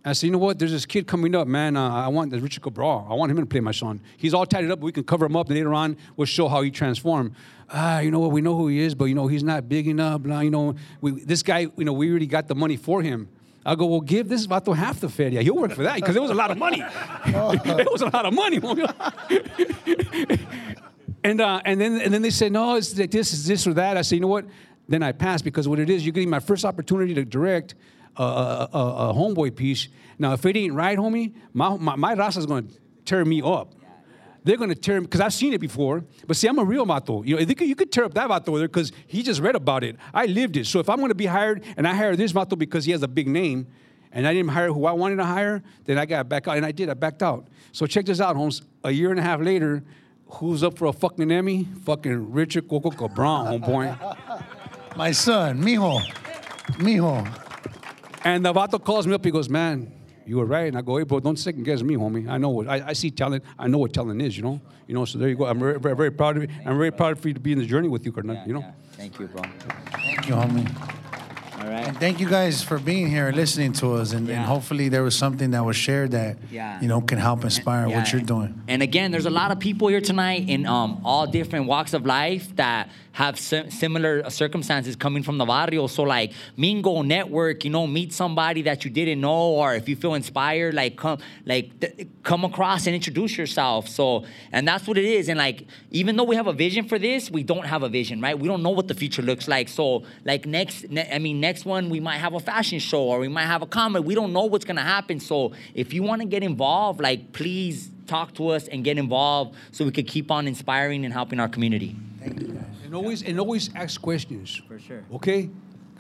I 0.05 0.14
said, 0.14 0.26
you 0.26 0.33
know 0.33 0.39
what? 0.39 0.59
There's 0.59 0.72
this 0.72 0.85
kid 0.85 1.07
coming 1.07 1.33
up, 1.37 1.47
man. 1.47 1.76
Uh, 1.76 1.89
I 1.89 2.09
want 2.09 2.33
the 2.33 2.41
Richard 2.41 2.62
Cabral. 2.62 3.07
I 3.09 3.14
want 3.14 3.30
him 3.30 3.37
to 3.39 3.47
play 3.47 3.61
my 3.61 3.70
son. 3.70 4.01
He's 4.16 4.35
all 4.35 4.45
tatted 4.45 4.70
up. 4.70 4.80
We 4.80 4.91
can 4.91 5.05
cover 5.05 5.26
him 5.26 5.37
up, 5.37 5.47
and 5.47 5.57
later 5.57 5.72
on, 5.74 5.97
we'll 6.16 6.26
show 6.26 6.49
how 6.49 6.62
he 6.62 6.72
transformed. 6.72 7.37
Ah, 7.73 8.01
you 8.01 8.11
know 8.11 8.18
what? 8.18 8.33
We 8.33 8.43
know 8.43 8.55
who 8.55 8.68
he 8.68 8.81
is, 8.81 8.95
but 8.95 9.07
you 9.07 9.14
know 9.14 9.27
he's 9.27 9.43
not 9.43 9.68
big 9.68 9.89
enough. 9.89 10.20
Blah, 10.20 10.41
you 10.41 10.51
know, 10.51 10.75
we, 11.01 11.12
this 11.25 11.43
guy, 11.43 11.61
you 11.61 11.85
know, 11.85 11.95
we 11.95 12.11
already 12.11 12.27
got 12.27 12.47
the 12.47 12.55
money 12.55 12.77
for 12.77 13.03
him. 13.03 13.29
I 13.64 13.77
go, 13.77 13.87
well, 13.87 14.01
give 14.01 14.29
this 14.29 14.47
vato 14.47 14.75
half 14.75 15.01
the 15.01 15.09
feria. 15.09 15.41
He'll 15.43 15.55
work 15.55 15.73
for 15.73 15.85
that 15.85 15.95
because 15.97 16.16
it 16.16 16.23
was 16.23 16.31
a 16.31 16.35
lot 16.35 16.51
of 16.51 16.59
money. 16.59 16.83
it 17.27 17.93
was 17.93 18.03
a 18.03 18.07
lot 18.07 18.27
of 18.27 18.35
money. 18.35 18.59
and 21.25 21.41
uh, 21.41 21.62
and 21.64 21.81
then 21.81 22.01
and 22.01 22.12
then 22.12 22.23
they 22.23 22.31
said, 22.31 22.53
no, 22.53 22.75
it's 22.75 22.99
like 22.99 23.11
this 23.11 23.33
is 23.33 23.47
this 23.47 23.66
or 23.66 23.75
that. 23.75 23.97
I 23.97 24.03
said, 24.03 24.16
you 24.16 24.20
know 24.20 24.29
what? 24.29 24.45
Then 24.89 25.03
I 25.03 25.12
passed 25.12 25.45
because 25.45 25.68
what 25.68 25.79
it 25.79 25.89
is, 25.89 26.05
you're 26.05 26.12
getting 26.12 26.29
my 26.29 26.41
first 26.41 26.64
opportunity 26.64 27.14
to 27.14 27.25
direct 27.25 27.77
a, 28.16 28.23
a, 28.23 28.68
a, 28.73 29.14
homeboy 29.14 29.55
piece. 29.55 29.89
Now, 30.18 30.33
if 30.33 30.45
it 30.45 30.57
ain't 30.57 30.75
right, 30.75 30.99
homie, 30.99 31.35
my 31.53 31.77
my, 31.77 31.97
my 31.97 32.14
raza's 32.14 32.47
gonna 32.47 32.66
tear 33.05 33.25
me 33.25 33.43
up. 33.43 33.75
They're 34.45 34.57
gonna 34.57 34.74
tear 34.74 34.97
him 34.97 35.05
because 35.05 35.20
I've 35.20 35.32
seen 35.32 35.53
it 35.53 35.61
before. 35.61 36.05
But 36.26 36.36
see, 36.36 36.49
I'm 36.49 36.59
a 36.59 36.64
real 36.64 36.84
vato. 36.84 37.24
You 37.26 37.36
know, 37.36 37.47
could, 37.47 37.61
you 37.61 37.74
could 37.76 37.93
tear 37.93 38.05
up 38.05 38.14
that 38.14 38.28
vato 38.28 38.59
there 38.59 38.68
because 38.68 38.93
he 39.07 39.22
just 39.22 39.40
read 39.40 39.55
about 39.55 39.84
it. 39.84 39.97
I 40.12 40.26
lived 40.26 40.57
it. 40.57 40.66
So 40.66 40.80
if 40.80 40.88
I'm 40.88 41.01
gonna 41.01 41.14
be 41.14 41.26
hired 41.26 41.62
and 41.76 41.86
I 41.86 41.95
hire 41.95 42.16
this 42.16 42.32
vato 42.32 42.59
because 42.59 42.84
he 42.84 42.93
has 42.93 43.03
a 43.03 43.09
big 43.09 43.28
name, 43.28 43.66
and 44.12 44.26
I 44.26 44.34
didn't 44.34 44.51
hire 44.51 44.72
who 44.72 44.84
I 44.84 44.93
wanted 44.93 45.16
to 45.16 45.24
hire, 45.24 45.62
then 45.84 45.99
I 45.99 46.05
got 46.07 46.28
back 46.28 46.47
out, 46.47 46.57
and 46.57 46.66
I 46.66 46.72
did. 46.72 46.90
I 46.90 46.95
backed 46.95 47.22
out. 47.22 47.47
So 47.72 47.86
check 47.86 48.05
this 48.05 48.20
out, 48.20 48.36
Holmes. 48.36 48.62
A 48.84 48.90
year 48.90 49.11
and 49.11 49.18
a 49.18 49.22
half 49.22 49.40
later, 49.40 49.82
who's 50.26 50.62
up 50.62 50.76
for 50.76 50.86
a 50.86 50.93
fucking 50.93 51.30
Emmy? 51.30 51.64
Fucking 51.84 52.32
Richard 52.32 52.68
Coco 52.68 52.90
Cabron, 52.90 53.61
homeboy. 53.62 54.47
My 54.97 55.12
son, 55.12 55.62
mijo, 55.62 56.01
mijo. 56.78 57.26
And 58.24 58.45
the 58.45 58.53
vato 58.53 58.82
calls 58.82 59.07
me 59.07 59.14
up. 59.14 59.24
He 59.24 59.30
goes, 59.30 59.49
"Man, 59.49 59.90
you 60.27 60.37
were 60.39 60.47
right." 60.47 60.66
And 60.68 60.77
I 60.79 60.83
go, 60.83 60.97
"Hey, 60.99 61.05
bro, 61.05 61.20
don't 61.20 61.39
second 61.39 61.64
guess 61.64 61.83
me, 61.83 61.95
homie. 61.97 62.29
I 62.29 62.39
know 62.39 62.51
what 62.51 62.68
I, 62.68 62.89
I 62.89 62.93
see 62.93 63.11
talent. 63.11 63.45
I 63.59 63.66
know 63.68 63.79
what 63.79 63.93
talent 63.93 64.20
is. 64.23 64.37
You 64.37 64.43
know, 64.43 64.61
you 64.87 64.95
know. 64.95 65.05
So 65.05 65.18
there 65.18 65.29
you 65.29 65.37
go. 65.37 65.47
I'm 65.47 65.59
very, 65.59 65.79
very, 65.79 65.97
very 65.97 66.11
proud 66.11 66.37
of 66.37 66.43
you. 66.45 66.49
I'm 66.66 66.77
very 66.77 66.91
proud 66.93 67.18
for 67.18 67.29
you 67.29 67.35
to 67.35 67.41
be 67.41 67.53
in 67.53 67.59
the 67.59 67.66
journey 67.66 67.89
with 67.89 68.05
you, 68.07 68.12
Carnal. 68.12 68.39
you 68.47 68.55
know. 68.55 68.61
Yeah. 68.61 68.73
Thank 68.93 69.18
you, 69.18 69.27
bro. 69.27 69.43
Thank 69.93 70.29
you, 70.29 70.35
homie. 70.35 70.68
All 71.61 71.68
right. 71.68 71.87
And 71.87 71.97
thank 71.99 72.18
you 72.18 72.29
guys 72.29 72.61
for 72.62 72.79
being 72.79 73.09
here 73.09 73.29
and 73.29 73.37
listening 73.37 73.73
to 73.75 73.93
us. 73.95 74.12
And, 74.12 74.27
Yeah. 74.27 74.37
and 74.39 74.45
hopefully 74.47 74.89
there 74.89 75.05
was 75.05 75.14
something 75.14 75.53
that 75.53 75.64
was 75.64 75.77
shared 75.77 76.11
that 76.11 76.37
Yeah. 76.51 76.81
you 76.81 76.89
know 76.89 77.01
can 77.01 77.18
help 77.18 77.45
inspire 77.45 77.85
what 77.87 77.91
Yeah. 78.07 78.12
you're 78.12 78.20
doing. 78.27 78.61
And 78.66 78.83
again, 78.83 79.12
there's 79.12 79.27
a 79.27 79.31
lot 79.31 79.53
of 79.53 79.61
people 79.61 79.87
here 79.87 80.01
tonight 80.01 80.49
in 80.49 80.66
um, 80.66 81.01
all 81.05 81.25
different 81.27 81.66
walks 81.66 81.95
of 81.95 82.05
life 82.05 82.55
that 82.57 82.89
have 83.13 83.39
sim- 83.39 83.71
similar 83.71 84.29
circumstances 84.31 84.97
coming 84.97 85.23
from 85.23 85.39
the 85.39 85.45
barrio. 85.45 85.87
So 85.87 86.03
like 86.03 86.33
mingle, 86.57 87.03
network, 87.03 87.65
you 87.65 87.71
know, 87.71 87.87
meet 87.87 88.13
somebody 88.13 88.63
that 88.63 88.85
you 88.85 88.91
didn't 88.91 89.21
know, 89.21 89.53
or 89.53 89.75
if 89.75 89.89
you 89.89 89.97
feel 89.97 90.15
inspired, 90.15 90.75
like 90.75 90.97
come, 90.97 91.19
like 91.45 91.79
th- 91.81 92.09
come 92.23 92.45
across 92.45 92.87
and 92.87 92.95
introduce 92.95 93.37
yourself. 93.37 93.89
So, 93.89 94.25
and 94.51 94.67
that's 94.67 94.87
what 94.87 94.97
it 94.99 95.05
is. 95.05 95.29
And 95.29 95.39
like, 95.39 95.67
even 95.91 96.17
though 96.17 96.25
we 96.25 96.37
have 96.37 96.47
a 96.47 96.53
vision 96.53 96.89
for 96.89 96.99
this, 96.99 97.31
we 97.31 97.43
don't 97.43 97.67
have 97.67 97.83
a 97.83 97.89
vision, 97.89 98.21
right? 98.21 98.39
We 98.39 98.49
don't 98.49 98.63
know 98.63 98.71
what 98.71 98.89
the 98.89 98.95
future 98.95 99.23
looks 99.23 99.47
like. 99.47 99.69
So, 99.69 100.05
like 100.25 100.47
next, 100.47 100.91
ne- 100.91 101.11
I 101.13 101.19
mean, 101.19 101.41
next 101.41 101.65
one 101.65 101.91
we 101.91 102.01
might 102.01 102.19
have 102.19 102.35
a 102.35 102.41
fashion 102.41 102.79
show 102.79 103.03
or 103.03 103.19
we 103.19 103.29
might 103.29 103.47
have 103.47 103.63
a 103.63 103.67
comedy. 103.67 104.05
We 104.05 104.15
don't 104.15 104.33
know 104.33 104.45
what's 104.45 104.65
gonna 104.65 104.83
happen. 104.83 105.21
So, 105.21 105.53
if 105.75 105.93
you 105.93 106.03
want 106.03 106.23
to 106.23 106.29
get 106.29 106.43
involved, 106.43 107.01
like 107.01 107.33
please 107.33 107.91
talk 108.07 108.35
to 108.35 108.49
us 108.49 108.69
and 108.69 108.85
get 108.85 108.99
involved 108.99 109.55
so 109.71 109.85
we 109.85 109.91
could 109.91 110.07
keep 110.07 110.31
on 110.31 110.47
inspiring 110.47 111.05
and 111.05 111.13
helping 111.13 111.41
our 111.41 111.49
community. 111.49 111.95
And 112.93 112.99
always 112.99 113.22
and 113.22 113.40
always 113.40 113.74
ask 113.74 114.03
questions. 114.03 114.61
For 114.68 114.78
sure. 114.78 115.03
Okay, 115.14 115.49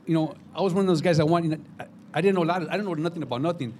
you 0.04 0.12
know, 0.12 0.34
I 0.54 0.60
was 0.60 0.74
one 0.74 0.82
of 0.82 0.88
those 0.88 1.00
guys 1.00 1.16
that 1.16 1.24
wanted. 1.24 1.58
I, 1.80 1.86
I 2.12 2.20
didn't 2.20 2.34
know 2.34 2.42
a 2.42 2.44
lot. 2.44 2.60
Of, 2.60 2.68
I 2.68 2.72
didn't 2.72 2.84
know 2.84 2.92
nothing 2.92 3.22
about 3.22 3.40
nothing 3.40 3.72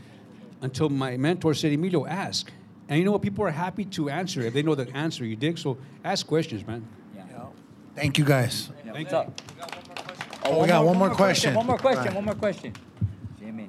until 0.63 0.89
my 0.89 1.19
mentor 1.19 1.53
said, 1.53 1.75
"Emilio, 1.75 2.07
ask." 2.07 2.51
And 2.89 2.99
you 2.99 3.05
know 3.05 3.13
what? 3.13 3.21
People 3.21 3.45
are 3.45 3.51
happy 3.51 3.85
to 3.85 4.09
answer 4.09 4.41
if 4.41 4.55
they 4.55 4.63
know 4.63 4.75
the 4.75 4.89
answer. 4.97 5.27
You 5.27 5.37
dig? 5.37 5.59
So 5.59 5.77
ask 6.03 6.27
questions, 6.27 6.67
man. 6.67 6.89
Yeah. 7.15 7.49
Thank 7.95 8.17
you 8.17 8.25
guys. 8.25 8.71
Thank 8.83 9.13
What's 9.13 9.13
up? 9.13 9.43
Oh, 10.47 10.63
we 10.63 10.69
got 10.69 10.83
one 10.83 10.97
more 10.97 11.11
question. 11.11 11.55
One 11.55 11.67
more 11.67 11.77
question. 11.77 12.07
Right. 12.07 12.15
One 12.15 12.25
more 12.25 12.35
question. 12.35 12.73
Jimmy. 13.39 13.69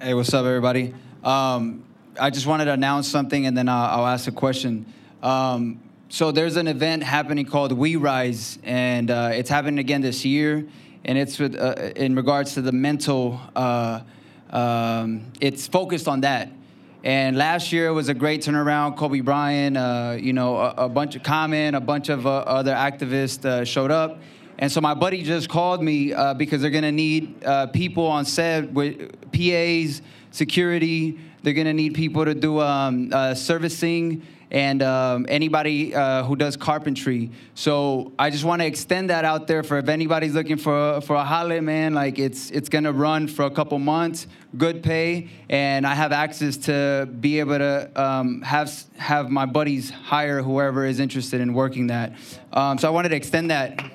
Hey, 0.00 0.14
what's 0.14 0.32
up, 0.32 0.46
everybody? 0.46 0.94
Um, 1.24 1.84
I 2.20 2.30
just 2.30 2.46
wanted 2.46 2.66
to 2.66 2.74
announce 2.74 3.08
something 3.08 3.44
and 3.44 3.58
then 3.58 3.68
I'll, 3.68 4.02
I'll 4.02 4.06
ask 4.06 4.28
a 4.28 4.32
question. 4.32 4.86
Um, 5.20 5.80
so 6.08 6.30
there's 6.30 6.56
an 6.56 6.68
event 6.68 7.02
happening 7.02 7.44
called 7.44 7.72
We 7.72 7.96
Rise, 7.96 8.60
and 8.62 9.10
uh, 9.10 9.30
it's 9.32 9.50
happening 9.50 9.80
again 9.80 10.02
this 10.02 10.24
year, 10.24 10.64
and 11.04 11.18
it's 11.18 11.36
with, 11.40 11.56
uh, 11.56 11.74
in 11.96 12.14
regards 12.14 12.54
to 12.54 12.62
the 12.62 12.70
mental. 12.70 13.40
Uh, 13.56 14.02
um, 14.50 15.32
it's 15.40 15.66
focused 15.66 16.06
on 16.06 16.20
that. 16.20 16.50
And 17.02 17.36
last 17.36 17.72
year 17.72 17.92
was 17.92 18.08
a 18.08 18.14
great 18.14 18.42
turnaround. 18.42 18.96
Kobe 18.96 19.18
Bryant, 19.18 19.76
uh, 19.76 20.16
you 20.18 20.32
know, 20.32 20.56
a, 20.56 20.74
a 20.84 20.88
bunch 20.88 21.16
of 21.16 21.24
Common, 21.24 21.74
a 21.74 21.80
bunch 21.80 22.08
of 22.08 22.24
uh, 22.24 22.30
other 22.30 22.72
activists 22.72 23.44
uh, 23.44 23.64
showed 23.64 23.90
up. 23.90 24.20
And 24.58 24.70
so 24.70 24.80
my 24.80 24.94
buddy 24.94 25.22
just 25.22 25.48
called 25.48 25.82
me 25.82 26.14
because 26.38 26.62
they're 26.62 26.70
gonna 26.70 26.92
need 26.92 27.44
people 27.72 28.06
on 28.06 28.24
set 28.24 28.72
with 28.72 29.12
PAs, 29.32 30.02
security. 30.30 31.18
They're 31.42 31.52
gonna 31.52 31.74
need 31.74 31.94
people 31.94 32.24
to 32.24 32.34
do 32.34 32.60
um, 32.60 33.10
servicing 33.34 34.22
and 34.50 34.82
um, 34.82 35.26
anybody 35.28 35.94
uh, 35.94 36.22
who 36.24 36.36
does 36.36 36.56
carpentry. 36.56 37.30
So 37.54 38.12
I 38.18 38.30
just 38.30 38.44
want 38.44 38.62
to 38.62 38.66
extend 38.66 39.10
that 39.10 39.24
out 39.24 39.46
there 39.46 39.62
for 39.62 39.78
if 39.78 39.88
anybody's 39.88 40.34
looking 40.34 40.56
for 40.56 41.00
for 41.00 41.16
a 41.16 41.24
holiday, 41.24 41.60
man. 41.60 41.94
Like 41.94 42.18
it's 42.18 42.50
it's 42.50 42.68
gonna 42.68 42.92
run 42.92 43.28
for 43.28 43.44
a 43.44 43.50
couple 43.50 43.78
months, 43.78 44.26
good 44.56 44.82
pay, 44.82 45.28
and 45.48 45.86
I 45.86 45.94
have 45.94 46.12
access 46.12 46.56
to 46.58 47.08
be 47.20 47.40
able 47.40 47.58
to 47.58 47.90
um, 47.94 48.42
have 48.42 48.72
have 48.96 49.30
my 49.30 49.46
buddies 49.46 49.90
hire 49.90 50.42
whoever 50.42 50.84
is 50.84 51.00
interested 51.00 51.40
in 51.40 51.54
working 51.54 51.88
that. 51.88 52.12
Um, 52.52 52.78
so 52.78 52.88
I 52.88 52.90
wanted 52.90 53.10
to 53.10 53.16
extend 53.16 53.50
that. 53.50 53.92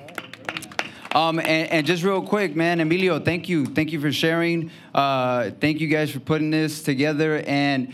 Um, 1.14 1.40
and, 1.40 1.70
and 1.70 1.86
just 1.86 2.02
real 2.02 2.22
quick, 2.22 2.56
man, 2.56 2.80
Emilio, 2.80 3.18
thank 3.18 3.46
you. 3.46 3.66
Thank 3.66 3.92
you 3.92 4.00
for 4.00 4.10
sharing. 4.10 4.70
Uh, 4.94 5.50
thank 5.60 5.78
you 5.78 5.88
guys 5.88 6.10
for 6.10 6.20
putting 6.20 6.50
this 6.50 6.82
together. 6.82 7.42
And 7.46 7.92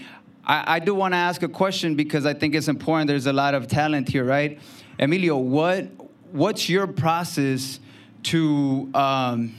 I, 0.49 0.77
I 0.77 0.79
do 0.79 0.95
want 0.95 1.13
to 1.13 1.19
ask 1.19 1.43
a 1.43 1.49
question 1.49 1.95
because 1.95 2.25
I 2.27 2.35
think 2.35 2.55
it's 2.55 2.69
important. 2.69 3.09
There's 3.09 3.27
a 3.27 3.33
lot 3.33 3.55
of 3.55 3.67
talent 3.69 4.09
here, 4.09 4.25
right? 4.25 4.59
Emilio, 4.99 5.37
what 5.37 5.87
what's 6.33 6.69
your 6.69 6.87
process 6.87 7.81
to 8.25 8.91
um, 8.95 9.55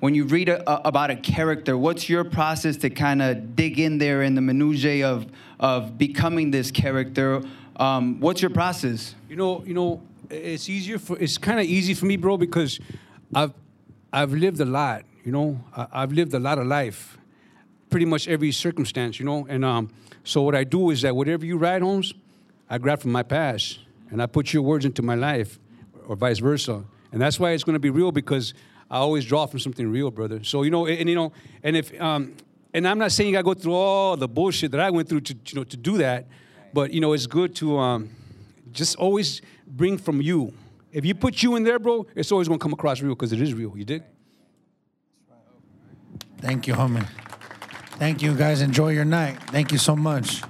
when 0.00 0.14
you 0.14 0.24
read 0.24 0.48
a, 0.48 0.68
a- 0.70 0.88
about 0.88 1.10
a 1.10 1.16
character? 1.16 1.76
What's 1.76 2.08
your 2.08 2.24
process 2.24 2.76
to 2.78 2.90
kind 2.90 3.20
of 3.22 3.54
dig 3.56 3.78
in 3.78 3.98
there 3.98 4.22
in 4.22 4.34
the 4.34 4.40
minutiae 4.40 5.06
of 5.06 5.26
of 5.60 5.98
becoming 5.98 6.50
this 6.50 6.70
character? 6.70 7.42
Um, 7.76 8.18
what's 8.20 8.40
your 8.42 8.50
process? 8.50 9.14
You 9.28 9.36
know, 9.36 9.62
you 9.64 9.74
know, 9.74 10.02
it's 10.30 10.68
easier 10.68 10.98
for 10.98 11.18
it's 11.18 11.38
kind 11.38 11.60
of 11.60 11.66
easy 11.66 11.94
for 11.94 12.06
me, 12.06 12.16
bro, 12.16 12.36
because 12.36 12.80
I've 13.34 13.52
I've 14.12 14.32
lived 14.32 14.60
a 14.60 14.64
lot. 14.64 15.04
You 15.24 15.32
know, 15.32 15.60
I, 15.76 15.86
I've 15.92 16.12
lived 16.12 16.32
a 16.34 16.38
lot 16.40 16.58
of 16.58 16.66
life, 16.66 17.18
pretty 17.90 18.06
much 18.06 18.28
every 18.28 18.52
circumstance. 18.52 19.18
You 19.18 19.26
know, 19.26 19.46
and 19.48 19.64
um, 19.64 19.90
so 20.24 20.42
what 20.42 20.54
I 20.54 20.64
do 20.64 20.90
is 20.90 21.02
that 21.02 21.14
whatever 21.14 21.44
you 21.44 21.56
write, 21.56 21.82
Holmes, 21.82 22.14
I 22.68 22.78
grab 22.78 23.00
from 23.00 23.12
my 23.12 23.22
past 23.22 23.80
and 24.10 24.22
I 24.22 24.26
put 24.26 24.52
your 24.52 24.62
words 24.62 24.84
into 24.84 25.02
my 25.02 25.14
life, 25.14 25.58
or 26.06 26.16
vice 26.16 26.38
versa, 26.38 26.84
and 27.12 27.20
that's 27.20 27.38
why 27.38 27.50
it's 27.50 27.64
going 27.64 27.74
to 27.74 27.80
be 27.80 27.90
real 27.90 28.12
because 28.12 28.54
I 28.90 28.98
always 28.98 29.24
draw 29.24 29.46
from 29.46 29.60
something 29.60 29.90
real, 29.90 30.10
brother. 30.10 30.42
So 30.44 30.62
you 30.62 30.70
know, 30.70 30.86
and, 30.86 30.98
and, 30.98 31.08
you 31.08 31.14
know, 31.14 31.32
and 31.62 31.76
if 31.76 31.98
um, 32.00 32.34
and 32.74 32.86
I'm 32.86 32.98
not 32.98 33.12
saying 33.12 33.36
I 33.36 33.42
go 33.42 33.54
through 33.54 33.74
all 33.74 34.16
the 34.16 34.28
bullshit 34.28 34.70
that 34.72 34.80
I 34.80 34.90
went 34.90 35.08
through 35.08 35.22
to 35.22 35.34
you 35.34 35.54
know 35.54 35.64
to 35.64 35.76
do 35.76 35.98
that, 35.98 36.26
but 36.72 36.92
you 36.92 37.00
know, 37.00 37.12
it's 37.12 37.26
good 37.26 37.54
to 37.56 37.78
um, 37.78 38.10
just 38.72 38.96
always 38.96 39.42
bring 39.66 39.98
from 39.98 40.20
you. 40.20 40.52
If 40.92 41.04
you 41.04 41.14
put 41.14 41.42
you 41.42 41.56
in 41.56 41.64
there, 41.64 41.78
bro, 41.78 42.06
it's 42.14 42.32
always 42.32 42.48
gonna 42.48 42.58
come 42.58 42.72
across 42.72 43.02
real 43.02 43.14
because 43.14 43.32
it 43.32 43.40
is 43.40 43.52
real. 43.54 43.76
You 43.76 43.84
dig? 43.84 44.02
Thank 46.40 46.66
you, 46.66 46.74
homie. 46.74 47.06
Thank 47.98 48.22
you, 48.22 48.34
guys. 48.34 48.62
Enjoy 48.62 48.90
your 48.90 49.04
night. 49.04 49.38
Thank 49.50 49.72
you 49.72 49.78
so 49.78 49.96
much. 49.96 50.42